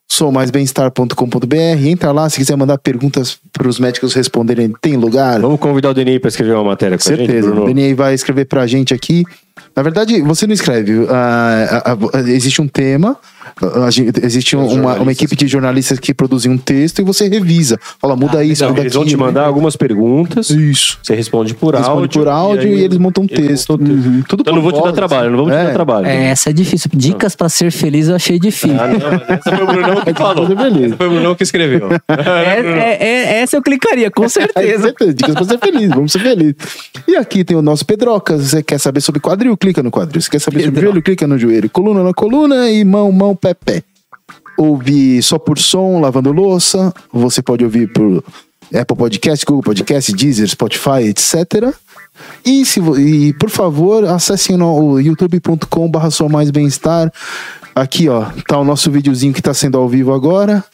soumaisbemestar.com.br. 0.06 1.86
Entra 1.86 2.12
lá 2.12 2.28
se 2.28 2.36
quiser 2.36 2.56
mandar 2.56 2.76
perguntas 2.78 3.38
para 3.52 3.66
os 3.66 3.78
médicos 3.78 4.12
responderem. 4.12 4.72
Tem 4.80 4.96
lugar? 4.96 5.40
Vamos 5.40 5.58
convidar 5.58 5.90
o 5.90 5.94
Denei 5.94 6.18
para 6.18 6.28
escrever 6.28 6.54
uma 6.54 6.64
matéria 6.64 6.98
com 6.98 7.08
a 7.08 7.16
gente, 7.16 7.26
Certeza. 7.26 7.52
O 7.52 7.66
Daniel 7.66 7.96
vai 7.96 8.14
escrever 8.14 8.44
pra 8.44 8.66
gente 8.66 8.92
aqui. 8.92 9.24
Na 9.76 9.82
verdade, 9.82 10.20
você 10.22 10.46
não 10.46 10.54
escreve. 10.54 11.06
ah, 11.08 11.82
ah, 11.84 11.96
ah, 12.14 12.20
existe 12.30 12.60
um 12.60 12.66
tema, 12.68 13.16
ah, 13.62 13.90
gente- 13.90 14.24
existe 14.24 14.56
um- 14.56 14.66
uma, 14.66 14.94
uma 14.96 15.12
equipe 15.12 15.34
de 15.36 15.46
jornalistas 15.46 15.98
que 16.00 16.12
produzem 16.12 16.50
um 16.50 16.58
texto 16.58 17.00
e 17.00 17.04
você 17.04 17.28
revisa. 17.28 17.78
Fala, 18.00 18.16
muda 18.16 18.42
isso, 18.44 18.62
Então, 18.64 18.70
muda 18.70 18.80
eles 18.82 18.92
vão 18.94 19.04
te 19.04 19.16
mandar 19.16 19.44
algumas 19.46 19.76
perguntas. 19.76 20.50
Isso. 20.50 20.98
Você 21.02 21.14
responde 21.14 21.54
por 21.54 21.74
Responde 21.74 21.98
áudio. 22.00 22.20
por 22.20 22.28
áudio 22.28 22.68
e, 22.68 22.74
aí 22.74 22.82
eles 22.84 22.98
montam 22.98 23.24
um 23.24 23.26
texto. 23.28 23.76
texto. 23.78 23.78
Tudo 24.28 24.40
Então 24.40 24.54
não 24.54 24.62
vou 24.62 24.72
te 24.72 24.82
dar 24.82 24.92
trabalho, 24.92 25.30
não 25.30 25.36
vamos 25.38 25.52
te 25.52 25.58
É. 25.58 25.64
dar 25.66 25.72
trabalho. 25.72 26.06
É, 26.06 26.26
essa 26.26 26.50
é 26.50 26.52
difícil. 26.52 26.90
Dicas 26.94 27.36
pra 27.36 27.48
ser 27.48 27.70
feliz 27.70 28.08
eu 28.08 28.16
achei 28.16 28.38
difícil. 28.40 28.76
Ah, 28.80 28.88
não, 28.88 29.34
essa 29.36 29.56
foi 29.56 29.62
o 29.64 29.66
Brunão 29.66 30.00
que 30.04 30.14
falou. 30.14 30.46
fazer 30.48 30.56
feliz. 30.62 30.86
Essa 30.86 30.96
foi 30.96 31.06
o 31.06 31.10
Brunão 31.10 31.34
que 31.36 31.42
escreveu. 31.44 31.88
É- 31.92 31.98
é- 32.60 33.06
é- 33.06 33.42
essa 33.42 33.56
eu 33.56 33.62
clicaria, 33.62 34.10
com 34.10 34.24
É, 34.24 34.28
certeza. 34.28 34.82
certeza. 34.84 35.14
Dicas 35.14 35.34
pra 35.34 35.44
ser 35.44 35.58
feliz, 35.58 35.88
vamos 35.90 36.10
ser 36.12 36.18
felizes. 36.20 36.54
E 37.06 37.16
aqui 37.16 37.44
tem 37.44 37.56
o 37.56 37.62
nosso 37.62 37.84
Pedrocas. 37.86 38.42
Você 38.42 38.62
quer 38.62 38.78
saber 38.78 39.00
sobre 39.00 39.20
quadril? 39.44 39.56
Clica 39.56 39.82
no 39.82 39.90
quadril. 39.90 40.20
Você 40.20 40.30
quer 40.30 40.40
saber 40.40 40.64
sobre 40.64 40.80
joelho? 40.80 41.02
Clica 41.02 41.26
no 41.26 41.38
joelho. 41.38 41.68
Coluna 41.70 42.02
na 42.02 42.14
coluna 42.14 42.70
e 42.70 42.84
mão, 42.84 43.12
mão, 43.12 43.36
pé, 43.36 43.54
pé. 43.54 43.82
Ouvir 44.56 45.22
só 45.22 45.38
por 45.38 45.58
som, 45.58 46.00
lavando 46.00 46.32
louça. 46.32 46.92
Você 47.12 47.42
pode 47.42 47.64
ouvir 47.64 47.92
por 47.92 48.24
Apple 48.72 48.96
Podcast, 48.96 49.44
Google 49.44 49.62
Podcast, 49.62 50.12
Deezer, 50.12 50.48
Spotify, 50.48 51.02
etc. 51.08 51.74
E, 52.44 52.64
se, 52.64 52.80
e 52.80 53.32
por 53.34 53.50
favor, 53.50 54.04
acessem 54.04 54.56
no, 54.56 54.92
o 54.92 55.00
youtube.com.br 55.00 56.10
só 56.10 56.28
mais 56.28 56.50
bem-estar. 56.50 57.12
Aqui, 57.74 58.08
ó, 58.08 58.26
tá 58.46 58.58
o 58.58 58.64
nosso 58.64 58.90
videozinho 58.90 59.34
que 59.34 59.42
tá 59.42 59.52
sendo 59.52 59.76
ao 59.76 59.88
vivo 59.88 60.12
agora. 60.12 60.64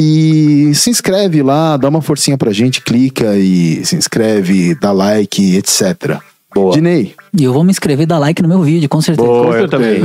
E 0.00 0.72
se 0.74 0.90
inscreve 0.90 1.42
lá, 1.42 1.76
dá 1.76 1.88
uma 1.88 2.02
forcinha 2.02 2.38
pra 2.38 2.52
gente, 2.52 2.80
clica 2.80 3.36
e 3.36 3.84
se 3.84 3.96
inscreve, 3.96 4.74
dá 4.76 4.92
like, 4.92 5.56
etc. 5.56 6.20
Boa. 6.54 6.72
Dinei, 6.72 7.14
E 7.38 7.44
eu 7.44 7.52
vou 7.52 7.62
me 7.62 7.70
inscrever 7.70 8.04
e 8.04 8.06
dar 8.06 8.18
like 8.18 8.40
no 8.40 8.48
meu 8.48 8.62
vídeo, 8.62 8.88
com 8.88 9.02
certeza. 9.02 9.28
Boa, 9.28 9.54
eu 9.54 9.68
também. 9.68 10.00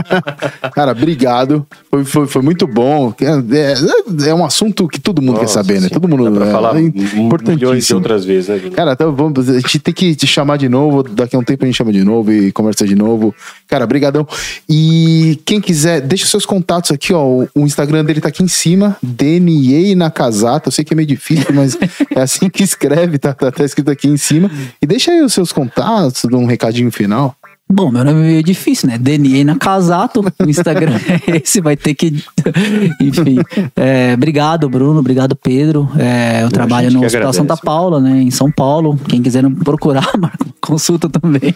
Cara, 0.72 0.92
obrigado. 0.92 1.66
Foi, 1.90 2.04
foi, 2.06 2.26
foi 2.26 2.42
muito 2.42 2.66
bom. 2.66 3.12
É, 3.20 4.24
é, 4.24 4.30
é 4.30 4.34
um 4.34 4.44
assunto 4.44 4.88
que 4.88 4.98
todo 4.98 5.20
mundo 5.20 5.40
Nossa, 5.40 5.44
quer 5.44 5.52
saber, 5.52 5.74
né? 5.74 5.88
sim. 5.88 5.94
Todo 5.94 6.08
mundo. 6.08 6.24
Dá 6.24 6.30
pra 6.30 6.46
é, 6.46 6.52
falar 6.52 6.70
é 6.70 6.80
milhões 6.80 7.10
de 7.10 7.20
importantíssimo. 7.20 7.98
outras 7.98 8.24
vezes, 8.24 8.48
né? 8.48 8.70
Cara, 8.70 8.92
então 8.92 9.14
vamos, 9.14 9.46
a 9.46 9.60
gente 9.60 9.78
tem 9.78 9.92
que 9.92 10.14
te 10.14 10.26
chamar 10.26 10.56
de 10.56 10.70
novo. 10.70 11.02
Daqui 11.02 11.36
a 11.36 11.38
um 11.38 11.44
tempo 11.44 11.64
a 11.64 11.66
gente 11.66 11.76
chama 11.76 11.92
de 11.92 12.02
novo 12.02 12.32
e 12.32 12.50
conversa 12.50 12.86
de 12.86 12.94
novo. 12.94 13.34
Cara, 13.68 13.86
brigadão. 13.86 14.26
E 14.66 15.38
quem 15.44 15.60
quiser, 15.60 16.00
deixa 16.00 16.24
os 16.24 16.30
seus 16.30 16.46
contatos 16.46 16.90
aqui, 16.90 17.12
ó. 17.12 17.22
O, 17.22 17.48
o 17.54 17.60
Instagram 17.60 18.06
dele 18.06 18.22
tá 18.22 18.28
aqui 18.28 18.42
em 18.42 18.48
cima, 18.48 18.96
DNA 19.02 19.94
Nakazata. 19.94 20.68
Eu 20.68 20.72
sei 20.72 20.82
que 20.82 20.94
é 20.94 20.96
meio 20.96 21.06
difícil, 21.06 21.54
mas 21.54 21.76
é 22.16 22.22
assim 22.22 22.48
que 22.48 22.62
escreve, 22.62 23.18
tá, 23.18 23.34
tá, 23.34 23.52
tá 23.52 23.64
escrito 23.64 23.90
aqui 23.90 24.08
em 24.08 24.16
cima. 24.16 24.50
E 24.80 24.86
deixa 24.86 25.12
aí 25.12 25.20
os 25.20 25.34
seus 25.34 25.52
contatos, 25.58 26.24
um 26.32 26.46
recadinho 26.46 26.92
final. 26.92 27.34
Bom, 27.70 27.90
meu 27.90 28.02
nome 28.02 28.20
é 28.20 28.22
meio 28.22 28.42
difícil, 28.42 28.88
né? 28.88 28.96
DNA 28.96 29.44
Nakazato, 29.44 30.24
o 30.38 30.48
Instagram 30.48 30.94
é 31.26 31.36
esse, 31.36 31.60
vai 31.60 31.76
ter 31.76 31.94
que. 31.94 32.24
Enfim. 32.98 33.38
É, 33.76 34.14
obrigado, 34.14 34.70
Bruno. 34.70 35.00
Obrigado, 35.00 35.36
Pedro. 35.36 35.86
É, 35.98 36.44
eu 36.44 36.48
trabalho 36.48 36.90
no 36.90 37.00
Hospital 37.04 37.28
agradece. 37.28 37.38
Santa 37.38 37.56
Paula, 37.58 38.00
né? 38.00 38.22
Em 38.22 38.30
São 38.30 38.50
Paulo. 38.50 38.98
Quem 39.06 39.20
quiser 39.20 39.42
me 39.42 39.54
procurar, 39.56 40.10
consulta 40.62 41.10
também. 41.10 41.54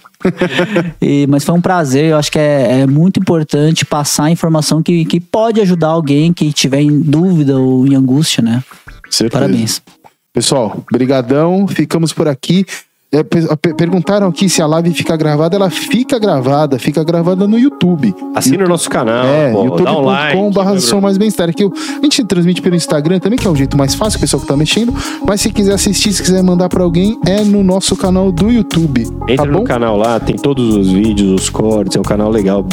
E, 1.00 1.26
mas 1.28 1.44
foi 1.44 1.54
um 1.54 1.62
prazer. 1.62 2.10
Eu 2.10 2.18
acho 2.18 2.30
que 2.30 2.38
é, 2.38 2.80
é 2.80 2.86
muito 2.86 3.18
importante 3.18 3.86
passar 3.86 4.24
a 4.24 4.30
informação 4.30 4.82
que, 4.82 5.06
que 5.06 5.18
pode 5.18 5.62
ajudar 5.62 5.88
alguém 5.88 6.30
que 6.30 6.46
estiver 6.46 6.82
em 6.82 7.00
dúvida 7.00 7.58
ou 7.58 7.86
em 7.86 7.94
angústia, 7.94 8.42
né? 8.42 8.62
Certeza. 9.08 9.40
Parabéns. 9.40 9.82
Pessoal, 10.30 10.84
brigadão. 10.92 11.66
Ficamos 11.66 12.12
por 12.12 12.28
aqui. 12.28 12.66
É, 13.14 13.22
pe- 13.22 13.46
pe- 13.60 13.74
perguntaram 13.74 14.26
aqui 14.26 14.48
se 14.48 14.62
a 14.62 14.66
live 14.66 14.90
fica 14.94 15.14
gravada. 15.18 15.54
Ela 15.56 15.68
fica 15.68 16.18
gravada, 16.18 16.78
fica 16.78 17.04
gravada 17.04 17.46
no 17.46 17.58
YouTube. 17.58 18.14
Assina 18.34 18.64
o 18.64 18.68
nosso 18.68 18.88
canal, 18.88 19.26
É, 19.26 19.52
um 19.54 20.00
like. 20.00 20.34
né, 20.36 20.80
Som 20.80 20.86
Bruno? 20.92 21.02
Mais 21.02 21.18
Bem-Estar. 21.18 21.50
A 21.50 22.02
gente 22.02 22.24
transmite 22.24 22.62
pelo 22.62 22.74
Instagram 22.74 23.18
também, 23.18 23.38
que 23.38 23.46
é 23.46 23.50
o 23.50 23.54
jeito 23.54 23.76
mais 23.76 23.94
fácil, 23.94 24.16
o 24.16 24.20
pessoal 24.20 24.40
que 24.40 24.46
tá 24.48 24.56
mexendo. 24.56 24.94
Mas 25.26 25.42
se 25.42 25.50
quiser 25.52 25.74
assistir, 25.74 26.10
se 26.14 26.22
quiser 26.22 26.42
mandar 26.42 26.70
pra 26.70 26.82
alguém, 26.82 27.18
é 27.26 27.42
no 27.42 27.62
nosso 27.62 27.94
canal 27.96 28.32
do 28.32 28.50
YouTube. 28.50 29.06
Entra 29.28 29.44
tá 29.44 29.52
no 29.52 29.62
canal 29.64 29.98
lá, 29.98 30.18
tem 30.18 30.36
todos 30.36 30.74
os 30.74 30.88
vídeos, 30.90 31.42
os 31.42 31.50
cortes, 31.50 31.96
é 31.96 32.00
um 32.00 32.04
canal 32.04 32.30
legal, 32.30 32.64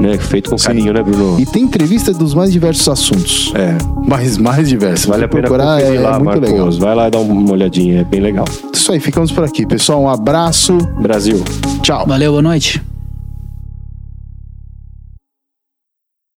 né? 0.00 0.18
Feito 0.18 0.50
com 0.50 0.58
Sim. 0.58 0.66
carinho, 0.66 0.92
né, 0.92 1.00
Bruno? 1.02 1.38
E 1.40 1.46
tem 1.46 1.62
entrevista 1.62 2.12
dos 2.12 2.34
mais 2.34 2.50
diversos 2.52 2.88
assuntos. 2.88 3.52
É, 3.54 3.76
Mais, 4.04 4.36
mais 4.36 4.68
diversos. 4.68 5.06
vale 5.06 5.24
a 5.24 5.28
pena 5.28 5.42
procurar, 5.42 5.80
é, 5.80 6.00
lá, 6.00 6.10
é 6.10 6.12
muito 6.14 6.24
Marcos. 6.24 6.50
legal. 6.50 6.70
Vai 6.72 6.94
lá 6.96 7.06
e 7.06 7.10
dá 7.12 7.18
uma 7.20 7.52
olhadinha, 7.52 8.00
é 8.00 8.04
bem 8.04 8.20
legal. 8.20 8.44
Isso 8.72 8.90
aí, 8.92 8.98
ficamos 9.00 9.30
por 9.44 9.48
aqui, 9.48 9.66
pessoal. 9.66 10.02
Um 10.02 10.08
abraço. 10.08 10.78
Brasil. 11.00 11.42
Tchau. 11.82 12.06
Valeu, 12.06 12.32
boa 12.32 12.42
noite. 12.42 12.93